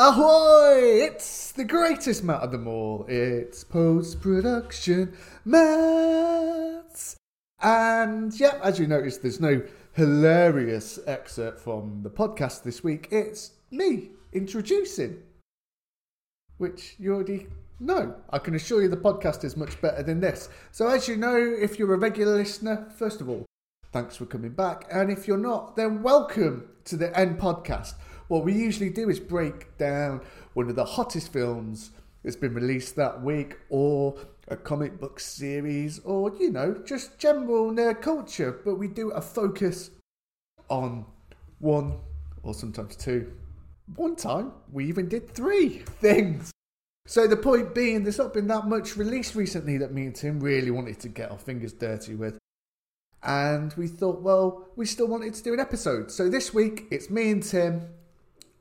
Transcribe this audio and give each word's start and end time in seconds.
Ahoy! 0.00 1.06
It's 1.06 1.50
the 1.50 1.64
greatest 1.64 2.22
Matt 2.22 2.42
of 2.42 2.52
them 2.52 2.68
all. 2.68 3.04
It's 3.08 3.64
post 3.64 4.20
production 4.20 5.12
Matt. 5.44 7.16
And 7.60 8.38
yeah, 8.38 8.60
as 8.62 8.78
you 8.78 8.86
noticed, 8.86 9.22
there's 9.22 9.40
no 9.40 9.60
hilarious 9.94 11.00
excerpt 11.04 11.58
from 11.58 12.02
the 12.04 12.10
podcast 12.10 12.62
this 12.62 12.84
week. 12.84 13.08
It's 13.10 13.54
me 13.72 14.10
introducing, 14.32 15.20
which 16.58 16.94
you 17.00 17.14
already 17.14 17.48
know. 17.80 18.14
I 18.30 18.38
can 18.38 18.54
assure 18.54 18.82
you 18.82 18.88
the 18.88 18.96
podcast 18.96 19.42
is 19.42 19.56
much 19.56 19.80
better 19.80 20.04
than 20.04 20.20
this. 20.20 20.48
So, 20.70 20.86
as 20.86 21.08
you 21.08 21.16
know, 21.16 21.36
if 21.36 21.76
you're 21.76 21.92
a 21.92 21.98
regular 21.98 22.36
listener, 22.36 22.86
first 22.94 23.20
of 23.20 23.28
all, 23.28 23.46
thanks 23.90 24.14
for 24.14 24.26
coming 24.26 24.52
back. 24.52 24.86
And 24.92 25.10
if 25.10 25.26
you're 25.26 25.38
not, 25.38 25.74
then 25.74 26.04
welcome 26.04 26.68
to 26.84 26.96
the 26.96 27.18
End 27.18 27.40
Podcast. 27.40 27.94
What 28.28 28.44
we 28.44 28.52
usually 28.52 28.90
do 28.90 29.08
is 29.08 29.18
break 29.18 29.76
down 29.78 30.20
one 30.54 30.68
of 30.68 30.76
the 30.76 30.84
hottest 30.84 31.32
films 31.32 31.90
that's 32.22 32.36
been 32.36 32.54
released 32.54 32.96
that 32.96 33.22
week, 33.22 33.56
or 33.70 34.16
a 34.48 34.56
comic 34.56 35.00
book 35.00 35.18
series, 35.18 35.98
or 36.00 36.32
you 36.38 36.50
know, 36.50 36.74
just 36.84 37.18
general 37.18 37.72
nerd 37.72 38.02
culture. 38.02 38.60
But 38.64 38.76
we 38.76 38.88
do 38.88 39.10
a 39.10 39.20
focus 39.20 39.90
on 40.68 41.06
one 41.58 41.98
or 42.42 42.54
sometimes 42.54 42.96
two. 42.96 43.32
One 43.96 44.16
time 44.16 44.52
we 44.70 44.86
even 44.86 45.08
did 45.08 45.30
three 45.30 45.78
things. 46.00 46.50
So 47.06 47.26
the 47.26 47.36
point 47.38 47.74
being, 47.74 48.02
there's 48.02 48.18
not 48.18 48.34
been 48.34 48.48
that 48.48 48.66
much 48.66 48.96
released 48.96 49.34
recently 49.34 49.78
that 49.78 49.94
me 49.94 50.04
and 50.04 50.14
Tim 50.14 50.40
really 50.40 50.70
wanted 50.70 51.00
to 51.00 51.08
get 51.08 51.30
our 51.30 51.38
fingers 51.38 51.72
dirty 51.72 52.14
with. 52.14 52.38
And 53.22 53.72
we 53.74 53.88
thought, 53.88 54.20
well, 54.20 54.68
we 54.76 54.84
still 54.84 55.06
wanted 55.06 55.32
to 55.34 55.42
do 55.42 55.54
an 55.54 55.60
episode. 55.60 56.10
So 56.10 56.28
this 56.28 56.52
week 56.52 56.84
it's 56.90 57.08
me 57.08 57.30
and 57.30 57.42
Tim 57.42 57.88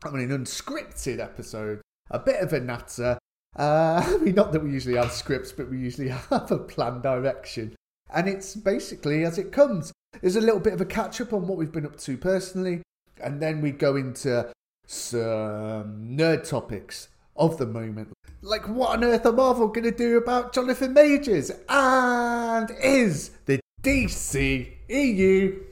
I 0.03 0.09
mean, 0.09 0.31
an 0.31 0.45
unscripted 0.45 1.19
episode, 1.19 1.81
a 2.09 2.19
bit 2.19 2.41
of 2.41 2.53
a 2.53 2.59
natter. 2.59 3.17
Uh, 3.55 4.03
I 4.07 4.17
mean, 4.17 4.35
not 4.35 4.51
that 4.51 4.63
we 4.63 4.71
usually 4.71 4.97
have 4.97 5.11
scripts, 5.11 5.51
but 5.51 5.69
we 5.69 5.79
usually 5.79 6.07
have 6.29 6.51
a 6.51 6.57
planned 6.57 7.03
direction. 7.03 7.75
And 8.09 8.27
it's 8.27 8.55
basically 8.55 9.23
as 9.23 9.37
it 9.37 9.51
comes. 9.51 9.91
There's 10.21 10.35
a 10.35 10.41
little 10.41 10.59
bit 10.59 10.73
of 10.73 10.81
a 10.81 10.85
catch 10.85 11.19
up 11.19 11.33
on 11.33 11.47
what 11.47 11.57
we've 11.57 11.71
been 11.71 11.85
up 11.85 11.97
to 11.97 12.17
personally, 12.17 12.81
and 13.21 13.41
then 13.41 13.61
we 13.61 13.71
go 13.71 13.95
into 13.95 14.51
some 14.85 16.15
nerd 16.15 16.47
topics 16.47 17.09
of 17.35 17.57
the 17.57 17.65
moment. 17.65 18.13
Like, 18.41 18.67
what 18.67 18.91
on 18.91 19.03
earth 19.03 19.25
are 19.25 19.33
Marvel 19.33 19.67
going 19.67 19.83
to 19.83 19.91
do 19.91 20.17
about 20.17 20.53
Jonathan 20.53 20.93
Majors? 20.93 21.51
And 21.67 22.71
is 22.81 23.31
the 23.45 23.59
DC 23.83 24.71
EU 24.87 25.63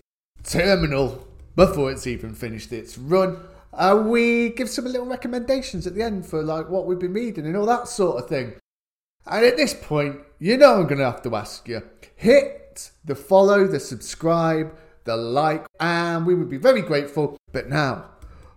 terminal 0.43 1.25
before 1.55 1.91
it's 1.91 2.05
even 2.05 2.33
finished 2.33 2.73
its 2.73 2.97
run? 2.97 3.39
Uh, 3.75 4.01
we 4.05 4.49
give 4.49 4.69
some 4.69 4.85
little 4.85 5.05
recommendations 5.05 5.85
at 5.85 5.95
the 5.95 6.01
end 6.01 6.25
for 6.25 6.41
like 6.41 6.69
what 6.69 6.85
we've 6.85 6.99
been 6.99 7.13
reading 7.13 7.45
and 7.45 7.57
all 7.57 7.65
that 7.65 7.87
sort 7.89 8.23
of 8.23 8.29
thing. 8.29 8.53
And 9.25 9.45
at 9.45 9.57
this 9.57 9.73
point, 9.73 10.21
you 10.39 10.55
know 10.57 10.75
I'm 10.75 10.83
going 10.83 10.99
to 10.99 11.05
have 11.05 11.21
to 11.23 11.35
ask 11.35 11.67
you 11.67 11.81
hit 12.15 12.91
the 13.03 13.15
follow, 13.15 13.67
the 13.67 13.79
subscribe, 13.79 14.73
the 15.03 15.17
like, 15.17 15.65
and 15.79 16.25
we 16.25 16.35
would 16.35 16.49
be 16.49 16.57
very 16.57 16.81
grateful. 16.81 17.37
But 17.51 17.67
now, 17.67 18.05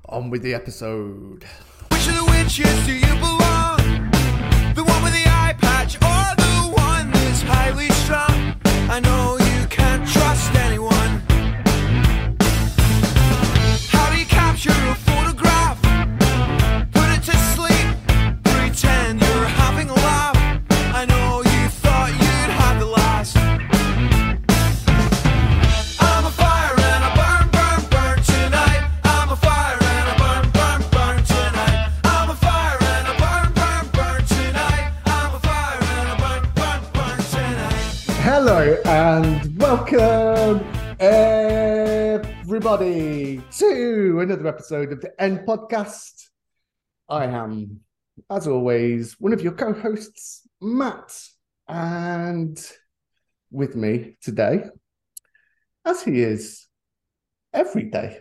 on 0.09 0.31
with 0.31 0.43
the 0.43 0.55
episode. 0.55 1.45
Which 1.91 2.09
of 2.09 2.15
the 2.15 2.25
witches 2.25 2.87
do 2.87 2.95
you 2.95 3.15
belong? 3.17 4.11
The 4.75 4.85
one 4.85 5.03
with 5.03 5.15
the 5.15 5.25
eye 5.27 5.57
patch 5.59 5.97
or 5.97 6.37
the 6.37 6.81
one 6.81 7.11
that's 7.11 7.43
highly? 7.43 7.89
I 8.91 9.01
know 9.01 9.37
you 9.39 9.67
can't 9.69 10.09
trust 10.09 10.55
anyone. 10.55 11.23
How 13.91 14.11
do 14.11 14.19
you 14.19 14.27
capture 14.27 14.71
a 14.71 14.98
and 39.19 39.59
welcome, 39.59 40.65
everybody, 41.01 42.23
to 43.51 44.21
another 44.21 44.47
episode 44.47 44.93
of 44.93 45.01
the 45.01 45.11
End 45.21 45.41
Podcast. 45.41 46.29
I 47.09 47.25
am, 47.25 47.81
as 48.31 48.47
always, 48.47 49.17
one 49.19 49.33
of 49.33 49.43
your 49.43 49.55
co 49.55 49.73
hosts, 49.73 50.47
Matt, 50.61 51.21
and 51.67 52.65
with 53.51 53.75
me 53.75 54.19
today, 54.23 54.67
as 55.85 56.01
he 56.01 56.23
is 56.23 56.69
every 57.53 57.91
day, 57.91 58.21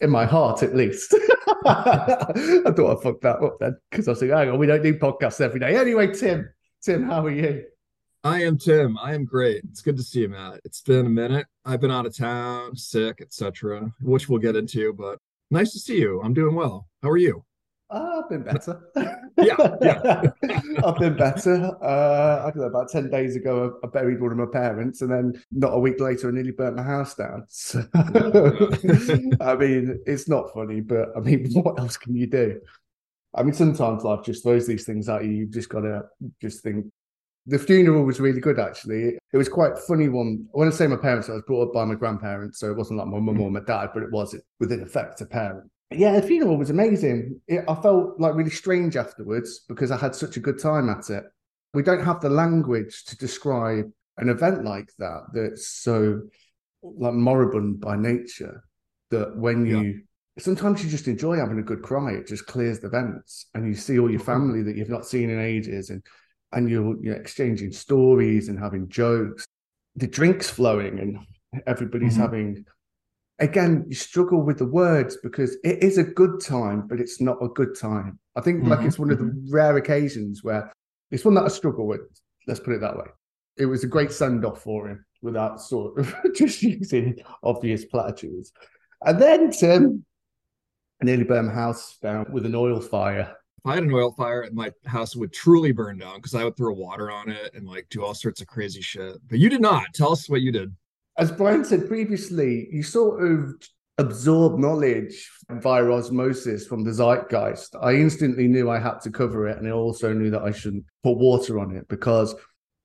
in 0.00 0.10
my 0.10 0.24
heart 0.24 0.64
at 0.64 0.74
least. 0.74 1.14
I 1.64 2.72
thought 2.74 2.98
I 2.98 3.00
fucked 3.00 3.22
that 3.22 3.40
up 3.40 3.58
then 3.60 3.76
because 3.88 4.08
I 4.08 4.10
was 4.10 4.22
like, 4.22 4.30
hang 4.30 4.50
on, 4.50 4.58
we 4.58 4.66
don't 4.66 4.82
do 4.82 4.98
podcasts 4.98 5.40
every 5.40 5.60
day. 5.60 5.76
Anyway, 5.76 6.12
Tim, 6.12 6.48
Tim, 6.82 7.04
how 7.04 7.26
are 7.26 7.30
you? 7.30 7.62
I 8.22 8.42
am 8.42 8.58
Tim. 8.58 8.98
I 8.98 9.14
am 9.14 9.24
great. 9.24 9.64
It's 9.70 9.80
good 9.80 9.96
to 9.96 10.02
see 10.02 10.20
you, 10.20 10.28
Matt. 10.28 10.60
It's 10.64 10.82
been 10.82 11.06
a 11.06 11.10
minute. 11.10 11.46
I've 11.64 11.80
been 11.80 11.90
out 11.90 12.04
of 12.04 12.14
town, 12.14 12.76
sick, 12.76 13.22
etc., 13.22 13.90
which 14.02 14.28
we'll 14.28 14.38
get 14.38 14.56
into, 14.56 14.92
but 14.92 15.18
nice 15.50 15.72
to 15.72 15.78
see 15.78 15.98
you. 15.98 16.20
I'm 16.22 16.34
doing 16.34 16.54
well. 16.54 16.86
How 17.02 17.08
are 17.08 17.16
you? 17.16 17.42
Uh, 17.88 18.20
I've 18.22 18.28
been 18.28 18.42
better. 18.42 18.80
Yeah, 19.36 19.56
yeah. 19.80 20.22
I've 20.84 20.98
been 20.98 21.16
better. 21.16 21.70
Uh, 21.82 22.42
I 22.44 22.50
don't 22.50 22.58
know, 22.58 22.64
about 22.64 22.90
10 22.90 23.08
days 23.08 23.36
ago, 23.36 23.78
I, 23.82 23.86
buried 23.86 24.20
one 24.20 24.32
of 24.32 24.36
my 24.36 24.44
parents, 24.52 25.00
and 25.00 25.10
then 25.10 25.42
not 25.50 25.72
a 25.72 25.78
week 25.78 25.98
later, 25.98 26.28
I 26.28 26.32
nearly 26.32 26.50
burnt 26.50 26.76
my 26.76 26.82
house 26.82 27.14
down. 27.14 27.46
So, 27.48 27.82
I 29.40 29.54
mean, 29.54 29.98
it's 30.04 30.28
not 30.28 30.52
funny, 30.52 30.82
but 30.82 31.08
I 31.16 31.20
mean, 31.20 31.50
what 31.54 31.78
else 31.78 31.96
can 31.96 32.14
you 32.14 32.26
do? 32.26 32.60
I 33.34 33.42
mean, 33.44 33.54
sometimes 33.54 34.04
life 34.04 34.24
just 34.24 34.42
throws 34.42 34.66
these 34.66 34.84
things 34.84 35.08
at 35.08 35.24
you. 35.24 35.30
You've 35.30 35.52
just 35.52 35.70
got 35.70 35.82
to 35.82 36.02
just 36.42 36.62
think. 36.62 36.86
The 37.50 37.58
funeral 37.58 38.04
was 38.04 38.20
really 38.20 38.40
good, 38.40 38.60
actually. 38.60 39.18
It 39.32 39.36
was 39.36 39.48
quite 39.48 39.72
a 39.72 39.76
funny 39.76 40.08
one. 40.08 40.46
When 40.52 40.68
I 40.68 40.70
say 40.70 40.86
my 40.86 40.96
parents, 40.96 41.28
I 41.28 41.32
was 41.32 41.42
brought 41.42 41.68
up 41.68 41.74
by 41.74 41.84
my 41.84 41.96
grandparents, 41.96 42.60
so 42.60 42.70
it 42.70 42.76
wasn't 42.76 43.00
like 43.00 43.08
my 43.08 43.18
mum 43.18 43.40
or 43.40 43.50
my 43.50 43.58
dad, 43.58 43.90
but 43.92 44.04
it 44.04 44.12
was 44.12 44.36
within 44.60 44.82
effect 44.82 45.20
a 45.20 45.26
parent. 45.26 45.68
Yeah, 45.90 46.12
the 46.12 46.22
funeral 46.22 46.56
was 46.56 46.70
amazing. 46.70 47.40
It, 47.48 47.64
I 47.66 47.74
felt 47.74 48.20
like 48.20 48.36
really 48.36 48.50
strange 48.50 48.96
afterwards 48.96 49.64
because 49.68 49.90
I 49.90 49.96
had 49.96 50.14
such 50.14 50.36
a 50.36 50.40
good 50.40 50.60
time 50.60 50.88
at 50.88 51.10
it. 51.10 51.24
We 51.74 51.82
don't 51.82 52.04
have 52.04 52.20
the 52.20 52.30
language 52.30 53.04
to 53.06 53.16
describe 53.16 53.90
an 54.18 54.28
event 54.28 54.64
like 54.64 54.90
that 55.00 55.22
that's 55.32 55.66
so 55.66 56.20
like 56.82 57.14
moribund 57.14 57.80
by 57.80 57.96
nature 57.96 58.62
that 59.10 59.36
when 59.36 59.66
you 59.66 60.02
sometimes 60.38 60.84
you 60.84 60.90
just 60.90 61.08
enjoy 61.08 61.36
having 61.36 61.58
a 61.58 61.62
good 61.62 61.82
cry 61.82 62.12
it 62.12 62.26
just 62.26 62.46
clears 62.46 62.80
the 62.80 62.88
vents 62.88 63.46
and 63.54 63.66
you 63.66 63.74
see 63.74 63.98
all 63.98 64.10
your 64.10 64.20
mm-hmm. 64.20 64.32
family 64.32 64.62
that 64.62 64.76
you've 64.76 64.88
not 64.88 65.06
seen 65.06 65.30
in 65.30 65.38
ages 65.38 65.90
and 65.90 66.02
and 66.52 66.68
you're, 66.68 66.96
you're 67.02 67.16
exchanging 67.16 67.72
stories 67.72 68.48
and 68.48 68.58
having 68.58 68.88
jokes. 68.88 69.44
The 69.96 70.06
drinks 70.06 70.48
flowing 70.50 70.98
and 71.00 71.62
everybody's 71.66 72.16
Mhm. 72.16 72.20
having 72.20 72.64
again 73.40 73.84
you 73.88 73.94
struggle 73.94 74.42
with 74.42 74.58
the 74.58 74.66
words 74.66 75.16
because 75.22 75.56
it 75.64 75.82
is 75.82 75.96
a 75.98 76.04
good 76.04 76.40
time 76.40 76.86
but 76.86 77.00
it's 77.00 77.20
not 77.20 77.42
a 77.42 77.48
good 77.48 77.74
time. 77.74 78.18
I 78.36 78.40
think 78.40 78.66
like 78.66 78.80
Mhm, 78.80 78.86
it's 78.86 78.98
one 78.98 79.10
of 79.10 79.18
the 79.18 79.32
rare 79.50 79.76
occasions 79.76 80.44
where 80.44 80.72
it's 81.10 81.24
one 81.24 81.34
that 81.34 81.44
i 81.44 81.48
struggle 81.48 81.86
with 81.86 82.02
let's 82.46 82.60
put 82.60 82.74
it 82.74 82.80
that 82.82 82.96
way. 82.96 83.06
It 83.56 83.66
was 83.66 83.82
a 83.82 83.88
great 83.88 84.12
send 84.12 84.44
off 84.44 84.62
for 84.62 84.88
him 84.88 85.04
without 85.22 85.60
sort 85.60 85.98
of 85.98 86.14
just 86.34 86.62
using 86.62 87.18
obvious 87.42 87.84
platitudes. 87.84 88.52
And 89.02 89.20
then 89.20 89.50
tim 89.50 90.04
nearly 91.02 91.24
burned 91.24 91.50
house 91.50 91.96
down 92.02 92.26
with 92.30 92.44
an 92.46 92.54
oil 92.54 92.80
fire 92.80 93.34
If 93.62 93.70
I 93.70 93.74
had 93.74 93.84
an 93.84 93.92
oil 93.92 94.12
fire, 94.12 94.48
my 94.54 94.72
house 94.86 95.14
would 95.14 95.34
truly 95.34 95.70
burn 95.72 95.98
down 95.98 96.16
because 96.16 96.34
I 96.34 96.44
would 96.44 96.56
throw 96.56 96.72
water 96.72 97.10
on 97.10 97.28
it 97.28 97.52
and 97.54 97.66
like 97.68 97.86
do 97.90 98.02
all 98.02 98.14
sorts 98.14 98.40
of 98.40 98.46
crazy 98.46 98.80
shit. 98.80 99.16
But 99.28 99.38
you 99.38 99.50
did 99.50 99.60
not. 99.60 99.84
Tell 99.92 100.12
us 100.12 100.30
what 100.30 100.40
you 100.40 100.50
did. 100.50 100.74
as 101.18 101.30
Brian 101.30 101.62
said 101.64 101.86
previously, 101.86 102.68
you 102.72 102.82
sort 102.82 103.22
of 103.22 103.52
absorb 103.98 104.58
knowledge 104.58 105.30
via 105.50 105.84
osmosis 105.90 106.66
from 106.66 106.84
the 106.84 106.90
zeitgeist. 106.90 107.76
I 107.82 107.96
instantly 107.96 108.48
knew 108.48 108.70
I 108.70 108.78
had 108.78 109.00
to 109.02 109.10
cover 109.10 109.46
it, 109.46 109.58
and 109.58 109.68
I 109.68 109.72
also 109.72 110.14
knew 110.14 110.30
that 110.30 110.40
I 110.42 110.52
shouldn't 110.52 110.84
put 111.02 111.18
water 111.18 111.58
on 111.60 111.76
it 111.76 111.86
because 111.88 112.34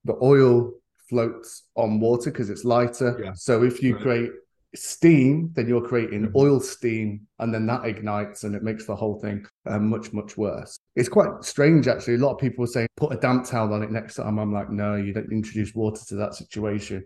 the 0.04 0.16
oil 0.22 0.72
floats 1.08 1.62
on 1.74 2.00
water 2.00 2.30
because 2.30 2.50
it's 2.50 2.64
lighter. 2.64 3.18
Yeah. 3.24 3.32
So 3.34 3.62
if 3.62 3.82
you 3.82 3.94
Right. 3.94 4.02
create 4.02 4.30
steam, 4.74 5.50
then 5.54 5.68
you're 5.68 5.86
creating 5.86 6.26
Mhm. 6.26 6.34
oil 6.36 6.60
steam, 6.60 7.26
and 7.38 7.52
then 7.54 7.66
that 7.66 7.84
ignites 7.86 8.44
and 8.44 8.54
it 8.54 8.62
makes 8.62 8.86
the 8.86 8.94
whole 8.96 9.18
thing 9.20 9.46
uh, 9.66 9.78
much, 9.78 10.12
much 10.12 10.36
worse. 10.36 10.78
It's 10.96 11.08
quite 11.08 11.42
strange, 11.44 11.88
actually. 11.88 12.14
A 12.14 12.18
lot 12.18 12.32
of 12.34 12.38
people 12.38 12.66
say 12.66 12.86
put 12.96 13.12
a 13.12 13.16
damp 13.16 13.46
towel 13.46 13.72
on 13.72 13.82
it 13.82 13.90
next 13.90 14.16
time. 14.16 14.38
I'm 14.38 14.52
like, 14.52 14.70
no, 14.70 14.96
you 14.96 15.12
don't 15.12 15.32
introduce 15.32 15.74
water 15.74 16.02
to 16.08 16.16
that 16.16 16.34
situation 16.34 17.04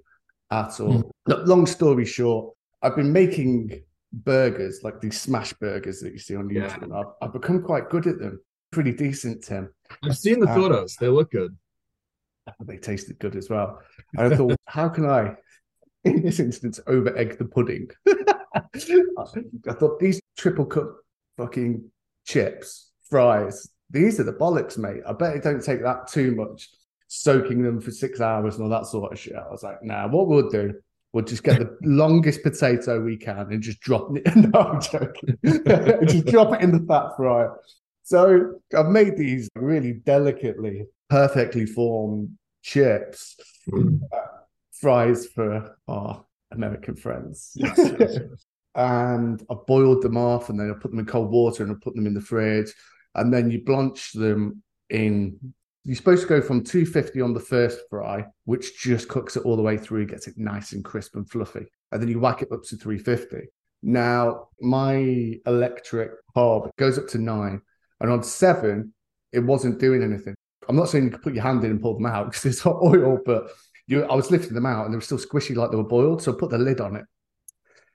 at 0.51 0.81
all. 0.81 1.03
Mhm. 1.03 1.11
Look, 1.27 1.47
long 1.47 1.67
story 1.67 2.05
short, 2.05 2.55
I've 2.83 2.97
been 2.97 3.13
making 3.13 3.83
burgers, 4.13 4.81
like 4.83 5.01
these 5.01 5.21
smash 5.21 5.53
burgers 5.55 6.01
that 6.01 6.13
you 6.13 6.19
see 6.19 6.35
on 6.35 6.51
Yeah. 6.51 6.69
YouTube. 6.77 6.99
I've, 6.99 7.13
I've 7.23 7.33
become 7.33 7.63
quite 7.63 7.89
good 7.91 8.07
at 8.07 8.19
them. 8.19 8.41
Pretty 8.73 8.93
decent, 8.93 9.45
Tim. 9.45 9.73
I've 10.03 10.17
seen 10.17 10.41
the 10.41 10.49
Uh, 10.49 10.55
photos. 10.55 10.97
They 10.99 11.09
look 11.09 11.31
good. 11.31 11.57
they 12.67 12.79
tasted 12.79 13.19
good 13.21 13.37
as 13.37 13.49
well. 13.49 13.81
And 14.17 14.33
I 14.33 14.37
thought, 14.37 14.57
how 14.67 14.89
can 14.89 15.05
I, 15.07 15.37
in 16.05 16.23
this 16.23 16.41
instance, 16.41 16.81
over 16.87 17.17
egg 17.17 17.39
the 17.39 17.45
pudding? 17.45 17.89
I 18.55 19.73
thought 19.73 19.99
these 20.01 20.21
triple 20.37 20.67
cut 20.67 20.87
fucking 21.37 21.91
chips, 22.27 22.91
fries, 23.09 23.69
these 23.91 24.21
are 24.21 24.25
the 24.25 24.33
bollocks, 24.33 24.79
mate. 24.79 25.03
I 25.07 25.13
bet 25.13 25.37
it 25.37 25.43
don't 25.43 25.63
take 25.63 25.83
that 25.83 26.07
too 26.09 26.35
much, 26.35 26.69
soaking 27.09 27.63
them 27.63 27.81
for 27.81 27.91
six 27.91 28.21
hours 28.21 28.55
and 28.57 28.65
all 28.65 28.71
that 28.71 28.87
sort 28.87 29.13
of 29.13 29.19
shit. 29.19 29.35
I 29.35 29.51
was 29.51 29.63
like, 29.63 29.83
nah, 29.83 30.07
what 30.09 30.29
we'll 30.29 30.49
do, 30.49 30.75
we'll 31.13 31.25
just 31.25 31.43
get 31.43 31.59
the 31.59 31.77
longest 31.83 32.43
potato 32.43 33.01
we 33.01 33.17
can 33.17 33.53
and 33.53 33.63
just 33.63 33.81
drop 33.81 34.11
it. 34.17 34.23
No, 34.37 34.61
I'm 34.61 34.81
joking. 34.81 35.39
just 36.07 36.27
drop 36.27 36.55
it 36.55 36.61
in 36.61 36.73
the 36.73 36.85
fat 36.87 37.17
fryer. 37.17 37.57
So 38.03 38.61
I've 38.77 38.87
made 38.87 39.17
these 39.17 39.49
really 39.55 39.93
delicately, 39.93 40.87
perfectly 41.09 41.67
formed 41.67 42.37
chips, 42.63 43.37
Mm. 43.71 44.01
Fries 44.81 45.27
for 45.27 45.77
our 45.89 46.25
American 46.53 46.97
friends. 46.97 47.53
Yes, 47.55 47.75
yes, 47.79 47.99
yes. 47.99 48.47
and 48.75 49.43
I 49.51 49.55
boiled 49.67 50.03
them 50.03 50.17
off 50.17 50.49
and 50.49 50.59
then 50.59 50.71
I 50.71 50.81
put 50.81 50.91
them 50.91 51.01
in 51.01 51.07
cold 51.07 51.31
water 51.31 51.63
and 51.63 51.73
I 51.73 51.77
put 51.83 51.95
them 51.95 52.07
in 52.07 52.15
the 52.15 52.21
fridge. 52.21 52.73
And 53.15 53.33
then 53.33 53.51
you 53.51 53.65
blanch 53.65 54.13
them 54.13 54.63
in. 54.89 55.39
You're 55.85 55.97
supposed 55.97 56.23
to 56.23 56.29
go 56.29 56.43
from 56.43 56.63
250 56.63 57.21
on 57.21 57.33
the 57.33 57.41
first 57.41 57.81
fry, 57.89 58.27
which 58.45 58.79
just 58.79 59.09
cooks 59.09 59.37
it 59.37 59.45
all 59.45 59.57
the 59.57 59.63
way 59.63 59.79
through, 59.79 60.07
gets 60.07 60.29
it 60.29 60.35
nice 60.37 60.73
and 60.73 60.85
crisp 60.85 61.17
and 61.17 61.29
fluffy. 61.29 61.67
And 61.91 62.01
then 62.01 62.09
you 62.09 62.21
whack 62.21 62.43
it 62.43 62.53
up 62.53 62.63
to 62.65 62.77
350. 62.77 63.49
Now, 63.83 64.49
my 64.61 65.39
electric 65.47 66.11
hob 66.35 66.71
goes 66.77 66.99
up 66.99 67.09
to 67.09 67.19
nine. 67.19 67.63
And 68.01 68.11
on 68.11 68.23
seven, 68.23 68.95
it 69.33 69.41
wasn't 69.41 69.81
doing 69.81 70.03
anything. 70.03 70.35
I'm 70.69 70.77
not 70.77 70.89
saying 70.89 71.05
you 71.05 71.11
could 71.11 71.23
put 71.23 71.35
your 71.35 71.43
hand 71.43 71.65
in 71.65 71.71
and 71.71 71.81
pull 71.81 71.95
them 71.95 72.07
out 72.07 72.27
because 72.27 72.45
it's 72.45 72.61
hot 72.61 72.83
oil, 72.83 73.19
but 73.25 73.51
you, 73.91 74.05
I 74.05 74.15
was 74.15 74.31
lifting 74.31 74.55
them 74.55 74.67
out 74.67 74.85
and 74.85 74.95
they 74.95 74.97
were 74.97 75.03
still 75.03 75.19
squishy 75.19 75.57
like 75.57 75.73
they 75.73 75.77
were 75.77 75.83
boiled. 75.83 76.23
So 76.23 76.33
I 76.33 76.39
put 76.39 76.51
the 76.51 76.59
lid 76.59 76.81
on 76.81 76.95
it. 76.95 77.05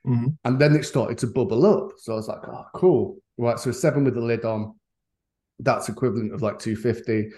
Mhm. 0.06 0.38
And 0.44 0.60
then 0.60 0.76
it 0.76 0.84
started 0.84 1.18
to 1.20 1.28
bubble 1.28 1.66
up. 1.66 1.94
So 1.98 2.14
I 2.14 2.16
was 2.18 2.28
like, 2.28 2.46
oh, 2.48 2.66
cool. 2.76 3.18
Right. 3.38 3.58
So 3.58 3.72
seven 3.72 4.04
with 4.04 4.16
the 4.16 4.22
lid 4.22 4.44
on, 4.44 4.76
that's 5.60 5.88
equivalent 5.88 6.34
of 6.34 6.42
like 6.42 6.60
250. 6.60 7.30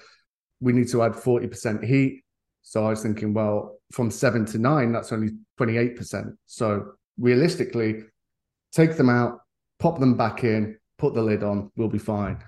We 0.60 0.74
need 0.74 0.88
to 0.90 1.04
add 1.04 1.14
40% 1.14 1.84
heat. 1.84 2.24
So 2.64 2.84
I 2.84 2.90
was 2.90 3.04
thinking, 3.04 3.32
well, 3.32 3.80
from 3.92 4.10
seven 4.10 4.44
to 4.48 4.58
nine, 4.58 4.92
that's 4.92 5.12
only 5.12 5.30
28%. 5.60 6.36
So 6.48 6.94
realistically, 7.20 8.04
take 8.72 8.98
them 8.98 9.10
out, 9.10 9.40
pop 9.78 10.00
them 10.00 10.18
back 10.18 10.44
in, 10.44 10.78
put 10.98 11.14
the 11.14 11.22
lid 11.22 11.44
on, 11.44 11.72
we'll 11.76 11.90
be 11.90 12.00
fine. 12.00 12.44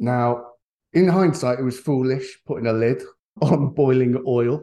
Now, 0.00 0.46
in 0.92 1.06
hindsight, 1.06 1.60
it 1.60 1.64
was 1.64 1.78
foolish 1.78 2.40
putting 2.44 2.66
a 2.66 2.72
lid 2.72 3.02
on 3.40 3.72
boiling 3.72 4.20
oil. 4.26 4.62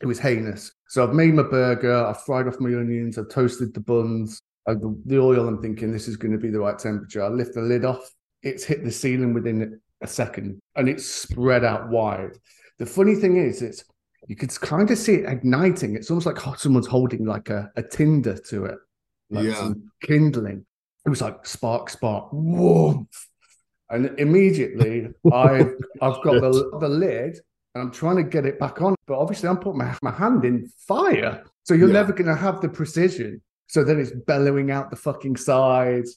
It 0.00 0.06
was 0.06 0.18
heinous. 0.18 0.72
So 0.88 1.02
I've 1.06 1.14
made 1.14 1.34
my 1.34 1.42
burger, 1.44 1.94
I've 1.94 2.22
fried 2.22 2.46
off 2.48 2.60
my 2.60 2.70
onions, 2.70 3.18
I've 3.18 3.28
toasted 3.28 3.74
the 3.74 3.80
buns, 3.80 4.40
uh, 4.66 4.74
the, 5.06 5.18
oil. 5.18 5.46
I'm 5.48 5.60
thinking 5.62 5.92
this 5.92 6.08
is 6.08 6.16
going 6.16 6.32
to 6.32 6.38
be 6.38 6.50
the 6.50 6.60
right 6.60 6.78
temperature. 6.78 7.22
I 7.22 7.28
lift 7.28 7.54
the 7.54 7.62
lid 7.62 7.84
off, 7.84 8.08
it's 8.42 8.64
hit 8.64 8.84
the 8.84 8.90
ceiling 8.90 9.32
within 9.34 9.80
a 10.02 10.06
second 10.06 10.60
and 10.76 10.88
it's 10.88 11.06
spread 11.06 11.64
out 11.64 11.88
wide. 11.88 12.32
The 12.78 12.86
funny 12.86 13.14
thing 13.14 13.36
is, 13.36 13.62
it's 13.62 13.84
you 14.26 14.36
could 14.36 14.50
kind 14.60 14.90
of 14.90 14.98
see 14.98 15.14
it 15.16 15.28
igniting. 15.28 15.94
It's 15.96 16.10
almost 16.10 16.26
like 16.26 16.38
someone's 16.58 16.86
holding 16.86 17.24
like 17.24 17.50
a, 17.50 17.70
a 17.76 17.82
tinder 17.82 18.36
to 18.48 18.64
it, 18.66 18.78
like 19.30 19.44
Yeah. 19.46 19.54
some 19.54 19.90
kindling. 20.02 20.64
It 21.06 21.10
was 21.10 21.20
like 21.20 21.46
spark, 21.46 21.90
spark, 21.90 22.28
whoa. 22.32 23.06
And 23.90 24.18
immediately 24.18 25.08
I've 25.32 25.74
I've 26.00 26.22
got 26.22 26.40
the, 26.40 26.78
the 26.80 26.88
lid 26.88 27.38
and 27.74 27.82
I'm 27.82 27.90
trying 27.90 28.16
to 28.16 28.22
get 28.22 28.46
it 28.46 28.58
back 28.58 28.80
on. 28.80 28.94
But 29.06 29.18
obviously 29.18 29.48
I'm 29.48 29.58
putting 29.58 29.78
my, 29.78 29.96
my 30.02 30.12
hand 30.12 30.44
in 30.44 30.70
fire. 30.86 31.42
So 31.64 31.74
you're 31.74 31.88
Yeah. 31.88 31.94
never 31.94 32.12
gonna 32.12 32.36
have 32.36 32.60
the 32.60 32.68
precision. 32.68 33.42
So 33.66 33.82
then 33.84 33.98
it's 33.98 34.12
bellowing 34.26 34.70
out 34.70 34.90
the 34.90 34.96
fucking 34.96 35.36
sides. 35.36 36.14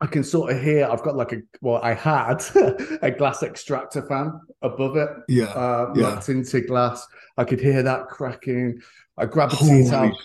I 0.00 0.06
can 0.06 0.24
sort 0.24 0.52
of 0.52 0.60
hear 0.62 0.86
I've 0.90 1.02
got 1.02 1.16
like 1.16 1.32
a 1.32 1.38
well, 1.60 1.80
I 1.82 1.94
had 1.94 2.42
a 3.02 3.10
glass 3.10 3.42
extractor 3.42 4.02
fan 4.02 4.32
above 4.62 4.96
it, 4.96 5.08
Yeah. 5.28 5.44
uh 5.46 5.92
Yeah. 5.94 6.20
tinted 6.20 6.66
glass. 6.68 7.06
I 7.36 7.44
could 7.44 7.60
hear 7.60 7.82
that 7.82 8.08
cracking. 8.08 8.80
I 9.16 9.26
grabbed 9.26 9.54
a 9.54 9.56
tea 9.56 9.88
towel. 9.88 10.16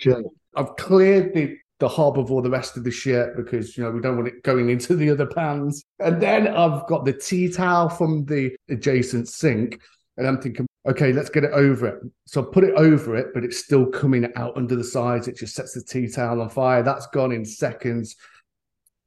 I've 0.56 0.76
cleared 0.78 1.34
the 1.34 1.58
the 1.80 1.88
hob 1.88 2.20
of 2.20 2.30
all 2.30 2.42
the 2.42 2.50
rest 2.50 2.76
of 2.76 2.84
the 2.84 2.92
shit 2.92 3.38
because 3.38 3.78
you 3.78 3.84
know 3.84 3.92
we 3.92 4.02
don't 4.02 4.18
want 4.18 4.28
it 4.28 4.44
going 4.44 4.70
into 4.70 4.96
the 4.96 5.10
other 5.12 5.26
pans. 5.28 5.84
And 6.00 6.22
then 6.22 6.48
I've 6.48 6.86
got 6.88 7.06
the 7.06 7.14
tea 7.14 7.50
towel 7.50 7.88
from 7.90 8.26
the 8.26 8.54
adjacent 8.70 9.30
sink, 9.30 9.80
and 10.20 10.28
I'm 10.28 10.42
thinking, 10.42 10.68
okay, 10.88 11.14
let's 11.14 11.30
get 11.30 11.46
it 11.46 11.52
over 11.54 11.88
it. 11.88 12.04
So 12.28 12.42
I 12.42 12.54
put 12.54 12.66
it 12.66 12.76
over 12.76 13.16
it, 13.16 13.28
but 13.34 13.44
it's 13.46 13.58
still 13.58 13.86
coming 13.86 14.32
out 14.36 14.58
under 14.58 14.76
the 14.76 14.84
sides. 14.84 15.28
It 15.28 15.38
just 15.38 15.56
sets 15.56 15.74
the 15.74 15.82
tea 15.82 16.08
towel 16.10 16.42
on 16.42 16.50
fire. 16.50 16.84
That's 16.84 17.08
gone 17.08 17.32
in 17.32 17.46
seconds. 17.46 18.16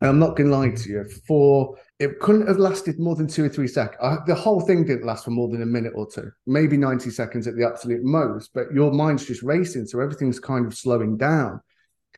And 0.00 0.08
I'm 0.08 0.18
not 0.18 0.36
going 0.36 0.50
to 0.50 0.56
lie 0.56 0.70
to 0.70 0.88
you, 0.88 1.04
for 1.28 1.76
it 2.00 2.18
couldn't 2.18 2.48
have 2.48 2.56
lasted 2.56 2.98
more 2.98 3.14
than 3.14 3.28
two 3.28 3.44
or 3.44 3.48
three 3.48 3.68
seconds. 3.68 3.98
The 4.26 4.34
whole 4.34 4.60
thing 4.60 4.84
didn't 4.84 5.06
last 5.06 5.24
for 5.24 5.30
more 5.30 5.48
than 5.48 5.62
a 5.62 5.66
minute 5.66 5.92
or 5.94 6.10
two, 6.10 6.32
maybe 6.46 6.76
90 6.76 7.10
seconds 7.10 7.46
at 7.46 7.54
the 7.56 7.64
absolute 7.64 8.02
most. 8.02 8.50
But 8.54 8.72
your 8.72 8.90
mind's 8.90 9.26
just 9.26 9.42
racing, 9.42 9.86
so 9.86 10.00
everything's 10.00 10.40
kind 10.40 10.66
of 10.66 10.74
slowing 10.74 11.18
down. 11.18 11.60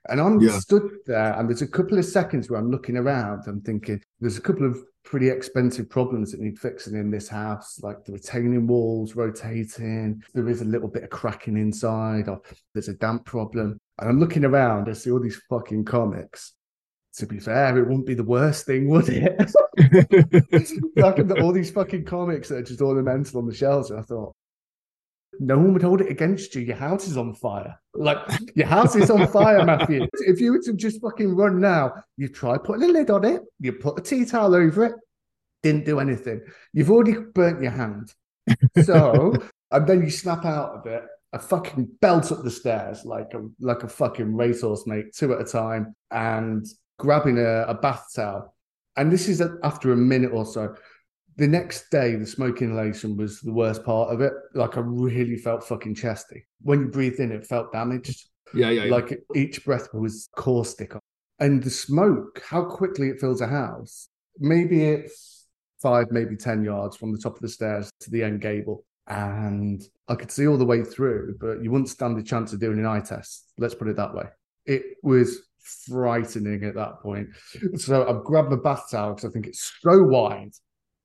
And 0.08 0.20
I'm 0.20 0.40
Yeah. 0.40 0.58
stood 0.58 0.88
there, 1.06 1.34
and 1.38 1.48
there's 1.48 1.62
a 1.62 1.66
couple 1.66 1.98
of 1.98 2.04
seconds 2.04 2.48
where 2.48 2.60
I'm 2.60 2.70
looking 2.70 2.96
around. 2.96 3.42
I'm 3.46 3.60
thinking, 3.60 4.00
there's 4.20 4.38
a 4.38 4.42
couple 4.42 4.66
of 4.66 4.78
pretty 5.04 5.28
expensive 5.28 5.88
problems 5.88 6.32
that 6.32 6.40
need 6.40 6.58
fixing 6.58 6.94
in 6.94 7.10
this 7.10 7.28
house, 7.28 7.78
like 7.82 8.04
the 8.04 8.12
retaining 8.12 8.66
walls 8.66 9.14
rotating. 9.14 10.22
There 10.32 10.48
is 10.48 10.62
a 10.62 10.66
little 10.66 10.88
bit 10.88 11.04
of 11.04 11.10
cracking 11.10 11.56
inside, 11.56 12.28
or 12.28 12.40
there's 12.72 12.88
a 12.88 12.94
damp 12.94 13.24
problem. 13.24 13.78
And 13.98 14.10
I'm 14.10 14.18
looking 14.18 14.44
around, 14.44 14.88
I 14.88 14.94
see 14.94 15.10
all 15.10 15.20
these 15.20 15.40
fucking 15.48 15.84
comics. 15.84 16.52
To 17.18 17.26
be 17.26 17.38
fair, 17.38 17.78
it 17.78 17.82
wouldn't 17.82 18.06
be 18.06 18.14
the 18.14 18.24
worst 18.24 18.66
thing, 18.66 18.88
would 18.88 19.08
it? 19.08 19.52
all 21.40 21.52
these 21.52 21.70
fucking 21.70 22.06
comics 22.06 22.48
that 22.48 22.56
are 22.56 22.62
just 22.62 22.80
ornamental 22.80 23.40
on 23.40 23.46
the 23.46 23.54
shelves. 23.54 23.90
And 23.90 24.00
I 24.00 24.02
thought, 24.02 24.34
no 25.40 25.56
one 25.56 25.72
would 25.72 25.82
hold 25.82 26.00
it 26.00 26.10
against 26.10 26.54
you. 26.54 26.62
Your 26.62 26.76
house 26.76 27.08
is 27.08 27.16
on 27.16 27.34
fire. 27.34 27.78
Like 27.94 28.18
your 28.54 28.66
house 28.66 28.96
is 28.96 29.10
on 29.10 29.26
fire, 29.28 29.64
Matthew. 29.64 30.06
If 30.12 30.40
you 30.40 30.52
were 30.52 30.62
to 30.62 30.74
just 30.74 31.00
fucking 31.00 31.34
run 31.34 31.60
now, 31.60 31.92
you 32.16 32.28
try 32.28 32.58
putting 32.58 32.84
a 32.84 32.92
lid 32.92 33.10
on 33.10 33.24
it, 33.24 33.42
you 33.60 33.72
put 33.72 33.98
a 33.98 34.02
tea 34.02 34.24
towel 34.24 34.54
over 34.54 34.86
it, 34.86 34.94
didn't 35.62 35.84
do 35.84 36.00
anything. 36.00 36.42
You've 36.72 36.90
already 36.90 37.16
burnt 37.18 37.62
your 37.62 37.72
hand. 37.72 38.12
So, 38.82 39.34
and 39.70 39.86
then 39.86 40.02
you 40.02 40.10
snap 40.10 40.44
out 40.44 40.76
of 40.76 40.86
it. 40.86 41.02
I 41.32 41.38
fucking 41.38 41.88
belt 42.00 42.30
up 42.30 42.44
the 42.44 42.50
stairs 42.50 43.04
like 43.04 43.34
a 43.34 43.42
like 43.58 43.82
a 43.82 43.88
fucking 43.88 44.36
racehorse, 44.36 44.86
mate, 44.86 45.14
two 45.14 45.32
at 45.34 45.40
a 45.40 45.44
time, 45.44 45.96
and 46.10 46.64
grabbing 46.98 47.38
a, 47.38 47.62
a 47.62 47.74
bath 47.74 48.06
towel. 48.14 48.54
And 48.96 49.10
this 49.10 49.28
is 49.28 49.42
after 49.64 49.92
a 49.92 49.96
minute 49.96 50.30
or 50.32 50.46
so. 50.46 50.76
The 51.36 51.48
next 51.48 51.90
day, 51.90 52.14
the 52.14 52.26
smoke 52.26 52.62
inhalation 52.62 53.16
was 53.16 53.40
the 53.40 53.52
worst 53.52 53.84
part 53.84 54.12
of 54.12 54.20
it. 54.20 54.32
Like 54.54 54.76
I 54.76 54.80
really 54.80 55.36
felt 55.36 55.64
fucking 55.64 55.96
chesty. 55.96 56.46
When 56.62 56.80
you 56.80 56.86
breathed 56.88 57.18
in, 57.18 57.32
it 57.32 57.46
felt 57.46 57.72
damaged. 57.72 58.28
yeah, 58.54 58.70
yeah, 58.70 58.84
yeah. 58.84 58.94
Like 58.94 59.20
each 59.34 59.64
breath 59.64 59.88
was 59.92 60.28
caustic. 60.36 60.92
And 61.40 61.62
the 61.62 61.70
smoke, 61.70 62.42
how 62.48 62.64
quickly 62.64 63.08
it 63.08 63.20
fills 63.20 63.40
a 63.40 63.46
house. 63.48 64.08
Maybe 64.38 64.84
it's 64.84 65.46
five, 65.82 66.06
maybe 66.10 66.36
10 66.36 66.64
yards 66.64 66.96
from 66.96 67.12
the 67.12 67.18
top 67.18 67.34
of 67.34 67.42
the 67.42 67.48
stairs 67.48 67.90
to 68.00 68.10
the 68.10 68.22
end 68.22 68.40
gable. 68.40 68.84
And 69.06 69.82
I 70.08 70.14
could 70.14 70.30
see 70.30 70.46
all 70.46 70.56
the 70.56 70.64
way 70.64 70.82
through, 70.82 71.36
but 71.40 71.62
you 71.62 71.70
wouldn't 71.70 71.90
stand 71.90 72.16
a 72.18 72.22
chance 72.22 72.52
of 72.52 72.60
doing 72.60 72.78
an 72.78 72.86
eye 72.86 73.00
test. 73.00 73.52
Let's 73.58 73.74
put 73.74 73.88
it 73.88 73.96
that 73.96 74.14
way. 74.14 74.24
It 74.66 74.82
was 75.02 75.40
frightening 75.86 76.64
at 76.64 76.74
that 76.74 77.00
point. 77.00 77.28
So 77.76 78.06
I've 78.08 78.24
grabbed 78.24 78.50
my 78.50 78.56
bath 78.56 78.84
towel 78.90 79.14
because 79.14 79.28
I 79.28 79.32
think 79.32 79.46
it's 79.46 79.72
so 79.80 80.02
wide. 80.02 80.52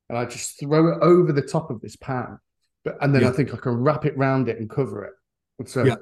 And 0.10 0.18
I 0.18 0.26
just 0.26 0.60
throw 0.60 0.92
it 0.92 1.00
over 1.02 1.32
the 1.32 1.42
top 1.42 1.70
of 1.70 1.82
this 1.82 1.96
pan. 1.96 2.40
But 2.84 2.98
and 3.02 3.14
then 3.14 3.24
I 3.24 3.32
think 3.32 3.54
I 3.54 3.58
can 3.58 3.74
wrap 3.74 4.06
it 4.06 4.18
round 4.18 4.50
it 4.50 4.58
and 4.60 4.70
cover 4.70 5.04
it. 5.06 5.70
So 5.70 5.84
Yeah. 5.84 5.96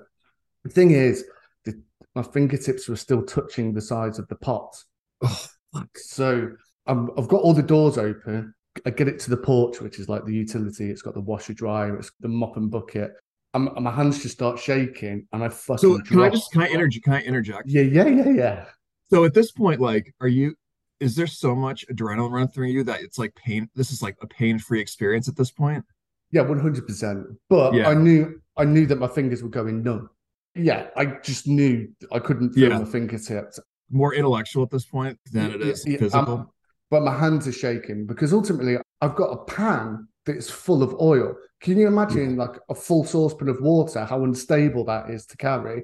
the 0.64 0.70
thing 0.70 0.92
is, 0.92 1.26
the, 1.66 1.82
my 2.16 2.24
fingertips 2.24 2.88
were 2.88 2.96
still 2.96 3.24
touching 3.24 3.74
the 3.74 3.82
sides 3.82 4.20
of 4.20 4.28
the 4.28 4.36
pot. 4.36 4.76
oh, 5.24 5.48
fuck. 5.74 5.90
So 5.98 6.52
I'm, 6.86 7.10
I've 7.18 7.28
got 7.28 7.42
all 7.42 7.54
the 7.54 7.64
doors 7.64 7.98
open. 7.98 8.54
I 8.86 8.92
get 8.92 9.08
it 9.08 9.20
to 9.22 9.32
the 9.32 9.38
porch, 9.38 9.82
which 9.82 10.00
is 10.00 10.08
like 10.08 10.24
the 10.26 10.34
utility. 10.34 10.90
It's 10.90 11.02
got 11.02 11.16
the 11.16 11.22
washer 11.22 11.54
dryer, 11.54 11.98
it's 11.98 12.12
the 12.20 12.28
mop 12.28 12.58
and 12.58 12.70
bucket. 12.70 13.12
And 13.54 13.70
and 13.70 13.84
my 13.86 13.92
hands 13.92 14.22
just 14.22 14.36
start 14.36 14.60
shaking, 14.60 15.26
and 15.34 15.44
I 15.44 15.50
fucking. 15.50 15.78
So 15.78 16.00
can 16.02 16.22
I 16.22 16.30
just 16.30 16.52
can 16.52 16.62
I 16.62 16.68
interject? 16.68 17.06
Can 17.06 17.14
I 17.14 17.22
interject? 17.22 17.64
Yeah, 17.66 17.82
yeah, 17.82 18.08
yeah, 18.08 18.30
yeah. 18.30 18.66
So 19.10 19.24
at 19.24 19.34
this 19.34 19.52
point, 19.52 19.80
like, 19.82 20.14
are 20.22 20.28
you? 20.28 20.54
Is 21.00 21.16
there 21.16 21.27
so 21.27 21.56
much 21.56 21.86
adrenaline 21.88 22.32
run 22.32 22.48
through 22.48 22.68
you 22.68 22.84
that 22.86 23.01
it's 23.01 23.18
like 23.20 23.36
pain? 23.36 23.70
This 23.75 23.92
is 23.92 24.01
like 24.01 24.18
a 24.22 24.27
pain-free 24.27 24.80
experience 24.80 25.27
at 25.27 25.36
this 25.36 25.51
point. 25.51 25.84
Yeah, 26.32 26.42
one 26.42 26.60
hundred 26.60 26.88
percent. 26.88 27.25
But 27.50 27.74
Yeah. 27.74 27.89
I 27.89 27.94
knew 27.94 28.42
I 28.58 28.66
knew 28.66 28.86
that 28.88 28.98
my 28.98 29.08
fingers 29.08 29.44
were 29.44 29.50
going 29.50 29.84
numb. 29.84 30.10
Yeah, 30.56 30.88
I 30.96 31.06
just 31.24 31.48
knew 31.48 31.88
I 32.12 32.20
couldn't 32.20 32.54
feel 32.54 32.70
Yeah. 32.70 32.80
my 32.80 32.86
fingertips. 32.86 33.60
more 33.89 34.13
intellectual 34.13 34.63
at 34.63 34.70
this 34.70 34.86
point 34.86 35.18
than 35.32 35.51
it 35.51 35.62
is 35.62 35.86
Yeah, 35.88 35.98
physical. 35.98 36.34
um, 36.34 36.50
but 36.92 37.04
my 37.04 37.18
hands 37.18 37.48
are 37.48 37.54
shaking 37.54 38.06
because 38.06 38.34
ultimately 38.34 38.77
I've 39.00 39.16
got 39.16 39.30
a 39.32 39.46
pan 39.46 40.08
that's 40.25 40.50
full 40.50 40.84
of 40.84 40.94
oil. 41.00 41.36
Can 41.62 41.77
you 41.77 41.88
imagine 41.88 42.36
like 42.36 42.60
a 42.70 42.75
full 42.75 43.06
saucepan 43.06 43.48
of 43.48 43.62
water, 43.62 44.04
how 44.04 44.24
unstable 44.25 44.84
that 44.86 45.10
is 45.10 45.25
to 45.27 45.38
carry, 45.38 45.84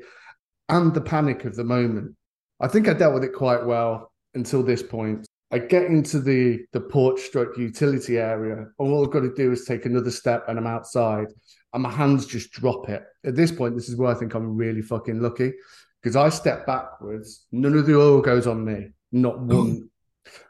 and 0.67 0.93
the 0.93 0.99
panic 1.01 1.45
of 1.45 1.55
the 1.55 1.63
moment? 1.63 2.15
I 2.59 2.67
think 2.67 2.89
I 2.89 2.93
dealt 2.93 3.13
with 3.13 3.23
it 3.23 3.33
quite 3.33 3.65
well 3.65 4.11
until 4.35 4.63
this 4.63 4.83
point. 4.83 5.25
I 5.51 5.59
get 5.59 5.85
into 5.85 6.19
the 6.19 6.65
the 6.73 6.81
porch 6.81 7.19
stroke 7.21 7.57
utility 7.57 8.17
area, 8.17 8.57
and 8.57 8.67
all 8.79 9.05
I've 9.05 9.11
got 9.11 9.21
to 9.21 9.33
do 9.33 9.51
is 9.51 9.65
take 9.65 9.85
another 9.85 10.11
step, 10.11 10.45
and 10.47 10.57
I'm 10.57 10.67
outside, 10.67 11.27
and 11.73 11.83
my 11.83 11.91
hands 11.91 12.25
just 12.25 12.51
drop 12.51 12.89
it. 12.89 13.03
At 13.23 13.35
this 13.35 13.51
point, 13.51 13.75
this 13.75 13.87
is 13.87 13.95
where 13.95 14.09
I 14.09 14.15
think 14.15 14.33
I'm 14.33 14.57
really 14.57 14.81
fucking 14.81 15.19
lucky 15.19 15.53
because 16.03 16.15
I 16.17 16.29
step 16.29 16.65
backwards, 16.65 17.45
none 17.51 17.77
of 17.77 17.85
the 17.85 17.97
oil 17.97 18.21
goes 18.21 18.45
on 18.45 18.65
me, 18.65 18.89
not 19.11 19.35
oh. 19.35 19.63
one. 19.63 19.89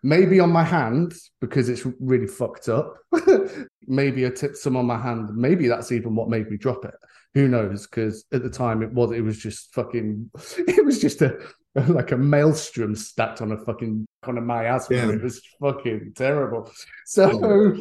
Maybe 0.01 0.39
on 0.39 0.51
my 0.51 0.63
hand 0.63 1.13
because 1.41 1.67
it's 1.69 1.85
really 1.99 2.27
fucked 2.27 2.69
up. 2.69 2.95
Maybe 3.87 4.25
I 4.25 4.29
tipped 4.29 4.57
some 4.57 4.75
on 4.77 4.85
my 4.85 4.99
hand. 4.99 5.29
Maybe 5.35 5.67
that's 5.67 5.91
even 5.91 6.15
what 6.15 6.29
made 6.29 6.49
me 6.49 6.57
drop 6.57 6.85
it. 6.85 6.93
Who 7.33 7.47
knows? 7.47 7.87
Because 7.87 8.23
at 8.31 8.43
the 8.43 8.49
time 8.49 8.83
it 8.83 8.93
was 8.93 9.11
it 9.11 9.21
was 9.21 9.37
just 9.37 9.73
fucking. 9.73 10.29
It 10.67 10.85
was 10.85 11.01
just 11.01 11.21
a 11.21 11.39
like 11.87 12.11
a 12.11 12.17
maelstrom 12.17 12.95
stacked 12.95 13.41
on 13.41 13.51
a 13.51 13.57
fucking 13.57 14.05
on 14.23 14.37
a 14.37 14.41
miasma. 14.41 14.95
Yeah. 14.95 15.09
It 15.11 15.23
was 15.23 15.41
fucking 15.59 16.13
terrible. 16.15 16.71
So 17.05 17.77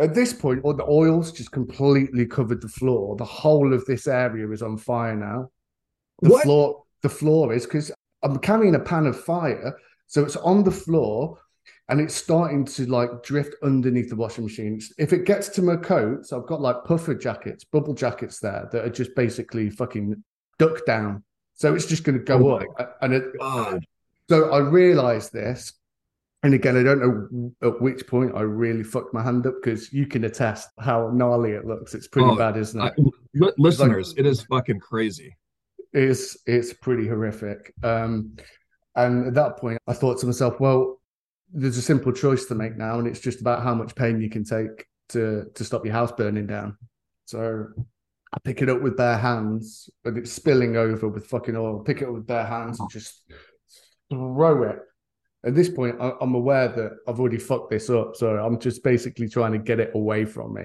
at 0.00 0.14
this 0.14 0.32
point, 0.32 0.62
all 0.64 0.74
the 0.74 0.84
oils 0.88 1.30
just 1.32 1.52
completely 1.52 2.26
covered 2.26 2.62
the 2.62 2.68
floor. 2.68 3.16
The 3.16 3.24
whole 3.24 3.72
of 3.72 3.84
this 3.84 4.06
area 4.06 4.50
is 4.50 4.62
on 4.62 4.76
fire 4.76 5.14
now. 5.14 5.50
The 6.22 6.30
What? 6.30 6.44
floor, 6.44 6.82
the 7.02 7.08
floor 7.08 7.52
is 7.52 7.64
because 7.64 7.92
I'm 8.22 8.38
carrying 8.38 8.74
a 8.74 8.80
pan 8.80 9.06
of 9.06 9.20
fire, 9.20 9.76
so 10.06 10.24
it's 10.24 10.36
on 10.36 10.64
the 10.64 10.70
floor 10.70 11.38
and 11.88 12.00
it's 12.00 12.14
starting 12.14 12.64
to 12.64 12.86
like 12.86 13.22
drift 13.22 13.54
underneath 13.62 14.08
the 14.08 14.16
washing 14.16 14.44
machine. 14.44 14.80
If 14.98 15.12
it 15.12 15.26
gets 15.26 15.48
to 15.50 15.62
my 15.62 15.76
coats, 15.76 16.32
I've 16.32 16.46
got 16.46 16.60
like 16.62 16.84
puffer 16.84 17.14
jackets, 17.14 17.64
bubble 17.64 17.94
jackets 17.94 18.40
there 18.40 18.68
that 18.72 18.84
are 18.84 18.90
just 18.90 19.14
basically 19.14 19.68
fucking 19.70 20.22
duck 20.58 20.86
down. 20.86 21.22
So 21.54 21.74
it's 21.74 21.86
just 21.86 22.04
going 22.04 22.18
to 22.18 22.24
go 22.24 22.50
Oh 22.52 22.56
up. 22.78 22.96
And 23.00 23.14
it, 23.14 23.24
so 24.28 24.50
I 24.50 24.58
realized 24.58 25.32
this. 25.32 25.72
And 26.42 26.52
again, 26.52 26.76
I 26.76 26.82
don't 26.82 27.00
know 27.00 27.52
at 27.62 27.80
which 27.80 28.06
point 28.06 28.32
I 28.34 28.42
really 28.42 28.82
fucked 28.82 29.14
my 29.14 29.22
hand 29.22 29.46
up 29.46 29.54
because 29.62 29.92
you 29.92 30.06
can 30.06 30.24
attest 30.24 30.68
how 30.78 31.10
gnarly 31.14 31.52
it 31.52 31.64
looks. 31.64 31.94
It's 31.94 32.06
pretty 32.08 32.28
Oh, 32.28 32.36
bad, 32.36 32.56
isn't 32.58 32.78
it? 32.78 32.92
li- 33.34 33.52
listeners, 33.56 34.14
it 34.18 34.26
is 34.26 34.42
fucking 34.42 34.80
crazy. 34.80 35.36
It's 35.94 36.36
it's 36.46 36.74
pretty 36.74 37.06
horrific. 37.08 37.72
Um, 37.82 38.36
and 38.94 39.28
at 39.28 39.34
that 39.34 39.56
point, 39.56 39.78
I 39.86 39.94
thought 39.94 40.18
to 40.20 40.26
myself, 40.26 40.60
well, 40.60 41.00
there's 41.50 41.78
a 41.78 41.82
simple 41.82 42.12
choice 42.12 42.44
to 42.46 42.54
make 42.54 42.76
now, 42.76 42.98
and 42.98 43.06
it's 43.08 43.20
just 43.20 43.40
about 43.40 43.62
how 43.62 43.74
much 43.74 43.94
pain 43.94 44.20
you 44.20 44.28
can 44.28 44.44
take 44.44 44.86
to 45.10 45.46
to 45.54 45.64
stop 45.64 45.84
your 45.86 45.94
house 45.94 46.12
burning 46.12 46.46
down. 46.46 46.76
So 47.24 47.68
I 48.34 48.38
pick 48.42 48.62
it 48.62 48.68
up 48.68 48.82
with 48.82 48.96
bare 48.96 49.16
hands, 49.16 49.88
and 50.04 50.18
it's 50.18 50.32
spilling 50.32 50.76
over 50.76 51.08
with 51.08 51.26
fucking 51.26 51.56
oil. 51.56 51.84
Pick 51.84 52.02
it 52.02 52.08
up 52.08 52.14
with 52.14 52.26
bare 52.26 52.44
hands 52.44 52.80
and 52.80 52.90
just 52.90 53.22
throw 54.10 54.64
it. 54.64 54.78
At 55.46 55.54
this 55.54 55.68
point, 55.68 55.96
I, 56.00 56.12
I'm 56.20 56.34
aware 56.34 56.68
that 56.68 56.92
I've 57.06 57.20
already 57.20 57.38
fucked 57.38 57.70
this 57.70 57.88
up, 57.90 58.16
so 58.16 58.36
I'm 58.44 58.58
just 58.58 58.82
basically 58.82 59.28
trying 59.28 59.52
to 59.52 59.58
get 59.58 59.78
it 59.78 59.92
away 59.94 60.24
from 60.24 60.54
me 60.54 60.62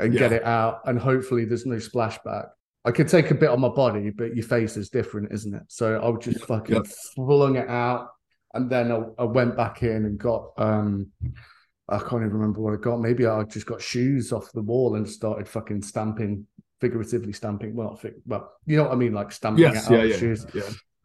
and 0.00 0.12
get 0.12 0.32
it 0.32 0.42
out, 0.44 0.80
and 0.86 0.98
hopefully 0.98 1.44
there's 1.44 1.66
no 1.66 1.76
splashback. 1.76 2.48
I 2.84 2.90
could 2.90 3.08
take 3.08 3.30
a 3.30 3.34
bit 3.34 3.48
on 3.48 3.60
my 3.60 3.68
body, 3.68 4.10
but 4.10 4.34
your 4.34 4.44
face 4.44 4.76
is 4.76 4.90
different, 4.90 5.32
isn't 5.32 5.54
it? 5.54 5.62
So 5.68 6.02
I 6.02 6.20
just 6.20 6.44
fucking 6.46 6.74
Yep. 6.74 6.86
flung 7.14 7.56
it 7.56 7.68
out, 7.68 8.08
and 8.54 8.68
then 8.68 8.90
I, 8.90 9.02
I 9.18 9.24
went 9.24 9.56
back 9.56 9.82
in 9.84 10.04
and 10.04 10.18
got 10.18 10.50
um, 10.56 11.12
I 11.88 11.98
can't 11.98 12.22
even 12.22 12.32
remember 12.32 12.60
what 12.60 12.74
I 12.74 12.76
got. 12.78 13.00
Maybe 13.00 13.26
I 13.26 13.44
just 13.44 13.66
got 13.66 13.80
shoes 13.80 14.32
off 14.32 14.50
the 14.52 14.62
wall 14.62 14.96
and 14.96 15.08
started 15.08 15.46
fucking 15.46 15.82
stamping, 15.82 16.46
figuratively 16.80 17.32
stamping. 17.32 17.74
Well, 17.74 17.96
fig- 17.96 18.14
well, 18.26 18.52
you 18.66 18.76
know 18.76 18.84
what 18.84 18.92
I 18.92 18.96
mean, 18.96 19.12
like 19.14 19.32
stamping 19.32 19.62
Yes, 19.62 19.90
it 19.90 19.92
out 19.94 19.98
yeah, 19.98 20.04
yeah, 20.04 20.16
shoes. 20.16 20.46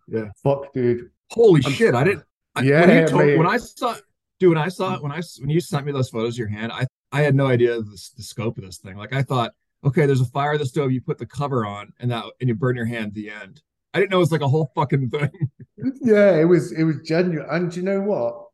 yeah. 0.07 0.25
Fuck, 0.43 0.73
dude. 0.73 1.09
Holy 1.31 1.61
I'm- 1.63 1.73
shit! 1.73 1.93
I 1.95 2.03
didn't. 2.03 2.23
I, 2.55 2.61
Yeah, 2.63 2.81
when, 2.87 2.97
you 2.97 3.07
told, 3.07 3.25
mate. 3.25 3.37
when 3.37 3.47
I 3.47 3.57
saw, 3.57 3.95
dude, 4.39 4.49
when 4.49 4.57
I 4.57 4.69
saw 4.69 4.95
it, 4.95 5.03
when 5.03 5.11
I 5.11 5.21
when 5.39 5.49
you 5.49 5.59
sent 5.61 5.85
me 5.85 5.91
those 5.91 6.09
photos 6.09 6.33
of 6.35 6.39
your 6.39 6.47
hand, 6.47 6.71
I 6.71 6.87
I 7.11 7.21
had 7.21 7.35
no 7.35 7.47
idea 7.47 7.75
the, 7.79 8.09
the 8.17 8.23
scope 8.23 8.57
of 8.57 8.63
this 8.63 8.77
thing. 8.77 8.97
Like 8.97 9.13
I 9.13 9.21
thought, 9.21 9.51
okay, 9.83 10.05
there's 10.05 10.21
a 10.21 10.25
fire 10.25 10.53
in 10.53 10.59
the 10.59 10.65
stove, 10.65 10.91
you 10.91 11.01
put 11.01 11.17
the 11.19 11.25
cover 11.25 11.65
on, 11.65 11.93
and 11.99 12.09
that 12.11 12.25
and 12.39 12.47
you 12.47 12.55
burn 12.55 12.75
your 12.75 12.85
hand. 12.85 13.07
at 13.07 13.13
The 13.13 13.29
end. 13.29 13.61
I 13.93 13.99
didn't 13.99 14.11
know 14.11 14.17
it 14.17 14.19
was 14.21 14.31
like 14.31 14.41
a 14.41 14.47
whole 14.47 14.71
fucking 14.75 15.09
thing. 15.09 15.29
Yeah, 16.01 16.35
it 16.35 16.43
was 16.43 16.73
it 16.73 16.83
was 16.83 16.97
genuine. 17.05 17.47
And 17.49 17.73
you 17.75 17.83
know 17.83 18.01
what? 18.01 18.47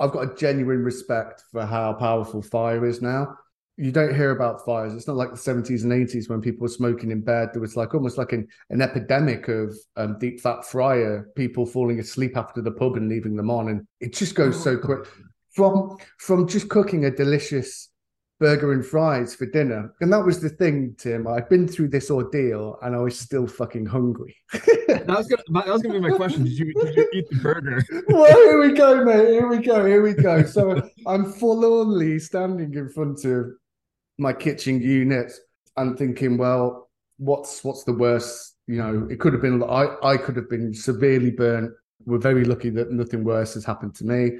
I've 0.00 0.10
got 0.12 0.32
a 0.32 0.34
genuine 0.34 0.82
respect 0.82 1.44
for 1.52 1.64
how 1.64 1.92
powerful 1.92 2.42
fire 2.42 2.84
is 2.86 3.00
now. 3.00 3.36
You 3.82 3.90
don't 3.90 4.14
hear 4.14 4.30
about 4.30 4.64
fires. 4.64 4.94
It's 4.94 5.08
not 5.08 5.16
like 5.16 5.30
the 5.30 5.36
70s 5.36 5.82
and 5.82 5.90
80s 5.90 6.28
when 6.28 6.40
people 6.40 6.62
were 6.62 6.68
smoking 6.68 7.10
in 7.10 7.20
bed. 7.20 7.48
There 7.52 7.60
was 7.60 7.76
like 7.76 7.94
almost 7.94 8.16
like 8.16 8.32
an, 8.32 8.46
an 8.70 8.80
epidemic 8.80 9.48
of 9.48 9.76
um, 9.96 10.20
deep 10.20 10.40
fat 10.40 10.64
fryer, 10.64 11.28
people 11.34 11.66
falling 11.66 11.98
asleep 11.98 12.36
after 12.36 12.62
the 12.62 12.70
pub 12.70 12.94
and 12.94 13.08
leaving 13.08 13.34
them 13.34 13.50
on. 13.50 13.70
And 13.70 13.84
it 13.98 14.12
just 14.12 14.36
goes 14.36 14.62
so 14.62 14.76
quick. 14.76 15.08
From 15.56 15.96
from 16.18 16.46
just 16.46 16.68
cooking 16.68 17.06
a 17.06 17.10
delicious 17.10 17.90
burger 18.38 18.72
and 18.72 18.86
fries 18.86 19.34
for 19.34 19.46
dinner. 19.46 19.92
And 20.00 20.12
that 20.12 20.24
was 20.24 20.40
the 20.40 20.48
thing, 20.48 20.94
Tim. 20.96 21.26
I've 21.26 21.50
been 21.50 21.66
through 21.66 21.88
this 21.88 22.08
ordeal 22.08 22.78
and 22.82 22.94
I 22.94 22.98
was 22.98 23.18
still 23.18 23.48
fucking 23.48 23.86
hungry. 23.86 24.36
That 24.52 25.06
was 25.08 25.26
gonna 25.26 25.64
that 25.64 25.72
was 25.72 25.82
gonna 25.82 26.00
be 26.00 26.08
my 26.08 26.16
question. 26.16 26.44
Did 26.44 26.52
you 26.52 26.72
did 26.74 26.96
you 26.96 27.08
eat 27.14 27.30
the 27.30 27.36
burger? 27.36 27.84
well, 28.08 28.26
here 28.26 28.60
we 28.60 28.72
go, 28.72 29.04
mate. 29.04 29.28
Here 29.28 29.48
we 29.48 29.58
go. 29.58 29.84
Here 29.84 30.02
we 30.02 30.14
go. 30.14 30.44
So 30.44 30.88
I'm 31.06 31.32
forlornly 31.32 32.20
standing 32.20 32.74
in 32.74 32.88
front 32.88 33.24
of 33.24 33.52
my 34.22 34.32
kitchen 34.32 34.80
unit 34.80 35.32
and 35.76 35.98
thinking, 35.98 36.38
well, 36.38 36.88
what's 37.18 37.62
what's 37.64 37.84
the 37.84 37.92
worst? 37.92 38.56
You 38.66 38.76
know, 38.76 39.08
it 39.10 39.20
could 39.20 39.32
have 39.32 39.42
been. 39.42 39.62
I 39.62 39.96
I 40.02 40.16
could 40.16 40.36
have 40.36 40.48
been 40.48 40.72
severely 40.72 41.30
burnt. 41.30 41.72
We're 42.04 42.18
very 42.18 42.44
lucky 42.44 42.70
that 42.70 42.90
nothing 42.90 43.24
worse 43.24 43.54
has 43.54 43.64
happened 43.64 43.94
to 43.96 44.04
me. 44.04 44.38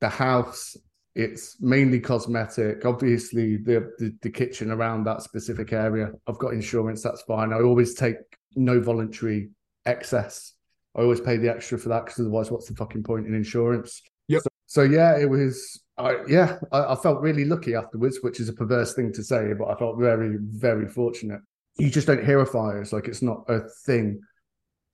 The 0.00 0.08
house, 0.08 0.76
it's 1.14 1.60
mainly 1.60 2.00
cosmetic. 2.00 2.84
Obviously, 2.84 3.56
the, 3.56 3.92
the 3.98 4.16
the 4.22 4.30
kitchen 4.30 4.70
around 4.70 5.04
that 5.04 5.22
specific 5.22 5.72
area, 5.72 6.10
I've 6.26 6.38
got 6.38 6.52
insurance. 6.52 7.02
That's 7.02 7.22
fine. 7.22 7.52
I 7.52 7.60
always 7.60 7.94
take 7.94 8.16
no 8.54 8.80
voluntary 8.80 9.50
excess. 9.86 10.52
I 10.94 11.00
always 11.00 11.20
pay 11.20 11.38
the 11.38 11.50
extra 11.50 11.78
for 11.78 11.88
that 11.88 12.04
because 12.04 12.20
otherwise, 12.20 12.50
what's 12.50 12.68
the 12.68 12.74
fucking 12.74 13.02
point 13.02 13.26
in 13.26 13.34
insurance? 13.34 14.02
Yep. 14.28 14.42
So, 14.42 14.48
so 14.66 14.82
yeah, 14.82 15.18
it 15.18 15.28
was. 15.28 15.81
I 15.98 16.16
yeah, 16.26 16.58
I, 16.70 16.92
I 16.92 16.94
felt 16.96 17.20
really 17.20 17.44
lucky 17.44 17.74
afterwards, 17.74 18.18
which 18.22 18.40
is 18.40 18.48
a 18.48 18.52
perverse 18.52 18.94
thing 18.94 19.12
to 19.12 19.22
say, 19.22 19.52
but 19.58 19.66
I 19.68 19.74
felt 19.74 19.98
very, 19.98 20.36
very 20.40 20.88
fortunate. 20.88 21.40
You 21.78 21.90
just 21.90 22.06
don't 22.06 22.24
hear 22.24 22.40
of 22.40 22.50
fires 22.50 22.92
like 22.92 23.08
it's 23.08 23.22
not 23.22 23.44
a 23.48 23.60
thing. 23.86 24.20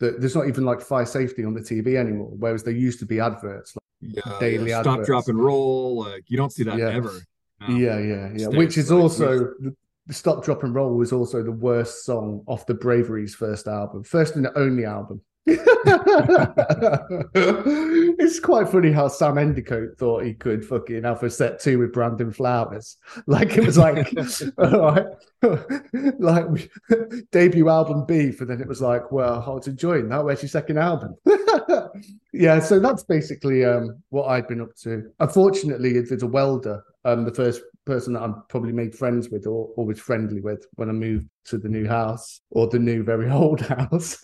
That 0.01 0.21
there's 0.21 0.35
not 0.37 0.47
even 0.49 0.65
like 0.65 0.81
fire 0.81 1.07
safety 1.07 1.45
on 1.45 1.55
the 1.55 1.61
TV 1.61 1.97
anymore, 1.97 2.31
whereas 2.39 2.63
there 2.63 2.73
used 2.75 3.01
to 3.01 3.07
be 3.07 3.19
adverts. 3.21 3.77
Yeah, 4.01 4.23
Daily 4.39 4.71
yeah. 4.71 4.83
stop, 4.83 4.93
adverts. 4.95 5.09
drop, 5.09 5.29
and 5.29 5.39
roll. 5.43 5.99
Like 6.05 6.25
you 6.29 6.37
don't 6.37 6.53
see 6.53 6.63
that 6.65 6.79
Yeah. 6.79 6.91
ever. 6.91 7.13
now. 7.61 7.69
Yeah, 7.77 7.99
yeah, 7.99 8.29
yeah. 8.33 8.37
States, 8.39 8.57
Which 8.57 8.79
is 8.79 8.91
like, 8.93 9.03
also 9.03 9.39
the, 9.61 9.75
the 10.07 10.15
Stop, 10.15 10.45
Drop, 10.45 10.63
and 10.63 10.75
Roll 10.75 10.95
was 10.95 11.13
also 11.13 11.43
the 11.43 11.51
worst 11.53 12.05
song 12.05 12.43
off 12.47 12.65
the 12.67 12.75
Bravery's 12.75 13.35
first 13.35 13.67
album, 13.67 14.05
first 14.05 14.37
and 14.37 14.49
only 14.57 14.85
album. 14.85 15.21
it's 18.19 18.39
quite 18.41 18.69
funny 18.69 18.93
how 18.93 19.09
Sam 19.09 19.39
Endicott 19.39 19.97
thought 19.97 20.25
he 20.25 20.35
could 20.35 20.63
fucking 20.65 21.05
have 21.05 21.23
a 21.23 21.31
set 21.31 21.59
two 21.59 21.79
with 21.79 21.93
Brandon 21.93 22.31
Flowers. 22.33 22.97
Like 23.27 23.57
it 23.57 23.65
was 23.65 23.79
like, 23.79 24.13
all 24.59 24.95
right, 24.95 25.07
like 26.19 26.71
debut 27.31 27.69
album 27.69 28.05
B, 28.07 28.33
and 28.39 28.49
then 28.49 28.61
it 28.61 28.69
was 28.69 28.81
like, 28.81 29.13
well, 29.13 29.45
I 29.47 29.51
was 29.51 29.69
enjoying 29.69 30.09
that. 30.09 30.25
Where's 30.25 30.43
your 30.43 30.49
second 30.49 30.79
album? 30.79 31.15
yeah, 32.33 32.59
so 32.59 32.81
that's 32.81 33.05
basically 33.05 33.65
um, 33.65 34.03
what 34.11 34.27
I'd 34.27 34.49
been 34.49 34.61
up 34.61 34.75
to. 34.83 35.11
Unfortunately, 35.21 36.01
there's 36.01 36.23
a 36.23 36.27
welder, 36.27 36.83
um, 37.05 37.25
the 37.25 37.35
first 37.35 37.61
person 37.89 38.13
that 38.13 38.23
I'm 38.23 38.43
probably 38.49 38.73
made 38.73 38.95
friends 38.95 39.29
with 39.31 39.47
or 39.47 39.71
always 39.77 39.99
friendly 39.99 40.41
with 40.41 40.65
when 40.77 40.89
I 40.89 40.93
moved 40.93 41.27
to 41.47 41.59
the 41.59 41.69
new 41.69 41.87
house 41.89 42.41
or 42.51 42.69
the 42.69 42.79
new 42.79 43.03
very 43.03 43.29
old 43.41 43.61
house. 43.61 44.19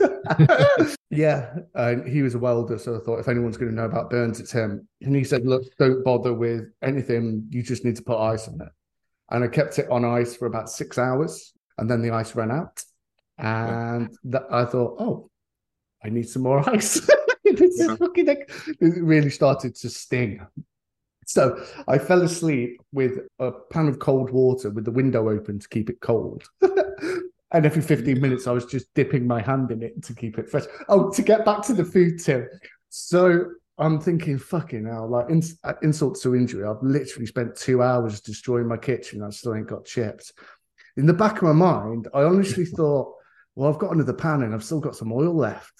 yeah, 1.11 1.55
and 1.75 2.07
he 2.09 2.23
was 2.23 2.35
a 2.35 2.39
welder, 2.39 2.79
so 2.79 2.97
I 2.97 3.01
thought 3.01 3.21
if 3.21 3.29
anyone's 3.29 3.57
going 3.57 3.71
to 3.71 3.75
know 3.75 3.85
about 3.87 4.11
burns, 4.11 4.39
it's 4.41 4.53
him. 4.53 4.87
And 5.03 5.17
he 5.17 5.25
said, 5.25 5.47
"Look, 5.47 5.65
don't 5.79 6.05
bother 6.05 6.33
with 6.35 6.65
anything. 6.83 7.47
You 7.51 7.63
just 7.63 7.85
need 7.85 7.97
to 7.97 8.03
put 8.03 8.19
ice 8.19 8.47
on 8.49 8.61
it." 8.61 8.69
And 9.31 9.43
I 9.43 9.49
kept 9.49 9.79
it 9.79 9.91
on 9.91 10.05
ice 10.05 10.37
for 10.37 10.47
about 10.47 10.71
six 10.71 10.99
hours, 10.99 11.53
and 11.79 11.91
then 11.91 12.03
the 12.03 12.11
ice 12.11 12.35
ran 12.37 12.51
out, 12.51 12.83
and 13.39 14.15
that, 14.25 14.45
I 14.51 14.65
thought, 14.67 14.97
"Oh, 14.99 15.31
I 16.05 16.11
need 16.11 16.29
some 16.29 16.43
more 16.43 16.69
ice." 16.77 17.01
This 17.45 17.79
is 17.79 17.87
Yeah. 17.89 17.97
fucking 17.97 18.29
it 18.29 18.51
really 18.81 19.31
started 19.31 19.75
to 19.77 19.89
sting. 19.91 20.41
So 21.27 21.65
I 21.89 21.99
fell 21.99 22.23
asleep 22.23 22.81
with 22.93 23.19
a 23.39 23.53
pan 23.71 23.89
of 23.89 23.99
cold 23.99 24.31
water 24.31 24.71
with 24.71 24.85
the 24.85 24.91
window 24.91 25.29
open 25.29 25.59
to 25.59 25.69
keep 25.69 25.91
it 25.91 26.01
cold. 26.01 26.45
and 26.61 27.67
every 27.67 27.83
15 27.83 28.21
minutes, 28.21 28.47
I 28.47 28.53
was 28.53 28.67
just 28.67 28.93
dipping 28.95 29.27
my 29.27 29.41
hand 29.41 29.71
in 29.71 29.83
it 29.83 30.03
to 30.05 30.15
keep 30.15 30.39
it 30.39 30.49
fresh. 30.49 30.65
Oh, 30.89 31.11
to 31.13 31.23
get 31.23 31.45
back 31.45 31.63
to 31.63 31.73
the 31.73 31.85
food 31.85 32.19
tip. 32.23 32.49
So 32.91 33.47
I'm 33.79 34.01
thinking, 34.01 34.39
fucking 34.39 34.87
hell, 34.87 35.09
like 35.09 35.31
ins- 35.31 35.59
uh, 35.65 35.75
insult 35.83 36.21
to 36.23 36.35
injury. 36.35 36.65
I've 36.65 36.83
literally 36.83 37.27
spent 37.27 37.57
two 37.57 37.83
hours 37.83 38.21
destroying 38.21 38.69
my 38.69 38.77
kitchen. 38.77 39.23
I 39.23 39.31
still 39.31 39.55
ain't 39.55 39.69
got 39.69 39.85
chips. 39.85 40.33
In 40.97 41.07
the 41.07 41.13
back 41.13 41.39
of 41.39 41.43
my 41.43 41.53
mind, 41.53 42.09
I 42.15 42.23
honestly 42.23 42.65
thought, 42.77 43.15
well, 43.57 43.73
I've 43.73 43.79
got 43.79 43.93
another 43.93 44.13
pan 44.13 44.43
and 44.43 44.55
I've 44.55 44.65
still 44.65 44.81
got 44.81 44.97
some 44.97 45.13
oil 45.13 45.35
left. 45.35 45.73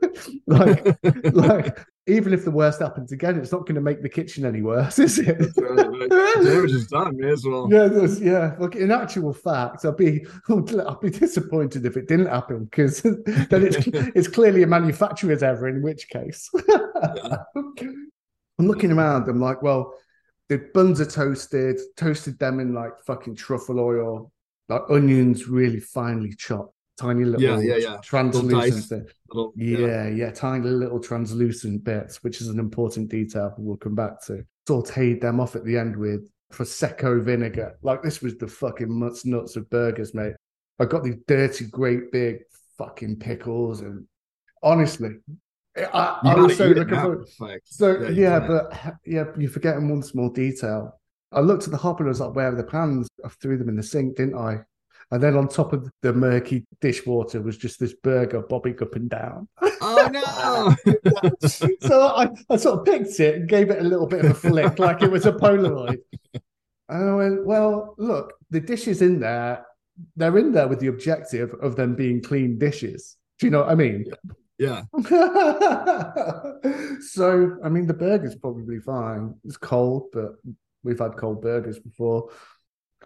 like, 0.46 0.98
like 1.32 1.78
even 2.06 2.32
if 2.32 2.44
the 2.44 2.50
worst 2.50 2.80
happens 2.80 3.12
again, 3.12 3.38
it's 3.38 3.52
not 3.52 3.60
going 3.60 3.74
to 3.74 3.80
make 3.80 4.02
the 4.02 4.08
kitchen 4.08 4.44
any 4.44 4.62
worse, 4.62 4.98
is 4.98 5.18
it? 5.18 5.40
Uh, 5.58 6.42
damage 6.42 6.72
is 6.72 6.86
done. 6.86 7.16
May 7.16 7.30
as 7.30 7.44
well. 7.44 7.68
Yeah, 7.70 7.88
yeah. 8.20 8.56
Look, 8.58 8.74
in 8.74 8.90
actual 8.90 9.32
fact, 9.32 9.84
I'd 9.84 9.96
be 9.96 10.26
I'd 10.48 11.00
be 11.00 11.10
disappointed 11.10 11.84
if 11.84 11.96
it 11.96 12.08
didn't 12.08 12.26
happen 12.26 12.64
because 12.64 13.02
then 13.02 13.26
it's 13.26 13.86
it's 13.86 14.28
clearly 14.28 14.62
a 14.62 14.66
manufacturer's 14.66 15.42
error. 15.42 15.68
In 15.68 15.82
which 15.82 16.08
case, 16.08 16.50
I'm 17.56 18.66
looking 18.66 18.92
around. 18.92 19.28
I'm 19.28 19.40
like, 19.40 19.62
well, 19.62 19.94
the 20.48 20.58
buns 20.72 21.00
are 21.00 21.06
toasted. 21.06 21.78
Toasted 21.96 22.38
them 22.38 22.60
in 22.60 22.74
like 22.74 22.92
fucking 23.06 23.36
truffle 23.36 23.78
oil, 23.78 24.32
like 24.68 24.82
onions 24.88 25.48
really 25.48 25.80
finely 25.80 26.34
chopped, 26.34 26.74
tiny 27.00 27.24
little 27.24 27.42
Yeah, 27.42 27.60
yeah, 27.60 27.76
yeah. 27.76 27.96
translucent. 28.02 28.90
Little. 29.28 29.52
Little- 29.56 29.88
Yeah, 29.88 30.08
yeah, 30.08 30.30
tiny 30.30 30.68
little 30.68 31.00
translucent 31.00 31.84
bits, 31.84 32.22
which 32.22 32.40
is 32.40 32.48
an 32.48 32.58
important 32.58 33.08
detail 33.10 33.54
we'll 33.58 33.76
come 33.76 33.94
back 33.94 34.20
to. 34.26 34.44
Sauteed 34.68 35.20
them 35.20 35.40
off 35.40 35.56
at 35.56 35.64
the 35.64 35.76
end 35.78 35.96
with 35.96 36.28
prosecco 36.52 37.22
vinegar. 37.22 37.76
Like 37.82 38.02
this 38.02 38.20
was 38.22 38.36
the 38.36 38.46
fucking 38.48 38.98
nuts 39.00 39.24
nuts 39.24 39.56
of 39.56 39.68
burgers, 39.70 40.14
mate. 40.14 40.34
I 40.78 40.84
got 40.84 41.02
these 41.04 41.16
dirty, 41.26 41.66
great 41.66 42.10
big 42.12 42.38
fucking 42.78 43.16
pickles, 43.18 43.80
and 43.80 44.06
honestly, 44.62 45.16
I, 45.76 46.18
I 46.22 46.34
was 46.34 46.56
so 46.56 46.66
looking 46.68 46.94
forward. 46.94 47.28
Like, 47.38 47.62
So 47.64 48.00
Yeah, 48.00 48.10
yeah, 48.10 48.38
but 48.40 48.96
yeah, 49.06 49.24
you're 49.38 49.50
forgetting 49.50 49.88
one 49.88 50.02
small 50.02 50.30
detail. 50.30 50.98
I 51.32 51.40
looked 51.40 51.64
at 51.64 51.70
the 51.70 51.76
hopper 51.76 52.02
and 52.02 52.08
I 52.08 52.14
was 52.14 52.20
like, 52.20 52.34
"Where 52.34 52.48
are 52.52 52.56
the 52.56 52.64
pans?" 52.64 53.08
I 53.24 53.28
threw 53.28 53.56
them 53.56 53.68
in 53.68 53.76
the 53.76 53.82
sink, 53.82 54.16
didn't 54.16 54.36
I? 54.36 54.60
And 55.12 55.22
then 55.22 55.36
on 55.36 55.48
top 55.48 55.72
of 55.72 55.90
the 56.02 56.12
murky 56.12 56.66
dishwater 56.80 57.40
was 57.42 57.56
just 57.56 57.80
this 57.80 57.94
burger 57.94 58.42
bobbing 58.42 58.80
up 58.80 58.94
and 58.94 59.10
down. 59.10 59.48
oh 59.60 60.08
no! 60.12 61.32
so 61.48 62.06
I, 62.06 62.28
I 62.48 62.56
sort 62.56 62.78
of 62.78 62.84
picked 62.84 63.18
it 63.18 63.34
and 63.34 63.48
gave 63.48 63.70
it 63.70 63.80
a 63.80 63.84
little 63.84 64.06
bit 64.06 64.24
of 64.24 64.30
a 64.30 64.34
flick, 64.34 64.78
like 64.78 65.02
it 65.02 65.10
was 65.10 65.26
a 65.26 65.32
Polaroid. 65.32 65.98
And 66.88 67.10
I 67.10 67.14
went, 67.14 67.44
well, 67.44 67.94
look, 67.98 68.34
the 68.50 68.60
dishes 68.60 69.02
in 69.02 69.18
there, 69.20 69.66
they're 70.16 70.38
in 70.38 70.52
there 70.52 70.68
with 70.68 70.78
the 70.80 70.88
objective 70.88 71.54
of 71.60 71.74
them 71.74 71.94
being 71.96 72.22
clean 72.22 72.58
dishes. 72.58 73.16
Do 73.38 73.46
you 73.46 73.50
know 73.50 73.60
what 73.60 73.70
I 73.70 73.74
mean? 73.74 74.04
yeah, 74.58 74.82
so, 77.00 77.56
I 77.64 77.68
mean, 77.68 77.86
the 77.86 77.96
burger's 77.98 78.36
probably 78.36 78.78
fine. 78.78 79.34
It's 79.44 79.56
cold, 79.56 80.08
but 80.12 80.34
we've 80.84 80.98
had 80.98 81.16
cold 81.16 81.42
burgers 81.42 81.78
before. 81.78 82.30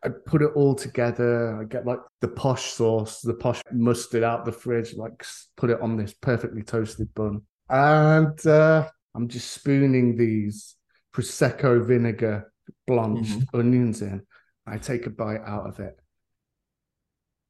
I 0.04 0.08
put 0.26 0.42
it 0.42 0.50
all 0.54 0.74
together. 0.74 1.60
I 1.60 1.64
get 1.64 1.86
like 1.86 2.00
the 2.20 2.28
posh 2.28 2.72
sauce, 2.72 3.20
the 3.20 3.34
posh 3.34 3.62
mustard 3.72 4.22
out 4.22 4.44
the 4.44 4.52
fridge, 4.52 4.94
like 4.94 5.24
put 5.56 5.70
it 5.70 5.80
on 5.80 5.96
this 5.96 6.12
perfectly 6.12 6.62
toasted 6.62 7.12
bun. 7.14 7.42
And 7.70 8.46
uh, 8.46 8.88
I'm 9.14 9.28
just 9.28 9.52
spooning 9.52 10.16
these 10.16 10.76
Prosecco 11.14 11.84
vinegar 11.84 12.52
blanched 12.86 13.44
onions 13.54 14.02
in. 14.02 14.22
I 14.66 14.78
take 14.78 15.06
a 15.06 15.10
bite 15.10 15.42
out 15.46 15.66
of 15.66 15.80
it. 15.80 15.98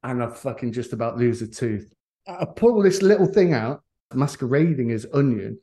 And 0.02 0.22
I 0.22 0.28
fucking 0.28 0.72
just 0.72 0.92
about 0.92 1.18
lose 1.18 1.42
a 1.42 1.48
tooth. 1.48 1.92
I 2.28 2.44
pull 2.44 2.82
this 2.82 3.02
little 3.02 3.26
thing 3.26 3.52
out, 3.52 3.82
masquerading 4.12 4.90
as 4.92 5.06
onion. 5.12 5.58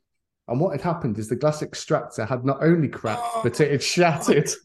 And 0.48 0.60
what 0.60 0.72
had 0.72 0.80
happened 0.80 1.18
is 1.18 1.28
the 1.28 1.36
glass 1.36 1.62
extractor 1.62 2.24
had 2.24 2.44
not 2.44 2.62
only 2.62 2.88
cracked, 2.88 3.22
but 3.42 3.60
it 3.60 3.70
had 3.70 3.82
shattered. 3.82 4.50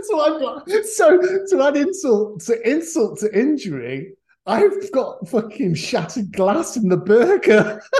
so 0.08 0.20
I've 0.20 0.40
got 0.40 0.70
so 0.86 1.18
to 1.48 1.62
add 1.62 1.76
insult 1.76 2.40
to 2.42 2.68
insult 2.68 3.18
to 3.20 3.38
injury, 3.38 4.14
I've 4.46 4.90
got 4.92 5.28
fucking 5.28 5.74
shattered 5.74 6.32
glass 6.32 6.76
in 6.76 6.88
the 6.88 6.96
burger. 6.96 7.80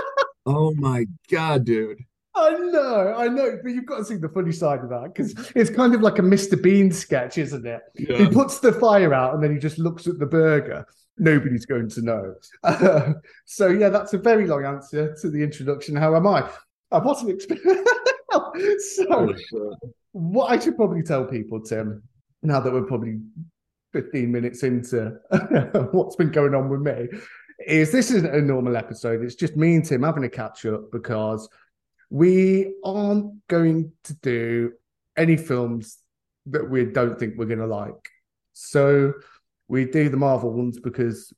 Oh 0.47 0.73
my 0.73 1.05
god, 1.29 1.65
dude. 1.65 1.99
I 2.33 2.49
know, 2.49 3.13
I 3.15 3.27
know, 3.27 3.59
but 3.61 3.71
you've 3.73 3.85
got 3.85 3.97
to 3.97 4.05
see 4.05 4.15
the 4.15 4.29
funny 4.29 4.51
side 4.51 4.79
of 4.79 4.89
that 4.89 5.13
because 5.13 5.51
it's 5.55 5.69
kind 5.69 5.93
of 5.93 6.01
like 6.01 6.17
a 6.17 6.23
Mr. 6.23 6.61
Bean 6.61 6.91
sketch, 6.91 7.37
isn't 7.37 7.65
it? 7.65 7.81
He 7.95 8.27
puts 8.27 8.59
the 8.59 8.71
fire 8.73 9.13
out 9.13 9.33
and 9.33 9.43
then 9.43 9.53
he 9.53 9.59
just 9.59 9.77
looks 9.77 10.07
at 10.07 10.17
the 10.17 10.25
burger. 10.25 10.85
Nobody's 11.17 11.65
going 11.65 11.89
to 11.89 12.01
know. 12.01 12.33
Uh, 12.63 13.13
so 13.45 13.67
yeah, 13.67 13.89
that's 13.89 14.13
a 14.13 14.17
very 14.17 14.47
long 14.47 14.65
answer 14.65 15.15
to 15.21 15.29
the 15.29 15.43
introduction. 15.43 15.95
How 15.95 16.15
am 16.15 16.25
I? 16.25 16.49
I 16.91 16.97
wasn't 16.97 17.31
expecting. 17.31 17.83
so 18.31 19.05
Holy 19.09 19.37
shit. 19.37 19.93
What 20.13 20.51
I 20.51 20.59
should 20.59 20.75
probably 20.75 21.03
tell 21.03 21.25
people, 21.25 21.61
Tim, 21.61 22.03
now 22.43 22.59
that 22.59 22.71
we're 22.73 22.83
probably 22.83 23.19
15 23.93 24.31
minutes 24.31 24.63
into 24.63 25.17
what's 25.91 26.15
been 26.15 26.31
going 26.31 26.55
on 26.55 26.69
with 26.69 26.81
me, 26.81 27.07
is 27.67 27.91
this 27.91 28.09
isn't 28.11 28.33
a 28.33 28.41
normal 28.41 28.75
episode. 28.75 29.23
It's 29.23 29.35
just 29.35 29.55
me 29.55 29.75
and 29.75 29.85
Tim 29.85 30.03
having 30.03 30.23
a 30.23 30.29
catch 30.29 30.65
up 30.65 30.91
because 30.91 31.47
we 32.09 32.73
aren't 32.83 33.47
going 33.47 33.91
to 34.05 34.13
do 34.15 34.71
any 35.17 35.37
films 35.37 35.99
that 36.47 36.69
we 36.69 36.85
don't 36.85 37.19
think 37.19 37.35
we're 37.37 37.45
going 37.45 37.59
to 37.59 37.67
like. 37.67 37.93
So 38.53 39.13
we 39.67 39.85
do 39.85 40.09
the 40.09 40.17
Marvel 40.17 40.51
ones 40.51 40.79
because 40.79 41.31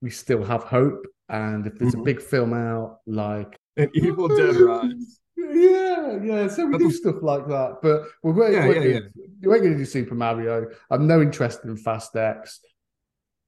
we 0.00 0.10
still 0.10 0.44
have 0.44 0.62
hope. 0.64 1.04
And 1.28 1.66
if 1.66 1.78
there's 1.78 1.94
a 1.94 1.98
Mhm. 1.98 2.04
big 2.04 2.20
film 2.22 2.54
out, 2.54 3.00
like 3.06 3.58
An 3.76 3.90
Evil 3.94 4.28
Dead 4.28 4.56
Rise. 4.56 5.18
yeah, 5.36 5.93
yeah. 6.22 6.48
So 6.48 6.66
we 6.66 6.78
do 6.78 6.90
stuff 6.90 7.16
like 7.22 7.46
that, 7.48 7.78
but 7.82 8.02
we 8.22 8.32
weren't, 8.32 8.54
Yeah, 8.54 8.66
weren't 8.68 8.84
yeah, 8.84 8.92
gonna, 8.98 9.10
we 9.42 9.48
weren't 9.48 9.62
going 9.62 9.72
to 9.74 9.78
do 9.78 9.84
Super 9.84 10.14
Mario. 10.14 10.66
I've 10.90 11.00
no 11.00 11.20
interest 11.22 11.60
in 11.64 11.76
Fast 11.76 12.14
X. 12.16 12.60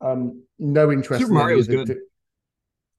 Um, 0.00 0.42
no 0.58 0.90
interest. 0.92 1.22
Super 1.22 1.32
in 1.32 1.38
Mario 1.38 1.62
the 1.62 1.66
good. 1.76 1.86
di- 1.88 1.94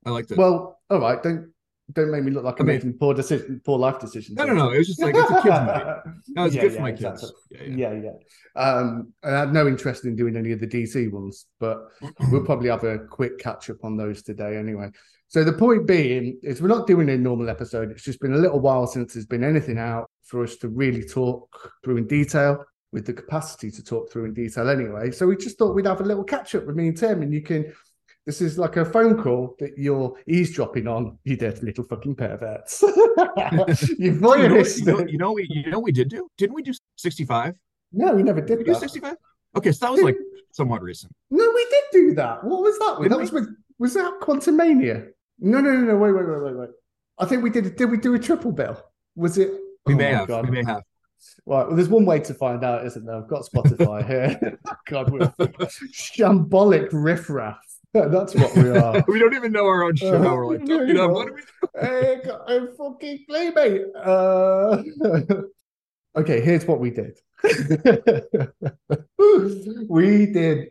I 0.05 0.09
liked 0.11 0.31
it. 0.31 0.37
Well, 0.37 0.79
all 0.89 0.99
right. 0.99 1.21
Don't 1.21 1.51
don't 1.93 2.11
make 2.11 2.21
me 2.21 2.31
look 2.31 2.43
like 2.43 2.55
I 2.55 2.63
I'm 2.63 2.67
mean- 2.67 2.75
making 2.77 2.93
poor 2.93 3.13
decision, 3.13 3.61
poor 3.65 3.79
life 3.79 3.97
decisions. 3.99 4.37
no, 4.37 4.45
no, 4.45 4.53
no. 4.53 4.71
It 4.71 4.79
was 4.79 4.87
just 4.87 5.01
like 5.01 5.15
it's 5.15 5.29
a 5.31 5.41
kid's 5.41 5.59
movie. 5.59 6.17
No, 6.35 6.45
it's 6.45 6.55
Yeah, 6.55 6.61
good 6.63 6.71
yeah, 6.71 6.75
for 6.77 6.81
my 6.81 6.89
exactly. 6.89 7.29
kids. 7.29 7.33
Yeah, 7.51 7.63
yeah. 7.63 7.91
Yeah, 7.93 8.11
yeah. 8.55 8.61
Um, 8.61 9.13
I 9.23 9.29
had 9.29 9.53
no 9.53 9.67
interest 9.67 10.03
in 10.05 10.15
doing 10.15 10.35
any 10.35 10.51
of 10.51 10.59
the 10.59 10.67
DC 10.67 11.09
ones, 11.11 11.45
but 11.61 11.87
we'll 12.29 12.43
probably 12.45 12.69
have 12.69 12.83
a 12.83 12.99
quick 12.99 13.37
catch 13.39 13.69
up 13.69 13.77
on 13.85 13.95
those 13.95 14.21
today 14.21 14.57
anyway. 14.57 14.91
So 15.29 15.43
the 15.43 15.53
point 15.53 15.85
being 15.85 16.39
is 16.41 16.61
we're 16.61 16.69
not 16.69 16.87
doing 16.87 17.09
a 17.09 17.17
normal 17.17 17.49
episode. 17.49 17.91
It's 17.91 18.03
just 18.03 18.21
been 18.21 18.33
a 18.33 18.37
little 18.37 18.59
while 18.59 18.87
since 18.87 19.13
there's 19.13 19.25
been 19.25 19.43
anything 19.43 19.77
out 19.77 20.09
for 20.23 20.43
us 20.43 20.55
to 20.57 20.69
really 20.69 21.03
talk 21.03 21.73
through 21.83 21.97
in 21.97 22.07
detail 22.07 22.63
with 22.93 23.05
the 23.05 23.13
capacity 23.13 23.69
to 23.71 23.83
talk 23.83 24.09
through 24.09 24.25
in 24.25 24.33
detail 24.33 24.69
anyway. 24.69 25.11
So 25.11 25.27
we 25.27 25.35
just 25.35 25.57
thought 25.57 25.75
we'd 25.75 25.85
have 25.85 25.99
a 25.99 26.05
little 26.05 26.23
catch 26.23 26.55
up 26.55 26.65
with 26.65 26.77
me 26.77 26.87
and 26.87 26.97
Tim 26.97 27.21
and 27.21 27.33
you 27.33 27.41
can 27.41 27.73
this 28.25 28.41
is 28.41 28.57
like 28.57 28.75
a 28.75 28.83
phone 28.83 29.21
call 29.21 29.55
that 29.59 29.77
you're 29.77 30.13
eavesdropping 30.27 30.85
on, 30.85 31.17
you 31.23 31.37
dirty 31.37 31.65
little 31.65 31.85
fucking 31.85 32.13
perverts. 32.13 32.81
you 32.81 32.91
you, 33.97 34.11
know, 34.11 34.35
you, 34.35 34.83
know, 34.83 35.05
you 35.07 35.17
know 35.17 35.31
we 35.31 35.47
you 35.49 35.71
know 35.71 35.79
we 35.79 35.93
did 35.93 36.09
do? 36.09 36.29
Didn't 36.37 36.53
we 36.53 36.61
do 36.61 36.73
65? 36.97 37.55
No, 37.93 38.13
we 38.13 38.23
never 38.23 38.41
Did 38.41 38.57
did 38.57 38.57
we 38.59 38.63
do 38.65 38.75
65? 38.75 39.15
Okay, 39.55 39.71
so 39.71 39.85
that 39.85 39.91
was 39.93 40.01
like 40.01 40.17
somewhat 40.51 40.81
recent. 40.81 41.13
No, 41.31 41.51
we 41.55 41.67
did 41.69 41.83
do 41.93 42.13
that. 42.15 42.43
What 42.43 42.61
was 42.61 42.77
that? 42.79 42.97
Didn't 42.97 43.11
That 43.11 43.19
was 43.19 43.31
with 43.31 43.47
was 43.79 43.93
that 43.93 44.19
Quantumania? 44.21 45.07
No, 45.39 45.59
no, 45.59 45.71
no, 45.71 45.81
no. 45.81 45.97
Wait, 45.97 46.11
wait, 46.11 46.27
wait, 46.27 46.43
wait, 46.43 46.55
wait. 46.55 46.69
I 47.19 47.25
think 47.25 47.43
we 47.43 47.49
did. 47.49 47.75
Did 47.75 47.91
we 47.91 47.97
do 47.97 48.13
a 48.13 48.19
triple 48.19 48.51
bill? 48.51 48.81
Was 49.15 49.37
it? 49.37 49.51
We 49.85 49.93
oh 49.93 49.97
may 49.97 50.11
have. 50.13 50.27
God. 50.27 50.49
We 50.49 50.51
may 50.51 50.63
have. 50.65 50.77
Right. 50.77 50.83
Well, 51.45 51.75
there's 51.75 51.89
one 51.89 52.05
way 52.05 52.19
to 52.19 52.33
find 52.33 52.63
out, 52.63 52.85
isn't 52.85 53.05
there? 53.05 53.15
I've 53.15 53.27
got 53.27 53.43
Spotify 53.43 54.05
here. 54.05 54.59
God, 54.87 55.09
we're 55.09 55.31
shambolic 55.91 56.89
riffraff. 56.91 57.59
That's 57.93 58.35
what 58.35 58.55
we 58.55 58.69
are. 58.69 59.03
we 59.07 59.19
don't 59.19 59.33
even 59.33 59.51
know 59.51 59.65
our 59.65 59.83
own 59.83 59.95
show. 59.95 60.15
Uh, 60.15 60.35
We're 60.35 60.57
like, 60.57 60.67
you 60.67 60.93
know, 60.93 61.07
what 61.07 61.27
do 61.27 61.33
we 61.33 61.41
hey, 61.81 62.21
got 62.23 62.51
a 62.51 62.67
fucking 62.77 63.25
playmate. 63.27 63.83
Uh... 63.95 64.83
okay, 66.15 66.41
here's 66.41 66.65
what 66.65 66.79
we 66.79 66.91
did. 66.91 67.17
we 69.87 70.25
did 70.27 70.69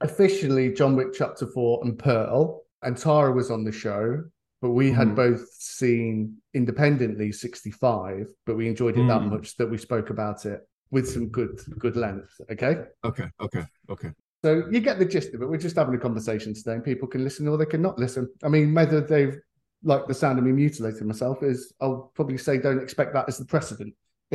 officially 0.00 0.72
John 0.72 0.96
Wick 0.96 1.12
Chapter 1.12 1.46
4 1.46 1.84
and 1.84 1.98
Pearl, 1.98 2.63
and 2.84 2.96
Tara 2.96 3.32
was 3.32 3.50
on 3.50 3.64
the 3.64 3.72
show, 3.72 4.22
but 4.60 4.70
we 4.70 4.90
had 4.92 5.08
Mhm. 5.08 5.16
both 5.16 5.48
seen 5.52 6.36
independently 6.52 7.32
65, 7.32 8.28
but 8.46 8.56
we 8.56 8.68
enjoyed 8.68 8.96
it 8.98 9.06
that 9.08 9.22
Mm. 9.22 9.30
much 9.30 9.56
that 9.56 9.70
we 9.70 9.78
spoke 9.78 10.10
about 10.10 10.46
it 10.46 10.66
with 10.90 11.08
some 11.08 11.28
good 11.28 11.60
good 11.78 11.96
length. 11.96 12.40
Okay. 12.50 12.84
Okay, 13.04 13.28
okay, 13.40 13.64
okay. 13.88 14.12
So 14.44 14.68
you 14.70 14.80
get 14.80 14.98
the 14.98 15.06
gist 15.06 15.32
of 15.34 15.42
it. 15.42 15.46
We're 15.48 15.56
just 15.56 15.76
having 15.76 15.94
a 15.94 15.98
conversation 15.98 16.52
today, 16.54 16.74
and 16.74 16.84
people 16.84 17.08
can 17.08 17.24
listen 17.24 17.48
or 17.48 17.56
they 17.56 17.66
can 17.66 17.82
not 17.82 17.98
listen. 17.98 18.28
I 18.42 18.48
mean, 18.48 18.74
whether 18.74 19.00
they've 19.00 19.38
like 19.82 20.06
the 20.06 20.14
sound 20.14 20.38
of 20.38 20.44
me 20.46 20.52
mutilating 20.52 21.06
myself 21.06 21.42
is, 21.42 21.74
I'll 21.80 22.10
probably 22.14 22.38
say, 22.38 22.56
don't 22.56 22.82
expect 22.82 23.12
that 23.14 23.28
as 23.28 23.38
the 23.38 23.44
precedent. 23.44 23.94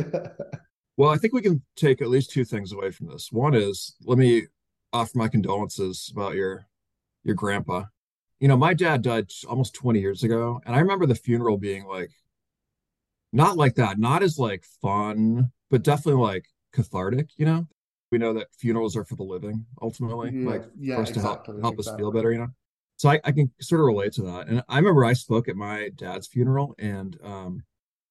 Well, 0.96 1.08
I 1.08 1.16
think 1.16 1.32
we 1.32 1.40
can 1.40 1.62
take 1.76 2.02
at 2.02 2.10
least 2.10 2.30
two 2.30 2.44
things 2.44 2.72
away 2.72 2.90
from 2.90 3.06
this. 3.06 3.32
One 3.32 3.54
is 3.54 3.96
let 4.04 4.18
me 4.18 4.48
offer 4.92 5.16
my 5.16 5.28
condolences 5.28 6.10
about 6.12 6.34
your 6.34 6.66
your 7.24 7.34
grandpa. 7.34 7.84
You 8.40 8.48
know, 8.48 8.56
my 8.56 8.74
dad 8.74 9.02
died 9.02 9.30
almost 9.48 9.74
20 9.74 10.00
years 10.00 10.24
ago, 10.24 10.60
and 10.66 10.74
I 10.74 10.80
remember 10.80 11.06
the 11.06 11.14
funeral 11.14 11.58
being 11.58 11.84
like 11.84 12.10
not 13.32 13.56
like 13.56 13.74
that, 13.76 13.98
not 13.98 14.22
as 14.22 14.38
like 14.38 14.64
fun, 14.82 15.52
but 15.70 15.82
definitely 15.82 16.20
like 16.22 16.46
cathartic, 16.72 17.28
you 17.36 17.46
know? 17.46 17.66
We 18.10 18.18
know 18.18 18.34
that 18.34 18.48
funerals 18.58 18.96
are 18.96 19.04
for 19.04 19.14
the 19.14 19.22
living 19.22 19.66
ultimately, 19.80 20.32
Yeah, 20.34 20.50
like 20.50 20.62
yeah, 20.78 20.94
for 20.96 21.02
us 21.02 21.10
to 21.12 21.20
help 21.20 21.38
exactly, 21.38 21.60
help 21.62 21.78
us 21.78 21.90
feel 21.90 22.10
better, 22.10 22.32
you 22.32 22.38
know? 22.38 22.48
So 22.96 23.08
I, 23.10 23.20
I 23.24 23.32
can 23.32 23.52
sort 23.60 23.80
of 23.80 23.86
relate 23.86 24.12
to 24.14 24.22
that. 24.22 24.48
And 24.48 24.62
I 24.68 24.78
remember 24.78 25.04
I 25.04 25.12
spoke 25.12 25.48
at 25.48 25.56
my 25.56 25.90
dad's 25.94 26.26
funeral 26.26 26.74
and 26.78 27.16
um 27.22 27.62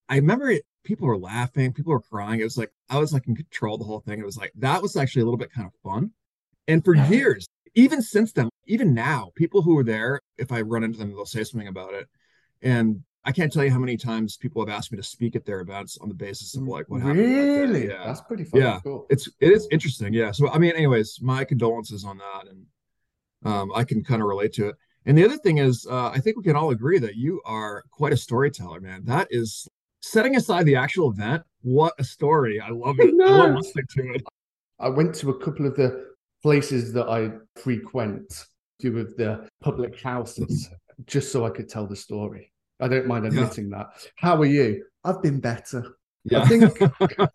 I 0.10 0.16
remember 0.18 0.52
it, 0.52 0.64
people 0.84 1.08
were 1.08 1.18
laughing, 1.18 1.74
people 1.74 1.92
were 1.94 2.02
crying. 2.02 2.40
It 2.40 2.46
was 2.46 2.58
like 2.58 2.72
I 2.90 2.98
was 3.00 3.14
like 3.14 3.28
in 3.28 3.36
control 3.36 3.76
of 3.76 3.80
the 3.82 3.86
whole 3.86 4.00
thing. 4.02 4.20
It 4.20 4.26
was 4.26 4.38
like 4.38 4.54
that 4.56 4.82
was 4.82 4.96
actually 4.96 5.24
a 5.24 5.26
little 5.26 5.38
bit 5.38 5.52
kind 5.52 5.68
of 5.68 5.74
fun. 5.84 6.12
And 6.68 6.84
for 6.84 6.94
years, 7.12 7.48
even 7.76 8.02
since 8.02 8.32
then, 8.34 8.50
even 8.70 8.94
now, 8.94 9.32
people 9.36 9.62
who 9.62 9.76
were 9.76 9.84
there, 9.84 10.22
if 10.38 10.52
I 10.52 10.62
run 10.62 10.84
into 10.84 11.00
them, 11.00 11.10
they'll 11.12 11.26
say 11.26 11.44
something 11.44 11.68
about 11.68 11.94
it. 11.94 12.08
And 12.62 13.04
I 13.26 13.32
can't 13.32 13.52
tell 13.52 13.64
you 13.66 13.72
how 13.72 13.80
many 13.80 13.98
times 13.98 14.38
people 14.38 14.62
have 14.66 14.74
asked 14.74 14.92
me 14.92 14.98
to 14.98 15.04
speak 15.04 15.36
at 15.36 15.46
their 15.46 15.60
events 15.60 15.98
on 16.00 16.08
the 16.08 16.16
basis 16.16 16.56
of 16.56 16.64
like 16.64 16.90
what 16.90 17.02
happened. 17.02 17.20
that. 17.20 17.26
Really? 17.26 17.88
Yeah. 17.90 18.06
That's 18.06 18.22
pretty 18.22 18.46
fucking 18.46 18.62
Yeah. 18.62 18.80
cool. 18.84 19.06
It's 19.10 19.28
it 19.42 19.52
is 19.52 19.68
interesting. 19.72 20.14
Yeah. 20.14 20.32
So 20.32 20.50
I 20.50 20.58
mean, 20.58 20.72
anyways, 20.76 21.20
my 21.22 21.44
condolences 21.44 22.06
on 22.06 22.18
that. 22.20 22.48
And 22.50 22.66
um 23.44 23.72
I 23.76 23.84
can 23.84 24.04
kind 24.04 24.22
of 24.22 24.28
relate 24.28 24.54
to 24.54 24.70
it. 24.70 24.76
And 25.06 25.18
the 25.18 25.26
other 25.26 25.38
thing 25.38 25.58
is, 25.58 25.88
uh, 25.90 26.10
I 26.10 26.20
think 26.20 26.38
we 26.38 26.44
can 26.44 26.56
all 26.56 26.72
agree 26.72 27.00
that 27.00 27.16
you 27.16 27.42
are 27.46 27.84
quite 27.92 28.14
a 28.14 28.18
storyteller, 28.18 28.80
man. 28.80 29.04
That 29.06 29.28
is 29.32 29.68
setting 30.02 30.36
aside 30.36 30.66
the 30.66 30.76
actual 30.76 31.10
event. 31.12 31.44
What 31.62 31.94
a 32.00 32.04
story! 32.04 32.60
I 32.62 32.70
love 32.70 32.98
it. 33.00 33.14
I 33.22 33.32
love 33.32 33.56
listening 33.62 33.86
to 33.96 34.14
it. 34.14 34.24
I 34.80 34.90
went 34.90 35.16
to 35.16 35.30
a 35.32 35.40
couple 35.44 35.66
of 35.66 35.76
the 35.76 36.06
places 36.42 36.94
that 36.94 37.08
I 37.10 37.32
frequent, 37.62 38.46
of 38.86 39.16
the 39.18 39.48
public 39.62 40.00
houses, 40.02 40.70
mm. 40.70 41.06
just 41.06 41.32
so 41.32 41.46
I 41.46 41.50
could 41.50 41.70
tell 41.70 41.88
the 41.88 41.96
story. 41.96 42.52
I 42.80 42.88
don't 42.88 43.08
mind 43.08 43.26
Yeah. 43.26 43.42
admitting 43.42 43.70
that. 43.72 43.88
How 44.16 44.38
are 44.38 44.46
you? 44.46 44.86
I've 45.04 45.22
been 45.22 45.40
better. 45.40 45.84
Yeah. 46.24 46.42
I 46.44 46.48
think 46.48 46.64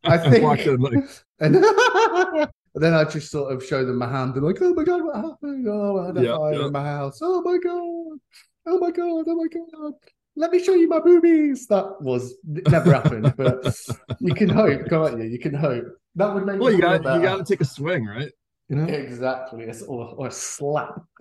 I 0.04 0.18
think 0.18 0.42
Walked 0.44 0.62
in 0.62 0.80
like, 0.80 1.04
and 1.40 1.54
then 2.74 2.94
I 2.94 3.04
just 3.04 3.30
sort 3.30 3.52
of 3.52 3.64
show 3.64 3.84
them 3.84 3.96
my 3.98 4.10
hand 4.10 4.34
and 4.34 4.44
like, 4.44 4.60
oh 4.60 4.74
my 4.74 4.84
god, 4.84 5.02
what 5.04 5.16
happened? 5.16 5.66
Oh, 5.68 5.98
I 6.00 6.06
had 6.06 6.18
a 6.18 6.22
Yeah, 6.22 6.36
fire 6.36 6.54
yeah. 6.54 6.66
in 6.66 6.72
my 6.72 6.84
house. 6.84 7.18
Oh 7.22 7.40
my 7.42 7.58
god, 7.58 8.18
oh 8.66 8.78
my 8.78 8.90
god, 8.90 9.24
oh 9.26 9.34
my 9.34 9.46
god. 9.48 9.92
Let 10.36 10.50
me 10.50 10.62
show 10.62 10.74
you 10.74 10.88
my 10.88 10.98
boobies. 10.98 11.66
That 11.68 12.00
was 12.02 12.34
never 12.44 12.92
happened, 12.92 13.32
but 13.36 13.64
you 14.20 14.34
can 14.34 14.48
hope, 14.48 14.88
can't 14.88 15.18
you? 15.18 15.24
You 15.24 15.38
can 15.38 15.54
hope. 15.54 15.86
That 16.16 16.34
would 16.34 16.44
make 16.44 16.60
well, 16.60 16.72
you 16.72 16.80
got 16.80 16.98
you 16.98 17.22
got 17.22 17.38
to 17.38 17.44
take 17.44 17.60
a 17.60 17.64
swing, 17.64 18.04
right? 18.06 18.32
You 18.68 18.76
know. 18.76 18.84
Exactly, 18.84 19.62
it's- 19.64 19.82
or, 19.82 20.14
or 20.16 20.28
a 20.28 20.30
slap. 20.30 21.00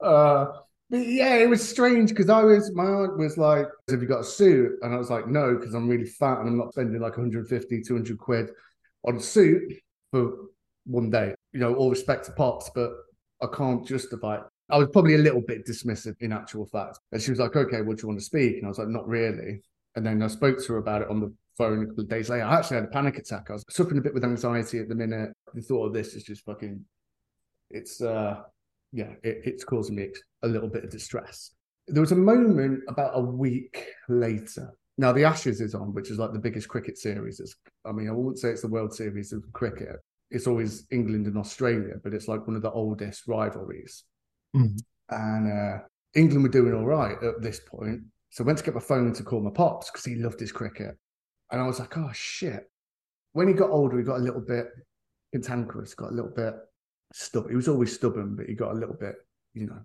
uh, 0.00 0.46
but 0.90 1.06
yeah, 1.08 1.36
it 1.36 1.48
was 1.48 1.66
strange 1.66 2.10
because 2.10 2.28
I 2.28 2.42
was, 2.42 2.72
my 2.74 2.84
aunt 2.84 3.18
was 3.18 3.36
like, 3.38 3.66
Have 3.90 4.02
you 4.02 4.08
got 4.08 4.20
a 4.20 4.24
suit? 4.24 4.72
And 4.82 4.94
I 4.94 4.98
was 4.98 5.10
like, 5.10 5.26
No, 5.26 5.56
because 5.56 5.74
I'm 5.74 5.88
really 5.88 6.04
fat 6.04 6.40
and 6.40 6.48
I'm 6.48 6.58
not 6.58 6.72
spending 6.72 7.00
like 7.00 7.16
150, 7.16 7.82
200 7.82 8.18
quid 8.18 8.50
on 9.04 9.16
a 9.16 9.20
suit 9.20 9.72
for 10.10 10.32
one 10.86 11.10
day. 11.10 11.34
You 11.52 11.60
know, 11.60 11.74
all 11.74 11.90
respect 11.90 12.26
to 12.26 12.32
Pops, 12.32 12.70
but 12.74 12.92
I 13.42 13.46
can't 13.54 13.86
justify 13.86 14.36
it. 14.36 14.42
I 14.70 14.78
was 14.78 14.88
probably 14.92 15.14
a 15.14 15.18
little 15.18 15.42
bit 15.42 15.66
dismissive 15.66 16.14
in 16.20 16.32
actual 16.32 16.66
fact. 16.66 16.98
And 17.12 17.20
she 17.20 17.30
was 17.30 17.40
like, 17.40 17.56
Okay, 17.56 17.80
what 17.82 17.96
do 17.96 18.02
you 18.02 18.08
want 18.08 18.20
to 18.20 18.24
speak? 18.24 18.56
And 18.56 18.66
I 18.66 18.68
was 18.68 18.78
like, 18.78 18.88
Not 18.88 19.08
really. 19.08 19.62
And 19.96 20.04
then 20.04 20.22
I 20.22 20.26
spoke 20.26 20.58
to 20.58 20.72
her 20.74 20.78
about 20.78 21.02
it 21.02 21.08
on 21.08 21.20
the 21.20 21.34
phone 21.56 21.82
a 21.82 21.86
couple 21.86 22.04
of 22.04 22.08
days 22.08 22.28
later. 22.30 22.44
I 22.44 22.58
actually 22.58 22.76
had 22.76 22.84
a 22.84 22.88
panic 22.88 23.18
attack. 23.18 23.46
I 23.50 23.54
was 23.54 23.64
suffering 23.70 23.98
a 23.98 24.02
bit 24.02 24.14
with 24.14 24.24
anxiety 24.24 24.78
at 24.78 24.88
the 24.88 24.94
minute. 24.94 25.30
The 25.54 25.62
thought 25.62 25.86
of 25.86 25.92
this 25.92 26.14
is 26.14 26.24
just 26.24 26.44
fucking, 26.44 26.84
it's, 27.70 28.00
uh, 28.00 28.42
yeah, 28.92 29.12
it, 29.22 29.42
it's 29.44 29.64
causing 29.64 29.96
me 29.96 30.08
a 30.42 30.48
little 30.48 30.68
bit 30.68 30.84
of 30.84 30.90
distress. 30.90 31.52
There 31.86 32.00
was 32.00 32.12
a 32.12 32.16
moment 32.16 32.82
about 32.88 33.12
a 33.14 33.20
week 33.20 33.86
later. 34.08 34.74
Now, 34.96 35.12
the 35.12 35.24
Ashes 35.24 35.60
is 35.60 35.74
on, 35.74 35.92
which 35.92 36.10
is 36.10 36.18
like 36.18 36.32
the 36.32 36.38
biggest 36.38 36.68
cricket 36.68 36.96
series. 36.98 37.40
It's, 37.40 37.56
I 37.84 37.92
mean, 37.92 38.08
I 38.08 38.12
wouldn't 38.12 38.38
say 38.38 38.50
it's 38.50 38.62
the 38.62 38.68
World 38.68 38.94
Series 38.94 39.32
of 39.32 39.42
cricket. 39.52 39.96
It's 40.30 40.46
always 40.46 40.86
England 40.90 41.26
and 41.26 41.36
Australia, 41.36 41.94
but 42.02 42.14
it's 42.14 42.28
like 42.28 42.46
one 42.46 42.56
of 42.56 42.62
the 42.62 42.70
oldest 42.70 43.26
rivalries. 43.26 44.04
Mhm. 44.56 44.78
And 45.10 45.52
uh, 45.52 45.78
England 46.14 46.44
were 46.44 46.48
doing 46.48 46.74
all 46.74 46.86
right 46.86 47.20
at 47.22 47.42
this 47.42 47.60
point. 47.60 48.02
So 48.30 48.42
I 48.42 48.46
went 48.46 48.58
to 48.58 48.64
get 48.64 48.74
my 48.74 48.80
phone 48.80 49.12
to 49.12 49.22
call 49.22 49.40
my 49.40 49.50
pops 49.50 49.90
because 49.90 50.04
he 50.04 50.14
loved 50.16 50.40
his 50.40 50.52
cricket. 50.52 50.96
And 51.50 51.60
I 51.60 51.66
was 51.66 51.78
like, 51.80 51.96
oh 51.96 52.10
shit. 52.12 52.70
When 53.32 53.48
he 53.48 53.54
got 53.54 53.70
older, 53.70 53.98
he 53.98 54.04
got 54.04 54.18
a 54.18 54.22
little 54.22 54.40
bit 54.40 54.66
cantankerous, 55.32 55.94
got 55.94 56.10
a 56.10 56.14
little 56.14 56.30
bit 56.30 56.54
stubborn. 57.12 57.50
He 57.50 57.56
was 57.56 57.68
always 57.68 57.92
stubborn, 57.94 58.36
but 58.36 58.46
he 58.46 58.54
got 58.54 58.72
a 58.72 58.78
little 58.78 58.94
bit, 58.98 59.16
you 59.54 59.66
know, 59.66 59.80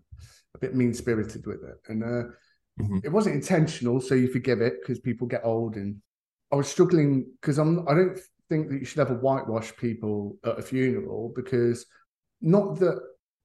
a 0.56 0.58
bit 0.60 0.76
mean 0.76 0.93
spirited 0.93 1.45
with 1.45 1.63
it. 1.63 1.78
And 1.88 2.04
uh, 2.04 2.24
Mhm. 2.80 3.04
it 3.04 3.10
wasn't 3.10 3.36
intentional, 3.36 4.00
so 4.00 4.15
you 4.15 4.30
forgive 4.32 4.62
it 4.62 4.76
because 4.80 5.00
people 5.00 5.28
get 5.28 5.43
old. 5.43 5.76
And 5.76 6.02
I 6.52 6.56
was 6.56 6.67
struggling 6.69 7.26
because 7.41 7.58
I'm 7.60 7.88
I 7.89 7.93
don't 7.93 8.17
think 8.48 8.69
that 8.69 8.80
you 8.80 8.86
should 8.86 9.00
ever 9.02 9.15
whitewash 9.15 9.76
people 9.76 10.38
at 10.45 10.58
a 10.60 10.62
funeral 10.62 11.34
because 11.36 11.86
not 12.41 12.80
that 12.80 13.00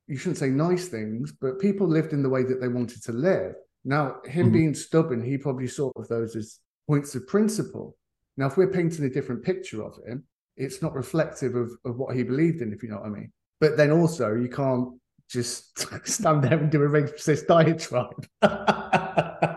you 0.07 0.17
shouldn't 0.17 0.39
say 0.39 0.51
nice 0.51 0.87
things, 0.89 1.33
but 1.33 1.59
people 1.59 1.89
lived 1.89 2.13
in 2.13 2.23
the 2.23 2.29
way 2.29 2.45
that 2.45 2.61
they 2.61 2.69
wanted 2.69 3.03
to 3.03 3.13
live. 3.13 3.57
Now, 3.85 4.21
him 4.25 4.51
Mhm. 4.51 4.53
being 4.53 4.75
stubborn, 4.75 5.21
he 5.23 5.37
probably 5.37 5.67
saw 5.67 5.91
of 5.97 6.07
those 6.09 6.37
as 6.37 6.61
points 6.87 7.15
of 7.17 7.27
principle. 7.27 7.97
Now, 8.37 8.47
if 8.47 8.57
we're 8.57 8.71
painting 8.71 9.05
a 9.05 9.11
different 9.11 9.45
picture 9.45 9.83
of 9.83 9.97
him, 10.07 10.25
it's 10.57 10.83
not 10.83 10.95
reflective 10.95 11.55
of, 11.55 11.71
of 11.85 11.97
what 11.97 12.15
he 12.15 12.23
believed 12.23 12.63
in, 12.63 12.73
if 12.73 12.83
you 12.83 12.89
know 12.89 12.97
what 12.97 13.07
I 13.07 13.11
mean. 13.11 13.33
But 13.61 13.77
then 13.77 13.91
also, 13.91 14.35
you 14.35 14.49
can't 14.49 14.89
just 15.29 15.79
stand 16.07 16.45
there 16.45 16.59
and 16.59 16.71
do 16.71 16.83
a 16.83 16.89
racist 16.89 17.47
diatribe. 17.47 18.27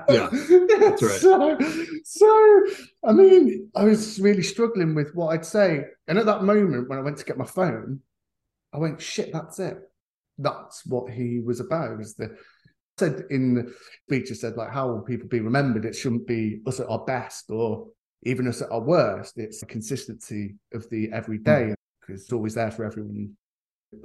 Yeah, 0.10 0.30
that's 0.80 1.04
right. 1.04 1.62
So, 2.06 2.06
so, 2.06 2.66
I 3.06 3.12
mean, 3.12 3.70
I 3.76 3.84
was 3.84 4.20
really 4.20 4.44
struggling 4.44 4.96
with 4.96 5.13
what 5.13 5.34
I'd 5.34 5.46
say. 5.46 5.84
And 6.08 6.18
at 6.18 6.26
that 6.26 6.44
moment, 6.44 6.88
when 6.88 6.98
I 6.98 7.02
went 7.02 7.18
to 7.18 7.26
get 7.26 7.38
my 7.38 7.46
phone, 7.46 8.02
I 8.74 8.78
went, 8.78 9.02
shit, 9.02 9.34
that's 9.34 9.60
it. 9.60 9.78
That's 10.38 10.86
what 10.86 11.12
he 11.12 11.40
was 11.40 11.60
about. 11.60 11.92
It 11.92 11.98
was 11.98 12.16
the 12.16 12.38
said 12.98 13.26
in 13.30 13.54
the 13.54 13.74
speech, 14.06 14.32
it 14.32 14.36
said, 14.36 14.58
like, 14.58 14.72
how 14.72 14.88
will 14.88 15.02
people 15.02 15.28
be 15.28 15.40
remembered? 15.40 15.86
It 15.86 15.96
shouldn't 15.96 16.28
be 16.28 16.62
us 16.66 16.80
at 16.80 16.90
our 16.90 17.04
best 17.06 17.50
or 17.50 17.88
even 18.24 18.48
us 18.48 18.62
at 18.62 18.72
our 18.72 18.82
worst. 18.82 19.38
It's 19.38 19.60
the 19.60 19.66
consistency 19.66 20.56
of 20.74 20.90
the 20.90 21.10
everyday 21.12 21.68
hmm. 21.68 21.74
because 22.02 22.24
it's 22.24 22.34
always 22.34 22.56
there 22.56 22.72
for 22.72 22.86
everyone. 22.86 23.36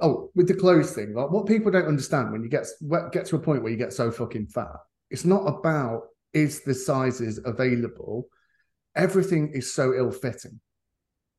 Oh, 0.01 0.29
with 0.33 0.47
the 0.47 0.53
clothes 0.53 0.93
thing, 0.93 1.13
like 1.13 1.29
what 1.29 1.45
people 1.45 1.71
don't 1.71 1.87
understand 1.87 2.31
when 2.31 2.41
you 2.41 2.49
get 2.49 2.65
get 3.11 3.25
to 3.25 3.35
a 3.35 3.39
point 3.39 3.63
where 3.63 3.71
you 3.71 3.77
get 3.77 3.91
so 3.91 4.11
fucking 4.11 4.47
fat, 4.47 4.77
it's 5.09 5.25
not 5.25 5.45
about 5.45 6.03
is 6.33 6.61
the 6.61 6.73
sizes 6.73 7.39
available. 7.45 8.27
Everything 8.95 9.51
is 9.53 9.73
so 9.73 9.93
ill 9.93 10.11
fitting. 10.11 10.59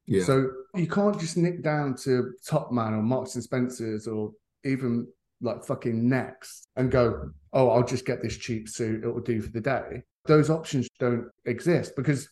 Yeah. 0.06 0.24
So 0.24 0.50
you 0.74 0.86
can't 0.86 1.18
just 1.18 1.36
nip 1.36 1.62
down 1.62 1.96
to 2.04 2.32
Topman 2.48 2.92
or 2.92 3.02
Marks 3.02 3.34
and 3.34 3.44
Spencers 3.44 4.06
or 4.06 4.32
even 4.64 5.06
like 5.40 5.64
fucking 5.64 6.08
Next 6.08 6.68
and 6.76 6.90
go, 6.90 7.30
oh, 7.52 7.70
I'll 7.70 7.84
just 7.84 8.04
get 8.04 8.22
this 8.22 8.36
cheap 8.36 8.68
suit. 8.68 9.04
It 9.04 9.08
will 9.08 9.20
do 9.20 9.40
for 9.40 9.50
the 9.50 9.60
day. 9.60 10.02
Those 10.26 10.50
options 10.50 10.88
don't 10.98 11.28
exist 11.44 11.92
because 11.96 12.28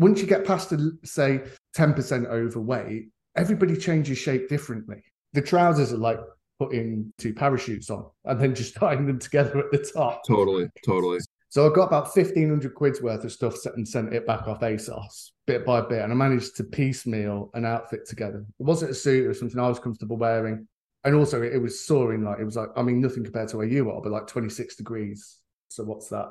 once 0.00 0.20
you 0.20 0.26
get 0.26 0.44
past, 0.44 0.70
the, 0.70 0.98
say, 1.04 1.42
10% 1.76 2.26
overweight, 2.26 3.10
everybody 3.36 3.76
changes 3.76 4.18
shape 4.18 4.48
differently. 4.48 5.04
The 5.34 5.42
trousers 5.42 5.92
are 5.92 5.98
like 5.98 6.18
putting 6.58 7.12
two 7.18 7.34
parachutes 7.34 7.90
on 7.90 8.06
and 8.24 8.40
then 8.40 8.54
just 8.54 8.74
tying 8.80 9.06
them 9.06 9.18
together 9.18 9.58
at 9.58 9.70
the 9.70 9.90
top. 9.94 10.22
Totally, 10.26 10.68
totally. 10.84 11.20
So 11.50 11.68
I 11.68 11.74
got 11.74 11.88
about 11.88 12.14
fifteen 12.14 12.48
hundred 12.48 12.74
quid's 12.74 13.02
worth 13.02 13.24
of 13.24 13.32
stuff 13.32 13.56
and 13.74 13.86
sent 13.86 14.14
it 14.14 14.24
back 14.26 14.46
off 14.46 14.60
ASOS 14.60 15.32
bit 15.48 15.66
by 15.66 15.80
bit, 15.80 16.02
and 16.02 16.12
I 16.12 16.14
managed 16.14 16.56
to 16.56 16.64
piecemeal 16.64 17.50
an 17.54 17.64
outfit 17.64 18.06
together. 18.06 18.44
It 18.60 18.62
wasn't 18.62 18.92
a 18.92 18.94
suit; 18.94 19.24
it 19.24 19.28
was 19.28 19.40
something 19.40 19.58
I 19.58 19.68
was 19.68 19.80
comfortable 19.80 20.16
wearing, 20.16 20.68
and 21.02 21.14
also 21.16 21.42
it, 21.42 21.52
it 21.52 21.58
was 21.58 21.84
soaring. 21.84 22.22
Like 22.22 22.38
it 22.38 22.44
was 22.44 22.54
like 22.54 22.68
I 22.76 22.82
mean 22.82 23.00
nothing 23.00 23.24
compared 23.24 23.48
to 23.48 23.56
where 23.56 23.66
you 23.66 23.90
are, 23.90 24.00
but 24.00 24.12
like 24.12 24.28
twenty 24.28 24.48
six 24.48 24.76
degrees. 24.76 25.38
So 25.70 25.82
what's 25.82 26.08
that? 26.10 26.28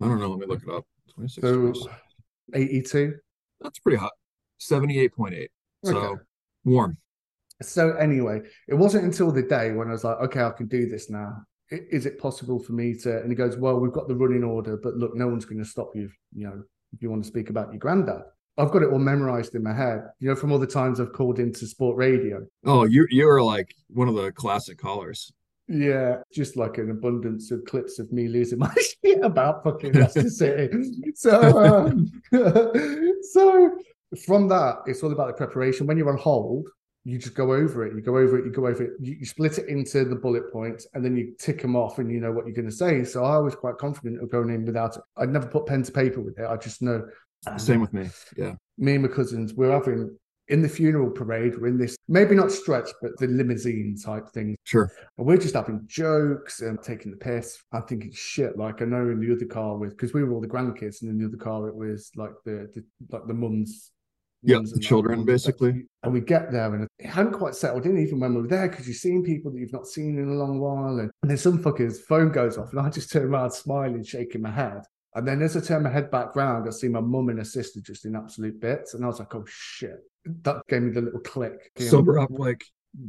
I 0.00 0.06
don't 0.06 0.20
know. 0.20 0.30
Let 0.30 0.38
me 0.38 0.46
look 0.46 0.62
it 0.62 0.72
up. 0.72 0.84
26 1.14 1.40
So 1.40 1.52
degrees. 1.52 1.86
Eighty 2.54 2.82
two. 2.82 3.14
That's 3.60 3.78
pretty 3.78 3.98
hot. 3.98 4.12
78.8. 4.60 5.48
So 5.84 5.96
Okay. 5.96 6.22
warm. 6.64 6.96
So 7.62 7.92
anyway, 7.92 8.42
it 8.68 8.74
wasn't 8.74 9.04
until 9.04 9.30
the 9.30 9.42
day 9.42 9.72
when 9.72 9.88
I 9.88 9.92
was 9.92 10.04
like, 10.04 10.18
okay, 10.18 10.42
I 10.42 10.50
can 10.50 10.66
do 10.66 10.88
this 10.88 11.08
now. 11.08 11.44
Is 11.70 12.04
it 12.04 12.18
possible 12.18 12.58
for 12.58 12.72
me 12.72 12.94
to? 12.98 13.20
And 13.20 13.30
he 13.30 13.34
goes, 13.36 13.56
well, 13.56 13.78
we've 13.80 13.92
got 13.92 14.08
the 14.08 14.14
running 14.14 14.44
order, 14.44 14.76
but 14.76 14.94
look, 14.94 15.14
no 15.14 15.28
one's 15.28 15.44
going 15.44 15.62
to 15.62 15.68
stop 15.68 15.92
you. 15.94 16.10
You 16.34 16.46
know, 16.46 16.62
if 16.92 17.02
you 17.02 17.10
want 17.10 17.22
to 17.22 17.28
speak 17.28 17.50
about 17.50 17.72
your 17.72 17.78
granddad. 17.78 18.22
I've 18.56 18.70
got 18.70 18.82
it 18.82 18.90
all 18.90 18.98
memorized 18.98 19.54
in 19.56 19.62
my 19.64 19.72
head. 19.74 20.02
You 20.20 20.28
know, 20.28 20.36
from 20.36 20.52
all 20.52 20.58
the 20.58 20.66
times 20.66 21.00
I've 21.00 21.12
called 21.12 21.38
into 21.38 21.66
sport 21.66 21.96
radio. 21.96 22.46
Oh, 22.64 22.84
you 22.84 23.06
you 23.10 23.28
are 23.28 23.42
like 23.42 23.74
one 23.88 24.08
of 24.08 24.14
the 24.14 24.30
classic 24.32 24.78
callers. 24.78 25.32
Yeah, 25.66 26.18
just 26.32 26.56
like 26.56 26.76
an 26.78 26.90
abundance 26.90 27.50
of 27.50 27.64
clips 27.64 27.98
of 27.98 28.12
me 28.12 28.28
losing 28.28 28.58
my 28.58 28.74
shit 29.04 29.22
about 29.22 29.64
fucking 29.64 29.92
Leicester 29.92 30.28
City. 30.28 30.68
So, 31.14 31.40
um, 31.64 32.12
so 33.32 33.78
from 34.26 34.48
that, 34.48 34.82
it's 34.86 35.02
all 35.02 35.12
about 35.12 35.28
the 35.28 35.32
preparation. 35.32 35.86
When 35.86 35.96
you're 35.96 36.10
on 36.10 36.18
hold, 36.18 36.68
you 37.04 37.18
just 37.18 37.34
go 37.34 37.52
over 37.54 37.86
it. 37.86 37.94
You 37.94 38.02
go 38.02 38.18
over 38.18 38.38
it. 38.38 38.44
You 38.44 38.50
go 38.50 38.66
over 38.66 38.84
it. 38.84 38.92
You, 39.00 39.16
you 39.20 39.26
split 39.26 39.58
it 39.58 39.68
into 39.68 40.04
the 40.04 40.16
bullet 40.16 40.52
points, 40.52 40.86
and 40.92 41.02
then 41.02 41.16
you 41.16 41.34
tick 41.38 41.62
them 41.62 41.76
off, 41.76 41.98
and 41.98 42.10
you 42.10 42.20
know 42.20 42.32
what 42.32 42.46
you're 42.46 42.54
going 42.54 42.68
to 42.68 42.74
say. 42.74 43.02
So 43.04 43.24
I 43.24 43.38
was 43.38 43.54
quite 43.54 43.78
confident 43.78 44.22
of 44.22 44.30
going 44.30 44.50
in 44.50 44.66
without 44.66 44.96
it. 44.96 45.02
I'd 45.16 45.30
never 45.30 45.46
put 45.46 45.66
pen 45.66 45.82
to 45.82 45.92
paper 45.92 46.20
with 46.20 46.38
it. 46.38 46.46
I 46.46 46.56
just 46.56 46.82
know. 46.82 47.06
Same 47.56 47.80
with 47.80 47.92
me. 47.92 48.08
Yeah. 48.36 48.54
Me 48.78 48.94
and 48.94 49.02
my 49.02 49.08
cousins, 49.08 49.52
we're 49.54 49.70
having 49.70 50.16
in 50.48 50.62
the 50.62 50.68
funeral 50.68 51.10
parade. 51.10 51.58
We're 51.58 51.68
in 51.68 51.78
this 51.78 51.96
maybe 52.08 52.34
not 52.34 52.52
stretch, 52.52 52.90
but 53.00 53.12
the 53.18 53.26
limousine 53.26 53.96
type 54.02 54.28
thing. 54.28 54.56
Sure. 54.64 54.90
And 55.18 55.26
we're 55.26 55.36
just 55.36 55.54
having 55.54 55.82
jokes 55.86 56.60
and 56.60 56.82
taking 56.82 57.10
the 57.10 57.16
piss. 57.16 57.62
I'm 57.72 57.84
thinking 57.84 58.12
shit. 58.12 58.56
Like 58.58 58.82
I 58.82 58.84
know 58.84 59.10
in 59.10 59.20
the 59.20 59.34
other 59.34 59.46
car 59.46 59.76
with 59.76 59.90
because 59.90 60.12
we 60.12 60.22
were 60.22 60.32
all 60.32 60.40
the 60.40 60.48
grandkids, 60.48 61.02
and 61.02 61.10
in 61.10 61.18
the 61.18 61.26
other 61.26 61.42
car 61.42 61.68
it 61.68 61.74
was 61.74 62.10
like 62.16 62.32
the, 62.44 62.70
the 62.74 62.84
like 63.10 63.26
the 63.26 63.34
mums. 63.34 63.90
Yeah, 64.46 64.58
the 64.62 64.78
children, 64.78 65.20
mums 65.20 65.26
basically. 65.26 65.86
And 66.02 66.12
we 66.12 66.20
get 66.20 66.52
there, 66.52 66.74
and 66.74 66.86
it 66.98 67.06
hadn't 67.06 67.32
quite 67.32 67.54
settled 67.54 67.86
in 67.86 67.96
even 67.96 68.20
when 68.20 68.34
we 68.34 68.42
were 68.42 68.48
there 68.48 68.68
because 68.68 68.86
you're 68.86 68.94
seeing 68.94 69.24
people 69.24 69.50
that 69.50 69.58
you've 69.58 69.72
not 69.72 69.86
seen 69.86 70.18
in 70.18 70.28
a 70.28 70.34
long 70.34 70.60
while, 70.60 70.98
and, 70.98 71.10
and 71.22 71.30
then 71.30 71.38
some 71.38 71.62
fucker's 71.62 72.02
phone 72.02 72.30
goes 72.30 72.58
off, 72.58 72.70
and 72.72 72.80
I 72.80 72.90
just 72.90 73.10
turn 73.10 73.24
around 73.24 73.52
smiling, 73.52 74.04
shaking 74.04 74.42
my 74.42 74.50
head. 74.50 74.82
And 75.14 75.26
then 75.26 75.40
as 75.42 75.56
I 75.56 75.60
turn 75.60 75.84
my 75.84 75.90
head 75.90 76.10
back 76.10 76.34
round, 76.34 76.68
I 76.68 76.72
see 76.72 76.88
my 76.88 77.00
mum 77.00 77.28
and 77.28 77.38
her 77.38 77.44
sister 77.44 77.80
just 77.80 78.04
in 78.04 78.16
absolute 78.16 78.60
bits, 78.60 78.92
and 78.92 79.02
I 79.02 79.06
was 79.06 79.18
like, 79.18 79.34
"Oh 79.34 79.44
shit!" 79.46 80.00
That 80.42 80.66
gave 80.68 80.82
me 80.82 80.90
the 80.90 81.02
little 81.02 81.20
click. 81.20 81.70
Sober 81.78 82.18
up, 82.18 82.30
like, 82.30 82.64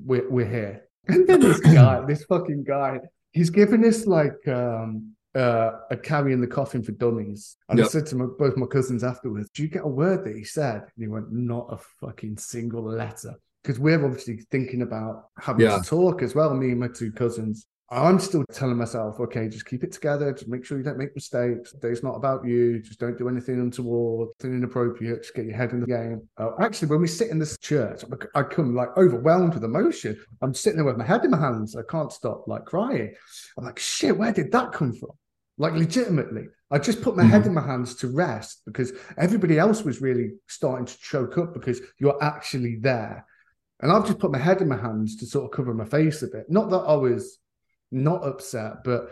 we're, 0.06 0.30
we're 0.30 0.50
here. 0.50 0.82
And 1.08 1.28
then 1.28 1.40
this 1.40 1.60
guy, 1.60 2.04
this 2.08 2.24
fucking 2.24 2.64
guy, 2.64 3.00
he's 3.32 3.52
giving 3.52 3.86
us 3.86 4.08
like 4.08 4.48
um 4.48 5.12
uh 5.36 5.70
a 5.92 5.98
carrying 5.98 6.42
the 6.42 6.48
coffin 6.48 6.82
for 6.82 6.94
dummies. 6.94 7.58
And 7.70 7.80
I 7.80 7.84
said 7.86 8.08
to 8.08 8.16
my, 8.16 8.26
both 8.40 8.58
my 8.58 8.66
cousins 8.66 9.04
afterwards, 9.04 9.50
Do 9.54 9.62
you 9.62 9.70
get 9.70 9.84
a 9.84 9.88
word 9.88 10.26
that 10.26 10.36
he 10.36 10.44
said? 10.44 10.78
And 10.82 10.98
he 10.98 11.08
went, 11.08 11.32
Not 11.32 11.68
a 11.72 11.78
fucking 12.02 12.38
single 12.40 12.84
letter. 12.84 13.36
Because 13.62 13.80
we're 13.80 14.04
obviously 14.04 14.38
thinking 14.50 14.82
about 14.82 15.26
having 15.40 15.66
Yeah. 15.68 15.78
to 15.78 15.84
talk 15.84 16.24
as 16.24 16.34
well, 16.34 16.52
me 16.56 16.72
and 16.72 16.80
my 16.80 16.88
two 16.88 17.12
cousins. 17.12 17.68
I'm 17.92 18.20
still 18.20 18.44
telling 18.52 18.78
myself, 18.78 19.20
okay, 19.20 19.48
just 19.48 19.68
keep 19.68 19.84
it 19.84 19.92
together. 19.92 20.34
Just 20.34 20.48
make 20.48 20.66
sure 20.66 20.78
you 20.78 20.84
don't 20.84 20.98
make 20.98 21.14
mistakes. 21.14 21.76
It's 21.84 22.02
not 22.02 22.16
about 22.16 22.44
you. 22.44 22.82
Just 22.82 23.00
don't 23.00 23.18
do 23.18 23.30
anything 23.30 23.60
untoward, 23.60 24.30
anything 24.42 24.58
inappropriate. 24.58 25.22
Just 25.22 25.36
get 25.36 25.46
your 25.46 25.56
head 25.56 25.72
in 25.72 25.82
the 25.82 25.86
game. 25.86 26.28
Uh, 26.38 26.50
actually, 26.60 26.88
when 26.88 27.02
we 27.02 27.08
sit 27.08 27.30
in 27.30 27.38
this 27.38 27.58
church, 27.60 28.04
I 28.34 28.42
come 28.42 28.74
like 28.76 28.90
overwhelmed 28.98 29.54
with 29.54 29.64
emotion. 29.64 30.20
I'm 30.42 30.56
sitting 30.56 30.78
there 30.78 30.86
with 30.86 30.98
my 30.98 31.06
head 31.06 31.26
in 31.26 31.32
my 31.32 31.40
hands. 31.40 31.76
I 31.76 31.84
can't 31.88 32.12
stop 32.12 32.48
like 32.48 32.66
crying. 32.66 33.14
I'm 33.58 33.66
like, 33.66 33.78
shit, 33.78 34.18
where 34.18 34.34
did 34.34 34.52
that 34.54 34.72
come 34.72 34.92
from? 34.94 35.12
Like 35.60 35.74
legitimately, 35.74 36.48
I 36.72 36.80
just 36.80 37.04
put 37.04 37.16
my 37.16 37.24
head 37.24 37.44
Mhm. 37.44 37.48
in 37.48 37.54
my 37.54 37.66
hands 37.66 37.96
to 37.98 38.08
rest 38.08 38.64
because 38.66 38.94
everybody 39.16 39.60
else 39.60 39.84
was 39.84 40.02
really 40.02 40.32
starting 40.48 40.86
to 40.88 40.98
choke 40.98 41.38
up 41.38 41.54
because 41.54 41.80
you're 42.00 42.22
actually 42.22 42.78
there. 42.82 43.26
And 43.80 43.92
I've 43.92 44.06
just 44.08 44.20
put 44.20 44.32
my 44.32 44.38
head 44.40 44.62
in 44.62 44.68
my 44.68 44.76
hands 44.78 45.16
to 45.18 45.28
sort 45.28 45.46
of 45.46 45.52
cover 45.52 45.74
my 45.74 45.86
face 45.86 46.24
a 46.24 46.28
bit. 46.28 46.50
Not 46.50 46.72
that 46.72 46.80
I 46.80 46.96
was 46.96 47.38
not 47.96 48.26
upset, 48.26 48.84
but 48.84 49.10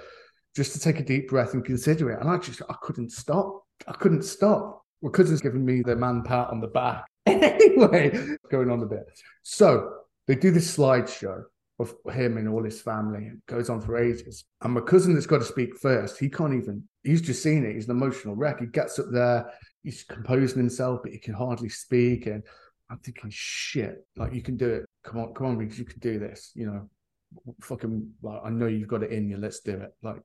just 0.55 0.73
to 0.73 0.79
take 0.79 0.99
a 0.99 1.03
deep 1.03 1.29
breath 1.29 1.53
and 1.53 1.65
consider 1.65 2.11
it. 2.11 2.19
And 2.19 2.29
I 2.29 2.37
just, 2.37 2.61
I 2.69 2.75
couldn't 2.81 3.11
stop. 3.11 3.63
I 3.87 3.93
couldn't 3.93 4.23
stop. 4.23 4.83
My 5.01 5.09
cousin's 5.09 5.41
giving 5.41 5.65
me 5.65 5.81
the 5.81 5.95
man 5.95 6.23
pat 6.23 6.49
on 6.49 6.59
the 6.59 6.67
back. 6.67 7.05
anyway, 7.25 8.37
going 8.51 8.69
on 8.69 8.81
a 8.81 8.85
bit. 8.85 9.05
So 9.41 9.93
they 10.27 10.35
do 10.35 10.51
this 10.51 10.77
slideshow 10.77 11.43
of 11.79 11.93
him 12.13 12.37
and 12.37 12.47
all 12.47 12.63
his 12.63 12.81
family. 12.81 13.25
It 13.27 13.45
goes 13.47 13.69
on 13.69 13.81
for 13.81 13.97
ages. 13.97 14.45
And 14.61 14.73
my 14.73 14.81
cousin 14.81 15.13
that's 15.13 15.25
got 15.25 15.39
to 15.39 15.45
speak 15.45 15.75
first, 15.75 16.19
he 16.19 16.29
can't 16.29 16.53
even, 16.53 16.83
he's 17.03 17.21
just 17.21 17.41
seen 17.41 17.65
it. 17.65 17.73
He's 17.73 17.89
an 17.89 17.95
emotional 17.95 18.35
wreck. 18.35 18.59
He 18.59 18.67
gets 18.67 18.99
up 18.99 19.07
there, 19.11 19.51
he's 19.83 20.03
composing 20.03 20.59
himself, 20.59 21.01
but 21.03 21.11
he 21.11 21.17
can 21.17 21.33
hardly 21.33 21.69
speak. 21.69 22.27
And 22.27 22.43
I'm 22.89 22.99
thinking, 22.99 23.31
shit, 23.33 24.05
like 24.15 24.33
you 24.33 24.41
can 24.41 24.55
do 24.55 24.69
it. 24.69 24.85
Come 25.03 25.19
on, 25.19 25.33
come 25.33 25.47
on, 25.47 25.57
Riggs, 25.57 25.79
you 25.79 25.85
can 25.85 25.99
do 25.99 26.19
this. 26.19 26.51
You 26.53 26.67
know, 26.67 26.89
fucking, 27.61 28.11
like, 28.21 28.41
I 28.43 28.49
know 28.49 28.67
you've 28.67 28.87
got 28.87 29.03
it 29.03 29.11
in 29.11 29.29
you. 29.29 29.37
Let's 29.37 29.59
do 29.59 29.71
it. 29.73 29.93
Like, 30.01 30.21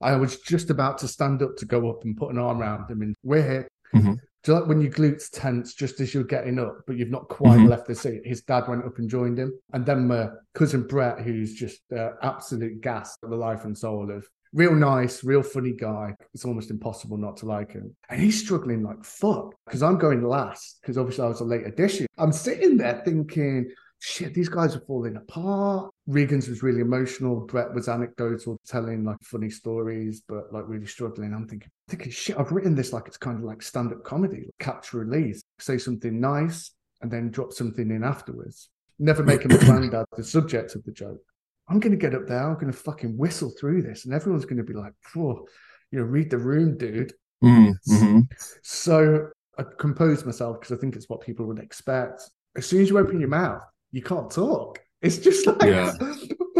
I 0.00 0.16
was 0.16 0.40
just 0.40 0.70
about 0.70 0.98
to 0.98 1.08
stand 1.08 1.42
up 1.42 1.56
to 1.56 1.66
go 1.66 1.90
up 1.90 2.04
and 2.04 2.16
put 2.16 2.30
an 2.30 2.38
arm 2.38 2.60
around 2.60 2.90
him, 2.90 3.02
and 3.02 3.14
we're 3.22 3.42
here. 3.42 3.68
Mhm. 3.94 4.18
Do 4.44 4.52
you 4.52 4.58
like 4.58 4.68
when 4.68 4.80
your 4.80 4.92
glutes 4.92 5.28
tense 5.32 5.74
just 5.74 6.00
as 6.00 6.14
you're 6.14 6.22
getting 6.22 6.58
up, 6.60 6.82
but 6.86 6.96
you've 6.96 7.10
not 7.10 7.28
quite 7.28 7.58
Mhm. 7.58 7.68
left 7.68 7.88
the 7.88 7.94
seat? 7.94 8.22
His 8.24 8.42
dad 8.42 8.68
went 8.68 8.84
up 8.84 8.98
and 8.98 9.08
joined 9.10 9.38
him, 9.38 9.52
and 9.72 9.84
then 9.84 10.06
my 10.06 10.30
cousin 10.54 10.86
Brett, 10.86 11.20
who's 11.20 11.54
just 11.54 11.80
uh, 11.92 12.12
absolute 12.22 12.80
gas, 12.80 13.16
the 13.20 13.28
life 13.28 13.64
and 13.64 13.76
soul 13.76 14.10
of 14.10 14.26
real 14.54 14.74
nice, 14.74 15.24
real 15.24 15.42
funny 15.42 15.72
guy. 15.72 16.14
It's 16.32 16.44
almost 16.44 16.70
impossible 16.70 17.16
not 17.16 17.36
to 17.38 17.46
like 17.46 17.72
him, 17.72 17.94
and 18.08 18.20
he's 18.22 18.38
struggling 18.40 18.82
like 18.82 19.04
fuck 19.04 19.54
because 19.66 19.82
I'm 19.82 19.98
going 19.98 20.22
last 20.22 20.78
because 20.80 20.96
obviously 20.96 21.24
I 21.24 21.28
was 21.28 21.40
a 21.40 21.44
late 21.44 21.66
addition. 21.66 22.06
I'm 22.16 22.32
sitting 22.32 22.76
there 22.76 23.02
thinking. 23.04 23.70
Shit, 24.00 24.32
these 24.32 24.48
guys 24.48 24.76
are 24.76 24.80
falling 24.80 25.16
apart. 25.16 25.90
Regan's 26.06 26.48
was 26.48 26.62
really 26.62 26.80
emotional. 26.80 27.40
Brett 27.40 27.74
was 27.74 27.88
anecdotal, 27.88 28.60
telling 28.66 29.04
like 29.04 29.16
funny 29.22 29.50
stories, 29.50 30.22
but 30.28 30.52
like 30.52 30.64
really 30.68 30.86
struggling. 30.86 31.34
I'm 31.34 31.48
thinking, 31.48 31.70
thinking, 31.88 32.12
shit, 32.12 32.38
I've 32.38 32.52
written 32.52 32.76
this 32.76 32.92
like 32.92 33.08
it's 33.08 33.16
kind 33.16 33.38
of 33.38 33.44
like 33.44 33.60
stand-up 33.60 34.04
comedy, 34.04 34.44
like 34.46 34.58
catch 34.60 34.92
release. 34.92 35.42
Say 35.58 35.78
something 35.78 36.20
nice 36.20 36.72
and 37.00 37.10
then 37.10 37.30
drop 37.30 37.52
something 37.52 37.90
in 37.90 38.04
afterwards. 38.04 38.70
Never 38.98 39.22
making 39.24 39.48
the 39.48 39.58
granddad 39.64 40.06
the 40.16 40.24
subject 40.24 40.74
of 40.76 40.84
the 40.84 40.92
joke. 40.92 41.20
I'm 41.68 41.80
gonna 41.80 41.96
get 41.96 42.14
up 42.14 42.26
there, 42.26 42.48
I'm 42.48 42.58
gonna 42.58 42.72
fucking 42.72 43.16
whistle 43.16 43.52
through 43.58 43.82
this, 43.82 44.04
and 44.04 44.14
everyone's 44.14 44.46
gonna 44.46 44.64
be 44.64 44.74
like, 44.74 44.94
"Whoa, 45.14 45.44
you 45.90 45.98
know, 45.98 46.04
read 46.04 46.30
the 46.30 46.38
room, 46.38 46.78
dude." 46.78 47.12
Mhm, 47.42 47.74
mhm. 47.88 48.28
So 48.62 49.30
I 49.58 49.64
composed 49.78 50.24
myself 50.24 50.60
because 50.60 50.76
I 50.76 50.80
think 50.80 50.96
it's 50.96 51.08
what 51.08 51.20
people 51.20 51.46
would 51.46 51.58
expect. 51.58 52.22
As 52.56 52.66
soon 52.66 52.80
as 52.82 52.88
you 52.88 52.98
open 52.98 53.20
your 53.20 53.28
mouth, 53.28 53.62
you 53.92 54.02
can't 54.02 54.30
talk. 54.30 54.80
It's 55.00 55.18
just 55.18 55.46
like, 55.46 55.62
Yeah. 55.62 55.92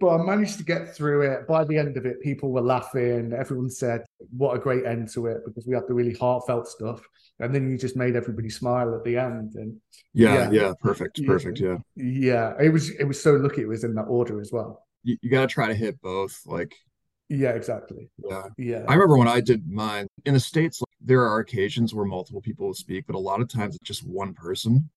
but 0.00 0.08
I 0.08 0.22
managed 0.22 0.58
to 0.58 0.64
get 0.64 0.94
through 0.94 1.22
it. 1.22 1.46
By 1.46 1.64
the 1.64 1.78
end 1.78 1.96
of 1.96 2.06
it, 2.06 2.20
people 2.20 2.50
were 2.52 2.60
laughing. 2.60 3.32
Everyone 3.32 3.70
said, 3.70 4.04
"What 4.36 4.56
a 4.56 4.58
great 4.58 4.84
end 4.84 5.08
to 5.14 5.26
it!" 5.26 5.38
Because 5.46 5.66
we 5.66 5.74
had 5.74 5.84
the 5.88 5.94
really 5.94 6.14
heartfelt 6.14 6.68
stuff, 6.68 7.00
and 7.38 7.54
then 7.54 7.70
you 7.70 7.78
just 7.78 7.96
made 7.96 8.16
everybody 8.16 8.50
smile 8.50 8.94
at 8.94 9.04
the 9.04 9.16
end. 9.16 9.54
And 9.54 9.80
Yeah, 10.12 10.50
Yeah. 10.50 10.50
yeah, 10.50 10.72
perfect, 10.80 11.24
perfect. 11.26 11.58
Yeah. 11.60 11.78
yeah, 11.96 12.54
it 12.60 12.68
was 12.70 12.90
it 12.90 13.04
was 13.04 13.22
so 13.22 13.32
lucky 13.34 13.62
it 13.62 13.68
was 13.68 13.84
in 13.84 13.94
that 13.94 14.04
order 14.04 14.40
as 14.40 14.52
well. 14.52 14.86
You, 15.02 15.16
you 15.22 15.30
got 15.30 15.42
to 15.42 15.46
try 15.46 15.68
to 15.68 15.74
hit 15.74 16.00
both. 16.02 16.38
Like, 16.44 16.74
Yeah, 17.30 17.50
exactly. 17.52 18.10
yeah. 18.18 18.42
Yeah, 18.58 18.84
I 18.88 18.92
remember 18.94 19.16
when 19.16 19.28
I 19.28 19.40
did 19.40 19.66
mine 19.70 20.06
in 20.26 20.34
the 20.34 20.40
States, 20.40 20.80
like, 20.82 20.88
there 21.00 21.22
are 21.26 21.38
occasions 21.38 21.94
where 21.94 22.04
multiple 22.04 22.42
people 22.42 22.66
will 22.66 22.74
speak, 22.74 23.06
but 23.06 23.16
a 23.16 23.18
lot 23.18 23.40
of 23.40 23.48
times 23.48 23.74
it's 23.76 23.86
just 23.86 24.06
one 24.06 24.34
person. 24.34 24.90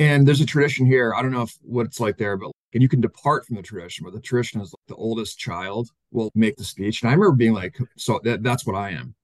And 0.00 0.26
there's 0.26 0.40
a 0.40 0.46
tradition 0.46 0.86
here. 0.86 1.14
I 1.14 1.22
don't 1.22 1.30
know 1.30 1.42
if 1.42 1.56
what 1.62 1.86
it's 1.86 2.00
like 2.00 2.16
there, 2.16 2.36
but 2.36 2.50
and 2.72 2.82
you 2.82 2.88
can 2.88 3.00
depart 3.00 3.46
from 3.46 3.56
the 3.56 3.62
tradition, 3.62 4.04
but 4.04 4.14
the 4.14 4.20
tradition 4.20 4.60
is 4.60 4.72
like 4.72 4.86
the 4.88 4.94
oldest 4.94 5.38
child 5.38 5.90
will 6.10 6.30
make 6.34 6.56
the 6.56 6.64
speech. 6.64 7.02
And 7.02 7.10
I 7.10 7.14
remember 7.14 7.36
being 7.36 7.52
like, 7.52 7.76
so 7.96 8.20
that, 8.24 8.42
that's 8.42 8.66
what 8.66 8.76
I 8.76 8.90
am. 8.90 9.14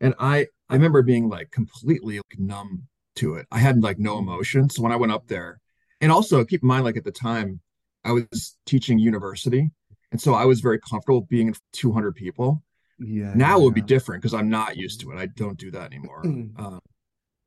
And 0.00 0.14
I 0.20 0.46
I 0.68 0.74
remember 0.74 1.02
being 1.02 1.28
like 1.28 1.50
completely 1.50 2.16
like, 2.16 2.38
numb 2.38 2.86
to 3.16 3.34
it. 3.34 3.46
I 3.50 3.58
had 3.58 3.82
like 3.82 3.98
no 3.98 4.18
emotion. 4.18 4.68
So 4.68 4.82
when 4.82 4.92
I 4.92 4.96
went 4.96 5.12
up 5.12 5.26
there, 5.26 5.60
and 6.00 6.12
also 6.12 6.44
keep 6.44 6.62
in 6.62 6.68
mind, 6.68 6.84
like 6.84 6.96
at 6.96 7.04
the 7.04 7.12
time, 7.12 7.60
I 8.04 8.12
was 8.12 8.56
teaching 8.66 8.98
university. 8.98 9.70
And 10.12 10.20
so 10.20 10.34
I 10.34 10.44
was 10.44 10.60
very 10.60 10.78
comfortable 10.78 11.22
being 11.22 11.48
in 11.48 11.54
200 11.72 12.14
people 12.14 12.62
yeah. 12.98 13.32
now 13.34 13.58
it 13.58 13.62
would 13.62 13.74
be 13.74 13.82
different 13.82 14.22
because 14.22 14.34
I'm 14.34 14.48
not 14.48 14.76
used 14.76 15.00
to 15.00 15.10
it. 15.12 15.18
I 15.18 15.26
don't 15.26 15.58
do 15.58 15.70
that 15.72 15.92
anymore. 15.92 16.22
Um, 16.58 16.80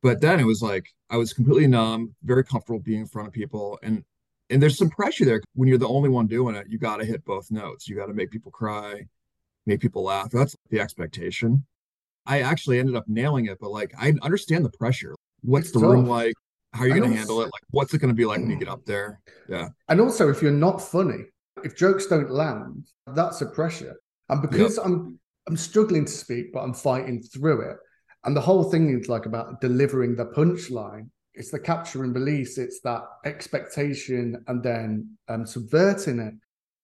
but 0.02 0.20
then 0.20 0.40
it 0.40 0.44
was 0.44 0.62
like 0.62 0.86
I 1.08 1.16
was 1.16 1.32
completely 1.32 1.66
numb, 1.66 2.14
very 2.22 2.44
comfortable 2.44 2.80
being 2.80 3.00
in 3.00 3.06
front 3.06 3.28
of 3.28 3.34
people, 3.34 3.78
and 3.82 4.04
and 4.48 4.62
there's 4.62 4.78
some 4.78 4.90
pressure 4.90 5.24
there 5.24 5.40
when 5.54 5.68
you're 5.68 5.78
the 5.78 5.88
only 5.88 6.08
one 6.08 6.26
doing 6.26 6.54
it. 6.54 6.66
You 6.68 6.78
got 6.78 6.96
to 6.96 7.04
hit 7.04 7.24
both 7.24 7.50
notes. 7.50 7.88
You 7.88 7.96
got 7.96 8.06
to 8.06 8.14
make 8.14 8.30
people 8.30 8.50
cry, 8.50 9.06
make 9.66 9.80
people 9.80 10.04
laugh. 10.04 10.30
That's 10.30 10.56
the 10.70 10.80
expectation. 10.80 11.64
I 12.26 12.40
actually 12.42 12.78
ended 12.78 12.96
up 12.96 13.04
nailing 13.08 13.46
it, 13.46 13.58
but 13.60 13.70
like 13.70 13.92
I 13.98 14.14
understand 14.22 14.64
the 14.64 14.70
pressure. 14.70 15.14
What's 15.42 15.70
the 15.70 15.78
room 15.80 16.06
like? 16.06 16.34
How 16.72 16.84
are 16.84 16.88
you 16.88 16.94
going 16.94 17.10
to 17.10 17.16
handle 17.16 17.40
it? 17.40 17.46
Like, 17.46 17.62
what's 17.70 17.92
it 17.94 17.98
going 17.98 18.10
to 18.10 18.14
be 18.14 18.24
like 18.24 18.38
when 18.38 18.50
you 18.50 18.56
mm. 18.56 18.60
get 18.60 18.68
up 18.68 18.84
there? 18.84 19.20
Yeah, 19.48 19.70
And 19.88 20.00
also, 20.00 20.28
if 20.28 20.40
you're 20.40 20.52
not 20.52 20.80
funny, 20.80 21.24
if 21.64 21.76
jokes 21.76 22.06
don't 22.06 22.30
land, 22.30 22.86
that's 23.08 23.40
a 23.40 23.46
pressure. 23.46 23.96
And 24.28 24.40
because 24.40 24.78
I'm 24.78 25.18
I'm 25.48 25.56
struggling 25.56 26.04
to 26.04 26.12
speak, 26.12 26.52
but 26.52 26.60
I'm 26.60 26.74
fighting 26.74 27.22
through 27.22 27.62
it. 27.70 27.76
And 28.24 28.36
the 28.36 28.40
whole 28.40 28.64
thing 28.64 28.90
is 28.90 29.08
like 29.08 29.26
about 29.26 29.60
delivering 29.60 30.16
the 30.16 30.26
punchline. 30.26 31.08
It's 31.34 31.50
the 31.50 31.58
capture 31.58 32.04
and 32.04 32.14
release. 32.14 32.58
It's 32.58 32.80
that 32.80 33.02
expectation 33.24 34.42
and 34.46 34.62
then 34.62 35.16
um, 35.28 35.46
subverting 35.46 36.18
it. 36.18 36.34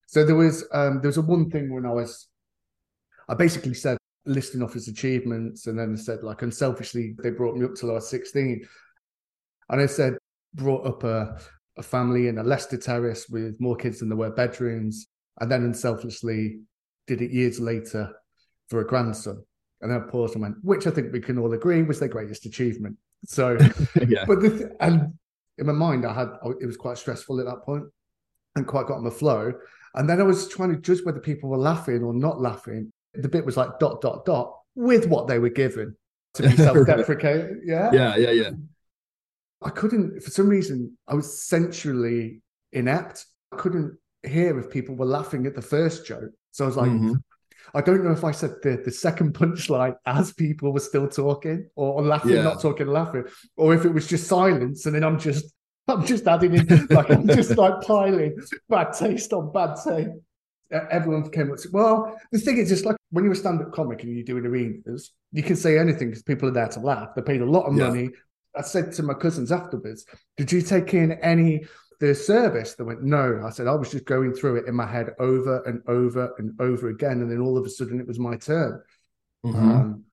So 0.06 0.24
there 0.24 0.36
was 0.36 0.64
um, 0.72 1.00
there 1.00 1.08
was 1.08 1.16
a 1.16 1.22
one 1.22 1.50
thing 1.50 1.74
when 1.74 1.84
I 1.84 1.92
was, 1.92 2.28
I 3.28 3.34
basically 3.34 3.74
said 3.74 3.98
listing 4.24 4.62
off 4.62 4.72
his 4.72 4.88
achievements, 4.88 5.66
and 5.66 5.78
then 5.78 5.96
said 5.96 6.22
like 6.22 6.42
unselfishly 6.42 7.16
they 7.22 7.30
brought 7.30 7.56
me 7.56 7.64
up 7.64 7.74
till 7.74 7.90
I 7.90 7.94
was 7.94 8.08
16, 8.08 8.64
and 9.68 9.80
I 9.80 9.86
said 9.86 10.16
brought 10.54 10.86
up 10.86 11.02
a 11.04 11.38
a 11.76 11.82
family 11.82 12.28
in 12.28 12.38
a 12.38 12.42
Leicester 12.42 12.78
terrace 12.78 13.28
with 13.28 13.60
more 13.60 13.76
kids 13.76 13.98
than 13.98 14.08
there 14.08 14.16
were 14.16 14.30
bedrooms, 14.30 15.06
and 15.40 15.50
then 15.50 15.64
unselfishly 15.64 16.60
did 17.06 17.20
it 17.20 17.30
years 17.30 17.60
later 17.60 18.10
for 18.68 18.80
a 18.80 18.86
grandson. 18.86 19.44
And 19.86 19.94
then 19.94 20.02
I 20.02 20.10
paused 20.10 20.34
and 20.34 20.42
went, 20.42 20.56
which 20.62 20.86
I 20.88 20.90
think 20.90 21.12
we 21.12 21.20
can 21.20 21.38
all 21.38 21.52
agree 21.52 21.82
was 21.84 22.00
their 22.00 22.08
greatest 22.08 22.44
achievement. 22.44 22.96
So, 23.24 23.56
yeah, 24.08 24.24
but 24.26 24.40
the 24.40 24.50
th- 24.50 24.70
and 24.80 25.14
in 25.58 25.66
my 25.66 25.72
mind, 25.72 26.04
I 26.04 26.12
had 26.12 26.28
it 26.60 26.66
was 26.66 26.76
quite 26.76 26.98
stressful 26.98 27.38
at 27.38 27.46
that 27.46 27.62
point 27.62 27.84
and 28.56 28.66
quite 28.66 28.86
got 28.88 28.96
on 28.96 29.04
the 29.04 29.10
flow. 29.12 29.52
And 29.94 30.10
then 30.10 30.20
I 30.20 30.24
was 30.24 30.48
trying 30.48 30.74
to 30.74 30.80
judge 30.80 31.04
whether 31.04 31.20
people 31.20 31.48
were 31.48 31.56
laughing 31.56 32.02
or 32.02 32.12
not 32.12 32.40
laughing. 32.40 32.92
The 33.14 33.28
bit 33.28 33.46
was 33.46 33.56
like 33.56 33.78
dot 33.78 34.00
dot 34.00 34.24
dot 34.24 34.52
with 34.74 35.06
what 35.06 35.28
they 35.28 35.38
were 35.38 35.48
given 35.50 35.96
to 36.34 36.42
be 36.42 36.56
self-deprecating. 36.56 37.62
Yeah. 37.64 37.90
Yeah, 37.92 38.16
yeah, 38.16 38.30
yeah. 38.32 38.50
I 39.62 39.70
couldn't 39.70 40.20
for 40.22 40.30
some 40.30 40.48
reason 40.48 40.98
I 41.08 41.14
was 41.14 41.42
sensually 41.42 42.42
inept. 42.72 43.24
I 43.52 43.56
couldn't 43.56 43.96
hear 44.26 44.58
if 44.58 44.68
people 44.70 44.96
were 44.96 45.06
laughing 45.06 45.46
at 45.46 45.54
the 45.54 45.62
first 45.62 46.04
joke. 46.06 46.30
So 46.50 46.64
I 46.64 46.66
was 46.66 46.76
like, 46.76 46.90
Mhm. 46.90 47.22
I 47.76 47.80
don't 47.82 48.02
know 48.04 48.12
if 48.12 48.24
I 48.24 48.30
said 48.32 48.52
the, 48.62 48.80
the 48.84 48.90
second 48.90 49.34
punchline 49.34 49.94
as 50.06 50.32
people 50.32 50.72
were 50.72 50.80
still 50.90 51.08
talking 51.08 51.68
or, 51.76 52.02
laughing, 52.02 52.32
Yeah. 52.32 52.42
not 52.42 52.60
talking, 52.60 52.86
laughing, 52.86 53.24
or 53.56 53.74
if 53.74 53.84
it 53.84 53.92
was 53.92 54.06
just 54.06 54.26
silence 54.26 54.86
and 54.86 54.94
then 54.94 55.04
I'm 55.04 55.18
just 55.18 55.52
I'm 55.88 56.04
just 56.04 56.26
adding 56.26 56.54
in 56.54 56.86
like 56.90 57.10
I'm 57.10 57.26
just 57.28 57.56
like 57.56 57.80
piling 57.82 58.36
bad 58.68 58.92
taste 58.94 59.32
on 59.32 59.52
bad 59.52 59.76
taste. 59.84 60.10
Uh, 60.74 60.80
Everyone 60.90 61.30
came 61.30 61.52
up. 61.52 61.58
to- 61.58 61.68
Well, 61.72 62.18
the 62.32 62.40
thing 62.40 62.56
is, 62.58 62.68
just 62.70 62.84
like 62.84 62.96
when 63.10 63.22
you're 63.24 63.34
a 63.34 63.36
stand-up 63.36 63.72
comic 63.72 64.02
and 64.02 64.12
you're 64.12 64.24
doing 64.24 64.46
arenas, 64.46 65.12
you 65.30 65.44
can 65.44 65.54
say 65.54 65.78
anything 65.78 66.08
because 66.08 66.24
people 66.24 66.48
are 66.48 66.52
there 66.52 66.66
to 66.68 66.80
laugh. 66.80 67.10
They 67.14 67.22
paid 67.22 67.40
a 67.40 67.46
lot 67.56 67.66
of 67.66 67.76
Yeah. 67.76 67.88
money. 67.88 68.10
I 68.56 68.62
said 68.62 68.90
to 68.94 69.02
my 69.04 69.14
cousins 69.14 69.52
afterwards, 69.52 70.06
"Did 70.36 70.50
you 70.50 70.60
take 70.62 70.92
in 70.94 71.12
any 71.12 71.66
the 71.98 72.14
service?" 72.14 72.74
They 72.74 72.84
went, 72.84 73.02
"No." 73.02 73.42
I 73.44 73.50
said, 73.50 73.66
"I 73.66 73.74
was 73.74 73.90
just 73.90 74.04
going 74.04 74.32
through 74.32 74.56
it 74.56 74.66
in 74.66 74.74
my 74.74 74.86
head 74.86 75.14
over 75.18 75.62
and 75.64 75.82
over 75.88 76.34
and 76.38 76.58
over 76.60 76.88
again, 76.88 77.20
and 77.22 77.30
then 77.30 77.40
all 77.40 77.56
of 77.58 77.66
a 77.66 77.70
sudden 77.70 78.00
it 78.00 78.06
was 78.06 78.18
my 78.18 78.36
turn." 78.36 78.82
Mhm. 79.44 79.54
Um, 79.54 80.04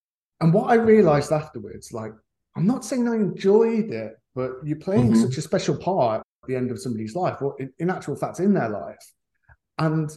and 0.42 0.54
what 0.54 0.70
I 0.70 0.76
realized 0.76 1.32
afterwards, 1.32 1.94
like, 1.94 2.14
I'm 2.56 2.68
not 2.68 2.86
saying 2.86 3.08
I 3.08 3.16
enjoyed 3.16 3.92
it, 3.92 4.18
but 4.36 4.58
you're 4.64 4.78
playing 4.78 5.14
Mhm. 5.14 5.22
such 5.22 5.38
a 5.38 5.42
special 5.42 5.78
part 5.78 6.22
at 6.44 6.48
the 6.48 6.56
end 6.56 6.72
of 6.72 6.80
somebody's 6.80 7.16
life, 7.16 7.42
or 7.42 7.56
in, 7.60 7.74
in 7.80 7.90
actual 7.90 8.16
fact, 8.16 8.40
in 8.40 8.54
their 8.54 8.70
life. 8.70 9.14
And 9.78 10.16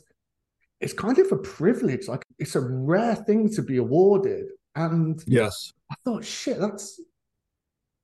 it's 0.80 0.92
kind 0.92 1.18
of 1.18 1.32
a 1.32 1.38
privilege. 1.38 2.08
Like, 2.08 2.24
it's 2.38 2.56
a 2.56 2.60
rare 2.60 3.14
thing 3.14 3.48
to 3.50 3.62
be 3.62 3.78
awarded. 3.78 4.50
And 4.74 5.22
Yes. 5.26 5.72
I 5.90 5.94
thought, 6.04 6.24
shit, 6.24 6.58
that's 6.58 7.00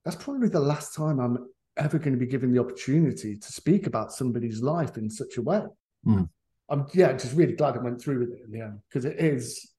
that's 0.04 0.16
probably 0.16 0.48
the 0.48 0.58
last 0.58 0.94
time 0.94 1.20
I'm 1.20 1.48
ever 1.76 1.98
going 1.98 2.12
to 2.12 2.18
be 2.18 2.26
given 2.26 2.52
the 2.52 2.60
opportunity 2.60 3.36
to 3.36 3.52
speak 3.52 3.86
about 3.86 4.12
somebody's 4.12 4.60
life 4.62 4.96
in 4.96 5.08
such 5.10 5.36
a 5.38 5.42
way. 5.42 5.62
Hmm. 6.04 6.22
I'm 6.68 6.86
yeah, 6.94 7.12
just 7.12 7.34
really 7.36 7.54
glad 7.54 7.76
I 7.76 7.80
went 7.80 8.00
through 8.00 8.20
with 8.20 8.30
it 8.30 8.40
in 8.44 8.52
the 8.52 8.60
end 8.60 8.78
because 8.88 9.04
it 9.04 9.18
is 9.18 9.70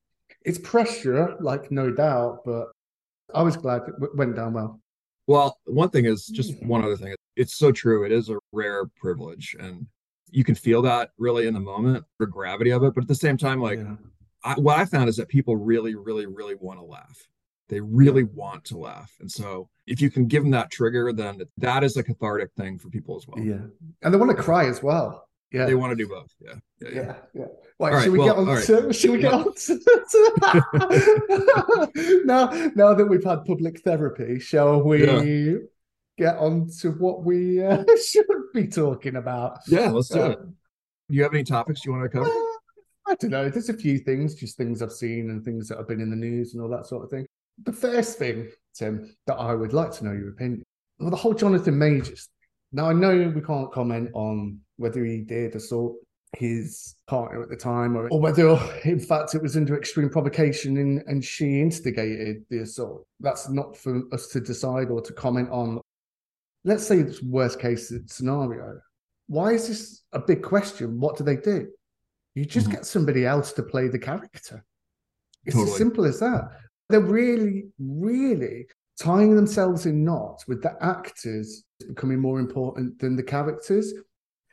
it's 0.46 0.60
pressure, 0.60 1.36
like 1.40 1.72
no 1.72 1.92
doubt, 1.92 2.40
but 2.46 2.68
I 3.34 3.42
was 3.42 3.58
glad 3.58 3.84
it 3.88 3.94
w- 4.00 4.14
went 4.16 4.36
down 4.36 4.54
well. 4.54 4.80
Well, 5.26 5.58
one 5.66 5.90
thing 5.90 6.06
is 6.06 6.28
just 6.28 6.62
one 6.64 6.84
other 6.84 6.98
thing. 6.98 7.16
It's 7.36 7.56
so 7.56 7.72
true. 7.72 8.04
It 8.04 8.12
is 8.12 8.30
a 8.30 8.38
rare 8.52 8.86
privilege, 8.98 9.56
and 9.60 9.88
you 10.30 10.44
can 10.44 10.54
feel 10.56 10.82
that 10.84 11.12
really 11.18 11.48
in 11.48 11.54
the 11.54 11.60
moment, 11.60 12.04
the 12.20 12.28
gravity 12.28 12.72
of 12.72 12.84
it. 12.84 12.94
But 12.94 13.06
at 13.06 13.08
the 13.08 13.16
same 13.16 13.38
time, 13.38 13.62
like 13.62 13.80
Yeah. 13.80 13.96
I, 14.44 14.56
what 14.56 14.78
I 14.78 14.86
found 14.86 15.08
is 15.10 15.16
that 15.16 15.30
people 15.30 15.56
really, 15.56 15.96
really, 15.96 16.26
really 16.26 16.56
want 16.56 16.80
to 16.80 16.86
laugh. 16.86 17.28
They 17.70 17.80
really 17.80 18.24
want 18.24 18.66
to 18.66 18.78
laugh, 18.78 19.12
and 19.20 19.32
so 19.32 19.70
if 19.88 20.02
you 20.02 20.10
can 20.12 20.28
give 20.28 20.44
them 20.44 20.52
that 20.52 20.70
trigger, 20.72 21.12
then 21.14 21.42
that 21.58 21.84
is 21.84 21.96
a 21.98 22.04
cathartic 22.04 22.52
thing 22.58 22.78
for 22.80 22.90
people 22.90 23.16
as 23.16 23.26
well. 23.28 23.40
yeah, 23.44 23.62
and 24.02 24.14
they 24.14 24.18
want 24.18 24.36
to 24.36 24.42
cry 24.44 24.66
as 24.68 24.84
well. 24.84 25.28
Yeah, 25.52 25.66
They 25.66 25.76
want 25.76 25.92
to 25.92 25.96
do 25.96 26.08
both. 26.10 26.32
Yeah, 26.42 26.56
yeah, 26.82 26.90
yeah. 26.90 27.02
yeah, 27.02 27.16
yeah. 27.36 27.46
Right, 27.80 28.04
should 28.04 28.12
we 28.12 28.18
well, 28.20 28.28
get 28.30 28.38
on 28.38 28.48
right. 28.48 28.64
to 28.66 28.92
should 28.94 29.12
we 29.12 29.20
get 29.20 29.34
on 29.34 29.54
to, 29.54 29.80
to- 29.80 30.64
now 32.26 32.48
now 32.76 32.94
that 32.94 33.06
we've 33.10 33.24
had 33.24 33.46
public 33.46 33.82
therapy, 33.82 34.40
shall 34.40 34.82
we 34.84 35.06
Yeah. 35.06 35.58
get 36.18 36.38
on 36.38 36.70
to 36.82 36.92
what 36.92 37.24
we 37.24 37.64
uh, 37.64 37.84
should 38.06 38.26
be 38.54 38.68
talking 38.68 39.16
about? 39.16 39.60
Yeah, 39.68 39.90
let's 39.92 40.10
do 40.10 40.22
Uh, 40.22 40.30
it. 40.30 40.40
Do 41.10 41.16
you 41.16 41.24
have 41.24 41.34
any 41.34 41.44
topics 41.44 41.86
you 41.86 41.92
want 41.92 42.04
to 42.04 42.10
cover? 42.10 42.26
well, 42.30 42.50
I 43.08 43.16
don't 43.16 43.32
know. 43.32 43.50
There's 43.50 43.70
a 43.70 43.74
few 43.78 44.00
things, 44.00 44.36
just 44.36 44.58
things 44.58 44.82
I've 44.82 44.92
seen 44.94 45.30
and 45.30 45.44
things 45.44 45.68
that 45.68 45.78
have 45.78 45.88
been 45.88 46.02
in 46.02 46.10
the 46.10 46.16
news 46.16 46.54
and 46.54 46.64
all 46.64 46.70
that 46.70 46.86
sort 46.88 47.04
of 47.04 47.10
thing. 47.10 47.26
The 47.62 47.74
first 47.74 48.18
thing, 48.18 48.50
Tim, 48.74 49.16
that 49.28 49.36
I 49.36 49.54
would 49.54 49.74
like 49.74 49.92
to 49.94 50.06
know 50.06 50.12
your 50.12 50.30
opinion. 50.30 50.64
Well, 51.00 51.12
the 51.12 51.18
whole 51.18 51.34
Jonathan 51.34 51.78
Majors. 51.78 52.30
Now 52.72 52.90
I 52.90 52.94
know 52.94 53.32
we 53.36 53.42
can't 53.42 53.72
comment 53.72 54.10
on 54.14 54.60
whether 54.78 55.06
he 55.06 55.20
did 55.22 55.56
assault 55.56 55.96
his 56.38 56.96
partner 57.08 57.44
at 57.44 57.50
the 57.50 57.56
time 57.56 57.96
or, 57.96 58.08
or 58.10 58.20
whether 58.20 58.58
in 58.86 59.00
fact 59.00 59.36
it 59.36 59.42
was 59.42 59.56
under 59.56 59.78
extreme 59.78 60.10
provocation 60.10 60.78
and, 60.78 61.04
and 61.06 61.24
she 61.24 61.62
instigated 61.62 62.44
the 62.50 62.60
assault. 62.60 63.06
That's 63.20 63.50
not 63.50 63.78
for 63.78 64.02
us 64.12 64.28
to 64.30 64.42
decide 64.42 64.90
or 64.90 65.02
to 65.02 65.14
comment 65.14 65.50
on. 65.52 65.80
Let's 66.64 66.88
say 66.88 66.98
it's 66.98 67.22
worst 67.22 67.60
case 67.60 67.94
scenario. 68.08 68.80
Why 69.28 69.52
is 69.52 69.68
this 69.68 70.02
a 70.12 70.20
big 70.20 70.42
question? 70.42 71.00
What 71.00 71.18
do 71.18 71.24
they 71.24 71.36
do? 71.38 71.68
You 72.36 72.46
just 72.46 72.68
Mhm. 72.68 72.72
get 72.72 72.86
somebody 72.86 73.26
else 73.26 73.54
to 73.54 73.64
play 73.64 73.88
the 73.88 74.00
character. 74.00 74.66
It's 75.46 75.56
as 75.56 75.76
simple 75.76 76.06
as 76.06 76.20
that. 76.20 76.50
They're 76.90 77.00
really, 77.00 77.66
really 77.80 78.68
tying 79.02 79.36
themselves 79.36 79.86
in 79.86 80.04
knots 80.04 80.48
with 80.48 80.62
the 80.62 80.76
actors 80.82 81.64
becoming 81.88 82.20
more 82.20 82.40
important 82.40 83.00
than 83.00 83.16
the 83.16 83.24
characters. 83.24 83.94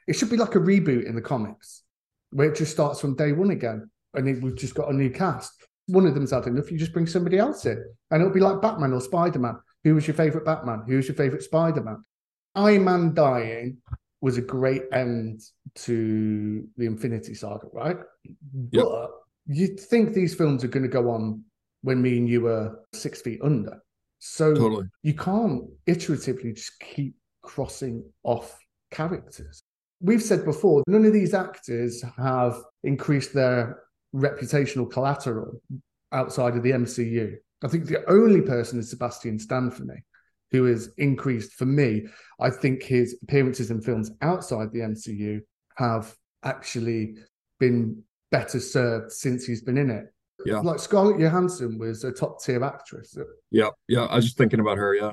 It 0.07 0.15
should 0.15 0.31
be 0.31 0.37
like 0.37 0.55
a 0.55 0.61
reboot 0.61 1.07
in 1.07 1.15
the 1.15 1.21
comics 1.21 1.83
where 2.31 2.51
it 2.51 2.57
just 2.57 2.73
starts 2.73 3.01
from 3.01 3.17
day 3.17 3.33
one 3.33 3.51
again 3.51 3.91
and 4.15 4.29
it, 4.29 4.43
we've 4.43 4.57
just 4.57 4.75
got 4.75 4.91
a 4.91 4.95
new 4.95 5.11
cast. 5.11 5.53
One 5.87 6.07
of 6.07 6.15
them's 6.15 6.31
had 6.31 6.47
enough, 6.47 6.71
you 6.71 6.79
just 6.79 6.93
bring 6.93 7.07
somebody 7.07 7.39
else 7.39 7.67
in. 7.67 7.85
And 8.11 8.23
it'll 8.23 8.33
be 8.33 8.41
like 8.41 8.63
Batman 8.63 8.93
or 8.93 9.01
Spider 9.01 9.39
Man. 9.39 9.59
Who 9.85 9.95
was 9.95 10.07
your 10.07 10.15
favorite 10.15 10.45
Batman? 10.45 10.85
Who 10.87 10.97
was 10.97 11.09
your 11.09 11.17
favorite 11.17 11.43
Spider 11.43 11.83
Man? 11.83 12.05
Iron 12.55 12.85
Man 12.85 13.15
dying 13.15 13.79
was 14.21 14.37
a 14.37 14.43
great 14.43 14.83
end 14.93 15.41
to 15.75 16.69
the 16.77 16.87
Infinity 16.87 17.35
Saga, 17.35 17.67
right? 17.73 17.97
Yep. 18.73 18.85
But 18.85 19.11
you'd 19.47 19.81
think 19.81 20.13
these 20.13 20.35
films 20.35 20.63
are 20.63 20.69
going 20.69 20.83
to 20.83 20.89
go 20.89 21.11
on 21.11 21.43
when 21.83 22.03
me 22.03 22.19
and 22.19 22.29
you 22.29 22.43
were 22.43 22.79
six 22.93 23.23
feet 23.23 23.41
under. 23.43 23.83
So 24.19 24.55
Totally. 24.55 24.87
you 25.03 25.15
can't 25.15 25.65
iteratively 25.87 26.55
just 26.55 26.79
keep 26.81 27.15
crossing 27.43 28.05
off 28.23 28.59
characters. 28.91 29.63
We've 30.01 30.23
said 30.23 30.45
before, 30.45 30.83
none 30.87 31.05
of 31.05 31.13
these 31.13 31.35
actors 31.35 32.03
have 32.17 32.57
increased 32.85 33.33
their 33.33 33.83
reputational 34.15 34.91
collateral 34.91 35.61
outside 36.13 36.57
of 36.57 36.63
the 36.63 36.73
MCU. 36.73 37.37
I 37.63 37.69
think 37.69 37.87
the 37.87 38.09
only 38.11 38.41
person 38.41 38.79
is 38.79 38.91
Sebastian 38.91 39.39
Stan 39.39 39.71
for 39.71 39.85
me, 39.85 39.97
who 40.51 40.65
has 40.65 40.91
increased 40.97 41.53
for 41.55 41.67
me. 41.67 42.07
I 42.41 42.51
think 42.51 42.83
his 42.83 43.17
appearances 43.23 43.71
in 43.71 43.81
films 43.83 44.11
outside 44.23 44.73
the 44.73 44.81
MCU 44.81 45.41
have 45.77 46.15
actually 46.43 47.17
been 47.59 48.03
better 48.31 48.61
served 48.61 49.13
since 49.13 49.45
he's 49.45 49.63
been 49.63 49.79
in 49.79 49.91
it. 49.91 50.07
Yeah. 50.47 50.61
Like 50.61 50.79
Scarlett 50.81 51.19
Johansson 51.21 51.79
was 51.79 52.05
a 52.05 52.13
top 52.13 52.43
tier 52.43 52.63
actress. 52.65 53.17
Yeah, 53.51 53.71
yeah. 53.89 54.05
I 54.05 54.17
was 54.17 54.25
just 54.25 54.39
thinking 54.39 54.61
about 54.61 54.79
her. 54.79 54.95
Yeah. 54.95 55.13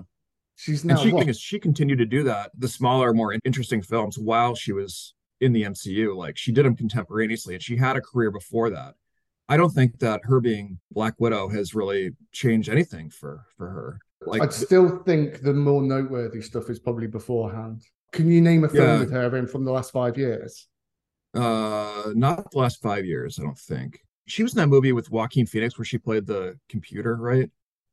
She's 0.55 0.83
now. 0.83 0.95
And 0.95 1.03
she 1.03 1.13
what? 1.13 1.35
she 1.35 1.59
continued 1.59 1.99
to 1.99 2.05
do 2.05 2.23
that, 2.23 2.51
the 2.57 2.67
smaller, 2.67 3.13
more 3.13 3.35
interesting 3.45 3.81
films 3.81 4.17
while 4.17 4.55
she 4.55 4.71
was 4.73 5.13
in 5.41 5.53
the 5.53 5.63
MCU. 5.63 6.15
Like 6.15 6.37
she 6.37 6.51
did 6.51 6.65
them 6.65 6.75
contemporaneously, 6.75 7.53
and 7.55 7.63
she 7.63 7.77
had 7.77 7.95
a 7.95 8.01
career 8.01 8.31
before 8.31 8.69
that. 8.71 8.95
I 9.49 9.55
don't 9.55 9.69
think 9.69 9.99
that 9.99 10.21
her 10.23 10.39
being 10.41 10.79
Black 10.91 11.13
Widow 11.19 11.47
has 11.49 11.73
really 11.75 12.11
changed 12.31 12.69
anything 12.69 13.09
for 13.09 13.45
for 13.55 13.69
her. 13.69 13.99
Like 14.25 14.41
I'd 14.41 14.53
still 14.53 15.03
think 15.03 15.41
the 15.41 15.53
more 15.53 15.81
noteworthy 15.81 16.41
stuff 16.41 16.69
is 16.69 16.79
probably 16.79 17.07
beforehand. 17.07 17.83
Can 18.11 18.29
you 18.31 18.41
name 18.41 18.63
a 18.63 18.69
film 18.69 18.87
Yeah. 18.87 18.99
with 18.99 19.11
her 19.11 19.37
in 19.37 19.47
from 19.47 19.63
the 19.63 19.71
last 19.71 19.91
five 19.91 20.17
years? 20.17 20.67
uh 21.33 22.11
not 22.15 22.49
the 22.51 22.57
last 22.57 22.81
five 22.81 23.05
years, 23.05 23.37
I 23.39 23.43
don't 23.43 23.57
think. 23.59 23.99
She 24.27 24.43
was 24.43 24.53
in 24.53 24.57
that 24.57 24.67
movie 24.67 24.91
with 24.91 25.09
Joaquin 25.09 25.45
Phoenix 25.45 25.77
where 25.77 25.85
she 25.85 25.97
played 25.97 26.25
the 26.27 26.57
computer, 26.69 27.15
right? 27.15 27.49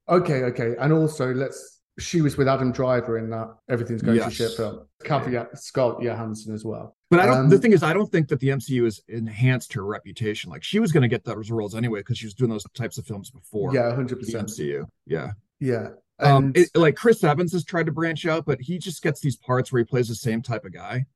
Okay, 0.09 0.43
okay. 0.45 0.75
And 0.79 0.93
also, 0.93 1.33
let's. 1.33 1.81
She 2.01 2.23
was 2.23 2.37
with 2.37 2.49
Adam 2.49 2.73
Driver 2.73 3.19
in 3.19 3.31
that 3.31 3.55
Everything's 3.69 4.03
Going 4.03 4.19
to 4.19 4.25
Yes. 4.25 4.33
Shit 4.33 4.53
film. 4.55 4.85
Caveat 5.05 5.57
Scarlett 5.57 6.03
Johansson 6.03 6.53
as 6.53 6.65
well. 6.65 6.97
But 7.09 7.21
I 7.21 7.27
don't. 7.27 7.39
Um, 7.39 7.49
the 7.49 7.59
thing 7.59 7.73
is, 7.73 7.85
I 7.85 7.93
don't 7.93 8.11
think 8.11 8.27
that 8.29 8.41
the 8.41 8.49
MCU 8.49 8.83
has 8.85 9.01
enhanced 9.07 9.73
her 9.75 9.85
reputation. 9.85 10.51
Like 10.51 10.65
she 10.65 10.81
was 10.81 10.91
going 10.91 11.03
to 11.03 11.09
get 11.09 11.25
those 11.25 11.53
roles 11.53 11.77
anyway 11.77 12.01
because 12.01 12.19
she 12.19 12.27
was 12.27 12.35
doing 12.35 12.51
those 12.51 12.65
types 12.75 12.99
of 12.99 13.07
films 13.07 13.31
before 13.31 13.73
Yeah, 13.73 13.95
hundred 13.95 14.19
percent. 14.19 14.49
MCU. 14.49 14.85
Yeah. 15.07 15.31
Yeah. 15.61 15.91
Um, 16.19 16.53
it, 16.57 16.69
like 16.75 16.97
Chris 16.97 17.23
Evans 17.23 17.53
has 17.53 17.65
tried 17.65 17.87
to 17.87 17.93
branch 17.93 18.27
out, 18.27 18.45
but 18.45 18.61
he 18.61 18.79
just 18.79 19.01
gets 19.03 19.21
these 19.21 19.37
parts 19.37 19.71
where 19.73 19.79
he 19.81 19.85
plays 19.85 20.09
the 20.09 20.15
same 20.17 20.43
type 20.43 20.65
of 20.65 20.73
guy. 20.73 21.07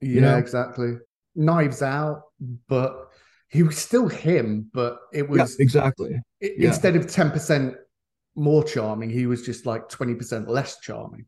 yeah, 0.00 0.20
know? 0.20 0.38
exactly. 0.38 0.98
Knives 1.34 1.82
Out, 1.82 2.22
but 2.68 3.07
he 3.48 3.62
was 3.62 3.78
still 3.78 4.08
him, 4.08 4.70
but 4.74 4.98
it 5.12 5.28
was 5.28 5.58
exactly. 5.58 6.14
i- 6.42 6.50
yeah. 6.58 6.68
instead 6.68 6.96
of 6.96 7.06
ten 7.10 7.30
percent 7.30 7.74
more 8.34 8.62
charming, 8.62 9.10
he 9.10 9.26
was 9.26 9.44
just 9.44 9.66
like 9.66 9.88
twenty 9.88 10.14
percent 10.14 10.48
less 10.48 10.78
charming. 10.80 11.26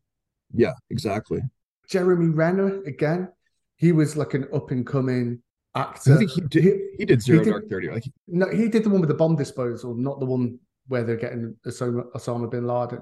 Yeah, 0.53 0.73
exactly. 0.89 1.41
Jeremy 1.87 2.29
Renner 2.29 2.81
again. 2.83 3.29
He 3.75 3.91
was 3.91 4.15
like 4.15 4.33
an 4.35 4.47
up 4.53 4.71
and 4.71 4.85
coming 4.85 5.41
I 5.73 5.81
actor. 5.81 6.17
think 6.17 6.29
he 6.31 6.41
did. 6.41 6.79
He 6.97 7.05
did 7.05 7.21
Zero 7.21 7.43
did- 7.43 7.49
Dark 7.49 7.69
Thirty. 7.69 7.89
Like 7.89 8.03
No, 8.27 8.47
he 8.49 8.67
did 8.67 8.83
the 8.83 8.89
one 8.89 9.01
with 9.01 9.07
the 9.09 9.15
bomb 9.15 9.35
disposal, 9.35 9.95
not 9.95 10.19
the 10.19 10.25
one 10.25 10.59
where 10.87 11.03
they're 11.03 11.15
getting 11.15 11.55
Osama, 11.65 12.03
Osama 12.13 12.49
bin 12.51 12.67
Laden. 12.67 12.99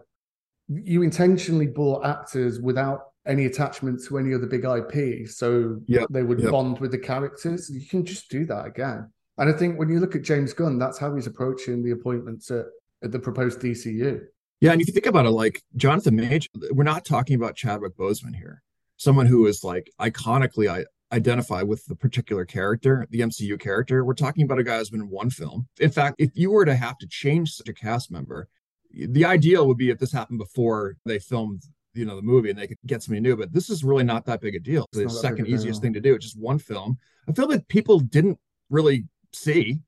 You 0.69 1.01
intentionally 1.01 1.67
bought 1.67 2.05
actors 2.05 2.61
without 2.61 3.08
any 3.25 3.45
attachment 3.45 4.01
to 4.05 4.17
any 4.17 4.33
other 4.33 4.47
big 4.47 4.65
IP, 4.65 5.27
so 5.27 5.79
Yep, 5.87 6.07
they 6.09 6.23
would 6.23 6.39
yep. 6.39 6.51
bond 6.51 6.79
with 6.79 6.91
the 6.91 6.97
characters. 6.97 7.69
You 7.69 7.85
can 7.85 8.05
just 8.05 8.29
do 8.29 8.45
that 8.45 8.65
again. 8.65 9.09
And 9.37 9.49
I 9.49 9.53
think 9.53 9.77
when 9.77 9.89
you 9.89 9.99
look 9.99 10.15
at 10.15 10.23
James 10.23 10.53
Gunn, 10.53 10.79
that's 10.79 10.97
how 10.97 11.15
he's 11.15 11.27
approaching 11.27 11.83
the 11.83 11.91
appointments 11.91 12.51
at, 12.51 12.65
at 13.03 13.11
the 13.11 13.19
proposed 13.19 13.59
DCU. 13.59 14.21
Yeah, 14.61 14.73
and 14.73 14.81
if 14.81 14.87
you 14.87 14.93
think 14.93 15.05
about 15.05 15.25
it, 15.25 15.31
like 15.31 15.63
Jonathan 15.77 16.15
Major, 16.17 16.49
we're 16.71 16.83
not 16.83 17.05
talking 17.05 17.35
about 17.35 17.55
Chadwick 17.55 17.95
Boseman 17.95 18.35
here, 18.35 18.61
someone 18.97 19.25
who 19.25 19.47
is 19.47 19.63
like 19.63 19.89
iconically 20.01 20.69
I 20.69 20.85
identify 21.11 21.63
with 21.63 21.85
the 21.85 21.95
particular 21.95 22.45
character, 22.45 23.07
the 23.09 23.21
MCU 23.21 23.59
character. 23.59 24.03
We're 24.03 24.13
talking 24.13 24.43
about 24.43 24.59
a 24.59 24.63
guy 24.63 24.77
who's 24.77 24.89
been 24.89 25.01
in 25.01 25.09
one 25.09 25.29
film. 25.29 25.67
In 25.79 25.89
fact, 25.89 26.15
if 26.19 26.31
you 26.35 26.51
were 26.51 26.65
to 26.65 26.75
have 26.75 26.97
to 26.99 27.07
change 27.07 27.53
such 27.53 27.69
a 27.69 27.73
cast 27.73 28.11
member, 28.11 28.47
the 28.91 29.25
ideal 29.25 29.67
would 29.67 29.77
be 29.77 29.89
if 29.89 29.99
this 29.99 30.11
happened 30.11 30.39
before 30.39 30.97
they 31.05 31.19
filmed, 31.19 31.63
you 31.93 32.05
know, 32.05 32.15
the 32.15 32.21
movie 32.21 32.49
and 32.49 32.59
they 32.59 32.67
could 32.67 32.77
get 32.85 33.03
somebody 33.03 33.21
new. 33.21 33.35
But 33.35 33.53
this 33.53 33.69
is 33.69 33.83
really 33.83 34.03
not 34.03 34.25
that 34.25 34.41
big 34.41 34.55
a 34.55 34.59
deal. 34.59 34.85
It's 34.93 35.13
the 35.13 35.19
second 35.19 35.47
easiest 35.47 35.81
thing 35.81 35.93
to 35.93 36.01
do. 36.01 36.15
It's 36.15 36.25
just 36.25 36.39
one 36.39 36.59
film, 36.59 36.97
a 37.27 37.33
film 37.33 37.49
that 37.51 37.67
people 37.67 37.99
didn't 37.99 38.37
really 38.69 39.05
see, 39.33 39.79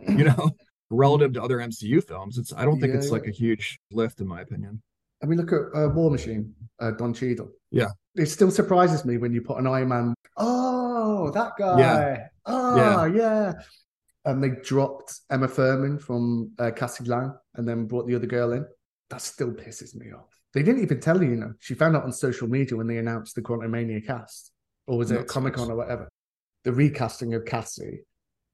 you 0.00 0.24
know, 0.24 0.50
relative 0.90 1.32
to 1.34 1.42
other 1.42 1.58
MCU 1.58 2.02
films. 2.02 2.38
It's 2.38 2.52
I 2.52 2.64
don't 2.64 2.80
think 2.80 2.92
Yeah, 2.92 3.00
it's 3.00 3.10
like 3.10 3.26
a 3.26 3.32
huge 3.32 3.78
lift 3.90 4.20
in 4.20 4.26
my 4.26 4.40
opinion. 4.40 4.82
I 5.22 5.26
mean, 5.26 5.38
look 5.38 5.52
at 5.52 5.78
uh, 5.78 5.88
War 5.88 6.10
Machine, 6.10 6.54
uh, 6.78 6.90
Don 6.92 7.14
Cheadle. 7.14 7.50
Yeah. 7.70 7.88
It 8.14 8.26
still 8.26 8.50
surprises 8.50 9.04
me 9.04 9.16
when 9.16 9.32
you 9.32 9.40
put 9.40 9.58
an 9.58 9.66
Iron 9.66 9.88
Man. 9.88 10.14
Oh, 10.36 11.30
that 11.30 11.52
guy. 11.58 11.78
Yeah. 11.78 12.28
Oh, 12.44 13.04
yeah. 13.06 13.52
And 14.24 14.42
they 14.42 14.50
dropped 14.62 15.20
Emma 15.30 15.48
Fuhrmann 15.48 16.00
from 16.00 16.50
uh, 16.58 16.70
Cassie 16.70 17.04
Lang 17.04 17.34
and 17.54 17.66
then 17.66 17.86
brought 17.86 18.06
the 18.06 18.14
other 18.14 18.26
girl 18.26 18.52
in. 18.52 18.66
That 19.10 19.20
still 19.20 19.52
pisses 19.52 19.94
me 19.94 20.12
off. 20.12 20.35
They 20.56 20.62
didn't 20.62 20.82
even 20.82 21.00
tell 21.00 21.22
you, 21.22 21.28
you 21.30 21.36
know. 21.36 21.52
She 21.60 21.74
found 21.74 21.96
out 21.96 22.04
on 22.04 22.12
social 22.12 22.48
media 22.48 22.78
when 22.78 22.86
they 22.86 22.96
announced 22.96 23.34
the 23.34 23.42
Quantumania 23.42 24.04
cast, 24.04 24.52
or 24.86 24.96
was 24.96 25.10
it 25.10 25.18
That 25.18 25.28
Comic 25.28 25.52
Con 25.52 25.70
or 25.70 25.76
whatever. 25.76 26.08
The 26.64 26.72
recasting 26.72 27.34
of 27.34 27.44
Cassie, 27.44 28.00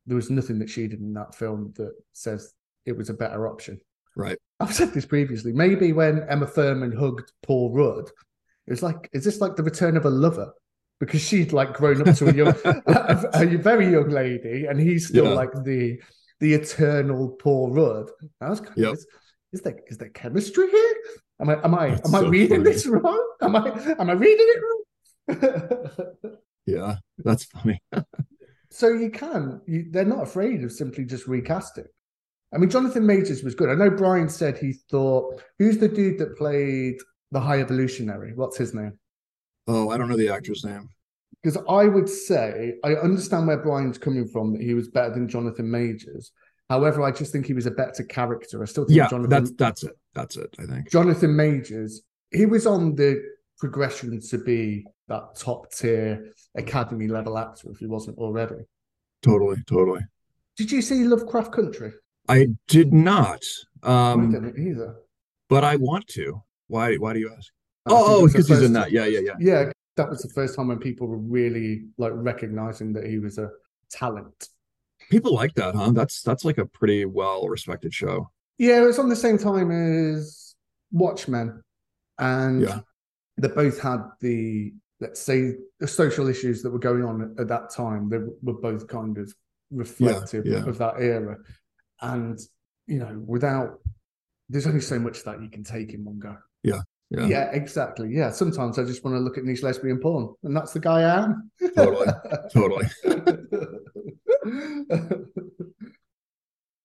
there 0.06 0.16
was 0.16 0.28
nothing 0.28 0.58
that 0.58 0.68
she 0.68 0.88
did 0.88 0.98
in 0.98 1.14
that 1.14 1.32
film 1.36 1.72
that 1.76 1.92
says 2.12 2.52
it 2.86 2.96
was 2.96 3.08
a 3.08 3.14
better 3.14 3.46
option. 3.46 3.80
Right. 4.16 4.36
I've 4.58 4.74
said 4.74 4.92
this 4.92 5.06
previously. 5.06 5.52
Maybe 5.52 5.92
when 5.92 6.24
Emma 6.28 6.46
Fuhrmann 6.46 6.92
hugged 6.98 7.30
Paul 7.44 7.72
Rudd, 7.72 8.10
it 8.66 8.70
was 8.72 8.82
like, 8.82 9.08
is 9.12 9.24
this 9.24 9.40
like 9.40 9.54
the 9.54 9.62
return 9.62 9.96
of 9.96 10.04
a 10.04 10.10
lover? 10.10 10.52
Because 10.98 11.20
she'd 11.22 11.52
like 11.52 11.72
grown 11.72 12.06
up 12.06 12.16
to 12.16 12.28
a 12.28 12.34
young, 12.34 12.54
a, 12.64 13.30
a 13.34 13.46
very 13.58 13.90
young 13.92 14.08
lady, 14.08 14.66
and 14.66 14.80
he's 14.80 15.06
still 15.06 15.26
Yeah. 15.26 15.34
like 15.34 15.52
the 15.64 16.00
the 16.40 16.54
eternal 16.54 17.28
Paul 17.40 17.70
Rudd. 17.70 18.10
I 18.40 18.50
was 18.50 18.60
kind 18.60 18.76
Yep. 18.76 18.88
of, 18.88 18.94
is, 18.98 19.06
is 19.52 19.60
there 19.62 19.78
is 19.86 19.98
there 19.98 20.08
chemistry 20.08 20.68
here? 20.68 20.94
Am 21.42 21.50
I 21.50 21.54
am 21.64 21.74
I 21.74 21.88
That's 21.90 22.08
am 22.08 22.14
I 22.14 22.28
reading 22.28 22.58
funny. 22.58 22.62
this 22.72 22.86
wrong? 22.86 23.34
Am 23.42 23.56
I 23.56 23.68
am 23.98 24.08
I 24.10 24.12
reading 24.12 24.46
it 24.48 24.62
wrong? 24.62 26.00
Yeah, 26.64 26.98
that's 27.18 27.44
funny. 27.44 27.82
so 28.70 28.88
you 28.88 29.10
can 29.10 29.60
you, 29.66 29.86
they're 29.90 30.04
not 30.04 30.22
afraid 30.22 30.62
of 30.62 30.70
simply 30.72 31.04
just 31.04 31.26
recasting 31.26 31.84
i 32.54 32.58
mean 32.58 32.70
jonathan 32.70 33.04
majors 33.04 33.42
was 33.42 33.54
good 33.56 33.68
i 33.68 33.74
know 33.74 33.90
brian 33.90 34.28
said 34.28 34.56
he 34.56 34.72
thought 34.90 35.42
who's 35.58 35.76
the 35.78 35.88
dude 35.88 36.18
that 36.18 36.36
played 36.38 36.94
the 37.32 37.40
high 37.40 37.60
evolutionary 37.60 38.32
what's 38.34 38.56
his 38.56 38.72
name 38.74 38.96
Oh, 39.66 39.90
I 39.90 39.98
don't 39.98 40.08
know 40.08 40.16
the 40.16 40.28
actor's 40.30 40.64
name. 40.64 40.88
because 41.42 41.58
i 41.68 41.84
would 41.86 42.08
say 42.08 42.74
i 42.84 42.94
understand 42.94 43.46
where 43.48 43.58
brian's 43.58 43.98
coming 43.98 44.26
from 44.28 44.52
that 44.52 44.62
he 44.62 44.74
was 44.74 44.88
better 44.88 45.12
than 45.12 45.28
jonathan 45.28 45.68
majors 45.70 46.30
however 46.70 47.02
i 47.02 47.10
just 47.10 47.32
think 47.32 47.44
he 47.46 47.54
was 47.54 47.66
a 47.66 47.70
better 47.72 48.04
character 48.04 48.62
i 48.62 48.66
still 48.66 48.84
think 48.84 48.96
Yeah, 48.96 49.08
jonathan 49.08 49.30
that's 49.30 49.50
that's 49.52 49.82
it. 49.84 49.98
That's 50.14 50.36
it. 50.36 50.54
I 50.58 50.66
think. 50.66 50.90
jonathan 50.90 51.34
majors 51.34 52.02
he 52.30 52.46
was 52.46 52.66
on 52.66 52.94
the 52.94 53.22
progression 53.58 54.20
to 54.20 54.38
be 54.38 54.84
that 55.08 55.34
top 55.36 55.70
tier 55.72 56.32
academy 56.56 57.08
level 57.08 57.38
actor 57.38 57.70
if 57.70 57.78
he 57.78 57.86
wasn't 57.86 58.16
already 58.18 58.64
Totally, 59.22 59.56
totally. 59.68 60.00
did 60.56 60.70
you 60.72 60.82
see 60.82 61.04
lovecraft 61.04 61.52
country 61.52 61.92
I 62.28 62.48
did 62.68 62.92
not. 62.92 63.42
i 63.82 64.12
Um, 64.12 64.30
didn't 64.30 64.58
either 64.58 64.96
but 65.48 65.64
I 65.64 65.76
want 65.76 66.06
to. 66.08 66.42
Why? 66.68 66.94
Why 66.96 67.12
do 67.12 67.18
you 67.18 67.30
ask? 67.36 67.52
I 67.84 67.90
Oh, 67.92 68.20
the 68.22 68.26
because 68.28 68.48
he's 68.48 68.56
first 68.56 68.66
in 68.66 68.72
that. 68.74 68.90
Yeah, 68.90 69.04
yeah, 69.04 69.20
yeah. 69.20 69.32
Yeah, 69.38 69.72
that 69.96 70.08
was 70.08 70.22
the 70.22 70.30
first 70.30 70.54
time 70.56 70.68
when 70.68 70.78
people 70.78 71.06
were 71.08 71.18
really 71.18 71.84
like 71.98 72.12
recognizing 72.14 72.92
that 72.94 73.04
he 73.06 73.18
was 73.18 73.36
a 73.38 73.50
talent. 73.90 74.48
People 75.10 75.34
like 75.34 75.52
that, 75.54 75.74
huh? 75.74 75.90
That's 75.90 76.22
that's 76.22 76.44
like 76.44 76.56
a 76.58 76.64
pretty 76.64 77.04
well 77.04 77.48
respected 77.48 77.92
show. 77.92 78.30
Yeah, 78.58 78.82
it 78.82 78.86
was 78.86 78.98
on 78.98 79.08
the 79.08 79.16
same 79.16 79.38
time 79.38 79.70
as 79.70 80.54
Watchmen, 80.90 81.62
and 82.18 82.62
Yeah. 82.62 82.80
they 83.36 83.48
both 83.48 83.80
had 83.80 84.02
the 84.20 84.74
let's 85.00 85.20
say 85.20 85.56
the 85.80 85.88
social 85.88 86.28
issues 86.28 86.62
that 86.62 86.70
were 86.70 86.78
going 86.78 87.04
on 87.04 87.34
at 87.38 87.48
that 87.48 87.70
time. 87.70 88.08
They 88.08 88.18
were 88.18 88.60
both 88.60 88.86
kind 88.86 89.18
of 89.18 89.34
reflective 89.70 90.46
yeah. 90.46 90.64
of 90.64 90.78
that 90.78 91.00
era, 91.00 91.38
and 92.00 92.38
you 92.86 92.98
know, 92.98 93.22
without 93.26 93.80
there's 94.48 94.66
only 94.66 94.80
so 94.80 94.98
much 94.98 95.24
that 95.24 95.42
you 95.42 95.48
can 95.48 95.64
take 95.64 95.94
in 95.94 96.04
one 96.04 96.18
go. 96.18 96.36
Yeah. 96.62 96.82
Yeah, 97.10 97.50
exactly. 97.52 98.08
Yeah, 98.10 98.30
sometimes 98.30 98.78
I 98.78 98.84
just 98.84 99.04
want 99.04 99.16
to 99.16 99.20
look 99.20 99.36
at 99.36 99.44
niche 99.44 99.62
lesbian 99.62 99.98
porn, 99.98 100.34
and 100.44 100.56
that's 100.56 100.72
the 100.72 100.80
guy 100.80 101.02
I 101.02 101.24
am. 101.24 101.50
Totally. 101.74 102.06
Totally. 102.50 102.86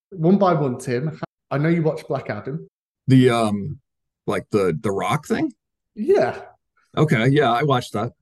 one 0.10 0.38
by 0.38 0.54
one, 0.54 0.78
Tim. 0.80 1.18
I 1.50 1.58
know 1.58 1.70
you 1.70 1.82
watched 1.82 2.08
Black 2.08 2.30
Adam. 2.30 2.68
The 3.08 3.30
um, 3.30 3.80
like 4.26 4.50
the 4.52 4.78
the 4.80 4.92
Rock 4.92 5.26
thing. 5.26 5.54
Yeah. 5.96 6.42
Okay, 6.96 7.28
yeah, 7.28 7.52
I 7.52 7.64
watched 7.64 7.94
that. 7.94 8.14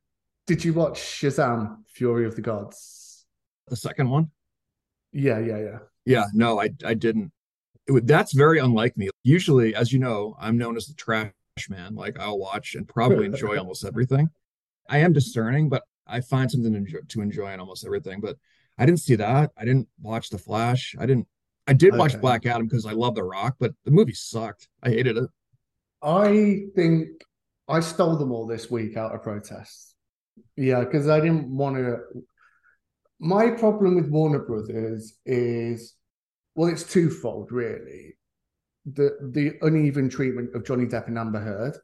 Did 0.48 0.64
you 0.64 0.74
watch 0.74 1.00
Shazam: 1.00 1.78
Fury 1.88 2.26
of 2.26 2.36
the 2.36 2.42
Gods? 2.42 3.26
The 3.68 3.76
second 3.76 4.10
one. 4.10 4.32
Yeah, 5.12 5.40
yeah, 5.40 5.58
yeah. 5.58 5.78
Yeah, 6.06 6.26
no, 6.34 6.62
I 6.62 6.70
I 6.86 6.94
didn't. 6.94 7.32
It 7.88 7.92
would, 7.92 8.08
that's 8.08 8.34
very 8.34 8.60
unlike 8.60 8.98
me. 8.98 9.10
Usually, 9.24 9.76
as 9.76 9.92
you 9.94 10.00
know, 10.00 10.36
I'm 10.40 10.58
known 10.58 10.76
as 10.76 10.88
the 10.88 10.94
trash 10.94 11.32
man. 11.70 11.96
Like 11.96 12.20
I'll 12.20 12.38
watch 12.38 12.76
and 12.76 12.88
probably 12.88 13.26
enjoy 13.32 13.58
almost 13.58 13.86
everything. 13.86 14.30
I 14.90 15.00
am 15.00 15.14
discerning, 15.14 15.70
but 15.70 15.84
I 16.06 16.22
find 16.22 16.50
something 16.52 16.72
to 16.72 16.78
enjoy, 16.78 17.00
to 17.08 17.22
enjoy 17.22 17.52
in 17.52 17.60
almost 17.60 17.86
everything. 17.86 18.22
But 18.22 18.38
I 18.78 18.86
didn't 18.86 19.00
see 19.00 19.16
that. 19.16 19.52
I 19.58 19.66
didn't 19.66 19.88
watch 20.02 20.30
The 20.30 20.38
Flash. 20.38 20.96
I 21.00 21.06
didn't. 21.06 21.28
I 21.68 21.74
did 21.74 21.96
watch 21.96 22.20
Black 22.22 22.46
Adam 22.46 22.68
because 22.68 22.86
I 22.86 22.92
love 22.92 23.16
The 23.16 23.24
Rock, 23.24 23.56
but 23.60 23.74
the 23.86 23.92
movie 23.92 24.14
sucked. 24.14 24.68
I 24.84 24.90
hated 24.90 25.18
it. 25.18 25.30
I 26.02 26.66
think 26.76 27.08
I 27.68 27.80
stole 27.80 28.18
them 28.18 28.32
all 28.32 28.46
this 28.46 28.70
week 28.70 28.96
out 28.98 29.16
of 29.16 29.24
protest. 29.24 29.96
Yeah, 30.56 30.82
because 30.82 31.10
I 31.10 31.20
didn't 31.20 31.48
want 31.48 31.78
to. 31.78 31.98
My 33.20 33.50
problem 33.52 33.96
with 33.96 34.10
Warner 34.10 34.40
Brothers 34.40 35.16
is, 35.26 35.96
well, 36.54 36.70
it's 36.70 36.84
twofold, 36.84 37.52
really. 37.52 38.18
The 38.86 39.18
the 39.32 39.54
uneven 39.62 40.10
treatment 40.10 40.56
of 40.56 40.66
Johnny 40.66 40.86
Depp 40.86 41.08
and 41.08 41.18
Amber 41.18 41.40
Heard, 41.40 41.78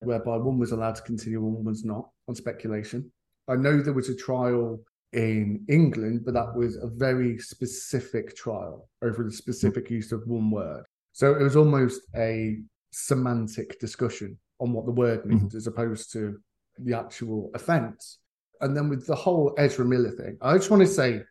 whereby 0.00 0.36
one 0.36 0.58
was 0.58 0.72
allowed 0.72 0.96
to 0.96 1.02
continue 1.02 1.38
and 1.38 1.54
one 1.54 1.64
was 1.64 1.84
not 1.84 2.10
on 2.28 2.34
speculation. 2.34 3.10
I 3.48 3.56
know 3.56 3.80
there 3.80 3.94
was 3.94 4.10
a 4.10 4.16
trial 4.16 4.80
in 5.12 5.64
England, 5.68 6.22
but 6.24 6.34
that 6.34 6.54
was 6.54 6.76
a 6.76 6.86
very 6.86 7.38
specific 7.38 8.34
trial 8.36 8.88
over 9.02 9.24
the 9.24 9.32
specific 9.32 9.90
use 9.90 10.12
of 10.12 10.22
one 10.26 10.50
word. 10.50 10.84
So 11.12 11.34
it 11.34 11.42
was 11.42 11.56
almost 11.56 12.00
a 12.16 12.58
semantic 12.92 13.78
discussion 13.78 14.38
on 14.58 14.72
what 14.72 14.86
the 14.86 14.92
word 14.92 15.26
means 15.26 15.42
mm-hmm. 15.42 15.56
as 15.56 15.66
opposed 15.66 16.12
to 16.12 16.38
the 16.78 16.96
actual 16.96 17.50
offense. 17.54 18.18
And 18.60 18.76
then 18.76 18.88
with 18.88 19.06
the 19.06 19.14
whole 19.14 19.54
Ezra 19.58 19.84
Miller 19.84 20.12
thing, 20.12 20.38
I 20.40 20.56
just 20.56 20.70
want 20.70 20.82
to 20.82 20.88
say 20.88 21.22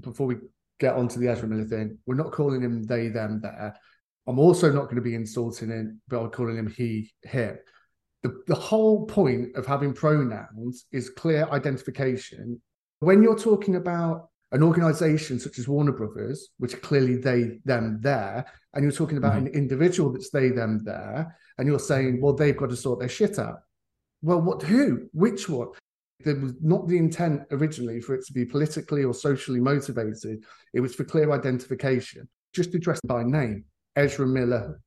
before 0.00 0.26
we 0.26 0.36
get 0.80 0.94
onto 0.94 1.20
the 1.20 1.28
Ezra 1.28 1.48
Miller 1.48 1.64
thing, 1.64 1.96
we're 2.06 2.16
not 2.16 2.32
calling 2.32 2.60
him 2.60 2.82
they, 2.82 3.08
them, 3.08 3.40
there. 3.40 3.74
I'm 4.26 4.38
also 4.38 4.70
not 4.70 4.84
going 4.84 4.96
to 4.96 5.02
be 5.02 5.14
insulting 5.14 5.70
him 5.70 6.00
by 6.08 6.26
calling 6.26 6.56
him 6.56 6.68
he, 6.68 7.12
him. 7.22 7.56
The, 8.22 8.42
the 8.46 8.54
whole 8.54 9.06
point 9.06 9.56
of 9.56 9.66
having 9.66 9.94
pronouns 9.94 10.86
is 10.92 11.10
clear 11.10 11.48
identification. 11.50 12.60
When 13.02 13.20
you're 13.20 13.36
talking 13.36 13.74
about 13.74 14.28
an 14.52 14.62
organization 14.62 15.40
such 15.40 15.58
as 15.58 15.66
Warner 15.66 15.90
Brothers, 15.90 16.50
which 16.58 16.74
are 16.74 16.84
clearly 16.88 17.16
they, 17.16 17.58
them, 17.64 17.98
there, 18.00 18.46
and 18.74 18.84
you're 18.84 18.92
talking 18.92 19.18
about 19.18 19.32
Mhm. 19.32 19.38
an 19.38 19.46
individual 19.48 20.12
that's 20.12 20.30
they, 20.30 20.50
them, 20.50 20.84
there, 20.84 21.36
and 21.58 21.66
you're 21.66 21.80
saying, 21.80 22.20
well, 22.20 22.32
they've 22.32 22.56
got 22.56 22.70
to 22.70 22.76
sort 22.76 23.00
their 23.00 23.08
shit 23.08 23.40
out. 23.40 23.58
Well, 24.22 24.40
what, 24.40 24.62
who, 24.62 25.08
which 25.12 25.48
one? 25.48 25.70
There 26.22 26.36
was 26.36 26.52
not 26.62 26.86
the 26.86 26.96
intent 26.96 27.42
originally 27.50 28.00
for 28.00 28.14
it 28.14 28.24
to 28.26 28.32
be 28.32 28.44
politically 28.44 29.02
or 29.02 29.14
socially 29.14 29.58
motivated. 29.58 30.44
It 30.72 30.78
was 30.78 30.94
for 30.94 31.02
clear 31.02 31.32
identification, 31.32 32.28
just 32.52 32.72
addressed 32.72 33.04
by 33.08 33.24
name. 33.24 33.64
Ezra 33.96 34.28
Miller 34.28 34.80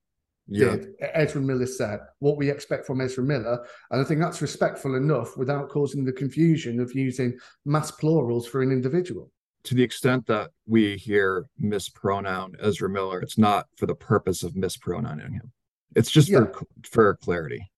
Yeah, 0.48 0.76
did. 0.76 0.93
Ezra 1.00 1.41
Miller 1.41 1.66
said 1.66 2.00
what 2.20 2.38
we 2.38 2.50
expect 2.52 2.86
from 2.86 3.02
Ezra 3.02 3.24
Miller. 3.24 3.66
And 3.89 4.00
I 4.00 4.04
think 4.04 4.20
that's 4.22 4.41
respectful 4.41 4.96
enough 4.96 5.36
without 5.38 5.70
causing 5.70 6.06
the 6.06 6.12
confusion 6.14 6.80
of 6.80 6.93
using 6.93 7.38
mass 7.66 7.89
plurals 7.91 8.46
for 8.48 8.62
an 8.62 8.72
individual. 8.72 9.32
to 9.64 9.74
the 9.74 9.82
extent 9.82 10.28
that 10.28 10.52
we 10.68 10.96
hear 10.98 11.48
mispronoun 11.60 12.56
Ezra 12.62 12.88
Miller, 12.88 13.20
it's 13.22 13.38
not 13.39 13.66
for 13.76 13.88
the 13.88 13.96
purpose 13.96 14.43
of 14.43 14.56
mispronouncing 14.56 15.34
him. 15.34 15.52
It's 15.96 16.12
just 16.12 16.30
Yeah. 16.30 16.46
for 16.54 16.68
for 16.84 17.16
clarity. 17.16 17.72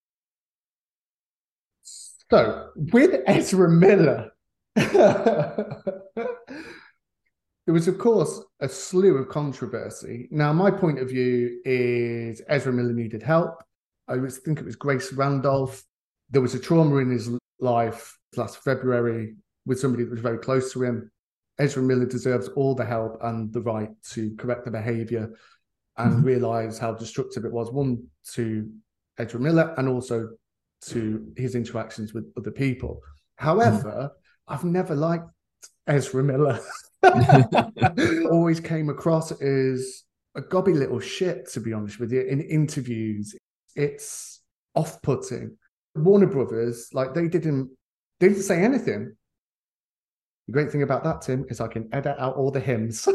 So 2.29 2.71
with 2.75 3.21
Ezra 3.25 3.69
Miller, 3.69 4.31
there 4.75 6.27
was, 7.67 7.87
of 7.87 7.97
course, 7.97 8.41
a 8.59 8.67
slew 8.67 9.17
of 9.17 9.29
controversy. 9.29 10.27
Now, 10.31 10.51
my 10.53 10.71
point 10.71 10.99
of 10.99 11.09
view 11.09 11.61
is 11.63 12.41
Ezra 12.49 12.73
Miller 12.73 12.93
needed 12.93 13.21
help. 13.21 13.63
I 14.07 14.15
was, 14.17 14.39
think 14.39 14.59
it 14.59 14.65
was 14.65 14.75
Grace 14.75 15.13
Randolph. 15.13 15.83
There 16.29 16.41
was 16.41 16.55
a 16.55 16.59
trauma 16.59 16.97
in 16.97 17.11
his 17.11 17.29
life 17.59 18.17
last 18.35 18.63
February 18.63 19.35
with 19.65 19.79
somebody 19.79 20.03
that 20.03 20.11
was 20.11 20.21
very 20.21 20.39
close 20.39 20.71
to 20.73 20.83
him. 20.83 21.11
Ezra 21.59 21.83
Miller 21.83 22.05
deserves 22.05 22.47
all 22.49 22.73
the 22.75 22.85
help 22.85 23.17
and 23.23 23.51
the 23.51 23.61
right 23.61 23.89
to 24.11 24.35
correct 24.35 24.65
the 24.65 24.71
behavior 24.71 25.33
and 25.97 26.21
Mhm. 26.21 26.23
realize 26.25 26.77
how 26.77 26.93
destructive 26.93 27.45
it 27.45 27.51
was, 27.51 27.71
one 27.71 28.07
to 28.33 28.71
Ezra 29.17 29.39
Miller 29.39 29.73
and 29.77 29.89
also 29.89 30.29
to 30.81 31.33
his 31.35 31.55
interactions 31.55 32.13
with 32.13 32.31
other 32.37 32.51
people. 32.51 33.01
However, 33.35 34.11
I've 34.47 34.63
never 34.63 34.95
liked 34.95 35.29
Ezra 35.87 36.23
Miller. 36.23 36.59
Always 38.31 38.59
came 38.59 38.89
across 38.89 39.31
as 39.31 40.03
a 40.35 40.41
gobby 40.41 40.73
little 40.73 40.99
shit, 40.99 41.49
to 41.51 41.59
be 41.59 41.73
honest 41.73 41.99
with 41.99 42.11
you, 42.11 42.21
in 42.21 42.41
interviews. 42.41 43.35
It's 43.75 44.41
off 44.75 45.01
putting. 45.01 45.57
Warner 45.95 46.27
Brothers, 46.27 46.89
like 46.93 47.13
they 47.13 47.27
didn't 47.27 47.69
they 48.19 48.29
didn't 48.29 48.43
say 48.43 48.63
anything. 48.63 49.15
The 50.47 50.53
great 50.53 50.71
thing 50.71 50.83
about 50.83 51.03
that, 51.03 51.21
Tim, 51.21 51.45
is 51.49 51.59
I 51.59 51.67
can 51.67 51.89
edit 51.91 52.15
out 52.17 52.35
all 52.35 52.51
the 52.51 52.59
hymns. 52.59 53.01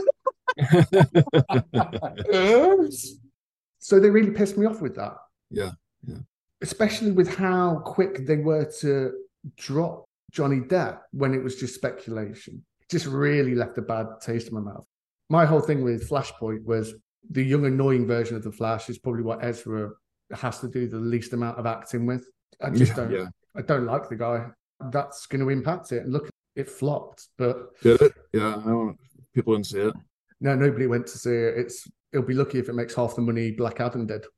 so 3.78 3.98
they 3.98 4.10
really 4.10 4.32
pissed 4.32 4.58
me 4.58 4.66
off 4.66 4.80
with 4.80 4.96
that. 4.96 5.14
Yeah, 5.50 5.70
yeah. 6.06 6.18
Especially 6.60 7.10
with 7.10 7.34
how 7.34 7.80
quick 7.84 8.26
they 8.26 8.36
were 8.36 8.70
to 8.80 9.12
drop 9.56 10.04
Johnny 10.30 10.60
Depp 10.60 11.00
when 11.12 11.34
it 11.34 11.42
was 11.42 11.56
just 11.56 11.74
speculation. 11.74 12.64
Just 12.92 13.06
really 13.06 13.54
left 13.54 13.78
a 13.78 13.82
bad 13.82 14.06
taste 14.20 14.48
in 14.48 14.54
my 14.54 14.60
mouth. 14.60 14.84
My 15.30 15.46
whole 15.46 15.60
thing 15.60 15.82
with 15.82 16.06
Flashpoint 16.06 16.62
was 16.66 16.94
the 17.30 17.42
young, 17.42 17.64
annoying 17.64 18.06
version 18.06 18.36
of 18.36 18.42
the 18.42 18.52
Flash 18.52 18.90
is 18.90 18.98
probably 18.98 19.22
what 19.22 19.42
Ezra 19.42 19.92
has 20.32 20.60
to 20.60 20.68
do 20.68 20.86
the 20.86 20.98
least 20.98 21.32
amount 21.32 21.58
of 21.58 21.64
acting 21.64 22.04
with. 22.04 22.26
I 22.60 22.68
just 22.68 22.90
yeah, 22.90 22.96
don't. 22.96 23.10
yeah. 23.10 23.26
I 23.56 23.62
don't 23.62 23.86
like 23.86 24.10
the 24.10 24.16
guy. 24.16 24.46
That's 24.90 25.24
going 25.24 25.40
to 25.40 25.48
impact 25.48 25.90
it. 25.92 26.02
And 26.02 26.12
look, 26.12 26.28
it 26.54 26.68
flopped. 26.68 27.28
But 27.38 27.80
Did 27.82 28.02
it? 28.02 28.12
Yeah, 28.34 28.56
I. 28.56 28.90
People 29.32 29.54
didn't 29.54 29.68
see 29.68 29.78
it. 29.80 29.94
no, 30.42 30.54
nobody 30.54 30.86
went 30.86 31.06
to 31.06 31.16
see 31.16 31.30
it. 31.30 31.54
It's 31.56 31.88
it'll 32.12 32.26
be 32.26 32.34
lucky 32.34 32.58
if 32.58 32.68
it 32.68 32.74
makes 32.74 32.94
half 32.94 33.16
the 33.16 33.22
money 33.22 33.52
Black 33.52 33.80
Adam 33.80 34.06
did. 34.06 34.26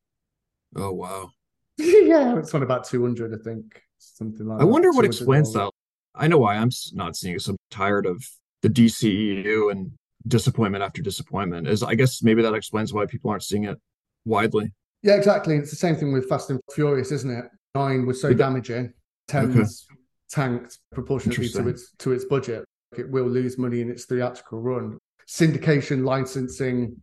Oh 0.76 0.92
wow. 0.92 1.30
yeah, 1.78 2.36
it's 2.36 2.52
on 2.52 2.64
about 2.64 2.84
two 2.84 3.02
hundred, 3.02 3.32
I 3.32 3.42
think, 3.44 3.80
something 3.98 4.44
like. 4.44 4.60
I 4.60 4.64
that. 4.64 4.66
wonder 4.66 4.90
what 4.90 5.04
explains 5.04 5.52
that. 5.52 5.70
I 6.16 6.28
know 6.28 6.38
why 6.38 6.56
I'm 6.56 6.70
not 6.92 7.16
seeing 7.16 7.36
it. 7.36 7.42
So 7.42 7.52
I'm 7.52 7.58
tired 7.70 8.06
of 8.06 8.24
the 8.64 8.70
DCEU 8.70 9.70
and 9.70 9.92
disappointment 10.26 10.82
after 10.82 11.02
disappointment. 11.02 11.68
Is 11.68 11.82
I 11.82 11.94
guess 11.94 12.22
maybe 12.22 12.40
that 12.42 12.54
explains 12.54 12.94
why 12.94 13.04
people 13.04 13.30
aren't 13.30 13.42
seeing 13.42 13.64
it 13.64 13.78
widely. 14.24 14.72
Yeah, 15.02 15.16
exactly. 15.16 15.56
It's 15.56 15.70
the 15.70 15.76
same 15.76 15.96
thing 15.96 16.12
with 16.14 16.26
Fast 16.30 16.48
and 16.48 16.58
Furious, 16.72 17.12
isn't 17.12 17.30
it? 17.30 17.44
Nine 17.74 18.06
was 18.06 18.22
so 18.22 18.28
Okay. 18.28 18.38
damaging. 18.38 18.94
Ten's 19.28 19.86
tanked 20.30 20.78
proportionately 20.92 21.48
to 21.50 21.68
its 21.68 21.92
to 21.98 22.12
its 22.12 22.24
budget. 22.24 22.64
It 22.96 23.10
will 23.10 23.26
lose 23.28 23.58
money 23.58 23.82
in 23.82 23.90
its 23.90 24.06
theatrical 24.06 24.60
run. 24.62 24.98
Syndication, 25.28 26.04
licensing, 26.04 26.96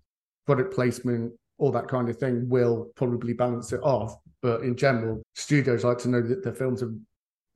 product 0.48 0.74
placement, 0.74 1.34
all 1.60 1.72
that 1.72 1.88
kind 1.88 2.10
of 2.10 2.18
thing 2.18 2.50
will 2.50 2.92
probably 2.96 3.34
balance 3.34 3.72
it 3.72 3.82
off. 3.84 4.16
But 4.42 4.62
in 4.62 4.76
general, 4.76 5.22
studios 5.36 5.84
like 5.84 6.00
to 6.00 6.10
know 6.10 6.22
that 6.24 6.44
their 6.44 6.54
films 6.56 6.82
have 6.82 6.94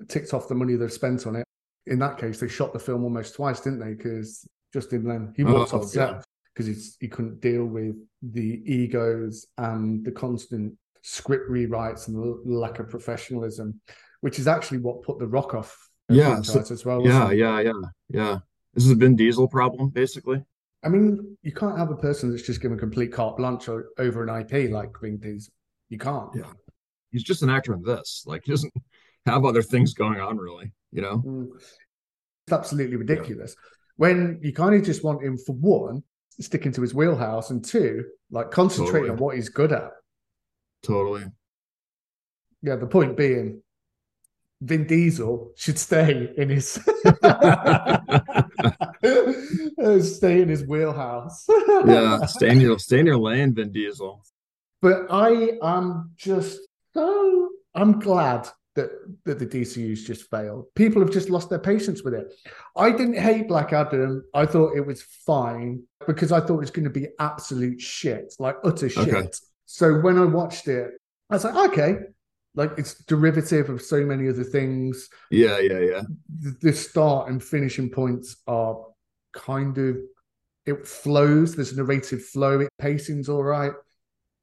ticked 0.07 0.31
off 0.35 0.47
the 0.47 0.53
money 0.53 0.75
they've 0.75 0.93
spent 0.93 1.25
on 1.25 1.37
it. 1.37 1.44
In 1.87 1.99
that 1.99 2.17
case, 2.17 2.39
they 2.39 2.47
shot 2.47 2.73
the 2.73 2.79
film 2.79 3.03
almost 3.03 3.35
twice, 3.35 3.59
didn't 3.59 3.79
they? 3.79 3.93
Because 3.93 4.47
Justin 4.73 5.05
Lin 5.05 5.33
he 5.35 5.43
oh, 5.43 5.53
walked 5.53 5.73
Oh, 5.73 5.79
off 5.79 5.85
set 5.87 6.09
yeah. 6.09 6.21
because 6.53 6.97
he 6.99 7.07
couldn't 7.07 7.41
deal 7.41 7.65
with 7.65 7.95
the 8.21 8.61
egos 8.65 9.45
and 9.57 10.03
the 10.03 10.11
constant 10.11 10.73
script 11.03 11.49
rewrites 11.49 12.07
and 12.07 12.17
the 12.17 12.41
lack 12.45 12.79
of 12.79 12.89
professionalism, 12.89 13.79
which 14.21 14.39
is 14.39 14.47
actually 14.47 14.79
what 14.79 15.03
put 15.03 15.19
the 15.19 15.27
Rock 15.27 15.53
off 15.53 15.89
Yeah, 16.09 16.41
so- 16.41 16.59
as 16.59 16.83
well. 16.85 17.05
Yeah, 17.05 17.29
it? 17.29 17.37
yeah, 17.37 17.59
yeah, 17.59 17.81
yeah. 18.09 18.39
This 18.73 18.85
is 18.85 18.91
a 18.91 18.95
Vin 18.95 19.15
Diesel 19.15 19.47
problem, 19.47 19.89
basically. 19.89 20.43
I 20.83 20.89
mean, 20.89 21.37
you 21.41 21.51
can't 21.51 21.77
have 21.77 21.89
a 21.89 21.95
person 21.95 22.29
that's 22.29 22.43
just 22.45 22.61
given 22.61 22.77
complete 22.77 23.11
carte 23.11 23.37
blanche 23.37 23.69
over 23.97 24.23
an 24.23 24.29
IP 24.41 24.69
like 24.71 24.89
Vin 24.99 25.17
Diesel. 25.17 25.53
You 25.89 25.97
can't. 25.97 26.29
Yeah. 26.35 26.51
He's 27.11 27.23
just 27.23 27.43
an 27.43 27.49
actor 27.49 27.73
in 27.73 27.81
this. 27.81 28.23
Like 28.25 28.43
he 28.43 28.51
doesn't 28.51 28.73
have 29.25 29.45
other 29.45 29.61
things 29.61 29.93
going 29.93 30.19
on, 30.19 30.37
really. 30.37 30.71
You 30.95 31.01
know? 31.01 31.17
Mm. 31.25 31.47
It's 32.47 32.53
absolutely 32.53 32.95
ridiculous. 32.95 33.55
When 33.97 34.39
you 34.41 34.53
kind 34.53 34.75
of 34.75 34.83
just 34.83 35.03
want 35.03 35.23
him 35.23 35.37
for 35.37 35.53
one, 35.53 36.03
sticking 36.39 36.71
to 36.73 36.81
his 36.81 36.93
wheelhouse, 36.93 37.49
and 37.49 37.63
two, 37.63 38.05
like 38.31 38.51
concentrating 38.51 38.93
Totally. 38.93 39.09
on 39.11 39.17
what 39.17 39.35
he's 39.35 39.49
good 39.49 39.71
at. 39.71 39.91
Totally. 40.83 41.25
Yeah, 42.61 42.75
the 42.75 42.87
point 42.87 43.17
being, 43.17 43.61
Vin 44.61 44.87
Diesel 44.87 45.51
should 45.55 45.77
stay 45.77 46.33
in 46.37 46.49
his 46.49 46.71
stay 50.17 50.41
in 50.41 50.49
his 50.49 50.65
wheelhouse. 50.65 51.45
Yeah. 51.85 52.25
Stay 52.25 52.49
in 52.51 52.61
your 52.61 52.79
stay 52.79 52.99
in 52.99 53.05
your 53.05 53.17
lane, 53.17 53.53
Vin 53.53 53.71
Diesel. 53.71 54.23
but 54.81 55.07
I 55.09 55.57
am 55.61 56.11
just 56.15 56.59
so 56.93 57.49
I'm 57.73 57.99
glad 57.99 58.47
that 58.75 58.89
that 59.23 59.39
the 59.39 59.45
DCU's 59.45 60.03
just 60.03 60.29
failed. 60.29 60.65
People 60.75 61.01
have 61.01 61.11
just 61.11 61.29
lost 61.29 61.49
their 61.49 61.59
patience 61.59 62.03
with 62.03 62.13
it. 62.13 62.33
I 62.75 62.91
didn't 62.91 63.17
hate 63.17 63.47
Black 63.47 63.73
Adam. 63.73 64.23
I 64.33 64.45
thought 64.45 64.75
it 64.75 64.85
was 64.85 65.01
fine 65.01 65.83
because 66.05 66.31
I 66.31 66.39
thought 66.39 66.55
it 66.55 66.67
was 66.67 66.71
going 66.71 66.83
to 66.85 66.89
be 66.89 67.07
absolute 67.19 67.79
shit, 67.81 68.33
like 68.39 68.57
utter 68.63 68.89
shit. 68.89 69.07
Okay. 69.13 69.29
So 69.65 69.99
when 69.99 70.17
I 70.17 70.25
watched 70.25 70.67
it, 70.67 70.91
I 71.29 71.35
was 71.35 71.43
like, 71.45 71.71
okay, 71.71 71.95
like 72.53 72.71
it's 72.77 73.03
derivative 73.05 73.69
of 73.69 73.81
so 73.81 74.05
many 74.05 74.29
other 74.29 74.43
things. 74.43 75.09
Yeah, 75.31 75.59
yeah, 75.59 75.79
yeah. 75.79 76.01
The, 76.41 76.55
the 76.61 76.73
start 76.73 77.29
and 77.29 77.43
finishing 77.43 77.89
points 77.89 78.37
are 78.47 78.77
kind 79.33 79.77
of 79.77 79.97
it 80.65 80.87
flows. 80.87 81.55
There's 81.55 81.71
a 81.73 81.77
narrative 81.77 82.23
flow. 82.25 82.59
It 82.61 82.69
pacing's 82.79 83.29
all 83.29 83.43
right, 83.43 83.73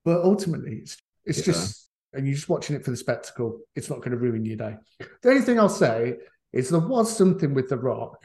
but 0.04 0.22
ultimately, 0.22 0.76
it's 0.82 0.96
it's 1.24 1.38
Yeah. 1.38 1.44
just 1.52 1.81
and 2.12 2.26
you're 2.26 2.34
just 2.34 2.48
watching 2.48 2.76
it 2.76 2.84
for 2.84 2.90
the 2.90 2.96
spectacle. 2.96 3.60
It's 3.74 3.90
not 3.90 3.98
going 3.98 4.12
to 4.12 4.16
ruin 4.16 4.44
your 4.44 4.56
day. 4.56 4.76
The 5.22 5.30
only 5.30 5.42
thing 5.42 5.58
I'll 5.58 5.68
say 5.68 6.16
is 6.52 6.68
there 6.68 6.80
was 6.80 7.14
something 7.16 7.54
with 7.54 7.68
The 7.68 7.76
Rock 7.76 8.18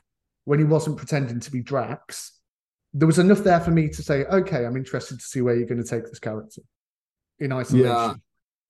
when 0.45 0.59
he 0.59 0.65
wasn't 0.65 0.97
pretending 0.97 1.39
to 1.39 1.51
be 1.51 1.61
Drax. 1.61 2.33
There 2.93 3.07
was 3.07 3.19
enough 3.19 3.39
there 3.39 3.59
for 3.59 3.71
me 3.71 3.89
to 3.89 4.03
say, 4.03 4.25
okay, 4.25 4.65
I'm 4.65 4.77
interested 4.77 5.19
to 5.19 5.25
see 5.25 5.41
where 5.41 5.55
you're 5.55 5.67
going 5.67 5.83
to 5.83 5.87
take 5.87 6.05
this 6.05 6.19
character 6.19 6.61
in 7.39 7.51
isolation. 7.51 7.87
Yeah. 7.87 8.13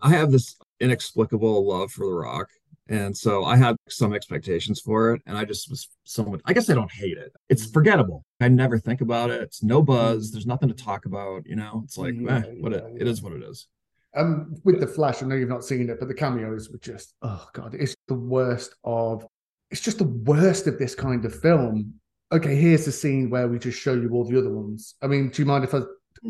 I 0.01 0.09
have 0.11 0.31
this 0.31 0.55
inexplicable 0.79 1.67
love 1.67 1.91
for 1.91 2.05
The 2.05 2.13
Rock. 2.13 2.49
And 2.89 3.15
so 3.17 3.43
I 3.43 3.57
had 3.57 3.75
some 3.89 4.13
expectations 4.13 4.79
for 4.79 5.13
it. 5.13 5.21
And 5.25 5.37
I 5.37 5.43
just 5.43 5.69
was 5.69 5.89
somewhat, 6.03 6.41
I 6.45 6.53
guess 6.53 6.69
I 6.69 6.73
don't 6.73 6.91
hate 6.91 7.17
it. 7.17 7.33
It's 7.49 7.69
forgettable. 7.69 8.23
I 8.39 8.47
never 8.47 8.79
think 8.79 9.01
about 9.01 9.29
it. 9.29 9.41
It's 9.41 9.61
no 9.61 9.81
buzz. 9.81 10.31
There's 10.31 10.45
nothing 10.45 10.69
to 10.69 10.75
talk 10.75 11.05
about. 11.05 11.45
You 11.45 11.57
know, 11.57 11.81
it's 11.83 11.97
like, 11.97 12.15
Yeah, 12.17 12.37
eh, 12.37 12.53
what 12.59 12.73
it, 12.73 12.83
yeah, 12.93 13.01
it 13.01 13.07
is 13.07 13.21
what 13.21 13.33
it 13.33 13.43
is. 13.43 13.67
Um, 14.15 14.55
with 14.63 14.79
the 14.79 14.87
Flash, 14.87 15.21
I 15.21 15.25
know 15.25 15.35
you've 15.35 15.49
not 15.49 15.63
seen 15.63 15.89
it, 15.89 15.99
but 15.99 16.07
the 16.07 16.13
cameos 16.13 16.69
were 16.69 16.79
just 16.79 17.13
oh 17.21 17.47
god, 17.53 17.75
it's 17.75 17.95
the 18.07 18.15
worst 18.15 18.75
of. 18.83 19.25
It's 19.69 19.81
just 19.81 19.97
the 19.97 20.05
worst 20.05 20.65
of 20.67 20.79
this 20.79 20.95
kind 20.95 21.25
of 21.25 21.37
film. 21.41 21.95
Okay, 22.31 22.55
here's 22.55 22.85
the 22.85 22.91
scene 22.91 23.29
where 23.29 23.47
we 23.49 23.59
just 23.59 23.79
show 23.79 23.93
you 23.93 24.09
all 24.11 24.23
the 24.23 24.37
other 24.37 24.49
ones. 24.49 24.95
I 25.01 25.07
mean, 25.07 25.29
do 25.29 25.41
you 25.41 25.45
mind 25.45 25.65
if 25.65 25.73
I 25.73 25.81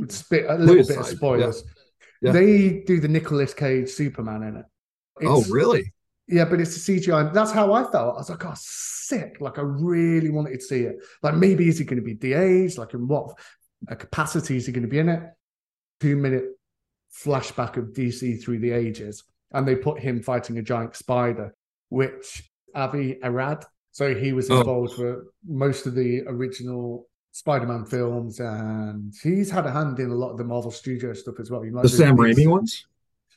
spit 0.10 0.46
a 0.50 0.56
little 0.56 0.76
Please, 0.76 0.88
bit 0.88 0.98
of 0.98 1.06
I- 1.06 1.10
yeah. 1.10 1.16
spoilers? 1.16 1.64
Yeah. 2.22 2.32
They 2.32 2.84
do 2.88 3.00
the 3.00 3.08
Nicolas 3.08 3.54
Cage 3.54 3.90
Superman 3.90 4.42
in 4.44 4.56
it. 4.58 4.66
oh, 5.24 5.44
really? 5.52 5.94
Yeah, 6.28 6.46
but 6.46 6.60
it's 6.60 6.76
a 6.76 6.92
CGI. 6.92 7.32
That's 7.32 7.52
how 7.52 7.74
I 7.74 7.84
felt. 7.84 8.16
I 8.16 8.18
was 8.18 8.30
like, 8.30 8.44
oh, 8.44 8.54
sick. 8.56 9.38
Like, 9.40 9.60
I 9.60 9.62
really 9.62 10.30
wanted 10.32 10.56
to 10.60 10.62
see 10.66 10.82
it. 10.82 10.98
Like, 11.22 11.36
maybe 11.36 11.70
is 11.70 11.78
he 11.78 11.86
going 11.86 12.00
to 12.00 12.04
be 12.04 12.16
de-aged? 12.16 12.78
Like, 12.78 12.96
in 12.96 13.08
what 13.08 13.38
uh, 13.90 13.96
capacity 13.96 14.58
is 14.58 14.66
he 14.66 14.72
going 14.72 14.82
to 14.82 14.90
be 14.90 15.00
in 15.00 15.10
it? 15.10 15.24
Two 16.02 16.16
minute 16.16 16.57
flashback 17.24 17.78
of 17.78 17.93
DC 17.93 18.41
through 18.43 18.59
the 18.59 18.72
ages. 18.72 19.24
And 19.51 19.68
they 19.68 19.76
put 19.76 19.99
him 19.99 20.22
fighting 20.22 20.57
a 20.57 20.61
giant 20.61 20.95
spider, 20.95 21.53
which 21.89 22.49
Avi 22.76 23.18
Arad. 23.24 23.63
So 23.91 24.13
he 24.13 24.34
was 24.34 24.49
Oh. 24.51 24.59
involved 24.59 24.97
with 24.99 25.20
most 25.47 25.88
of 25.88 25.95
the 25.95 26.24
original 26.28 27.07
Spider-Man 27.32 27.86
films, 27.86 28.39
and 28.39 29.13
he's 29.24 29.49
had 29.49 29.65
a 29.65 29.72
hand 29.72 29.99
in 29.99 30.09
a 30.09 30.15
lot 30.15 30.32
of 30.32 30.38
the 30.38 30.43
Marvel 30.43 30.72
Studio 30.72 31.13
stuff 31.13 31.39
as 31.39 31.49
well. 31.51 31.63
You 31.65 31.72
might 31.72 31.84
The 31.84 31.89
do 31.89 31.95
Sam 31.95 32.18
Raimi 32.18 32.47
ones? 32.47 32.86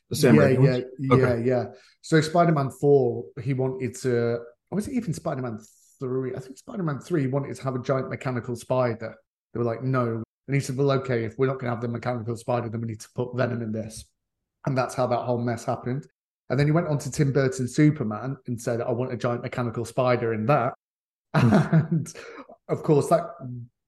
The 0.09 0.15
Sam 0.15 0.35
yeah, 0.35 0.41
Raimi 0.41 0.53
yeah, 0.65 0.71
ones? 0.71 0.83
yeah, 0.99 1.13
Okay. 1.15 1.43
yeah. 1.45 1.65
So 2.01 2.19
Spider-Man 2.19 2.69
Four, 2.71 3.25
he 3.41 3.53
wanted 3.53 3.95
to. 3.97 4.39
Or 4.69 4.75
was 4.75 4.87
it 4.87 4.93
even 4.93 5.13
Spider-Man 5.13 5.59
Three? 5.99 6.35
I 6.35 6.39
think 6.39 6.57
Spider-Man 6.57 6.99
Three 6.99 7.27
wanted 7.27 7.55
to 7.55 7.63
have 7.63 7.75
a 7.75 7.79
giant 7.81 8.09
mechanical 8.09 8.55
spider. 8.55 9.15
They 9.53 9.59
were 9.59 9.65
like, 9.65 9.83
no. 9.83 10.23
And 10.47 10.55
he 10.55 10.61
said, 10.61 10.77
well, 10.77 10.91
okay, 10.91 11.23
if 11.23 11.37
we're 11.37 11.47
not 11.47 11.59
going 11.59 11.65
to 11.65 11.71
have 11.71 11.81
the 11.81 11.87
mechanical 11.87 12.35
spider, 12.35 12.69
then 12.69 12.81
we 12.81 12.87
need 12.87 12.99
to 12.99 13.09
put 13.15 13.35
Venom 13.35 13.61
in 13.61 13.71
this. 13.71 14.05
And 14.65 14.77
that's 14.77 14.95
how 14.95 15.07
that 15.07 15.19
whole 15.19 15.37
mess 15.37 15.65
happened. 15.65 16.05
And 16.49 16.59
then 16.59 16.67
he 16.67 16.71
went 16.71 16.87
on 16.87 16.97
to 16.99 17.11
Tim 17.11 17.31
Burton's 17.31 17.75
Superman 17.75 18.37
and 18.47 18.59
said, 18.59 18.81
I 18.81 18.91
want 18.91 19.13
a 19.13 19.17
giant 19.17 19.41
mechanical 19.41 19.85
spider 19.85 20.33
in 20.33 20.45
that. 20.47 20.73
Hmm. 21.33 21.53
And 21.53 22.13
of 22.67 22.83
course, 22.83 23.07
that 23.07 23.23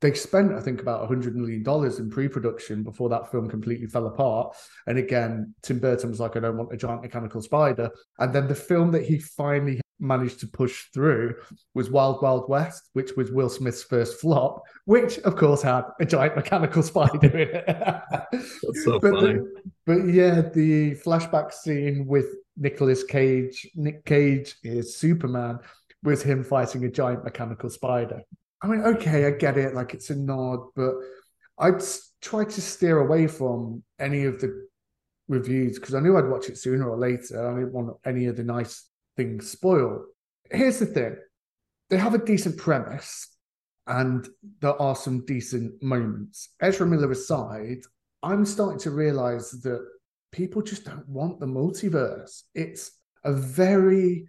they 0.03 0.13
spent, 0.13 0.53
I 0.53 0.59
think, 0.59 0.81
about 0.81 1.09
$100 1.09 1.33
million 1.33 1.63
in 1.97 2.09
pre 2.09 2.27
production 2.27 2.83
before 2.83 3.07
that 3.09 3.31
film 3.31 3.49
completely 3.49 3.87
fell 3.87 4.07
apart. 4.07 4.55
And 4.85 4.97
again, 4.97 5.55
Tim 5.61 5.79
Burton 5.79 6.09
was 6.09 6.19
like, 6.19 6.35
I 6.35 6.41
don't 6.41 6.57
want 6.57 6.73
a 6.73 6.77
giant 6.77 7.01
mechanical 7.01 7.41
spider. 7.41 7.89
And 8.19 8.33
then 8.33 8.47
the 8.47 8.55
film 8.55 8.91
that 8.91 9.05
he 9.05 9.19
finally 9.19 9.79
managed 9.99 10.39
to 10.41 10.47
push 10.47 10.85
through 10.93 11.35
was 11.73 11.89
Wild 11.89 12.21
Wild 12.21 12.49
West, 12.49 12.89
which 12.93 13.11
was 13.15 13.31
Will 13.31 13.49
Smith's 13.49 13.83
first 13.83 14.19
flop, 14.19 14.63
which 14.85 15.17
of 15.19 15.35
course 15.35 15.61
had 15.61 15.83
a 15.99 16.05
giant 16.05 16.35
mechanical 16.35 16.83
spider 16.91 17.27
in 17.37 17.49
it. 17.55 17.65
That's 17.67 18.83
so 18.83 18.99
but, 18.99 19.13
funny. 19.13 19.33
the- 19.33 19.61
but 19.85 20.01
yeah, 20.07 20.41
the 20.41 20.95
flashback 20.95 21.53
scene 21.53 22.05
with 22.07 22.27
Nicolas 22.57 23.03
Cage, 23.03 23.67
Nick 23.75 24.05
Cage 24.05 24.55
is 24.63 24.95
Superman, 24.97 25.59
was 26.03 26.21
him 26.21 26.43
fighting 26.43 26.85
a 26.85 26.89
giant 26.91 27.23
mechanical 27.23 27.69
spider. 27.69 28.21
I 28.61 28.67
mean, 28.67 28.81
okay, 28.81 29.25
I 29.25 29.31
get 29.31 29.57
it, 29.57 29.73
like 29.73 29.93
it's 29.93 30.09
a 30.09 30.15
nod, 30.15 30.59
but 30.75 30.93
I'd 31.59 31.81
try 32.21 32.45
to 32.45 32.61
steer 32.61 32.99
away 32.99 33.27
from 33.27 33.83
any 33.99 34.25
of 34.25 34.39
the 34.39 34.67
reviews 35.27 35.79
because 35.79 35.95
I 35.95 35.99
knew 35.99 36.17
I'd 36.17 36.27
watch 36.29 36.49
it 36.49 36.57
sooner 36.57 36.89
or 36.89 36.97
later. 36.97 37.45
I 37.45 37.59
didn't 37.59 37.73
want 37.73 37.95
any 38.05 38.25
of 38.25 38.37
the 38.37 38.43
nice 38.43 38.85
things 39.15 39.49
spoiled. 39.49 40.05
Here's 40.51 40.79
the 40.79 40.85
thing 40.85 41.15
they 41.89 41.97
have 41.97 42.13
a 42.13 42.25
decent 42.25 42.57
premise 42.57 43.27
and 43.87 44.27
there 44.61 44.81
are 44.81 44.95
some 44.95 45.25
decent 45.25 45.81
moments. 45.81 46.49
Ezra 46.61 46.87
Miller 46.87 47.11
aside, 47.11 47.81
I'm 48.21 48.45
starting 48.45 48.79
to 48.79 48.91
realize 48.91 49.51
that 49.51 49.85
people 50.31 50.61
just 50.61 50.85
don't 50.85 51.07
want 51.07 51.39
the 51.39 51.45
multiverse. 51.45 52.43
It's 52.55 52.91
a 53.23 53.33
very 53.33 54.27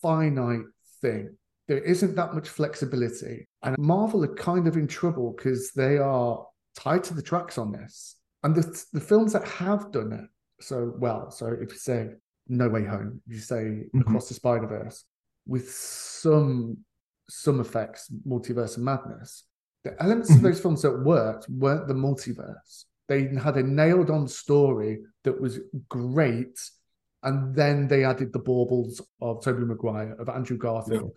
finite 0.00 0.66
thing. 1.02 1.36
There 1.68 1.78
isn't 1.78 2.14
that 2.14 2.34
much 2.34 2.48
flexibility. 2.48 3.48
And 3.62 3.76
Marvel 3.78 4.24
are 4.24 4.34
kind 4.34 4.68
of 4.68 4.76
in 4.76 4.86
trouble 4.86 5.34
because 5.36 5.72
they 5.72 5.98
are 5.98 6.46
tied 6.76 7.02
to 7.04 7.14
the 7.14 7.22
tracks 7.22 7.58
on 7.58 7.72
this. 7.72 8.16
And 8.44 8.54
the, 8.54 8.84
the 8.92 9.00
films 9.00 9.32
that 9.32 9.46
have 9.48 9.90
done 9.90 10.12
it 10.12 10.64
so 10.64 10.94
well, 10.96 11.30
so 11.30 11.48
if 11.48 11.72
you 11.72 11.78
say 11.78 12.08
No 12.48 12.68
Way 12.68 12.84
Home, 12.84 13.20
you 13.26 13.38
say 13.38 13.88
Mhm. 13.94 14.00
Across 14.02 14.28
the 14.28 14.34
Spider 14.34 14.66
Verse, 14.66 15.04
with 15.46 15.70
some 15.70 16.78
some 17.28 17.58
effects, 17.58 18.08
multiverse 18.24 18.76
and 18.76 18.84
madness, 18.84 19.48
the 19.82 20.00
elements 20.00 20.30
Mhm. 20.30 20.36
of 20.36 20.42
those 20.42 20.60
films 20.60 20.82
that 20.82 21.04
worked 21.04 21.48
weren't 21.50 21.88
the 21.88 21.94
multiverse. 21.94 22.84
They 23.08 23.26
had 23.34 23.56
a 23.56 23.64
nailed 23.64 24.10
on 24.10 24.28
story 24.28 25.04
that 25.24 25.40
was 25.40 25.58
great. 25.88 26.58
And 27.24 27.52
then 27.52 27.88
they 27.88 28.04
added 28.04 28.32
the 28.32 28.38
baubles 28.38 29.00
of 29.20 29.42
Tobey 29.42 29.64
Maguire, 29.64 30.12
of 30.20 30.28
Andrew 30.28 30.56
Garfield. 30.56 31.16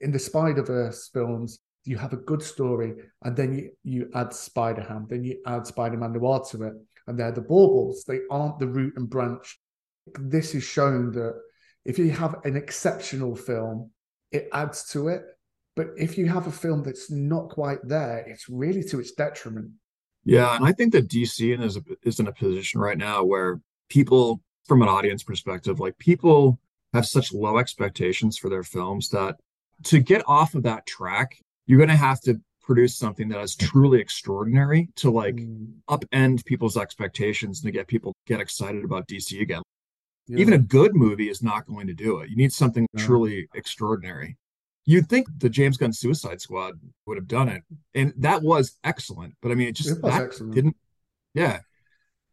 In 0.00 0.10
the 0.10 0.18
Spider 0.18 0.62
Verse 0.62 1.08
films, 1.10 1.60
you 1.84 1.96
have 1.96 2.12
a 2.12 2.16
good 2.16 2.42
story, 2.42 2.96
and 3.22 3.36
then 3.36 3.52
you, 3.54 3.70
you 3.84 4.10
add 4.14 4.32
Spider 4.34 4.82
Ham, 4.82 5.06
then 5.08 5.22
you 5.22 5.40
add 5.46 5.64
Spider 5.64 5.96
Man 5.96 6.12
Noir 6.12 6.40
to 6.50 6.64
it, 6.64 6.74
and 7.06 7.16
they're 7.16 7.30
the 7.30 7.40
baubles. 7.40 8.02
They 8.04 8.22
aren't 8.28 8.58
the 8.58 8.66
root 8.66 8.94
and 8.96 9.08
branch. 9.08 9.62
This 10.18 10.54
is 10.54 10.62
shown 10.62 11.12
that 11.12 11.34
if 11.84 11.98
you 11.98 12.10
have 12.10 12.36
an 12.44 12.56
exceptional 12.56 13.36
film, 13.36 13.90
it 14.32 14.48
adds 14.52 14.88
to 14.90 15.08
it. 15.08 15.22
But 15.74 15.88
if 15.98 16.16
you 16.16 16.26
have 16.26 16.46
a 16.46 16.52
film 16.52 16.82
that's 16.82 17.10
not 17.10 17.50
quite 17.50 17.78
there, 17.84 18.24
it's 18.26 18.48
really 18.48 18.82
to 18.84 18.98
its 18.98 19.12
detriment. 19.12 19.70
Yeah, 20.24 20.56
and 20.56 20.66
I 20.66 20.72
think 20.72 20.92
that 20.92 21.08
DC 21.08 21.60
is 21.62 21.78
is 22.02 22.18
in 22.18 22.26
a 22.26 22.32
position 22.32 22.80
right 22.80 22.98
now 22.98 23.22
where 23.22 23.60
people, 23.88 24.40
from 24.64 24.82
an 24.82 24.88
audience 24.88 25.22
perspective, 25.22 25.78
like 25.78 25.96
people 25.98 26.58
have 26.92 27.06
such 27.06 27.32
low 27.32 27.58
expectations 27.58 28.38
for 28.38 28.48
their 28.48 28.62
films 28.62 29.10
that 29.10 29.36
to 29.84 30.00
get 30.00 30.22
off 30.26 30.54
of 30.54 30.62
that 30.64 30.86
track, 30.86 31.36
you're 31.66 31.78
going 31.78 31.90
to 31.90 31.96
have 31.96 32.20
to 32.22 32.40
produce 32.62 32.96
something 32.96 33.28
that 33.28 33.40
is 33.40 33.54
truly 33.54 34.00
extraordinary 34.00 34.88
to 34.96 35.10
like 35.10 35.36
Mm, 35.36 35.74
upend 35.88 36.44
people's 36.44 36.76
expectations 36.76 37.62
and 37.62 37.66
to 37.66 37.72
get 37.72 37.86
people 37.86 38.12
get 38.26 38.40
excited 38.40 38.84
about 38.84 39.06
DC 39.06 39.40
again. 39.40 39.62
Yeah. 40.28 40.38
Even 40.38 40.54
a 40.54 40.58
good 40.58 40.94
movie 40.94 41.28
is 41.28 41.42
not 41.42 41.66
going 41.66 41.86
to 41.86 41.94
do 41.94 42.18
it. 42.20 42.30
You 42.30 42.36
need 42.36 42.52
something 42.52 42.86
No. 42.92 43.02
truly 43.04 43.48
extraordinary. 43.54 44.36
You'd 44.84 45.08
think 45.08 45.26
the 45.38 45.48
James 45.48 45.76
Gunn 45.76 45.92
Suicide 45.92 46.40
Squad 46.40 46.74
would 47.06 47.16
have 47.16 47.26
done 47.26 47.48
it, 47.48 47.62
and 47.94 48.12
that 48.18 48.42
was 48.42 48.78
excellent. 48.84 49.34
But 49.42 49.50
I 49.50 49.54
mean, 49.56 49.68
it 49.68 49.72
just 49.76 49.90
It 49.90 50.02
that 50.02 50.22
excellent. 50.22 50.54
didn't. 50.54 50.76
Yeah, 51.34 51.60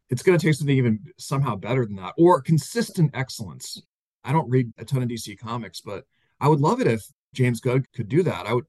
it's 0.08 0.22
going 0.22 0.38
to 0.38 0.46
take 0.46 0.54
something 0.54 0.76
even 0.76 1.00
somehow 1.18 1.56
better 1.56 1.84
than 1.84 1.96
that, 1.96 2.14
or 2.16 2.40
consistent 2.40 3.10
excellence. 3.14 3.82
I 4.22 4.32
don't 4.32 4.48
read 4.48 4.72
a 4.78 4.84
ton 4.84 5.02
of 5.02 5.08
DC 5.08 5.36
comics, 5.38 5.80
but 5.80 6.04
I 6.40 6.48
would 6.48 6.60
love 6.60 6.80
it 6.80 6.86
if 6.86 7.04
James 7.34 7.60
Gunn 7.60 7.84
could 7.94 8.08
do 8.08 8.22
that. 8.22 8.46
I 8.46 8.54
would 8.54 8.64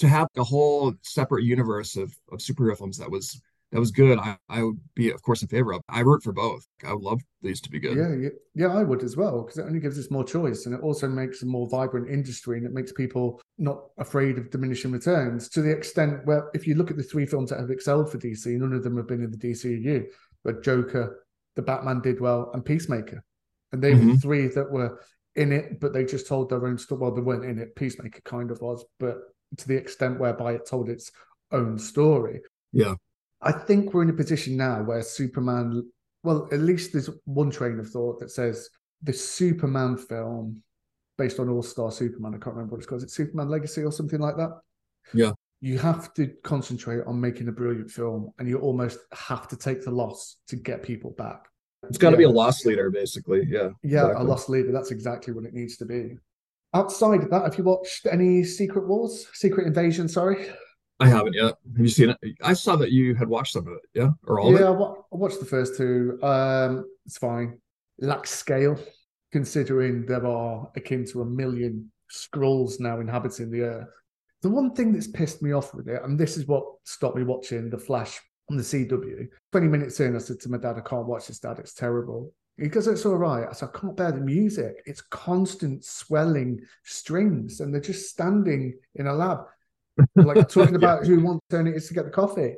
to 0.00 0.08
have 0.08 0.28
a 0.36 0.44
whole 0.44 0.94
separate 1.02 1.44
universe 1.44 1.96
of 1.96 2.14
of 2.30 2.40
superhero 2.40 2.76
films 2.76 2.98
that 2.98 3.10
was 3.10 3.40
that 3.72 3.80
was 3.80 3.90
good. 3.90 4.18
I 4.18 4.36
I 4.48 4.62
would 4.62 4.78
be, 4.94 5.10
of 5.10 5.22
course, 5.22 5.42
in 5.42 5.48
favor 5.48 5.72
of. 5.72 5.80
I 5.88 6.00
root 6.00 6.22
for 6.22 6.32
both. 6.32 6.66
I 6.86 6.92
would 6.92 7.02
love 7.02 7.20
these 7.40 7.60
to 7.62 7.70
be 7.70 7.80
good. 7.80 7.96
Yeah, 7.96 8.14
yeah, 8.14 8.28
yeah, 8.54 8.78
I 8.78 8.82
would 8.84 9.02
as 9.02 9.16
well 9.16 9.42
because 9.42 9.58
it 9.58 9.64
only 9.64 9.80
gives 9.80 9.98
us 9.98 10.10
more 10.10 10.24
choice 10.24 10.66
and 10.66 10.74
it 10.74 10.82
also 10.82 11.08
makes 11.08 11.42
a 11.42 11.46
more 11.46 11.66
vibrant 11.68 12.08
industry 12.08 12.58
and 12.58 12.66
it 12.66 12.72
makes 12.72 12.92
people 12.92 13.40
not 13.58 13.86
afraid 13.98 14.38
of 14.38 14.50
diminishing 14.50 14.92
returns 14.92 15.48
to 15.50 15.62
the 15.62 15.70
extent 15.70 16.24
where 16.26 16.50
if 16.54 16.66
you 16.66 16.74
look 16.74 16.90
at 16.90 16.96
the 16.96 17.02
three 17.02 17.26
films 17.26 17.50
that 17.50 17.58
have 17.60 17.70
excelled 17.70 18.10
for 18.12 18.18
DC, 18.18 18.46
none 18.58 18.72
of 18.74 18.84
them 18.84 18.96
have 18.96 19.08
been 19.08 19.24
in 19.24 19.30
the 19.30 19.38
DCU, 19.38 20.04
but 20.44 20.62
Joker, 20.62 21.24
the 21.56 21.62
Batman 21.62 22.00
did 22.00 22.20
well, 22.20 22.50
and 22.54 22.64
Peacemaker, 22.64 23.24
and 23.72 23.82
they 23.82 23.94
were 23.94 24.00
the 24.00 24.12
Mhm. 24.12 24.22
three 24.22 24.46
that 24.48 24.70
were 24.70 25.00
in 25.34 25.50
it, 25.50 25.80
but 25.80 25.94
they 25.94 26.04
just 26.04 26.26
told 26.26 26.50
their 26.50 26.66
own 26.66 26.76
story. 26.76 27.00
Well, 27.00 27.14
they 27.14 27.22
weren't 27.22 27.44
in 27.46 27.58
it. 27.58 27.74
Peacemaker 27.74 28.20
kind 28.24 28.50
of 28.50 28.60
was, 28.60 28.84
but 29.00 29.18
to 29.56 29.66
the 29.66 29.76
extent 29.76 30.20
whereby 30.20 30.52
it 30.54 30.66
told 30.66 30.90
its 30.90 31.10
own 31.50 31.78
story. 31.78 32.42
Yeah. 32.72 32.94
I 33.42 33.52
think 33.52 33.92
we're 33.92 34.02
in 34.02 34.10
a 34.10 34.14
position 34.14 34.56
now 34.56 34.82
where 34.82 35.02
Superman, 35.02 35.90
well, 36.22 36.48
at 36.52 36.60
least 36.60 36.92
there's 36.92 37.10
one 37.24 37.50
train 37.50 37.78
of 37.78 37.90
thought 37.90 38.20
that 38.20 38.30
says 38.30 38.68
the 39.02 39.12
Superman 39.12 39.96
film 39.96 40.62
based 41.18 41.40
on 41.40 41.48
All 41.48 41.62
Star 41.62 41.90
Superman, 41.90 42.34
I 42.34 42.38
can't 42.38 42.54
remember 42.56 42.72
what 42.72 42.78
it's 42.78 42.86
called, 42.86 43.02
is 43.02 43.08
it 43.08 43.10
Superman 43.10 43.48
Legacy 43.48 43.82
or 43.82 43.92
something 43.92 44.20
like 44.20 44.36
that? 44.36 44.60
Yeah. 45.12 45.32
You 45.60 45.78
have 45.78 46.14
to 46.14 46.32
concentrate 46.42 47.04
on 47.06 47.20
making 47.20 47.48
a 47.48 47.52
brilliant 47.52 47.90
film 47.90 48.32
and 48.38 48.48
you 48.48 48.58
almost 48.58 48.98
have 49.12 49.48
to 49.48 49.56
take 49.56 49.84
the 49.84 49.90
loss 49.90 50.36
to 50.48 50.56
get 50.56 50.82
people 50.82 51.10
back. 51.12 51.46
It's 51.88 51.98
got 51.98 52.10
to 52.10 52.16
be 52.16 52.24
a 52.24 52.30
loss 52.30 52.64
leader, 52.64 52.90
basically. 52.90 53.44
Yeah. 53.48 53.70
Yeah, 53.82 54.06
exactly. 54.06 54.24
a 54.24 54.28
loss 54.28 54.48
leader. 54.48 54.72
That's 54.72 54.92
exactly 54.92 55.34
what 55.34 55.44
it 55.44 55.52
needs 55.52 55.76
to 55.78 55.84
be. 55.84 56.16
Outside 56.74 57.22
of 57.22 57.30
that, 57.30 57.42
have 57.42 57.58
you 57.58 57.64
watched 57.64 58.06
any 58.06 58.44
Secret 58.44 58.86
Wars? 58.86 59.26
Secret 59.34 59.66
Invasion, 59.66 60.08
sorry? 60.08 60.48
I 61.02 61.08
haven't 61.08 61.34
yet. 61.34 61.54
Have 61.76 61.78
you 61.78 61.88
seen 61.88 62.10
it? 62.10 62.18
I 62.42 62.52
saw 62.52 62.76
that 62.76 62.92
you 62.92 63.14
had 63.14 63.28
watched 63.28 63.52
some 63.52 63.66
of 63.66 63.74
it. 63.74 63.80
Yeah, 63.94 64.10
or 64.26 64.40
all 64.40 64.52
yeah, 64.52 64.70
I 64.70 64.72
it. 64.72 64.96
watched 65.10 65.40
the 65.40 65.46
first 65.46 65.76
two. 65.76 66.18
Um, 66.22 66.86
it's 67.06 67.18
fine. 67.18 67.58
Lacks 67.98 68.30
scale, 68.30 68.78
considering 69.32 70.06
there 70.06 70.26
are 70.26 70.70
akin 70.76 71.04
to 71.12 71.22
a 71.22 71.24
million 71.24 71.90
Skrulls 72.10 72.78
now 72.78 73.00
inhabiting 73.00 73.50
the 73.50 73.62
earth. 73.62 73.88
The 74.42 74.50
one 74.50 74.74
thing 74.74 74.92
that's 74.92 75.06
pissed 75.06 75.42
me 75.42 75.52
off 75.52 75.74
with 75.74 75.88
it, 75.88 76.02
and 76.02 76.18
this 76.18 76.36
is 76.36 76.46
what 76.46 76.64
stopped 76.84 77.16
me 77.16 77.22
watching 77.24 77.70
The 77.70 77.78
Flash 77.78 78.20
on 78.50 78.56
the 78.56 78.62
CW. 78.62 79.28
20 79.52 79.68
minutes 79.68 80.00
in, 80.00 80.16
I 80.16 80.18
said 80.18 80.40
to 80.40 80.50
my 80.50 80.58
dad, 80.58 80.76
I 80.76 80.80
can't 80.80 81.06
watch 81.06 81.28
this, 81.28 81.38
dad. 81.38 81.58
It's 81.58 81.74
terrible. 81.74 82.32
Goes, 82.70 82.86
It's 82.86 83.06
all 83.06 83.16
right. 83.16 83.46
I 83.48 83.52
said, 83.52 83.70
I 83.74 83.78
can't 83.78 83.96
bear 83.96 84.12
the 84.12 84.20
music. 84.20 84.82
It's 84.84 85.00
constant 85.00 85.84
swelling 85.84 86.60
strings, 86.84 87.60
and 87.60 87.72
they're 87.72 87.80
just 87.80 88.10
standing 88.10 88.74
in 88.96 89.06
a 89.06 89.12
lab, 89.12 89.38
like 90.16 90.48
talking 90.48 90.76
about 90.76 91.06
who 91.06 91.20
wants 91.20 91.44
turn 91.50 91.66
it 91.66 91.76
is 91.76 91.88
to 91.88 91.94
get 91.94 92.04
the 92.04 92.10
coffee. 92.10 92.54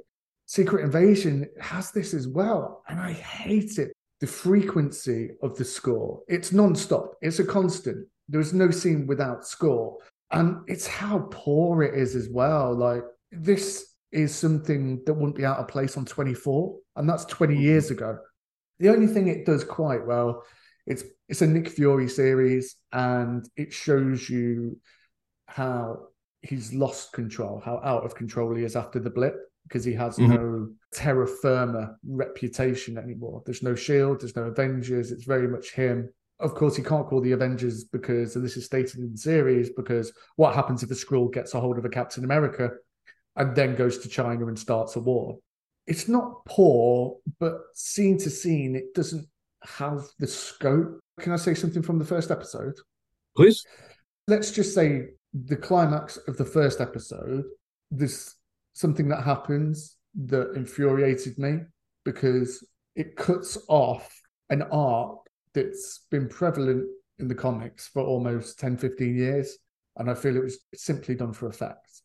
Secret 0.46 0.84
Invasion 0.84 1.48
has 1.60 1.90
this 1.90 2.12
as 2.12 2.28
well, 2.28 2.82
and 2.88 3.00
I 3.00 3.12
hate 3.12 3.78
it. 3.78 3.92
The 4.20 4.26
frequency 4.26 5.30
of 5.42 5.56
the 5.56 5.64
score, 5.64 6.20
it's 6.28 6.52
non-stop, 6.52 7.14
it's 7.20 7.38
a 7.38 7.44
constant. 7.44 8.06
There's 8.28 8.54
no 8.54 8.70
scene 8.70 9.06
without 9.06 9.46
score. 9.46 9.98
And 10.30 10.58
it's 10.66 10.86
how 10.86 11.28
poor 11.30 11.82
it 11.82 11.94
is 11.94 12.16
as 12.16 12.28
well. 12.28 12.74
Like, 12.74 13.02
this 13.30 13.94
is 14.12 14.34
something 14.34 15.02
that 15.04 15.14
wouldn't 15.14 15.36
be 15.36 15.44
out 15.44 15.58
of 15.58 15.68
place 15.68 15.96
on 15.96 16.04
24, 16.04 16.76
and 16.96 17.08
that's 17.08 17.24
20 17.26 17.54
mm-hmm. 17.54 17.62
years 17.62 17.90
ago. 17.90 18.18
The 18.78 18.88
only 18.88 19.06
thing 19.06 19.28
it 19.28 19.46
does 19.46 19.64
quite 19.64 20.06
well, 20.06 20.42
it's 20.86 21.04
it's 21.28 21.42
a 21.42 21.46
Nick 21.46 21.68
Fury 21.68 22.08
series, 22.08 22.76
and 22.92 23.48
it 23.56 23.72
shows 23.72 24.28
you 24.28 24.78
how 25.46 26.08
he's 26.44 26.72
lost 26.74 27.12
control, 27.12 27.60
how 27.64 27.80
out 27.82 28.04
of 28.04 28.14
control 28.14 28.54
he 28.54 28.64
is 28.64 28.76
after 28.76 29.00
the 29.00 29.10
blip, 29.10 29.34
because 29.64 29.84
he 29.84 29.94
has 29.94 30.16
Mhm. 30.18 30.28
no 30.28 30.68
terra 30.92 31.26
firma 31.26 31.96
reputation 32.06 32.98
anymore. 32.98 33.42
There's 33.46 33.62
no 33.62 33.74
Shield, 33.74 34.20
there's 34.20 34.36
no 34.36 34.44
Avengers. 34.44 35.10
It's 35.10 35.24
very 35.24 35.48
much 35.48 35.72
him. 35.72 36.10
Of 36.40 36.54
course, 36.54 36.76
he 36.76 36.82
can't 36.82 37.06
call 37.06 37.20
the 37.20 37.32
Avengers 37.32 37.84
because, 37.84 38.36
and 38.36 38.44
this 38.44 38.56
is 38.56 38.66
stated 38.66 39.00
in 39.00 39.12
the 39.12 39.16
series, 39.16 39.70
because 39.70 40.12
what 40.36 40.54
happens 40.54 40.82
if 40.82 40.90
a 40.90 40.94
Skrull 40.94 41.32
gets 41.32 41.54
a 41.54 41.60
hold 41.60 41.78
of 41.78 41.84
a 41.84 41.88
Captain 41.88 42.24
America 42.24 42.70
and 43.36 43.56
then 43.56 43.74
goes 43.74 43.98
to 43.98 44.08
China 44.08 44.46
and 44.46 44.58
starts 44.58 44.96
a 44.96 45.00
war? 45.00 45.38
It's 45.86 46.08
not 46.08 46.44
poor, 46.44 47.18
but 47.38 47.60
scene 47.74 48.18
to 48.18 48.30
scene, 48.30 48.74
it 48.76 48.94
doesn't 48.94 49.26
have 49.62 50.06
the 50.18 50.26
scope 50.26 51.00
Can 51.20 51.32
I 51.32 51.36
say 51.36 51.54
something 51.54 51.82
from 51.82 51.98
the 51.98 52.04
first 52.04 52.30
episode? 52.30 52.74
Please. 53.36 53.64
Let's 54.26 54.50
just 54.50 54.74
say 54.74 55.10
the 55.34 55.56
climax 55.56 56.16
of 56.28 56.36
the 56.36 56.44
first 56.44 56.80
episode, 56.80 57.44
there's 57.90 58.36
something 58.72 59.08
that 59.08 59.24
happens 59.24 59.96
that 60.26 60.52
infuriated 60.54 61.38
me 61.38 61.58
because 62.04 62.64
it 62.94 63.16
cuts 63.16 63.58
off 63.68 64.08
an 64.50 64.62
arc 64.70 65.18
that's 65.52 66.06
been 66.10 66.28
prevalent 66.28 66.86
in 67.18 67.28
the 67.28 67.34
comics 67.34 67.88
for 67.88 68.02
almost 68.02 68.58
10, 68.58 68.76
15 68.76 69.16
years. 69.16 69.58
And 69.96 70.10
I 70.10 70.14
feel 70.14 70.36
it 70.36 70.42
was 70.42 70.58
simply 70.74 71.14
done 71.14 71.32
for 71.32 71.48
effect. 71.48 72.02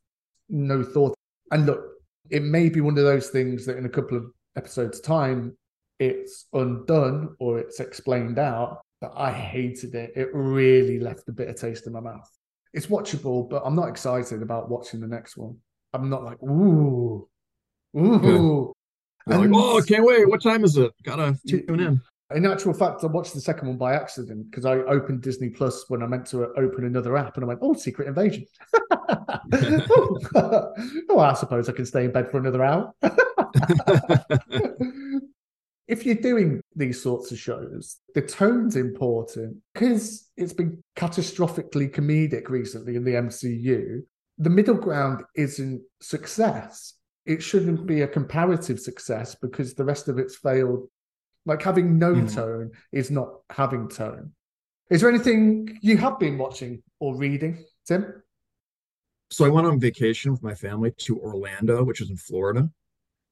No 0.50 0.84
thought. 0.84 1.16
And 1.52 1.66
look, 1.66 1.84
it 2.30 2.44
may 2.44 2.70
be 2.70 2.82
one 2.82 2.98
of 2.98 3.04
those 3.04 3.30
things 3.30 3.66
that 3.66 3.78
in 3.78 3.86
a 3.86 3.90
couple 3.90 4.18
of 4.18 4.26
episodes' 4.56 5.00
time, 5.00 5.56
it's 6.00 6.46
undone 6.54 7.36
or 7.40 7.60
it's 7.60 7.80
explained 7.80 8.40
out. 8.40 8.82
But 9.02 9.14
I 9.16 9.32
hated 9.32 9.96
it. 9.96 10.14
It 10.16 10.30
really 10.34 11.00
left 11.00 11.30
a 11.30 11.32
bitter 11.32 11.54
taste 11.54 11.88
in 11.88 11.94
my 11.94 12.00
mouth. 12.00 12.30
It's 12.74 12.88
watchable, 12.88 13.50
but 13.50 13.64
I'm 13.66 13.76
not 13.76 13.90
excited 13.90 14.42
about 14.42 14.70
watching 14.70 15.00
the 15.00 15.08
next 15.08 15.38
one. 15.38 15.58
I'm 15.94 16.10
not 16.10 16.24
like, 16.24 16.42
ooh, 16.44 17.28
ooh. 17.98 18.74
Like, 19.26 19.50
oh, 19.54 19.82
can't 19.82 20.06
wait. 20.06 20.28
What 20.28 20.42
time 20.42 20.64
is 20.64 20.78
it? 20.78 20.92
Gotta 21.04 21.38
tune 21.48 21.80
in. 21.80 22.02
In 22.36 22.46
actual 22.46 22.74
fact, 22.74 23.04
I 23.04 23.08
watched 23.08 23.34
the 23.34 23.42
second 23.42 23.68
one 23.68 23.78
by 23.78 23.96
accident 23.96 24.50
because 24.50 24.66
I 24.66 24.74
opened 24.74 25.24
Disney 25.24 25.50
Plus 25.50 25.86
when 25.88 26.04
I 26.04 26.08
meant 26.08 26.28
to 26.28 26.46
open 26.58 26.86
another 26.86 27.18
app, 27.18 27.36
and 27.36 27.44
I 27.44 27.48
went, 27.48 27.60
"Oh, 27.64 27.74
Secret 27.74 28.08
Invasion." 28.08 28.46
oh, 30.36 31.20
I 31.20 31.34
suppose 31.34 31.70
I 31.70 31.72
can 31.72 31.86
stay 31.86 32.06
in 32.06 32.12
bed 32.12 32.30
for 32.30 32.38
another 32.38 32.64
hour. 32.64 32.94
if 35.90 36.06
you're 36.06 36.16
doing 36.16 36.62
these 36.76 37.02
sorts 37.02 37.32
of 37.32 37.40
shows, 37.40 37.98
the 38.14 38.22
tone's 38.22 38.76
important 38.76 39.58
because 39.74 40.30
it's 40.38 40.54
been 40.54 40.84
catastrophically 40.96 41.92
comedic 41.92 42.48
recently 42.48 42.96
in 42.96 43.04
the 43.04 43.16
MCU. 43.16 44.04
The 44.38 44.50
middle 44.52 44.76
ground 44.76 45.24
isn't 45.36 45.82
success. 46.00 46.94
It 47.26 47.42
shouldn't 47.42 47.88
be 47.88 48.02
a 48.02 48.08
comparative 48.08 48.80
success 48.80 49.36
because 49.42 49.74
the 49.74 49.84
rest 49.84 50.08
of 50.08 50.20
it's 50.20 50.36
failed. 50.38 50.88
Like 51.48 51.64
having 51.64 51.98
no 51.98 52.14
Mhm. 52.14 52.34
tone 52.36 52.72
is 52.92 53.10
not 53.10 53.42
having 53.50 53.90
tone. 53.90 54.34
Is 54.92 55.02
there 55.02 55.10
anything 55.10 55.80
you 55.82 55.98
have 55.98 56.20
been 56.20 56.38
watching 56.38 56.84
or 57.00 57.18
reading, 57.18 57.66
Tim? 57.88 58.22
So 59.32 59.44
I 59.44 59.50
went 59.50 59.66
on 59.66 59.80
vacation 59.80 60.32
with 60.32 60.44
my 60.44 60.54
family 60.54 60.92
to 61.06 61.20
Orlando, 61.20 61.84
which 61.84 62.02
is 62.02 62.12
in 62.12 62.18
Florida. 62.18 62.70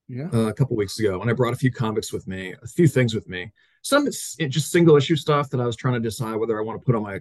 Yeah. 0.08 0.28
uh, 0.32 0.46
a 0.48 0.54
couple 0.54 0.74
weeks 0.76 0.98
ago, 0.98 1.20
and 1.20 1.30
I 1.30 1.34
brought 1.34 1.52
a 1.52 1.56
few 1.58 1.70
comics 1.70 2.12
with 2.12 2.26
me, 2.26 2.54
a 2.62 2.66
few 2.66 2.88
things 2.88 3.14
with 3.14 3.28
me. 3.28 3.52
Some 3.82 4.06
it's 4.06 4.36
just 4.36 4.70
single 4.70 4.96
issue 4.96 5.16
stuff 5.16 5.50
that 5.50 5.60
I 5.60 5.66
was 5.66 5.76
trying 5.76 5.94
to 5.94 6.00
decide 6.00 6.36
whether 6.36 6.58
I 6.58 6.62
want 6.62 6.80
to 6.80 6.84
put 6.84 6.94
on 6.94 7.02
my 7.02 7.20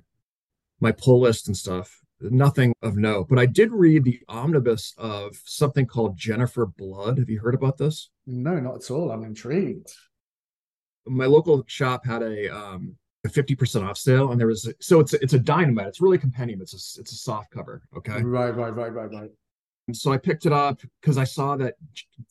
my 0.80 0.92
pull 0.92 1.22
list 1.22 1.48
and 1.48 1.58
stuff. 1.58 2.00
Nothing 2.20 2.74
of 2.82 2.98
note, 2.98 3.28
but 3.30 3.38
I 3.38 3.46
did 3.46 3.72
read 3.72 4.04
the 4.04 4.20
omnibus 4.28 4.94
of 4.98 5.36
something 5.46 5.86
called 5.86 6.18
Jennifer 6.18 6.66
Blood. 6.66 7.20
Have 7.20 7.30
you 7.30 7.40
heard 7.40 7.54
about 7.54 7.78
this? 7.78 8.10
No, 8.26 8.60
not 8.60 8.78
at 8.78 8.90
all. 8.90 9.12
I'm 9.12 9.24
intrigued. 9.24 9.92
My 11.06 11.26
local 11.26 11.64
shop 11.68 12.06
had 12.06 12.24
a 12.24 12.50
um 12.56 12.96
a 13.26 13.30
50% 13.30 13.84
off 13.88 13.98
sale 13.98 14.32
and 14.32 14.40
there 14.40 14.48
was 14.48 14.72
so 14.80 15.00
it's 15.00 15.14
a, 15.14 15.22
it's 15.22 15.34
a 15.34 15.40
dynamite 15.40 15.88
it's 15.88 16.00
really 16.00 16.18
a 16.18 16.20
compendium 16.20 16.62
it's 16.62 16.74
a 16.74 17.02
it's 17.02 17.12
a 17.12 17.16
soft 17.16 17.52
cover 17.52 17.82
okay 17.96 18.22
Right, 18.22 18.56
right, 18.56 18.74
right, 18.74 18.94
right, 18.94 19.12
right. 19.12 19.30
So 19.94 20.12
I 20.12 20.18
picked 20.18 20.46
it 20.46 20.52
up 20.52 20.82
because 21.02 21.18
I 21.18 21.24
saw 21.24 21.56
that 21.58 21.76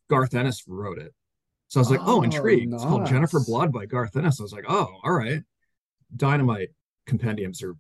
Garth 0.09 0.35
Ennis 0.35 0.65
wrote 0.67 0.99
it. 0.99 1.15
So 1.69 1.81
I 1.81 1.83
was 1.83 1.91
like, 1.91 2.01
oh, 2.03 2.19
Oh, 2.19 2.23
intrigued. 2.23 2.73
It's 2.73 2.83
called 2.83 3.07
Jennifer. 3.07 3.41
Blood 3.41 3.73
by 3.73 3.87
Garth 3.87 4.17
Ennis. 4.17 4.41
I 4.41 4.43
was 4.43 4.53
like, 4.53 4.67
oh, 4.69 4.89
all 5.03 5.13
right. 5.13 5.43
Dynamite 6.15 6.69
compendiums 7.07 7.63
are 7.63 7.75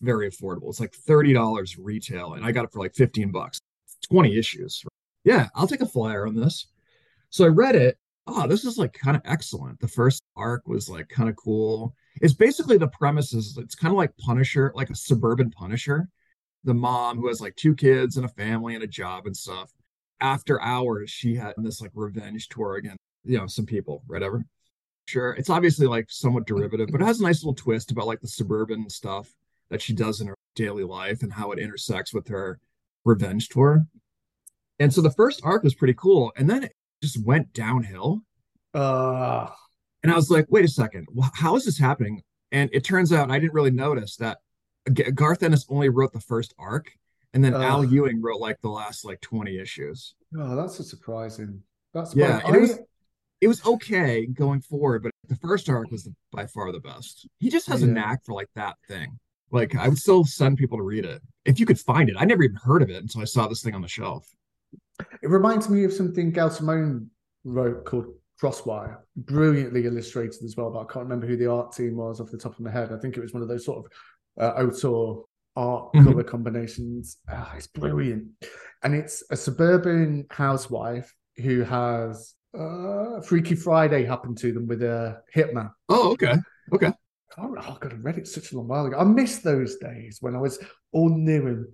very 0.00 0.30
affordable. 0.30 0.68
It's 0.68 0.80
like 0.80 0.92
$30 0.92 1.76
retail, 1.78 2.34
and 2.34 2.44
I 2.44 2.52
got 2.52 2.64
it 2.64 2.72
for 2.72 2.78
like 2.78 2.94
15 2.94 3.30
bucks. 3.30 3.60
20 4.08 4.36
issues. 4.36 4.84
Yeah, 5.24 5.48
I'll 5.54 5.66
take 5.66 5.80
a 5.80 5.86
flyer 5.86 6.26
on 6.26 6.36
this. 6.36 6.68
So 7.30 7.44
I 7.44 7.48
read 7.48 7.74
it. 7.74 7.98
Oh, 8.26 8.46
this 8.46 8.64
is 8.64 8.78
like 8.78 8.92
kind 8.92 9.16
of 9.16 9.22
excellent. 9.24 9.80
The 9.80 9.88
first 9.88 10.22
arc 10.36 10.66
was 10.66 10.88
like 10.88 11.08
kind 11.08 11.28
of 11.28 11.36
cool. 11.36 11.94
It's 12.20 12.34
basically 12.34 12.78
the 12.78 12.88
premise 12.88 13.32
is 13.32 13.56
it's 13.58 13.74
kind 13.74 13.92
of 13.92 13.98
like 13.98 14.16
Punisher, 14.18 14.72
like 14.74 14.90
a 14.90 14.94
suburban 14.94 15.50
Punisher 15.50 16.08
the 16.66 16.74
mom 16.74 17.16
who 17.16 17.28
has 17.28 17.40
like 17.40 17.56
two 17.56 17.74
kids 17.74 18.18
and 18.18 18.26
a 18.26 18.28
family 18.28 18.74
and 18.74 18.84
a 18.84 18.86
job 18.86 19.24
and 19.24 19.34
stuff. 19.34 19.72
After 20.20 20.60
hours, 20.60 21.10
she 21.10 21.34
had 21.34 21.54
this 21.56 21.80
like 21.80 21.92
revenge 21.94 22.48
tour 22.48 22.76
against, 22.76 22.98
you 23.24 23.38
know, 23.38 23.46
some 23.46 23.64
people, 23.64 24.02
whatever. 24.06 24.44
Sure. 25.06 25.32
It's 25.32 25.48
obviously 25.48 25.86
like 25.86 26.06
somewhat 26.10 26.46
derivative, 26.46 26.88
but 26.92 27.00
it 27.00 27.06
has 27.06 27.20
a 27.20 27.22
nice 27.22 27.42
little 27.42 27.54
twist 27.54 27.90
about 27.90 28.06
like 28.06 28.20
the 28.20 28.28
suburban 28.28 28.90
stuff 28.90 29.32
that 29.70 29.80
she 29.80 29.94
does 29.94 30.20
in 30.20 30.26
her 30.26 30.36
daily 30.54 30.84
life 30.84 31.22
and 31.22 31.32
how 31.32 31.52
it 31.52 31.58
intersects 31.58 32.12
with 32.12 32.28
her 32.28 32.58
revenge 33.04 33.48
tour. 33.48 33.86
And 34.78 34.92
so 34.92 35.00
the 35.00 35.10
first 35.12 35.40
arc 35.44 35.62
was 35.62 35.74
pretty 35.74 35.94
cool. 35.94 36.32
And 36.36 36.50
then 36.50 36.64
it 36.64 36.72
just 37.02 37.24
went 37.24 37.52
downhill. 37.52 38.22
Uh, 38.74 39.48
And 40.02 40.12
I 40.12 40.16
was 40.16 40.30
like, 40.30 40.46
wait 40.50 40.64
a 40.64 40.68
second, 40.68 41.08
how 41.34 41.56
is 41.56 41.64
this 41.64 41.78
happening? 41.78 42.22
And 42.52 42.70
it 42.72 42.84
turns 42.84 43.12
out 43.12 43.30
I 43.30 43.38
didn't 43.40 43.54
really 43.54 43.72
notice 43.72 44.16
that 44.16 44.38
Garth 45.14 45.42
Ennis 45.42 45.66
only 45.68 45.88
wrote 45.88 46.12
the 46.12 46.20
first 46.20 46.54
arc, 46.58 46.92
and 47.34 47.44
then 47.44 47.54
Ugh. 47.54 47.62
Al 47.62 47.84
Ewing 47.84 48.22
wrote 48.22 48.40
like 48.40 48.60
the 48.60 48.68
last 48.68 49.04
like 49.04 49.20
20 49.20 49.58
issues. 49.58 50.14
oh, 50.38 50.56
that's 50.56 50.78
a 50.78 50.84
surprising. 50.84 51.62
That's 51.92 52.14
Yeah, 52.14 52.40
and 52.44 52.54
it 52.54 52.60
was 52.60 52.78
it 53.40 53.48
was 53.48 53.64
okay 53.66 54.26
going 54.26 54.60
forward, 54.60 55.02
but 55.02 55.12
the 55.28 55.36
first 55.36 55.68
arc 55.68 55.90
was 55.90 56.04
the, 56.04 56.14
by 56.32 56.46
far 56.46 56.72
the 56.72 56.80
best. 56.80 57.28
He 57.38 57.50
just 57.50 57.66
has 57.68 57.82
a 57.82 57.86
knack 57.86 58.24
for 58.24 58.34
like 58.34 58.48
that 58.54 58.76
thing. 58.88 59.18
Like 59.50 59.76
I 59.76 59.88
would 59.88 59.98
still 59.98 60.24
send 60.24 60.58
people 60.58 60.78
to 60.78 60.84
read 60.84 61.04
it 61.04 61.22
if 61.44 61.60
you 61.60 61.66
could 61.66 61.78
find 61.78 62.08
it. 62.08 62.16
I 62.18 62.24
never 62.24 62.42
even 62.42 62.56
heard 62.56 62.82
of 62.82 62.90
it 62.90 63.02
until 63.02 63.20
I 63.20 63.24
saw 63.24 63.46
this 63.46 63.62
thing 63.62 63.74
on 63.74 63.82
the 63.82 63.88
shelf. 63.88 64.28
It 65.22 65.28
reminds 65.28 65.68
me 65.68 65.84
of 65.84 65.92
something 65.92 66.30
Gail 66.32 66.50
Simone 66.50 67.10
wrote 67.44 67.84
called 67.84 68.06
Crosswind, 68.40 68.96
brilliantly 69.16 69.86
illustrated 69.86 70.42
as 70.42 70.56
well. 70.56 70.70
But 70.70 70.80
I 70.80 70.92
can't 70.92 71.04
remember 71.04 71.26
who 71.26 71.36
the 71.36 71.50
art 71.50 71.72
team 71.72 71.96
was 71.96 72.20
off 72.20 72.30
the 72.30 72.38
top 72.38 72.54
of 72.54 72.60
my 72.60 72.70
head. 72.70 72.92
I 72.92 72.98
think 72.98 73.16
it 73.16 73.20
was 73.20 73.32
one 73.32 73.42
of 73.42 73.48
those 73.48 73.64
sort 73.64 73.84
of 73.84 73.92
uh, 74.38 74.52
auteur 74.62 75.22
art 75.56 75.92
Mhm. 75.94 76.04
color 76.04 76.24
combinations. 76.24 77.18
Ah, 77.28 77.54
it's 77.56 77.66
brilliant, 77.66 78.26
and 78.82 78.94
it's 78.94 79.22
a 79.30 79.36
suburban 79.36 80.26
housewife 80.30 81.14
who 81.38 81.62
has 81.62 82.34
uh, 82.54 83.20
Freaky 83.20 83.54
Friday 83.54 84.04
happen 84.04 84.34
to 84.34 84.50
them 84.52 84.66
with 84.66 84.82
a 84.82 85.20
hitman. 85.34 85.70
Oh, 85.90 86.12
okay. 86.12 86.36
Okay. 86.72 86.90
Oh, 87.36 87.54
oh 87.58 87.76
God, 87.78 87.92
I 87.92 87.96
read 87.96 88.16
it 88.16 88.26
such 88.26 88.52
a 88.52 88.56
long 88.56 88.68
while 88.68 88.86
ago. 88.86 88.96
I 88.98 89.04
miss 89.04 89.38
those 89.40 89.76
days 89.76 90.18
when 90.22 90.34
I 90.34 90.38
was 90.40 90.58
all 90.92 91.10
new 91.10 91.46
and 91.48 91.66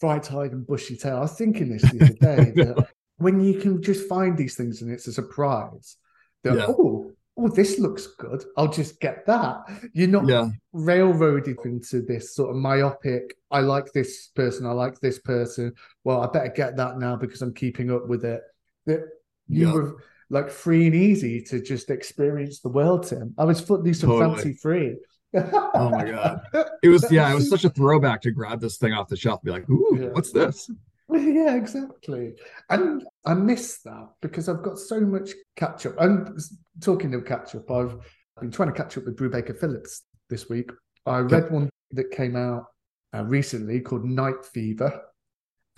bright-eyed 0.00 0.52
and 0.52 0.64
bushy-tailed. 0.66 1.16
I 1.18 1.20
was 1.22 1.34
thinking 1.34 1.70
this 1.70 1.82
the 1.82 2.04
other 2.04 2.14
day 2.36 2.52
that 2.62 2.88
when 3.16 3.40
you 3.40 3.58
can 3.60 3.82
just 3.82 4.08
find 4.08 4.36
these 4.38 4.54
things 4.56 4.82
and 4.82 4.92
it's 4.92 5.08
a 5.08 5.12
surprise, 5.12 5.96
that 6.44 6.56
Yeah. 6.58 6.66
oh, 6.68 7.10
oh, 7.38 7.48
this 7.48 7.78
looks 7.78 8.06
good. 8.18 8.44
I'll 8.56 8.68
just 8.72 9.00
get 9.00 9.24
that. 9.26 9.60
You're 9.92 10.08
not 10.08 10.26
Yeah. 10.28 10.48
railroaded 10.72 11.56
into 11.64 12.02
this 12.02 12.34
sort 12.34 12.50
of 12.50 12.56
myopic. 12.56 13.36
I 13.50 13.60
like 13.60 13.92
this 13.92 14.28
person. 14.34 14.66
I 14.66 14.72
like 14.72 14.98
this 15.00 15.18
person. 15.20 15.72
Well, 16.04 16.20
I 16.20 16.26
better 16.26 16.52
get 16.54 16.76
that 16.76 16.98
now 16.98 17.16
because 17.16 17.40
I'm 17.42 17.54
keeping 17.54 17.90
up 17.90 18.08
with 18.08 18.24
it. 18.24 18.42
That 18.86 19.00
you 19.48 19.66
Yeah. 19.68 19.72
were 19.74 19.96
like 20.30 20.50
free 20.50 20.86
and 20.86 20.94
easy 20.94 21.40
to 21.42 21.60
just 21.62 21.90
experience 21.90 22.60
the 22.60 22.68
world, 22.68 23.06
Tim. 23.06 23.34
I 23.38 23.44
was 23.44 23.60
footloose 23.60 24.00
some 24.00 24.10
Totally. 24.10 24.34
fancy 24.34 24.52
free. 24.54 24.96
Oh 25.34 25.90
my 25.90 26.10
God. 26.10 26.40
It 26.82 26.88
was 26.88 27.06
yeah, 27.12 27.30
it 27.30 27.34
was 27.34 27.48
such 27.48 27.64
a 27.64 27.70
throwback 27.70 28.22
to 28.22 28.30
grab 28.30 28.60
this 28.60 28.76
thing 28.78 28.92
off 28.92 29.08
the 29.08 29.16
shelf 29.16 29.40
and 29.40 29.46
be 29.46 29.50
like, 29.52 29.70
ooh, 29.70 29.98
Yeah. 30.00 30.08
what's 30.08 30.32
this? 30.32 30.70
Yeah, 31.12 31.56
exactly. 31.56 32.34
And 32.68 33.02
I 33.24 33.34
miss 33.34 33.80
that 33.84 34.08
because 34.20 34.48
I've 34.48 34.62
got 34.62 34.78
so 34.78 35.00
much 35.00 35.30
catch 35.56 35.86
up. 35.86 35.94
And 35.98 36.38
talking 36.82 37.14
of 37.14 37.24
catch 37.24 37.54
up, 37.54 37.70
I've 37.70 37.96
been 38.40 38.50
trying 38.50 38.72
to 38.72 38.74
catch 38.74 38.98
up 38.98 39.04
with 39.06 39.16
Brubaker 39.16 39.58
Phillips 39.58 40.02
this 40.28 40.48
week. 40.48 40.70
I 41.06 41.20
read 41.20 41.50
one 41.50 41.70
that 41.92 42.10
came 42.10 42.36
out 42.36 42.66
uh, 43.14 43.24
recently 43.24 43.80
called 43.80 44.04
Night 44.04 44.44
Fever, 44.52 45.00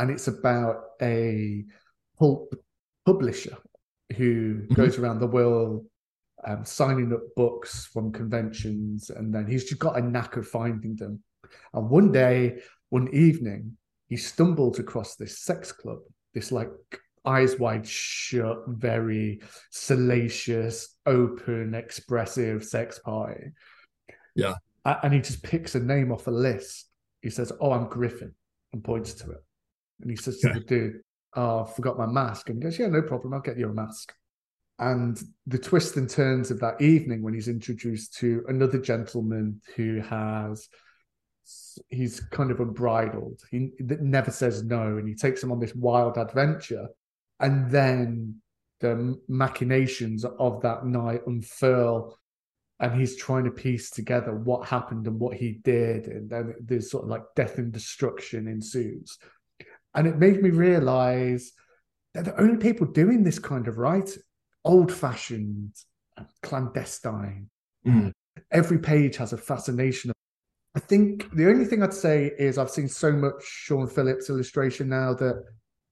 and 0.01 0.11
it's 0.11 0.26
about 0.26 0.83
a 1.01 1.64
pulp 2.18 2.53
publisher 3.07 3.57
who 4.16 4.62
Mhm. 4.68 4.74
goes 4.74 4.99
around 4.99 5.20
the 5.20 5.26
world 5.28 5.87
um, 6.45 6.64
signing 6.64 7.12
up 7.12 7.20
books 7.37 7.85
from 7.87 8.11
conventions, 8.11 9.11
and 9.11 9.33
then 9.33 9.47
he's 9.47 9.64
just 9.64 9.81
got 9.81 9.99
a 9.99 10.03
knack 10.03 10.37
of 10.37 10.49
finding 10.49 10.97
them. 10.97 11.22
And 11.74 11.89
one 11.89 12.11
day, 12.11 12.62
one 12.89 13.09
evening, 13.14 13.76
he 14.11 14.17
stumbled 14.19 14.79
across 14.79 15.17
this 15.17 15.39
sex 15.39 15.73
club, 15.73 16.01
this 16.35 16.53
like 16.53 16.69
eyes 17.25 17.59
wide 17.59 17.87
shut, 17.87 18.59
very 18.69 19.41
salacious, 19.71 20.97
open, 21.07 21.75
expressive 21.75 22.65
sex 22.65 22.99
party. 22.99 23.53
Yeah. 24.35 24.55
And 24.85 25.13
he 25.15 25.21
just 25.21 25.43
picks 25.43 25.75
a 25.75 25.81
name 25.81 26.11
off 26.13 26.27
a 26.27 26.31
list. 26.31 26.89
He 27.23 27.31
says, 27.31 27.53
Oh, 27.61 27.73
I'm 27.73 27.89
Griffin, 27.89 28.35
and 28.73 28.83
points 28.83 29.15
to 29.15 29.31
it. 29.31 29.45
And 30.01 30.11
he 30.11 30.17
says 30.17 30.39
to 30.41 30.51
Okay. 30.51 30.59
the 30.59 30.65
dude, 30.65 31.01
Oh, 31.37 31.65
I 31.65 31.71
forgot 31.71 31.99
my 31.99 32.07
mask. 32.07 32.49
And 32.49 32.59
he 32.59 32.63
goes, 32.63 32.79
Yeah, 32.79 32.89
no 32.89 33.03
problem. 33.03 33.33
I'll 33.35 33.41
get 33.41 33.59
you 33.59 33.69
a 33.71 33.75
mask. 33.75 34.13
and 34.79 35.23
the 35.47 35.59
twists 35.59 35.97
and 35.99 36.09
turns 36.09 36.51
of 36.51 36.59
that 36.61 36.81
evening 36.81 37.23
when 37.23 37.35
he's 37.35 37.49
introduced 37.49 38.17
to 38.19 38.43
another 38.49 38.79
gentleman 38.79 39.61
who 39.77 40.01
has 40.01 40.69
he's 41.88 42.20
kind 42.20 42.51
of 42.51 42.61
unbridled. 42.61 43.43
He 43.51 43.72
never 43.78 44.30
says 44.30 44.62
no 44.62 44.99
and 44.99 45.09
he 45.09 45.14
takes 45.14 45.43
him 45.43 45.53
on 45.53 45.61
this 45.61 45.74
wild 45.74 46.18
adventure 46.18 46.88
and 47.41 47.70
then 47.70 48.36
the 48.80 49.18
machinations 49.28 50.24
of 50.24 50.62
that 50.62 50.86
night 50.86 51.20
unfurl 51.26 52.16
and 52.80 52.99
he's 52.99 53.16
trying 53.16 53.45
to 53.45 53.51
piece 53.51 53.91
together 53.91 54.34
what 54.34 54.66
happened 54.66 55.07
and 55.07 55.20
what 55.20 55.36
he 55.36 55.53
did 55.64 56.07
and 56.07 56.30
then 56.30 56.55
there's 56.61 56.91
sort 56.91 57.05
of 57.05 57.11
like 57.11 57.22
death 57.36 57.59
and 57.59 57.72
destruction 57.72 58.49
ensues. 58.49 59.18
And 59.95 60.07
it 60.07 60.18
made 60.18 60.43
me 60.43 60.51
realize 60.51 61.53
they're 62.14 62.22
the 62.22 62.41
only 62.41 62.57
people 62.57 62.86
doing 62.86 63.22
this 63.22 63.38
kind 63.38 63.68
of 63.68 63.78
writing 63.78 64.22
old 64.64 64.93
fashioned 64.93 65.72
clandestine. 66.43 67.49
Mhm. 67.86 68.12
every 68.51 68.78
page 68.78 69.16
has 69.16 69.32
a 69.32 69.38
fascination 69.38 70.12
i 70.77 70.81
think 70.81 71.31
the 71.35 71.49
only 71.49 71.64
thing 71.64 71.83
i'd 71.83 71.93
say 71.95 72.31
is 72.39 72.59
i've 72.59 72.71
seen 72.71 72.89
so 72.89 73.12
much 73.12 73.43
sean 73.43 73.87
phillips 73.87 74.31
illustration 74.31 74.89
now 74.89 75.12
that 75.14 75.43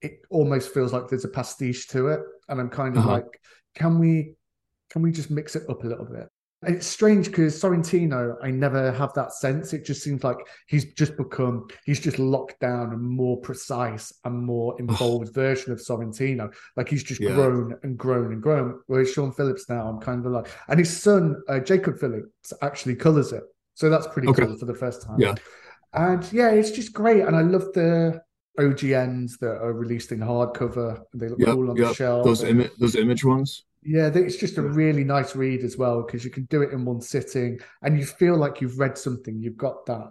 it 0.02 0.12
almost 0.30 0.72
feels 0.72 0.92
like 0.92 1.08
there's 1.08 1.24
a 1.24 1.28
pastiche 1.28 1.86
to 1.88 2.08
it 2.08 2.20
and 2.48 2.60
i'm 2.60 2.70
kind 2.70 2.96
of 2.96 3.02
Uh-huh. 3.04 3.12
like 3.14 3.40
can 3.74 3.98
we 3.98 4.34
can 4.90 5.02
we 5.02 5.10
just 5.10 5.30
mix 5.30 5.56
it 5.56 5.64
up 5.68 5.84
a 5.84 5.86
little 5.86 6.06
bit 6.06 6.28
and 6.62 6.74
it's 6.74 6.88
strange 6.88 7.26
because 7.26 7.54
Sorrentino, 7.62 8.34
I 8.42 8.50
never 8.50 8.90
have 8.90 9.12
that 9.14 9.32
sense. 9.32 9.72
It 9.72 9.84
just 9.84 10.02
seems 10.02 10.24
like 10.24 10.38
he's 10.66 10.92
just 10.94 11.16
become, 11.16 11.68
he's 11.84 12.00
just 12.00 12.18
locked 12.18 12.58
down 12.58 12.92
a 12.92 12.96
more 12.96 13.36
precise 13.40 14.12
and 14.24 14.44
more 14.44 14.74
involved 14.80 15.32
version 15.32 15.70
of 15.72 15.78
Sorrentino. 15.78 16.52
Like 16.76 16.88
he's 16.88 17.04
just 17.04 17.20
Yeah. 17.20 17.36
grown 17.36 17.76
and 17.84 17.96
grown 17.96 18.32
and 18.32 18.42
grown. 18.42 18.80
Whereas 18.88 19.12
Sean 19.12 19.30
Phillips 19.30 19.68
now, 19.68 19.86
I'm 19.88 20.00
kind 20.00 20.26
of 20.26 20.32
like, 20.32 20.48
and 20.66 20.80
his 20.80 20.90
son, 21.00 21.40
uh, 21.48 21.60
Jacob 21.60 22.00
Phillips, 22.00 22.52
actually 22.60 22.96
colors 22.96 23.32
it. 23.32 23.44
So 23.78 23.88
that's 23.88 24.08
pretty 24.08 24.26
Okay. 24.28 24.44
cool 24.44 24.58
for 24.58 24.66
the 24.66 24.74
first 24.74 25.02
time. 25.02 25.20
Yeah. 25.20 25.34
And 25.92 26.20
yeah, 26.32 26.50
it's 26.50 26.72
just 26.72 26.92
great. 26.92 27.22
And 27.22 27.36
I 27.36 27.42
love 27.42 27.72
the 27.74 28.20
OGNs 28.58 29.38
that 29.38 29.56
are 29.62 29.72
released 29.72 30.10
in 30.10 30.18
hardcover. 30.18 31.00
They 31.14 31.28
look 31.28 31.38
Yep, 31.38 31.54
cool 31.54 31.70
on 31.70 31.76
the 31.76 31.94
shelf. 31.94 32.24
Those 32.24 32.42
image 32.42 32.72
those 32.80 32.96
image 32.96 33.24
ones. 33.24 33.64
yeah, 33.84 34.08
it's 34.12 34.34
just 34.36 34.58
a 34.58 34.62
really 34.62 35.04
nice 35.04 35.36
read 35.36 35.62
as 35.62 35.76
well 35.78 36.02
because 36.02 36.24
you 36.24 36.30
can 36.30 36.44
do 36.46 36.62
it 36.62 36.72
in 36.72 36.84
one 36.84 37.00
sitting 37.00 37.60
and 37.82 37.96
you 38.00 38.04
feel 38.04 38.36
like 38.36 38.60
you've 38.60 38.80
read 38.80 38.98
something. 38.98 39.40
You've 39.40 39.56
got 39.56 39.86
that. 39.86 40.08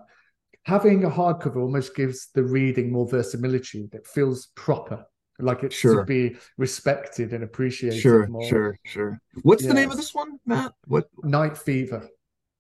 Having 0.63 1.03
a 1.03 1.09
hardcover 1.09 1.57
almost 1.57 1.93
gives 1.93 2.29
the 2.35 2.43
reading 2.43 2.89
more 2.89 3.07
verisimilitude. 3.07 3.93
It 3.93 4.07
feels 4.07 4.47
proper, 4.55 5.05
like 5.39 5.63
it 5.63 5.73
Sure. 5.73 5.99
to 5.99 6.05
be 6.05 6.37
respected 6.57 7.33
and 7.33 7.43
appreciated 7.43 7.99
Sure, 7.99 8.27
more. 8.27 8.43
sure, 8.47 8.77
sure. 8.85 9.19
What's 9.43 9.65
the 9.65 9.73
name 9.73 9.91
of 9.91 9.97
this 9.97 10.15
one, 10.15 10.39
Matt? 10.45 10.73
What 10.85 11.09
Night 11.23 11.57
Fever, 11.57 12.07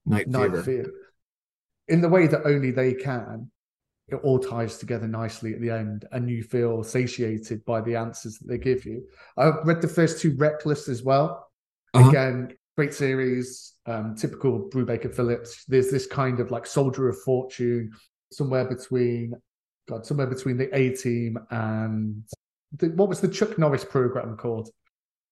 Night 0.07 0.27
Night 0.27 0.63
Fever? 0.63 0.91
In 1.87 2.01
the 2.01 2.09
way 2.09 2.27
that 2.27 2.45
only 2.45 2.71
they 2.71 2.93
can, 2.93 3.49
it 4.09 4.15
all 4.15 4.39
ties 4.39 4.77
together 4.77 5.07
nicely 5.07 5.53
at 5.53 5.61
the 5.61 5.69
end 5.69 6.05
and 6.11 6.29
you 6.29 6.43
feel 6.43 6.83
satiated 6.83 7.63
by 7.65 7.81
the 7.81 7.95
answers 7.95 8.37
that 8.37 8.47
they 8.47 8.57
give 8.57 8.85
you. 8.85 9.03
I've 9.37 9.65
read 9.65 9.81
the 9.81 9.87
first 9.87 10.21
two 10.21 10.35
Reckless 10.37 10.87
as 10.87 11.03
well. 11.03 11.49
Uh-huh. 11.93 12.09
Again, 12.09 12.57
great 12.77 12.93
series, 12.93 13.73
um, 13.85 14.15
typical 14.15 14.69
Brubaker 14.69 15.13
Phillips. 15.13 15.65
There's 15.65 15.91
this 15.91 16.05
kind 16.05 16.39
of 16.39 16.51
like 16.51 16.65
soldier 16.65 17.09
of 17.09 17.19
fortune, 17.21 17.91
somewhere 18.31 18.65
between, 18.65 19.33
God, 19.89 20.05
somewhere 20.05 20.27
between 20.27 20.57
the 20.57 20.73
A 20.77 20.95
Team 20.95 21.37
and 21.49 22.23
the, 22.77 22.87
what 22.89 23.09
was 23.09 23.19
the 23.19 23.27
Chuck 23.27 23.57
Norris 23.57 23.85
program 23.85 24.37
called? 24.37 24.69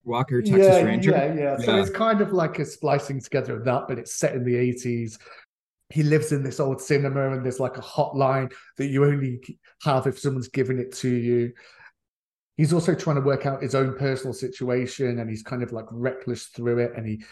Walker, 0.06 0.40
Texas 0.40 0.82
Ranger. 0.82 1.10
Yeah, 1.10 1.34
yeah. 1.34 1.40
yeah. 1.40 1.56
So 1.58 1.76
it's 1.76 1.90
kind 1.90 2.20
of 2.20 2.32
like 2.32 2.58
a 2.58 2.64
splicing 2.64 3.20
together 3.20 3.56
of 3.56 3.64
that, 3.64 3.88
but 3.88 3.98
it's 3.98 4.14
set 4.14 4.34
in 4.34 4.44
the 4.44 4.54
80s. 4.54 5.18
He 5.90 6.02
lives 6.02 6.32
in 6.32 6.42
this 6.42 6.60
old 6.60 6.80
cinema, 6.80 7.32
and 7.32 7.44
there's 7.44 7.60
like 7.60 7.76
a 7.76 7.82
hotline 7.82 8.52
that 8.76 8.86
you 8.86 9.04
only 9.04 9.40
have 9.82 10.06
if 10.06 10.18
someone's 10.18 10.48
giving 10.48 10.78
it 10.78 10.92
to 10.96 11.08
you. 11.08 11.52
He's 12.56 12.72
also 12.72 12.94
trying 12.94 13.16
to 13.16 13.22
work 13.22 13.44
out 13.46 13.62
his 13.62 13.74
own 13.74 13.96
personal 13.96 14.32
situation, 14.32 15.18
and 15.18 15.28
he's 15.28 15.42
kind 15.42 15.62
of 15.62 15.72
like 15.72 15.86
reckless 15.90 16.46
through 16.46 16.78
it. 16.78 16.92
And 16.96 17.06
he 17.06 17.24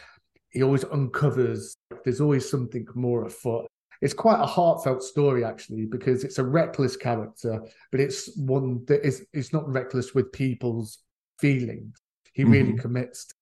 he 0.50 0.62
always 0.62 0.84
uncovers 0.84 1.76
there's 2.04 2.20
always 2.20 2.48
something 2.48 2.86
more 2.94 3.24
afoot. 3.24 3.66
It's 4.00 4.14
quite 4.14 4.40
a 4.40 4.46
heartfelt 4.46 5.02
story 5.02 5.44
actually, 5.44 5.86
because 5.86 6.24
it's 6.24 6.38
a 6.38 6.44
reckless 6.44 6.96
character, 6.96 7.62
but 7.90 8.00
it's 8.00 8.36
one 8.36 8.84
that 8.86 9.04
is 9.04 9.26
it's 9.32 9.52
not 9.52 9.68
reckless 9.68 10.14
with 10.14 10.30
people's 10.32 10.98
feelings. 11.40 12.03
He 12.34 12.44
really 12.44 12.74
Mhm. 12.74 12.80
commits. 12.80 13.26
to 13.26 13.34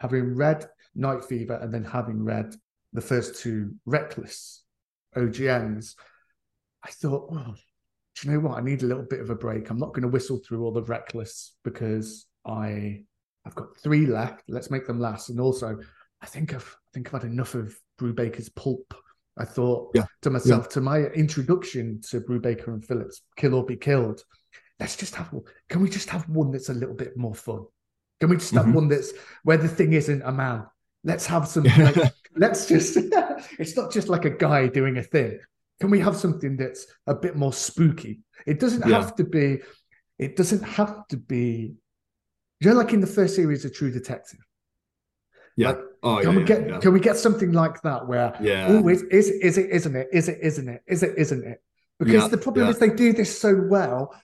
having 0.00 0.34
read 0.36 0.68
Night 0.94 1.24
Fever 1.24 1.54
and 1.54 1.74
then 1.74 1.82
having 1.84 2.22
read 2.22 2.54
the 2.92 3.00
first 3.00 3.40
two 3.42 3.74
Reckless 3.84 4.62
OGNs, 5.16 5.96
I 6.84 6.90
thought, 6.90 7.30
well, 7.32 7.56
do 8.14 8.28
you 8.28 8.32
know 8.34 8.40
what? 8.40 8.58
I 8.58 8.60
need 8.60 8.82
a 8.82 8.86
little 8.86 9.02
bit 9.04 9.20
of 9.20 9.30
a 9.30 9.34
break. 9.34 9.70
I'm 9.70 9.78
not 9.78 9.92
going 9.94 10.02
to 10.02 10.08
whistle 10.08 10.38
through 10.38 10.62
all 10.62 10.72
the 10.72 10.82
Reckless 10.84 11.56
because 11.64 12.26
I 12.44 13.04
I've 13.44 13.54
got 13.54 13.76
three 13.78 14.04
left. 14.06 14.44
Let's 14.48 14.70
make 14.70 14.86
them 14.86 15.00
last. 15.00 15.30
And 15.30 15.40
also, 15.40 15.78
I 16.20 16.26
think 16.26 16.54
I've 16.54 16.76
I 16.86 16.90
think 16.92 17.08
I've 17.08 17.22
had 17.22 17.30
enough 17.30 17.54
of 17.54 17.76
Brubaker's 17.98 18.50
pulp. 18.50 18.94
I 19.36 19.44
thought 19.44 19.92
Yeah, 19.94 20.06
to 20.22 20.30
myself, 20.30 20.68
to 20.70 20.80
my 20.80 21.04
introduction 21.06 22.00
to 22.10 22.20
Brubaker 22.20 22.68
and 22.68 22.84
Phillips, 22.84 23.22
Kill 23.36 23.54
or 23.54 23.64
Be 23.64 23.76
Killed. 23.76 24.22
Let's 24.78 24.96
just 24.96 25.14
have 25.14 25.32
can 25.68 25.80
we 25.80 25.88
just 25.88 26.10
have 26.10 26.28
one 26.28 26.50
that's 26.50 26.68
a 26.68 26.74
little 26.74 26.94
bit 26.94 27.16
more 27.16 27.34
fun? 27.34 27.64
Can 28.20 28.30
we 28.30 28.36
just 28.36 28.52
have 28.54 28.66
Mhm. 28.66 28.74
one 28.74 28.88
that's 28.88 29.12
where 29.44 29.56
the 29.56 29.68
thing 29.68 29.92
isn't 29.92 30.22
a 30.22 30.32
man? 30.32 30.66
Let's 31.04 31.26
have 31.26 31.46
some 31.48 31.64
like, 31.78 31.96
let's 32.36 32.66
just 32.66 32.96
it's 33.58 33.76
not 33.76 33.92
just 33.92 34.08
like 34.08 34.24
a 34.24 34.30
guy 34.30 34.66
doing 34.68 34.98
a 34.98 35.02
thing 35.02 35.38
can 35.80 35.90
we 35.90 36.00
have 36.00 36.16
something 36.16 36.56
that's 36.56 36.86
a 37.06 37.14
bit 37.14 37.36
more 37.36 37.52
spooky 37.52 38.20
it 38.46 38.58
doesn't 38.60 38.86
Yeah. 38.86 39.00
have 39.00 39.14
to 39.16 39.24
be 39.24 39.60
it 40.18 40.36
doesn't 40.36 40.62
have 40.62 41.06
to 41.08 41.16
be 41.16 41.74
you 42.60 42.68
know 42.70 42.76
like 42.76 42.92
in 42.92 43.00
the 43.00 43.06
first 43.06 43.34
series 43.36 43.64
of 43.64 43.72
true 43.72 43.90
detective 43.92 44.40
Yeah. 45.56 45.68
Like, 45.68 45.78
oh, 46.02 46.16
yeah, 46.18 46.22
can 46.24 46.34
we 46.36 46.44
get 46.44 46.68
yeah. 46.68 46.78
can 46.78 46.92
we 46.92 47.00
get 47.00 47.16
something 47.16 47.52
like 47.52 47.80
that 47.82 48.06
where 48.08 48.34
Yeah. 48.40 48.66
oh 48.70 48.88
is, 48.88 49.02
is 49.04 49.28
is 49.30 49.58
it 49.58 49.70
isn't 49.70 49.96
it 49.96 50.08
is 50.12 50.28
it 50.28 50.38
isn't 50.42 50.68
it 50.68 50.82
is 50.86 51.02
it 51.02 51.14
isn't 51.16 51.44
it 51.44 51.58
because 51.98 52.14
Yeah, 52.14 52.28
the 52.28 52.38
problem 52.38 52.66
yeah. 52.66 52.70
is 52.72 52.78
they 52.78 52.90
do 52.90 53.12
this 53.12 53.40
so 53.40 53.50
well 53.68 54.14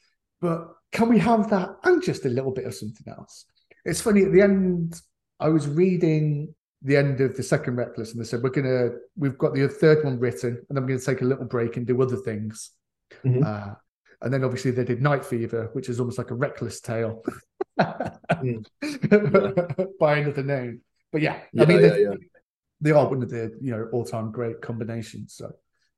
but 0.40 0.60
can 0.92 1.08
we 1.08 1.18
have 1.20 1.50
that 1.50 1.68
and 1.84 2.02
just 2.02 2.24
a 2.26 2.28
little 2.28 2.52
bit 2.52 2.66
of 2.66 2.74
something 2.74 3.06
else 3.16 3.46
it's 3.84 4.00
funny 4.00 4.22
at 4.22 4.32
the 4.32 4.40
end 4.40 5.00
i 5.40 5.48
was 5.48 5.66
reading 5.66 6.54
the 6.82 6.96
end 6.96 7.20
of 7.22 7.34
the 7.36 7.42
second 7.42 7.76
reckless 7.76 8.12
and 8.12 8.20
they 8.20 8.24
said 8.26 8.42
we're 8.42 8.50
gonna 8.50 8.90
we've 9.16 9.38
got 9.38 9.54
the 9.54 9.66
third 9.66 10.04
one 10.04 10.20
written 10.20 10.62
and 10.68 10.78
we're 10.78 10.86
gonna 10.86 11.00
take 11.00 11.22
a 11.22 11.24
little 11.24 11.46
break 11.46 11.78
and 11.78 11.86
do 11.86 12.00
other 12.02 12.16
things. 12.18 12.72
Mhm. 13.24 13.42
uh, 13.44 13.74
and 14.20 14.32
then 14.32 14.44
obviously 14.44 14.70
they 14.70 14.84
did 14.84 15.00
night 15.00 15.24
fever 15.24 15.70
which 15.72 15.88
is 15.88 15.98
almost 15.98 16.18
like 16.18 16.30
a 16.30 16.34
reckless 16.34 16.80
tale. 16.82 17.22
By 17.78 18.18
another 20.18 20.42
name. 20.42 20.80
But 21.12 21.22
yeah, 21.22 21.40
Yeah, 21.52 21.62
i 21.62 21.66
mean 21.66 21.80
yeah, 21.80 21.88
they, 21.88 22.02
yeah. 22.02 22.14
they 22.80 22.90
are 22.90 23.08
one 23.08 23.22
of 23.22 23.30
the 23.30 23.56
you 23.60 23.70
know 23.70 23.88
all-time 23.92 24.30
great 24.30 24.60
combinations 24.60 25.34
so 25.34 25.52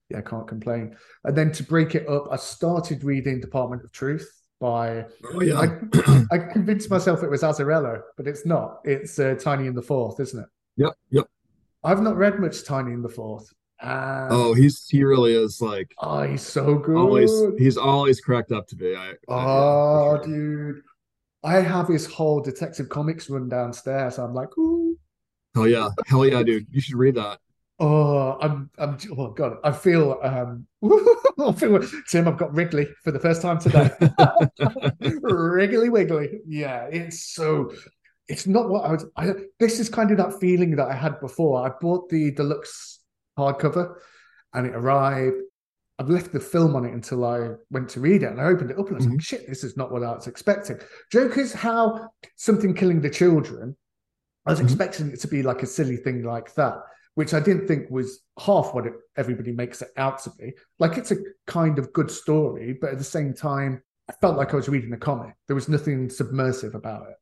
yeah 0.09 0.19
I 0.19 0.23
can't 0.23 0.47
complain. 0.47 0.97
And 1.25 1.37
then 1.37 1.51
to 1.53 1.63
break 1.65 1.95
it 1.95 2.09
up 2.09 2.29
i 2.31 2.37
started 2.37 3.03
reading 3.03 3.41
department 3.41 3.83
of 3.83 3.93
truth 3.93 4.31
by 4.61 5.05
Oh, 5.33 5.41
yeah. 5.43 5.59
I, 5.61 6.25
I 6.33 6.39
convinced 6.39 6.91
myself 6.91 7.23
it 7.23 7.31
was 7.31 7.43
Azzarello, 7.43 8.01
but 8.17 8.27
it's 8.27 8.47
not. 8.47 8.81
It's 8.85 9.19
uh, 9.19 9.35
Tynion 9.35 9.75
the 9.75 9.83
Fourth, 9.83 10.19
isn't 10.21 10.41
it? 10.41 10.49
Yep. 10.77 10.93
Yep. 11.11 11.27
I've 11.85 12.03
not 12.03 12.17
read 12.17 12.39
much 12.41 12.65
Tynion 12.65 13.03
the 13.03 13.09
Fourth. 13.09 13.53
And, 13.81 14.33
Oh, 14.33 14.55
he's 14.55 14.89
he 14.89 15.05
really 15.05 15.35
is 15.35 15.61
like 15.61 15.93
oh, 15.99 16.23
he's 16.23 16.41
so 16.41 16.77
good. 16.79 16.97
always 16.97 17.31
he's 17.59 17.77
always 17.77 18.21
cracked 18.23 18.51
up 18.51 18.67
to 18.69 18.77
be. 18.77 18.97
I, 18.97 19.11
I- 19.11 19.15
oh, 19.29 20.17
for 20.19 20.25
sure. 20.25 20.35
dude. 20.73 20.83
I 21.45 21.61
have 21.61 21.87
his 21.87 22.07
whole 22.07 22.41
Detective 22.41 22.89
Comics 22.89 23.29
run 23.31 23.49
downstairs. 23.49 24.19
I'm 24.19 24.33
like, 24.35 24.57
ooh. 24.59 24.97
Hell 25.55 25.69
yeah. 25.69 25.91
Hell 26.07 26.25
yeah, 26.27 26.43
dude. 26.43 26.67
You 26.71 26.81
should 26.81 26.97
read 26.97 27.15
that. 27.17 27.39
Oh, 27.79 28.39
I'm, 28.41 28.71
I'm, 28.79 28.97
oh 29.19 29.31
God, 29.33 29.59
I 29.63 29.71
feel, 29.71 30.19
um, 30.23 30.67
I 30.83 31.53
feel, 31.53 31.79
Tim, 32.09 32.27
I've 32.27 32.39
got 32.39 32.55
Wrigley 32.55 32.89
for 33.05 33.11
the 33.13 33.21
first 33.21 33.43
time 33.43 33.59
today. 33.59 33.91
Wriggly 35.23 35.91
Wiggly. 35.91 36.41
Yeah, 36.47 36.87
it's 36.91 37.35
so, 37.35 37.73
it's 38.29 38.47
not 38.47 38.71
what 38.71 38.85
I 38.87 38.93
was, 38.93 39.05
I, 39.17 39.33
this 39.61 39.79
is 39.79 39.91
kind 39.91 40.11
of 40.11 40.17
that 40.17 40.41
feeling 40.41 40.75
that 40.77 40.89
I 40.89 40.95
had 40.95 41.21
before. 41.21 41.67
I 41.67 41.71
bought 41.81 42.09
the 42.09 42.31
deluxe 42.31 43.01
hardcover 43.39 43.95
and 44.55 44.67
it 44.67 44.75
arrived. 44.75 45.37
I've 45.99 46.09
left 46.09 46.33
the 46.33 46.41
film 46.41 46.77
on 46.77 46.85
it 46.87 46.95
until 46.95 47.25
I 47.25 47.51
went 47.71 47.91
to 47.91 48.01
read 48.01 48.23
it 48.23 48.31
and 48.31 48.41
I 48.41 48.45
opened 48.45 48.71
it 48.71 48.79
up 48.79 48.87
and 48.87 48.97
I 48.97 48.99
was 48.99 49.07
like, 49.07 49.21
shit, 49.21 49.47
this 49.49 49.65
is 49.65 49.77
not 49.77 49.93
what 49.93 50.03
I 50.03 50.13
was 50.15 50.27
expecting. 50.27 50.79
Joker's 51.13 51.53
how 51.53 52.09
something 52.37 52.73
killing 52.75 53.01
the 53.03 53.11
children, 53.11 53.77
I 54.47 54.51
was 54.51 54.61
Mhm. 54.61 54.65
expecting 54.65 55.11
it 55.11 55.21
to 55.21 55.29
be 55.29 55.43
like 55.43 55.63
a 55.63 55.67
silly 55.67 55.97
thing 55.97 56.23
like 56.23 56.55
that 56.55 56.75
which 57.17 57.33
I 57.35 57.41
didn't 57.41 57.67
think 57.67 57.91
was 57.91 58.21
half 58.39 58.73
what 58.75 58.87
it, 58.87 58.93
everybody 59.17 59.51
makes 59.51 59.83
it 59.83 59.89
out 59.97 60.23
to 60.25 60.31
be. 60.39 60.53
Like 60.79 60.97
it's 60.99 61.11
a 61.11 61.17
kind 61.47 61.79
of 61.79 61.93
good 61.93 62.11
story, 62.11 62.77
but 62.81 62.91
at 62.93 62.99
the 62.99 63.05
same 63.05 63.33
time, 63.35 63.83
I 64.09 64.13
felt 64.21 64.37
like 64.37 64.53
I 64.53 64.57
was 64.57 64.69
reading 64.69 64.93
a 64.93 64.99
comic. 64.99 65.35
There 65.47 65.57
was 65.57 65.69
nothing 65.69 66.11
submersive 66.11 66.75
about 66.75 67.09
it. 67.09 67.17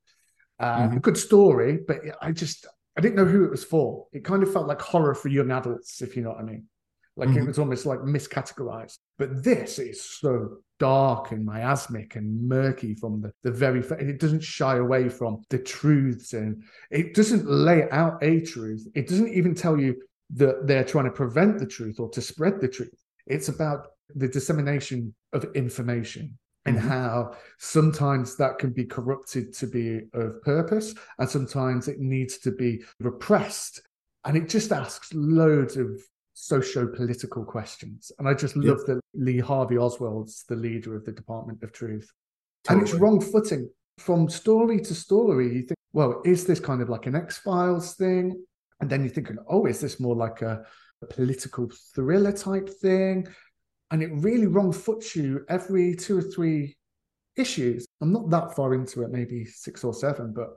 Uh, 0.59 0.89
Mhm. 0.89 0.97
A 0.97 1.01
good 1.01 1.17
story, 1.17 1.79
but 1.89 2.01
I 2.21 2.33
just 2.33 2.67
I 2.97 3.01
didn't 3.01 3.17
know 3.17 3.25
who 3.25 3.45
it 3.45 3.51
was 3.51 3.65
for. 3.65 4.07
It 4.13 4.25
kind 4.25 4.43
of 4.43 4.53
felt 4.53 4.67
like 4.69 4.81
horror 4.81 5.15
for 5.15 5.29
young 5.29 5.51
adults, 5.51 6.03
if 6.03 6.17
you 6.17 6.23
know 6.23 6.31
what 6.31 6.41
I 6.41 6.45
mean. 6.45 6.69
Like 7.17 7.29
it 7.31 7.43
Mhm. 7.43 7.47
was 7.47 7.59
almost 7.59 7.87
like 7.87 8.01
miscategorized. 8.01 8.99
But 9.19 9.45
this 9.45 9.79
is 9.79 10.03
so 10.03 10.59
dark 10.81 11.31
and 11.31 11.45
miasmic 11.45 12.17
and 12.17 12.49
murky 12.49 12.95
from 12.97 13.21
the, 13.21 13.33
the 13.45 13.53
very 13.53 13.81
it 13.81 14.19
doesn't 14.19 14.43
shy 14.43 14.77
away 14.79 15.09
from 15.09 15.43
the 15.49 15.59
truths 15.59 16.33
and 16.33 16.65
it 16.91 17.15
doesn't 17.15 17.49
lay 17.49 17.89
out 17.91 18.19
a 18.23 18.41
truth. 18.41 18.87
It 18.95 19.07
doesn't 19.09 19.29
even 19.33 19.55
tell 19.55 19.79
you 19.79 20.03
that 20.31 20.67
they're 20.67 20.85
trying 20.85 21.05
to 21.05 21.13
prevent 21.13 21.59
the 21.61 21.67
truth 21.67 22.01
or 22.01 22.09
to 22.11 22.21
spread 22.21 22.61
the 22.61 22.69
truth. 22.69 23.01
It's 23.27 23.49
about 23.49 23.87
the 24.17 24.27
dissemination 24.29 25.15
of 25.33 25.45
information 25.55 26.37
and 26.67 26.77
Mhm. 26.77 26.81
how 26.81 27.37
sometimes 27.59 28.37
that 28.37 28.59
can 28.59 28.71
be 28.71 28.85
corrupted 28.87 29.53
to 29.55 29.67
be 29.69 30.09
of 30.15 30.43
purpose 30.43 30.95
and 31.19 31.29
sometimes 31.29 31.87
it 31.87 32.01
needs 32.01 32.39
to 32.39 32.51
be 32.51 32.83
repressed. 32.99 33.83
And 34.25 34.37
it 34.37 34.49
just 34.49 34.73
asks 34.73 35.13
loads 35.15 35.77
of 35.77 36.03
socio-political 36.45 37.45
questions. 37.45 38.13
And 38.19 38.29
I 38.29 38.35
just 38.35 38.55
Yeah. 38.57 38.73
love 38.73 38.85
that 38.87 39.01
Lee 39.15 39.39
Harvey 39.39 39.79
Oswald's 39.79 40.45
the 40.45 40.57
leader 40.57 40.95
of 40.95 41.05
the 41.05 41.13
Department 41.13 41.63
of 41.63 41.73
Truth. 41.73 42.13
And 42.69 42.83
it's 42.83 42.95
wrong 42.95 43.21
footing 43.21 43.71
from 43.99 44.29
story 44.29 44.81
to 44.81 44.95
story. 44.95 45.47
You 45.55 45.63
think, 45.63 45.79
well, 45.93 46.21
is 46.25 46.45
this 46.45 46.61
kind 46.61 46.83
of 46.83 46.89
like 46.89 47.07
an 47.07 47.17
X 47.17 47.39
Files 47.39 47.95
thing? 47.95 48.45
And 48.81 48.91
then 48.91 49.03
you're 49.03 49.13
thinking, 49.13 49.39
oh, 49.49 49.67
is 49.67 49.81
this 49.81 49.99
more 49.99 50.17
like 50.17 50.43
a, 50.43 50.65
a 51.03 51.07
political 51.07 51.71
thriller 51.95 52.33
type 52.33 52.69
thing? 52.69 53.27
And 53.91 54.03
it 54.03 54.11
really 54.13 54.47
wrong 54.47 54.73
foots 54.73 55.17
you 55.17 55.45
every 55.49 55.95
two 55.95 56.19
or 56.19 56.23
three 56.23 56.77
issues. 57.37 57.87
I'm 58.01 58.13
not 58.13 58.29
that 58.31 58.55
far 58.57 58.75
into 58.75 59.03
it, 59.03 59.11
maybe 59.11 59.45
six 59.45 59.85
or 59.85 59.95
seven, 59.95 60.33
but 60.33 60.51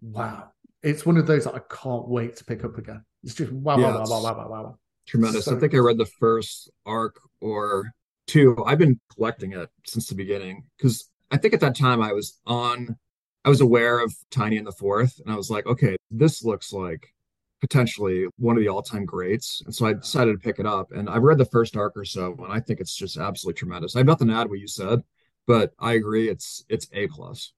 wow. 0.00 0.50
It's 0.82 1.04
one 1.04 1.18
of 1.18 1.26
those 1.26 1.44
that 1.44 1.54
I 1.54 1.60
can't 1.68 2.08
wait 2.08 2.36
to 2.36 2.44
pick 2.44 2.64
up 2.64 2.78
again. 2.78 3.04
It's 3.22 3.34
just 3.34 3.52
wow, 3.52 3.78
Yeah, 3.78 3.94
wow, 3.94 3.98
wow, 3.98 4.08
wow, 4.08 4.22
wow, 4.22 4.36
wow, 4.38 4.48
wow, 4.48 4.62
wow. 4.64 4.78
Tremendous. 5.10 5.44
So- 5.46 5.56
I 5.56 5.58
think 5.60 5.74
I 5.74 5.78
read 5.78 5.98
the 5.98 6.06
first 6.06 6.70
arc 6.86 7.20
or 7.40 7.92
two. 8.26 8.56
I've 8.64 8.78
been 8.78 9.00
collecting 9.14 9.52
it 9.52 9.68
since 9.84 10.06
the 10.08 10.14
beginning 10.14 10.64
because 10.76 11.10
I 11.32 11.36
think 11.36 11.52
at 11.52 11.60
that 11.60 11.76
time 11.76 12.00
I 12.00 12.12
was 12.12 12.38
on, 12.46 12.96
I 13.44 13.48
was 13.48 13.60
aware 13.60 13.98
of 13.98 14.14
Tynion 14.30 14.64
the 14.64 14.72
Fourth, 14.72 15.18
and 15.20 15.32
I 15.32 15.36
was 15.36 15.50
like, 15.50 15.66
okay, 15.66 15.96
this 16.10 16.44
looks 16.44 16.72
like 16.72 17.12
potentially 17.60 18.26
one 18.38 18.56
of 18.56 18.62
the 18.62 18.68
all-time 18.68 19.04
greats. 19.04 19.62
And 19.64 19.74
so 19.74 19.86
I 19.86 19.94
decided 19.94 20.32
to 20.32 20.38
pick 20.38 20.58
it 20.58 20.66
up. 20.66 20.92
And 20.92 21.10
I've 21.10 21.22
read 21.22 21.38
the 21.38 21.44
first 21.44 21.76
arc 21.76 21.96
or 21.96 22.04
so, 22.04 22.36
and 22.42 22.52
I 22.52 22.60
think 22.60 22.80
it's 22.80 22.94
just 22.94 23.16
absolutely 23.16 23.58
tremendous. 23.58 23.96
I 23.96 24.00
have 24.00 24.06
nothing 24.06 24.28
to 24.28 24.34
add 24.34 24.48
what 24.48 24.60
you 24.60 24.68
said, 24.68 25.02
but 25.46 25.72
I 25.78 25.94
agree 25.94 26.28
it's 26.28 26.64
it's 26.68 26.88
A 26.92 27.08
plus. 27.08 27.52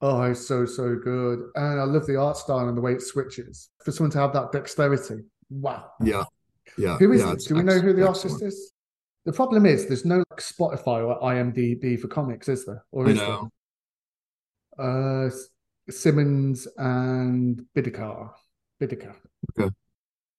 Oh, 0.00 0.22
it's 0.22 0.46
so, 0.46 0.64
so 0.64 0.94
good. 0.94 1.40
And 1.56 1.80
I 1.80 1.84
love 1.84 2.06
the 2.06 2.16
art 2.16 2.36
style 2.36 2.68
and 2.68 2.76
the 2.76 2.80
way 2.80 2.92
it 2.92 3.02
switches. 3.02 3.70
For 3.84 3.90
someone 3.92 4.12
to 4.12 4.18
have 4.18 4.32
that 4.34 4.52
dexterity. 4.52 5.24
Wow. 5.50 5.90
Yeah. 6.04 6.24
Yeah. 6.78 6.96
Who 6.98 7.12
is 7.12 7.22
yeah, 7.22 7.32
it? 7.32 7.44
Do 7.46 7.54
we 7.56 7.62
know 7.62 7.78
who 7.78 7.92
the 7.92 8.06
artist 8.06 8.42
is? 8.42 8.72
The 9.24 9.32
problem 9.32 9.66
is 9.66 9.86
there's 9.86 10.04
no 10.04 10.18
like, 10.30 10.40
Spotify 10.40 11.06
or 11.06 11.20
IMDb 11.20 11.98
for 11.98 12.08
comics, 12.08 12.48
is 12.48 12.64
there? 12.64 12.84
Or 12.92 13.06
I 13.06 13.10
is 13.10 13.16
know. 13.16 13.50
there? 14.78 15.26
Uh, 15.26 15.30
Simmonds 15.90 16.68
and 16.76 17.62
Bidikar. 17.76 18.30
Bidikar. 18.80 19.16
Okay. 19.58 19.70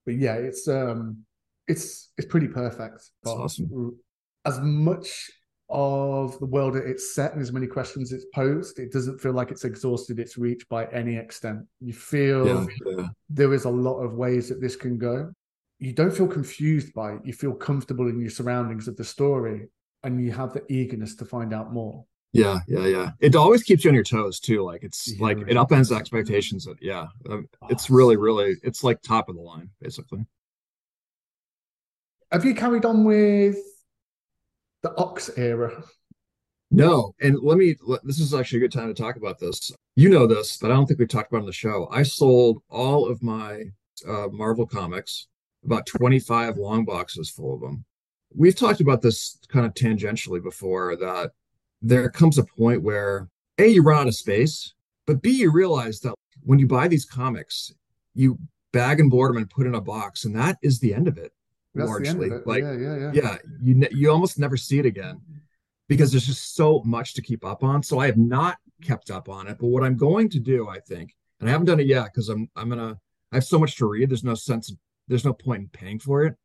But 0.05 0.15
yeah, 0.15 0.35
it's 0.35 0.67
um, 0.67 1.25
it's 1.67 2.11
it's 2.17 2.27
pretty 2.27 2.47
perfect. 2.47 3.09
But 3.23 3.31
awesome. 3.35 3.99
As 4.45 4.59
much 4.61 5.29
of 5.69 6.39
the 6.39 6.45
world 6.45 6.73
that 6.73 6.87
it's 6.87 7.13
set 7.13 7.33
and 7.33 7.41
as 7.41 7.51
many 7.51 7.67
questions 7.67 8.11
it's 8.11 8.25
posed, 8.33 8.79
it 8.79 8.91
doesn't 8.91 9.19
feel 9.19 9.33
like 9.33 9.51
it's 9.51 9.65
exhausted 9.65 10.19
its 10.19 10.37
reach 10.37 10.67
by 10.67 10.85
any 10.87 11.15
extent. 11.15 11.59
You 11.79 11.93
feel 11.93 12.47
Yeah. 12.47 12.65
Yeah. 12.85 13.07
there 13.29 13.53
is 13.53 13.65
a 13.65 13.69
lot 13.69 13.99
of 13.99 14.13
ways 14.13 14.49
that 14.49 14.61
this 14.61 14.75
can 14.75 14.97
go. 14.97 15.31
You 15.79 15.93
don't 15.93 16.11
feel 16.15 16.27
confused 16.27 16.93
by 16.93 17.13
it. 17.13 17.21
You 17.25 17.33
feel 17.33 17.53
comfortable 17.53 18.07
in 18.07 18.19
your 18.19 18.29
surroundings 18.29 18.87
of 18.87 18.97
the 18.97 19.03
story 19.03 19.69
and 20.03 20.23
you 20.23 20.31
have 20.31 20.53
the 20.53 20.63
eagerness 20.71 21.15
to 21.15 21.25
find 21.25 21.53
out 21.53 21.73
more. 21.73 22.05
Yeah, 22.31 22.59
yeah, 22.67 22.85
yeah. 22.85 23.11
It 23.19 23.35
always 23.35 23.63
keeps 23.63 23.83
you 23.83 23.89
on 23.89 23.95
your 23.95 24.03
toes 24.03 24.39
too. 24.39 24.63
Like 24.63 24.83
it's 24.83 25.07
Yeah, 25.07 25.23
like 25.23 25.39
it 25.39 25.49
it 25.49 25.57
upends 25.57 25.95
expectations. 25.95 26.65
That, 26.65 26.75
yeah, 26.81 27.07
um, 27.29 27.47
it's 27.69 27.89
really, 27.89 28.17
really, 28.17 28.55
it's 28.61 28.83
like 28.83 29.01
top 29.01 29.29
of 29.29 29.35
the 29.35 29.41
line, 29.41 29.69
basically. 29.81 30.25
Have 32.31 32.45
you 32.45 32.53
carried 32.53 32.85
on 32.85 33.03
with 33.03 33.57
the 34.83 34.95
Ox 34.97 35.29
era? 35.37 35.83
No, 36.71 37.15
and 37.19 37.39
let 37.41 37.57
me. 37.57 37.75
Let, 37.81 38.03
this 38.05 38.19
is 38.19 38.33
actually 38.33 38.59
a 38.59 38.61
good 38.61 38.71
time 38.71 38.93
to 38.93 39.01
talk 39.01 39.15
about 39.15 39.39
this. 39.39 39.71
You 39.95 40.09
know 40.09 40.27
this, 40.27 40.57
but 40.57 40.69
I 40.71 40.75
don't 40.75 40.85
think 40.85 40.99
we've 40.99 41.09
talked 41.09 41.31
about 41.31 41.41
on 41.41 41.47
the 41.47 41.53
show. 41.53 41.87
I 41.91 42.03
sold 42.03 42.61
all 42.69 43.09
of 43.09 43.23
my 43.23 43.63
uh, 44.07 44.27
Marvel 44.31 44.67
comics, 44.67 45.27
about 45.63 45.85
25 45.85 46.57
long 46.57 46.85
boxes 46.85 47.29
full 47.29 47.55
of 47.55 47.61
them. 47.61 47.85
We've 48.33 48.55
talked 48.55 48.81
about 48.81 49.01
this 49.01 49.37
kind 49.47 49.65
of 49.65 49.73
tangentially 49.73 50.41
before 50.41 50.95
that 50.97 51.31
there 51.81 52.09
comes 52.09 52.37
a 52.37 52.43
point 52.43 52.83
where 52.83 53.29
A, 53.57 53.67
you 53.67 53.81
run 53.81 54.01
out 54.01 54.07
of 54.07 54.15
space, 54.15 54.73
but 55.05 55.21
B, 55.21 55.31
you 55.31 55.51
realize 55.51 55.99
that 56.01 56.13
when 56.43 56.59
you 56.59 56.67
buy 56.67 56.87
these 56.87 57.05
comics, 57.05 57.73
you 58.13 58.37
bag 58.71 58.99
and 58.99 59.09
board 59.09 59.31
them 59.31 59.37
and 59.37 59.49
put 59.49 59.65
in 59.65 59.75
a 59.75 59.81
box, 59.81 60.25
and 60.25 60.35
that 60.35 60.57
is 60.61 60.79
the 60.79 60.93
end 60.93 61.07
of 61.07 61.17
it. 61.17 61.33
That's 61.73 61.89
the 61.89 62.07
end 62.07 62.19
largely. 62.19 62.27
of 62.27 62.41
it. 62.41 62.47
Like, 62.47 62.63
yeah, 62.63 62.73
yeah, 62.73 62.97
yeah. 62.97 63.11
yeah, 63.13 63.37
you 63.61 63.75
ne- 63.75 63.89
you 63.91 64.11
almost 64.11 64.39
never 64.39 64.57
see 64.57 64.79
it 64.79 64.85
again 64.85 65.21
because 65.87 66.11
there's 66.11 66.25
just 66.25 66.55
so 66.55 66.81
much 66.85 67.13
to 67.15 67.21
keep 67.21 67.43
up 67.43 67.63
on. 67.63 67.83
So 67.83 67.99
I 67.99 68.05
have 68.05 68.17
not 68.17 68.57
kept 68.81 69.11
up 69.11 69.29
on 69.29 69.47
it. 69.47 69.57
But 69.59 69.67
what 69.67 69.83
I'm 69.83 69.97
going 69.97 70.29
to 70.29 70.39
do, 70.39 70.67
I 70.67 70.79
think, 70.79 71.15
and 71.39 71.49
I 71.49 71.51
haven't 71.51 71.67
done 71.67 71.79
it 71.79 71.87
yet 71.87 72.05
because 72.05 72.29
I'm 72.29 72.49
I'm 72.55 72.69
gonna 72.69 72.99
I 73.31 73.35
have 73.35 73.43
so 73.43 73.59
much 73.59 73.75
to 73.77 73.87
read. 73.87 74.09
There's 74.09 74.23
no 74.23 74.35
sense. 74.35 74.73
There's 75.09 75.25
no 75.25 75.33
point 75.33 75.63
in 75.63 75.67
paying 75.69 75.99
for 75.99 76.23
it. 76.23 76.35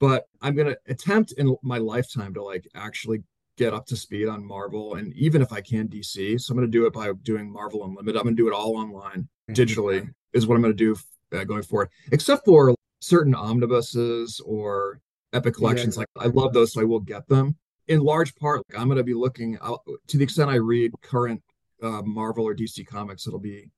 But 0.00 0.24
I'm 0.42 0.56
gonna 0.56 0.76
attempt 0.88 1.32
in 1.32 1.56
my 1.62 1.78
lifetime 1.78 2.34
to 2.34 2.42
like 2.42 2.66
actually 2.74 3.22
get 3.56 3.72
up 3.72 3.86
to 3.86 3.96
speed 3.96 4.26
on 4.28 4.44
Marvel 4.44 4.96
and 4.96 5.14
even 5.14 5.40
if 5.40 5.52
I 5.52 5.60
can 5.60 5.88
DC. 5.88 6.40
So 6.40 6.52
I'm 6.52 6.58
gonna 6.58 6.66
do 6.66 6.86
it 6.86 6.92
by 6.92 7.12
doing 7.22 7.50
Marvel 7.50 7.84
Unlimited. 7.84 8.16
I'm 8.16 8.24
gonna 8.24 8.36
do 8.36 8.48
it 8.48 8.52
all 8.52 8.76
online 8.76 9.28
digitally 9.50 10.08
is 10.32 10.46
what 10.46 10.54
I'm 10.56 10.62
going 10.62 10.76
to 10.76 10.94
do 10.94 10.96
uh, 11.36 11.44
going 11.44 11.62
forward, 11.62 11.88
except 12.12 12.44
for 12.44 12.74
certain 13.00 13.34
omnibuses 13.34 14.40
or 14.44 15.00
epic 15.32 15.54
collections. 15.54 15.96
Yeah. 15.96 16.00
Like 16.00 16.08
I 16.26 16.28
love 16.28 16.52
those, 16.52 16.72
so 16.72 16.80
I 16.80 16.84
will 16.84 17.00
get 17.00 17.28
them. 17.28 17.56
In 17.88 18.00
large 18.00 18.34
part, 18.34 18.62
like, 18.68 18.80
I'm 18.80 18.88
going 18.88 18.98
to 18.98 19.04
be 19.04 19.14
looking 19.14 19.58
out 19.62 19.80
to 20.08 20.16
the 20.16 20.24
extent 20.24 20.50
I 20.50 20.56
read 20.56 20.92
current 21.02 21.42
uh, 21.82 22.02
Marvel 22.02 22.44
or 22.44 22.54
DC 22.54 22.86
comics, 22.86 23.26
it'll 23.26 23.38
be 23.38 23.70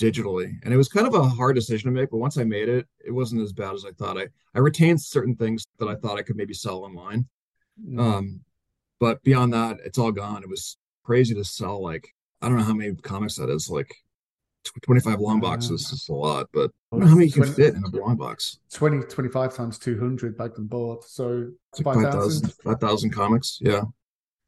digitally. 0.00 0.52
And 0.64 0.72
it 0.72 0.76
was 0.76 0.88
kind 0.88 1.06
of 1.06 1.14
a 1.14 1.22
hard 1.22 1.54
decision 1.54 1.92
to 1.92 2.00
make, 2.00 2.10
but 2.10 2.18
once 2.18 2.38
I 2.38 2.44
made 2.44 2.68
it, 2.68 2.86
it 3.04 3.10
wasn't 3.10 3.42
as 3.42 3.52
bad 3.52 3.74
as 3.74 3.84
I 3.84 3.92
thought. 3.92 4.18
I 4.18 4.28
I 4.54 4.58
retained 4.58 5.00
certain 5.00 5.36
things 5.36 5.64
that 5.78 5.88
I 5.88 5.94
thought 5.94 6.18
I 6.18 6.22
could 6.22 6.36
maybe 6.36 6.54
sell 6.54 6.84
online. 6.84 7.28
Mm. 7.84 8.00
Um, 8.00 8.40
but 8.98 9.22
beyond 9.22 9.52
that, 9.52 9.78
it's 9.84 9.98
all 9.98 10.12
gone. 10.12 10.42
It 10.42 10.48
was 10.48 10.76
crazy 11.04 11.34
to 11.34 11.44
sell 11.44 11.82
like 11.82 12.08
I 12.42 12.48
don't 12.48 12.56
know 12.56 12.64
how 12.64 12.74
many 12.74 12.94
comics 12.94 13.36
that 13.36 13.50
is, 13.50 13.68
like 13.68 13.94
tw- 14.64 14.82
25 14.82 15.20
long 15.20 15.40
boxes 15.40 15.90
is 15.92 16.08
a 16.08 16.14
lot, 16.14 16.48
but 16.52 16.70
I 16.90 16.96
don't 16.96 17.00
know 17.00 17.06
how 17.06 17.14
many 17.14 17.26
you 17.26 17.32
can 17.32 17.52
fit 17.52 17.74
in 17.74 17.84
a 17.84 17.96
long 17.96 18.16
box. 18.16 18.58
20, 18.72 19.00
25 19.06 19.54
times 19.54 19.78
200 19.78 20.36
back 20.38 20.56
and 20.56 20.68
board. 20.68 21.04
So 21.04 21.50
It's 21.72 21.80
like 21.84 21.96
5,000. 21.96 22.48
5,000 22.48 22.52
5,000 22.64 23.10
comics. 23.10 23.58
Yeah. 23.60 23.82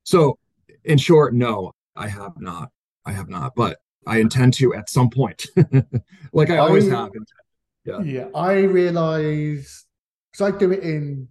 So, 0.05 0.39
in 0.85 0.99
short, 0.99 1.35
no, 1.35 1.73
I 1.95 2.09
have 2.09 2.41
not. 2.41 2.71
I 3.05 3.13
have 3.13 3.29
not, 3.29 3.55
but 3.55 3.79
I 4.07 4.19
intend 4.19 4.55
to 4.55 4.75
at 4.75 4.91
some 4.91 5.11
point, 5.11 5.47
like 6.33 6.51
I 6.51 6.59
always 6.59 6.91
I- 6.91 6.97
have. 6.97 7.11
Yeah. 7.85 8.01
Yeah, 8.03 8.27
I 8.35 8.59
realize 8.61 9.85
because 10.33 10.55
I 10.55 10.57
do 10.59 10.71
it 10.73 10.83
in 10.85 11.29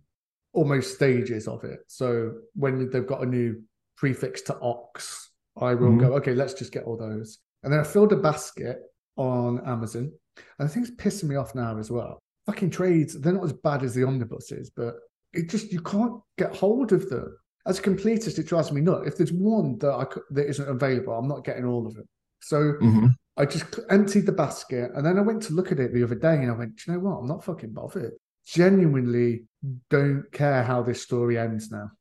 almost 0.53 0.95
stages 0.95 1.47
of 1.47 1.63
it. 1.63 1.79
So 1.87 2.33
when 2.55 2.89
they've 2.89 3.07
got 3.07 3.21
a 3.23 3.25
new 3.25 3.61
prefix 3.95 4.41
to 4.43 4.59
ox, 4.59 5.31
I 5.57 5.73
will 5.75 5.91
Mhm. 5.91 5.99
go, 6.01 6.13
okay, 6.15 6.33
let's 6.35 6.53
just 6.53 6.71
get 6.73 6.83
all 6.83 6.97
those. 6.97 7.39
And 7.63 7.71
then 7.71 7.79
I 7.79 7.83
filled 7.83 8.11
a 8.11 8.17
basket 8.17 8.79
on 9.15 9.65
Amazon. 9.65 10.11
And 10.59 10.67
I 10.67 10.71
think 10.71 10.87
it's 10.87 10.95
pissing 10.95 11.29
me 11.29 11.35
off 11.35 11.55
now 11.55 11.77
as 11.77 11.89
well. 11.89 12.19
Fucking 12.47 12.69
trades, 12.71 13.19
they're 13.19 13.33
not 13.33 13.45
as 13.45 13.53
bad 13.53 13.83
as 13.83 13.93
the 13.95 14.03
omnibuses, 14.03 14.71
but 14.75 14.95
it 15.33 15.49
just, 15.49 15.71
you 15.71 15.81
can't 15.81 16.19
get 16.37 16.53
hold 16.55 16.91
of 16.91 17.09
them. 17.09 17.37
As 17.65 17.79
a 17.79 17.81
completist, 17.81 18.39
it 18.39 18.47
drives 18.47 18.71
me 18.71 18.81
nuts. 18.81 19.07
If 19.07 19.17
there's 19.17 19.31
one 19.31 19.77
that 19.79 19.91
I 19.91 20.05
that 20.31 20.47
isn't 20.49 20.67
available, 20.67 21.13
I'm 21.13 21.27
not 21.27 21.45
getting 21.45 21.63
all 21.65 21.85
of 21.87 21.95
it. 21.97 22.07
So 22.41 22.73
Mhm. 22.81 23.15
I 23.37 23.45
just 23.45 23.79
emptied 23.89 24.25
the 24.25 24.31
basket 24.31 24.91
and 24.93 25.05
then 25.05 25.17
I 25.17 25.21
went 25.21 25.41
to 25.43 25.53
look 25.53 25.71
at 25.71 25.79
it 25.79 25.93
the 25.93 26.03
other 26.03 26.15
day 26.15 26.35
and 26.41 26.51
I 26.51 26.55
went, 26.55 26.75
Do 26.75 26.83
you 26.91 26.93
know 26.97 27.03
what? 27.05 27.17
I'm 27.19 27.27
not 27.27 27.43
fucking 27.43 27.71
bothered. 27.71 28.13
Genuinely 28.45 29.45
don't 29.89 30.25
care 30.31 30.63
how 30.63 30.81
this 30.83 31.01
story 31.01 31.37
ends 31.37 31.71
now. 31.71 31.91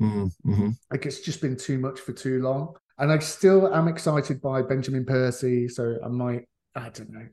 Mhm. 0.00 0.32
Mhm. 0.46 0.76
Like 0.90 1.06
it's 1.06 1.20
just 1.20 1.40
been 1.40 1.56
too 1.56 1.78
much 1.78 2.00
for 2.00 2.12
too 2.12 2.40
long. 2.42 2.74
And 2.98 3.10
I 3.12 3.18
still 3.18 3.72
am 3.74 3.88
excited 3.88 4.40
by 4.40 4.62
Benjamin 4.62 5.04
Percy. 5.04 5.68
So 5.68 5.98
I 6.02 6.08
might, 6.08 6.48
I 6.74 6.88
don't 6.90 7.10
know. 7.10 7.26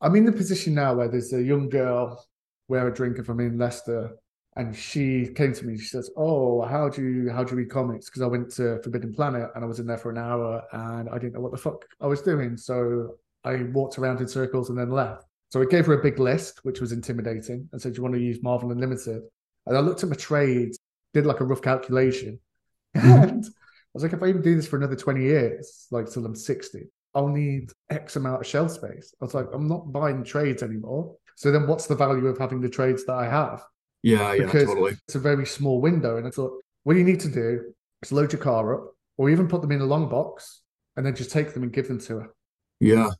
I'm 0.00 0.16
in 0.16 0.24
the 0.24 0.32
position 0.32 0.74
now 0.74 0.94
where 0.94 1.08
there's 1.08 1.32
a 1.32 1.42
young 1.42 1.68
girl 1.68 2.24
where 2.66 2.88
a 2.88 2.94
drink 2.94 3.18
if 3.18 3.28
I'm 3.28 3.40
in 3.40 3.58
Leicester. 3.58 4.16
And 4.56 4.74
she 4.74 5.28
came 5.34 5.52
to 5.54 5.64
me. 5.64 5.78
She 5.78 5.86
says, 5.86 6.10
"Oh, 6.16 6.62
how 6.62 6.88
do 6.88 7.02
you 7.02 7.30
how 7.30 7.44
do 7.44 7.52
you 7.52 7.58
read 7.58 7.70
comics?" 7.70 8.06
Because 8.06 8.22
I 8.22 8.26
went 8.26 8.50
to 8.52 8.80
Forbidden 8.82 9.14
Planet 9.14 9.48
and 9.54 9.64
I 9.64 9.66
was 9.66 9.78
in 9.78 9.86
there 9.86 9.98
for 9.98 10.10
an 10.10 10.18
hour 10.18 10.62
and 10.72 11.08
I 11.08 11.18
didn't 11.18 11.34
know 11.34 11.40
what 11.40 11.52
the 11.52 11.58
fuck 11.58 11.84
I 12.00 12.06
was 12.06 12.20
doing. 12.22 12.56
So 12.56 13.16
I 13.44 13.62
walked 13.72 13.98
around 13.98 14.20
in 14.20 14.28
circles 14.28 14.68
and 14.68 14.78
then 14.78 14.90
left. 14.90 15.24
So 15.50 15.60
I 15.62 15.66
gave 15.66 15.86
her 15.86 15.94
a 15.94 16.02
big 16.02 16.18
list, 16.18 16.60
which 16.64 16.80
was 16.80 16.92
intimidating, 16.92 17.68
and 17.72 17.80
said, 17.80 17.92
Do 17.92 17.98
you 17.98 18.02
want 18.02 18.14
to 18.14 18.20
use 18.20 18.42
Marvel 18.42 18.72
Unlimited? 18.72 19.22
And 19.66 19.76
I 19.76 19.80
looked 19.80 20.02
at 20.02 20.08
my 20.08 20.16
trades, 20.16 20.78
did 21.14 21.26
like 21.26 21.40
a 21.40 21.44
rough 21.44 21.62
calculation. 21.62 22.40
Mm-hmm. 22.96 23.22
And 23.22 23.44
I 23.44 23.50
was 23.94 24.02
like, 24.02 24.12
if 24.12 24.22
I 24.22 24.26
even 24.26 24.42
do 24.42 24.56
this 24.56 24.66
for 24.66 24.76
another 24.76 24.96
20 24.96 25.22
years, 25.22 25.86
like 25.92 26.10
till 26.10 26.26
I'm 26.26 26.34
60, 26.34 26.88
I'll 27.14 27.28
need 27.28 27.70
X 27.88 28.16
amount 28.16 28.40
of 28.40 28.46
shelf 28.46 28.72
space. 28.72 29.14
I 29.20 29.24
was 29.24 29.34
like, 29.34 29.46
I'm 29.52 29.68
not 29.68 29.92
buying 29.92 30.24
trades 30.24 30.62
anymore. 30.62 31.16
So 31.36 31.50
then 31.50 31.66
what's 31.66 31.86
the 31.86 31.96
value 31.96 32.26
of 32.26 32.38
having 32.38 32.60
the 32.60 32.68
trades 32.68 33.04
that 33.06 33.14
I 33.14 33.28
have? 33.28 33.62
Yeah, 34.02 34.32
yeah, 34.32 34.44
Because 34.44 34.64
totally. 34.66 34.92
it's 35.06 35.14
a 35.14 35.18
very 35.20 35.46
small 35.46 35.80
window. 35.80 36.16
And 36.16 36.26
I 36.26 36.30
thought, 36.30 36.52
what 36.84 36.96
you 36.96 37.04
need 37.04 37.20
to 37.20 37.28
do 37.30 37.72
is 38.02 38.12
load 38.12 38.32
your 38.32 38.40
car 38.40 38.74
up 38.74 38.94
or 39.18 39.30
even 39.30 39.48
put 39.48 39.60
them 39.60 39.72
in 39.72 39.80
a 39.80 39.84
long 39.86 40.08
box 40.08 40.62
and 40.96 41.04
then 41.04 41.14
just 41.14 41.30
take 41.30 41.52
them 41.54 41.62
and 41.62 41.72
give 41.72 41.88
them 41.88 42.00
to 42.00 42.18
her. 42.20 42.34
Yeah. 42.80 43.10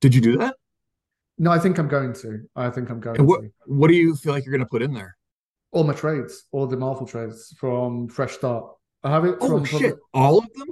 Did 0.00 0.14
you 0.14 0.20
do 0.20 0.38
that? 0.38 0.56
No, 1.38 1.50
I 1.50 1.58
think 1.58 1.78
I'm 1.78 1.88
going 1.88 2.12
to. 2.14 2.40
I 2.56 2.70
think 2.70 2.90
I'm 2.90 3.00
going 3.00 3.18
And 3.18 3.28
what 3.28 3.42
to. 3.42 3.50
what 3.66 3.88
do 3.88 3.94
you 3.94 4.14
feel 4.16 4.32
like 4.32 4.44
you're 4.44 4.52
gonna 4.56 4.66
put 4.66 4.82
in 4.82 4.92
there? 4.94 5.16
All 5.70 5.84
my 5.84 5.92
trades, 5.92 6.44
all 6.50 6.66
the 6.66 6.76
Marvel 6.76 7.06
trades 7.06 7.54
from 7.58 8.08
Fresh 8.08 8.34
Start. 8.34 8.72
I 9.04 9.10
have 9.10 9.24
it 9.24 9.36
Oh 9.40 9.48
from 9.48 9.64
shit, 9.64 9.96
all 10.14 10.38
of 10.38 10.52
them? 10.54 10.68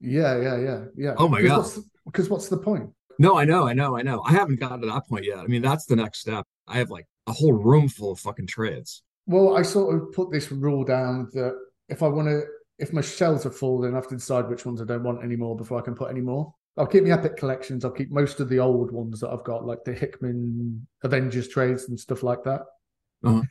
Yeah, 0.00 0.40
yeah, 0.40 0.58
yeah, 0.58 0.84
yeah. 0.96 1.14
Oh 1.18 1.28
my 1.28 1.42
Because 1.42 1.50
God. 1.50 1.58
What's, 1.58 1.88
because 2.04 2.30
what's 2.30 2.48
the 2.48 2.58
point? 2.58 2.90
No, 3.18 3.36
I 3.36 3.44
know, 3.44 3.66
I 3.66 3.72
know, 3.72 3.96
I 3.96 4.02
know. 4.02 4.22
I 4.22 4.32
haven't 4.32 4.60
gotten 4.60 4.82
to 4.82 4.86
that 4.88 5.08
point 5.08 5.24
yet. 5.24 5.38
I 5.38 5.46
mean, 5.46 5.62
that's 5.62 5.86
the 5.86 5.96
next 5.96 6.20
step. 6.20 6.46
I 6.68 6.78
have 6.78 6.90
like 6.90 7.06
a 7.26 7.32
whole 7.32 7.52
room 7.52 7.88
full 7.88 8.12
of 8.12 8.20
fucking 8.20 8.46
trades. 8.46 9.02
Well, 9.26 9.56
I 9.56 9.62
sort 9.62 9.94
of 9.96 10.12
put 10.12 10.30
this 10.30 10.50
rule 10.52 10.84
down 10.84 11.28
that 11.32 11.54
if 11.88 12.02
I 12.02 12.08
want 12.08 12.28
to, 12.28 12.42
if 12.78 12.92
my 12.92 13.00
shelves 13.00 13.46
are 13.46 13.50
full, 13.50 13.80
then 13.80 13.92
I 13.92 13.96
have 13.96 14.08
to 14.08 14.16
decide 14.16 14.48
which 14.48 14.64
ones 14.64 14.80
I 14.80 14.84
don't 14.84 15.02
want 15.02 15.24
anymore 15.24 15.56
before 15.56 15.78
I 15.78 15.82
can 15.82 15.94
put 15.94 16.10
any 16.10 16.20
more. 16.20 16.54
I'll 16.76 16.86
keep 16.86 17.04
my 17.04 17.10
epic 17.10 17.36
collections. 17.36 17.84
I'll 17.84 17.90
keep 17.90 18.10
most 18.10 18.38
of 18.38 18.48
the 18.48 18.58
old 18.60 18.92
ones 18.92 19.20
that 19.20 19.30
I've 19.30 19.44
got, 19.44 19.64
like 19.64 19.82
the 19.84 19.94
Hickman 19.94 20.86
Avengers 21.02 21.48
trades 21.48 21.88
and 21.88 21.98
stuff 21.98 22.22
like 22.22 22.44
that. 22.44 22.62
Uh-huh. 23.24 23.42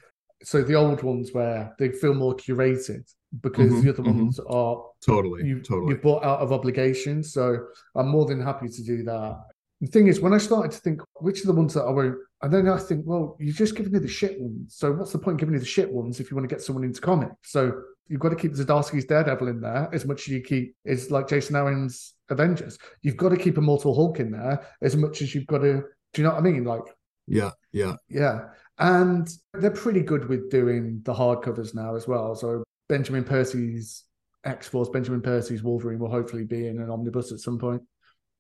So 0.44 0.62
the 0.62 0.76
old 0.76 1.02
ones 1.02 1.34
where 1.34 1.74
they 1.80 1.90
feel 1.90 2.14
more 2.14 2.36
curated 2.36 3.12
because 3.42 3.72
Mhm, 3.74 3.84
the 3.84 3.90
other 3.90 4.04
mhm. 4.04 4.16
ones 4.16 4.40
are 4.40 4.86
Totally, 5.02 5.46
you 5.48 5.60
totally. 5.62 5.96
you 5.96 6.00
bought 6.02 6.24
out 6.24 6.40
of 6.40 6.52
obligation. 6.54 7.24
So 7.24 7.68
I'm 7.96 8.10
more 8.10 8.26
than 8.26 8.40
happy 8.42 8.70
to 8.70 8.84
do 8.84 9.04
that. 9.04 9.44
The 9.82 9.88
thing 9.88 10.08
is, 10.08 10.22
when 10.22 10.34
I 10.34 10.38
started 10.38 10.72
to 10.72 10.78
think 10.78 11.02
which 11.16 11.44
are 11.44 11.48
the 11.48 11.54
ones 11.54 11.74
that 11.74 11.84
I 11.84 11.92
won't, 11.92 12.16
and 12.42 12.54
then 12.54 12.70
I 12.70 12.78
think, 12.78 13.06
well, 13.06 13.36
you're 13.40 13.54
just 13.54 13.76
giving 13.76 13.92
me 13.92 14.00
the 14.00 14.08
shit 14.08 14.40
ones. 14.40 14.76
So 14.78 14.94
what's 14.94 15.12
the 15.12 15.20
point 15.20 15.38
giving 15.38 15.54
me 15.54 15.60
the 15.60 15.66
shit 15.66 15.92
ones 15.92 16.20
if 16.20 16.32
you 16.32 16.38
want 16.38 16.48
to 16.50 16.54
get 16.56 16.64
someone 16.64 16.84
into 16.84 17.02
comics? 17.02 17.52
So 17.52 17.82
you've 18.08 18.20
got 18.22 18.30
to 18.30 18.36
keep 18.36 18.54
Zdarsky's 18.54 19.06
Daredevil 19.06 19.48
in 19.48 19.62
there 19.62 19.90
as 19.92 20.06
much 20.06 20.22
as 20.22 20.28
you 20.30 20.42
keep 20.42 20.76
is 20.86 21.12
like 21.12 21.28
Jason 21.28 21.56
Aaron's 21.56 22.14
Avengers. 22.30 22.78
You've 23.02 23.18
got 23.18 23.30
to 23.30 23.38
keep 23.38 23.58
Immortal 23.58 23.96
Hulk 23.96 24.20
in 24.20 24.32
there 24.32 24.66
as 24.82 24.96
much 24.96 25.22
as 25.22 25.36
you've 25.36 25.48
got 25.48 25.60
to. 25.60 25.84
Do 26.14 26.22
you 26.22 26.24
know 26.24 26.34
what 26.34 26.40
I 26.40 26.42
mean? 26.42 26.64
Like, 26.64 26.84
Yeah, 27.28 27.52
yeah. 27.72 27.96
yeah. 28.10 28.40
And 28.78 29.28
they're 29.54 29.72
pretty 29.72 30.02
good 30.02 30.28
with 30.30 30.50
doing 30.50 31.02
the 31.04 31.14
hardcovers 31.14 31.74
now 31.74 31.96
as 31.96 32.08
well. 32.08 32.36
So 32.36 32.64
Benjamin 32.90 33.24
Percy's 33.24 34.04
X 34.44 34.68
Force, 34.68 34.90
Benjamin 34.90 35.22
Percy's 35.22 35.64
Wolverine 35.64 36.00
will 36.00 36.12
hopefully 36.12 36.44
be 36.44 36.68
in 36.68 36.80
an 36.80 36.90
omnibus 36.90 37.32
at 37.32 37.40
some 37.40 37.58
point, 37.58 37.82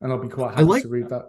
and 0.02 0.12
I'll 0.12 0.20
be 0.20 0.28
quite 0.30 0.52
happy 0.52 0.64
like- 0.64 0.84
to 0.84 0.90
read 0.90 1.10
that. 1.10 1.26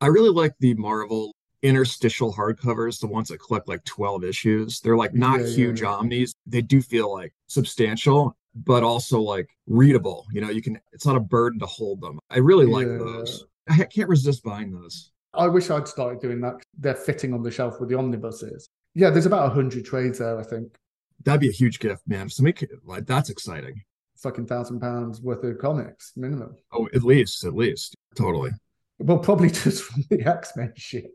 I 0.00 0.06
really 0.08 0.30
like 0.30 0.54
the 0.58 0.74
Marvel 0.74 1.34
interstitial 1.62 2.32
hardcovers, 2.34 2.98
the 3.00 3.06
ones 3.06 3.28
that 3.28 3.38
collect 3.38 3.68
like 3.68 3.84
12 3.84 4.24
issues. 4.24 4.80
They're 4.80 4.96
like 4.96 5.14
not 5.14 5.38
Yeah, 5.40 5.46
yeah, 5.46 5.54
huge 5.54 5.80
yeah. 5.82 5.88
omnis. 5.90 6.34
They 6.44 6.60
do 6.60 6.82
feel 6.82 7.12
like 7.12 7.32
substantial, 7.46 8.36
but 8.54 8.82
also 8.82 9.20
like 9.20 9.48
readable. 9.68 10.26
You 10.32 10.40
know, 10.40 10.50
you 10.50 10.60
can, 10.60 10.80
it's 10.92 11.06
not 11.06 11.14
a 11.16 11.20
burden 11.20 11.60
to 11.60 11.66
hold 11.66 12.00
them. 12.00 12.18
I 12.30 12.38
really 12.38 12.66
like 12.66 12.88
those. 12.88 13.46
I 13.68 13.84
can't 13.84 14.08
resist 14.08 14.42
buying 14.42 14.72
those. 14.72 15.12
I 15.34 15.46
wish 15.46 15.70
I'd 15.70 15.86
started 15.86 16.20
doing 16.20 16.40
that. 16.40 16.54
They're 16.76 16.96
fitting 16.96 17.32
on 17.32 17.42
the 17.44 17.50
shelf 17.52 17.78
with 17.78 17.88
the 17.88 17.96
omnibuses. 17.96 18.68
Yeah, 18.94 19.10
there's 19.10 19.26
about 19.26 19.52
hundred 19.52 19.84
trades 19.84 20.18
there. 20.18 20.38
I 20.38 20.42
think 20.42 20.76
That'd 21.24 21.40
be 21.40 21.48
a 21.48 21.52
huge 21.52 21.78
gift, 21.78 22.02
man. 22.08 22.28
So 22.28 22.42
make 22.42 22.66
like 22.84 23.06
that's 23.06 23.30
exciting. 23.30 23.84
Fucking 24.22 24.46
thousand 24.46 24.80
pounds 24.80 25.20
worth 25.20 25.44
of 25.44 25.58
comics 25.58 26.12
minimum. 26.16 26.56
Oh, 26.72 26.88
at 26.94 27.02
least, 27.02 27.44
at 27.44 27.54
least. 27.54 27.96
Totally. 28.16 28.50
Well, 28.98 29.18
probably 29.18 29.50
just 29.50 29.84
from 29.84 30.04
the 30.10 30.22
X 30.24 30.52
Men 30.56 30.72
shit. 30.76 31.10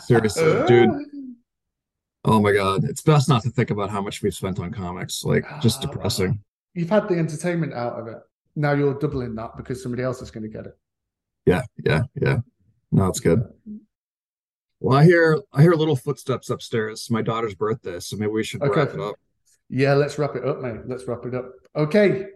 Seriously, 0.00 0.64
dude. 0.68 0.90
Oh 2.24 2.40
my 2.40 2.52
God. 2.52 2.84
It's 2.84 3.02
best 3.02 3.28
not 3.28 3.42
to 3.42 3.50
think 3.50 3.70
about 3.70 3.90
how 3.90 4.02
much 4.02 4.22
we've 4.22 4.34
spent 4.34 4.58
on 4.58 4.72
comics. 4.72 5.24
Like, 5.24 5.44
just 5.60 5.78
ah. 5.78 5.82
depressing. 5.82 6.42
You've 6.74 6.90
had 6.90 7.08
the 7.08 7.14
entertainment 7.14 7.72
out 7.72 7.98
of 7.98 8.08
it. 8.08 8.18
Now 8.56 8.72
you're 8.72 8.98
doubling 8.98 9.34
that 9.36 9.56
because 9.56 9.82
somebody 9.82 10.02
else 10.02 10.20
is 10.20 10.30
going 10.30 10.42
to 10.42 10.48
get 10.48 10.66
it. 10.66 10.76
Yeah, 11.46 11.62
yeah, 11.84 12.02
yeah. 12.20 12.38
No, 12.90 13.06
it's 13.06 13.20
good. 13.20 13.42
Well, 14.80 14.98
I 14.98 15.04
hear 15.04 15.40
I 15.52 15.62
hear 15.62 15.72
little 15.72 15.96
footsteps 15.96 16.50
upstairs. 16.50 17.00
It's 17.00 17.10
my 17.10 17.22
daughter's 17.22 17.54
birthday, 17.54 18.00
so 18.00 18.16
maybe 18.16 18.32
we 18.32 18.44
should 18.44 18.62
Okay. 18.62 18.80
wrap 18.80 18.94
it 18.94 19.00
up. 19.00 19.14
Yeah, 19.70 19.94
let's 19.94 20.18
wrap 20.18 20.34
it 20.36 20.44
up, 20.44 20.60
mate. 20.60 20.80
Let's 20.86 21.06
wrap 21.06 21.26
it 21.26 21.34
up. 21.34 21.50
Okay. 21.76 22.26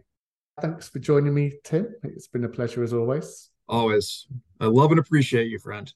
Thanks 0.60 0.88
for 0.88 0.98
joining 0.98 1.32
me, 1.32 1.52
Tim. 1.64 1.88
It's 2.02 2.28
been 2.28 2.44
a 2.44 2.48
pleasure 2.48 2.82
as 2.82 2.92
always. 2.92 3.50
Always. 3.68 4.26
I 4.60 4.66
love 4.66 4.90
and 4.90 5.00
appreciate 5.00 5.48
you, 5.48 5.58
friend. 5.58 5.92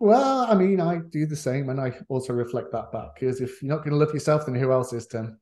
Well, 0.00 0.46
I 0.50 0.54
mean, 0.54 0.80
I 0.80 0.98
do 1.10 1.24
the 1.24 1.36
same 1.36 1.70
and 1.70 1.80
I 1.80 1.96
also 2.08 2.34
reflect 2.34 2.72
that 2.72 2.92
back 2.92 3.14
because 3.14 3.40
if 3.40 3.62
you're 3.62 3.74
not 3.74 3.78
going 3.78 3.90
to 3.90 3.96
love 3.96 4.12
yourself, 4.12 4.44
then 4.44 4.54
who 4.54 4.70
else 4.70 4.92
is, 4.92 5.06
Tim? 5.06 5.38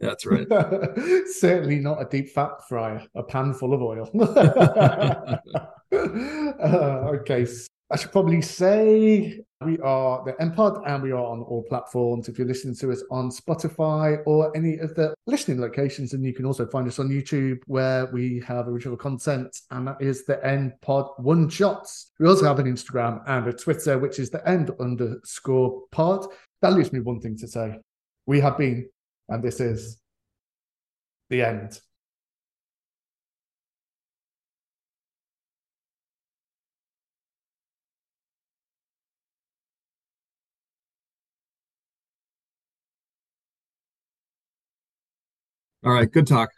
That's 0.00 0.24
right. 0.24 0.46
Certainly 1.26 1.80
not 1.80 2.00
a 2.00 2.06
deep 2.06 2.30
fat 2.30 2.66
fryer, 2.66 3.06
a 3.14 3.22
pan 3.22 3.52
full 3.52 3.74
of 3.74 3.82
oil. 3.82 4.10
Uh, 6.60 7.12
okay, 7.14 7.46
I 7.90 7.96
should 7.96 8.12
probably 8.12 8.42
say 8.42 9.40
we 9.64 9.78
are 9.80 10.24
the 10.24 10.40
End 10.40 10.56
Pod 10.56 10.82
and 10.86 11.02
we 11.02 11.12
are 11.12 11.22
on 11.22 11.42
all 11.42 11.62
platforms. 11.62 12.28
If 12.28 12.38
you're 12.38 12.46
listening 12.46 12.74
to 12.76 12.92
us 12.92 13.02
on 13.10 13.30
Spotify 13.30 14.22
or 14.24 14.56
any 14.56 14.78
of 14.78 14.94
the 14.94 15.14
listening 15.26 15.60
locations, 15.60 16.14
and 16.14 16.24
you 16.24 16.32
can 16.32 16.46
also 16.46 16.66
find 16.66 16.88
us 16.88 16.98
on 16.98 17.10
YouTube 17.10 17.58
where 17.66 18.06
we 18.06 18.42
have 18.46 18.68
original 18.68 18.96
content, 18.96 19.54
and 19.70 19.86
that 19.86 20.00
is 20.00 20.24
the 20.24 20.44
End 20.46 20.72
Pod 20.80 21.10
One 21.18 21.48
Shots. 21.50 22.12
We 22.18 22.26
also 22.26 22.46
have 22.46 22.58
an 22.58 22.72
Instagram 22.72 23.22
and 23.26 23.48
a 23.48 23.52
Twitter, 23.52 23.98
which 23.98 24.18
is 24.18 24.30
the 24.30 24.46
End 24.48 24.70
underscore 24.80 25.82
Pod. 25.92 26.26
That 26.62 26.72
leaves 26.72 26.92
me 26.92 27.00
one 27.00 27.20
thing 27.20 27.36
to 27.38 27.48
say. 27.48 27.78
We 28.24 28.40
have 28.40 28.56
been, 28.56 28.88
and 29.28 29.44
this 29.44 29.60
is 29.60 29.98
the 31.28 31.42
end. 31.42 31.80
All 45.84 45.92
right, 45.92 46.10
good 46.10 46.26
talk. 46.26 46.52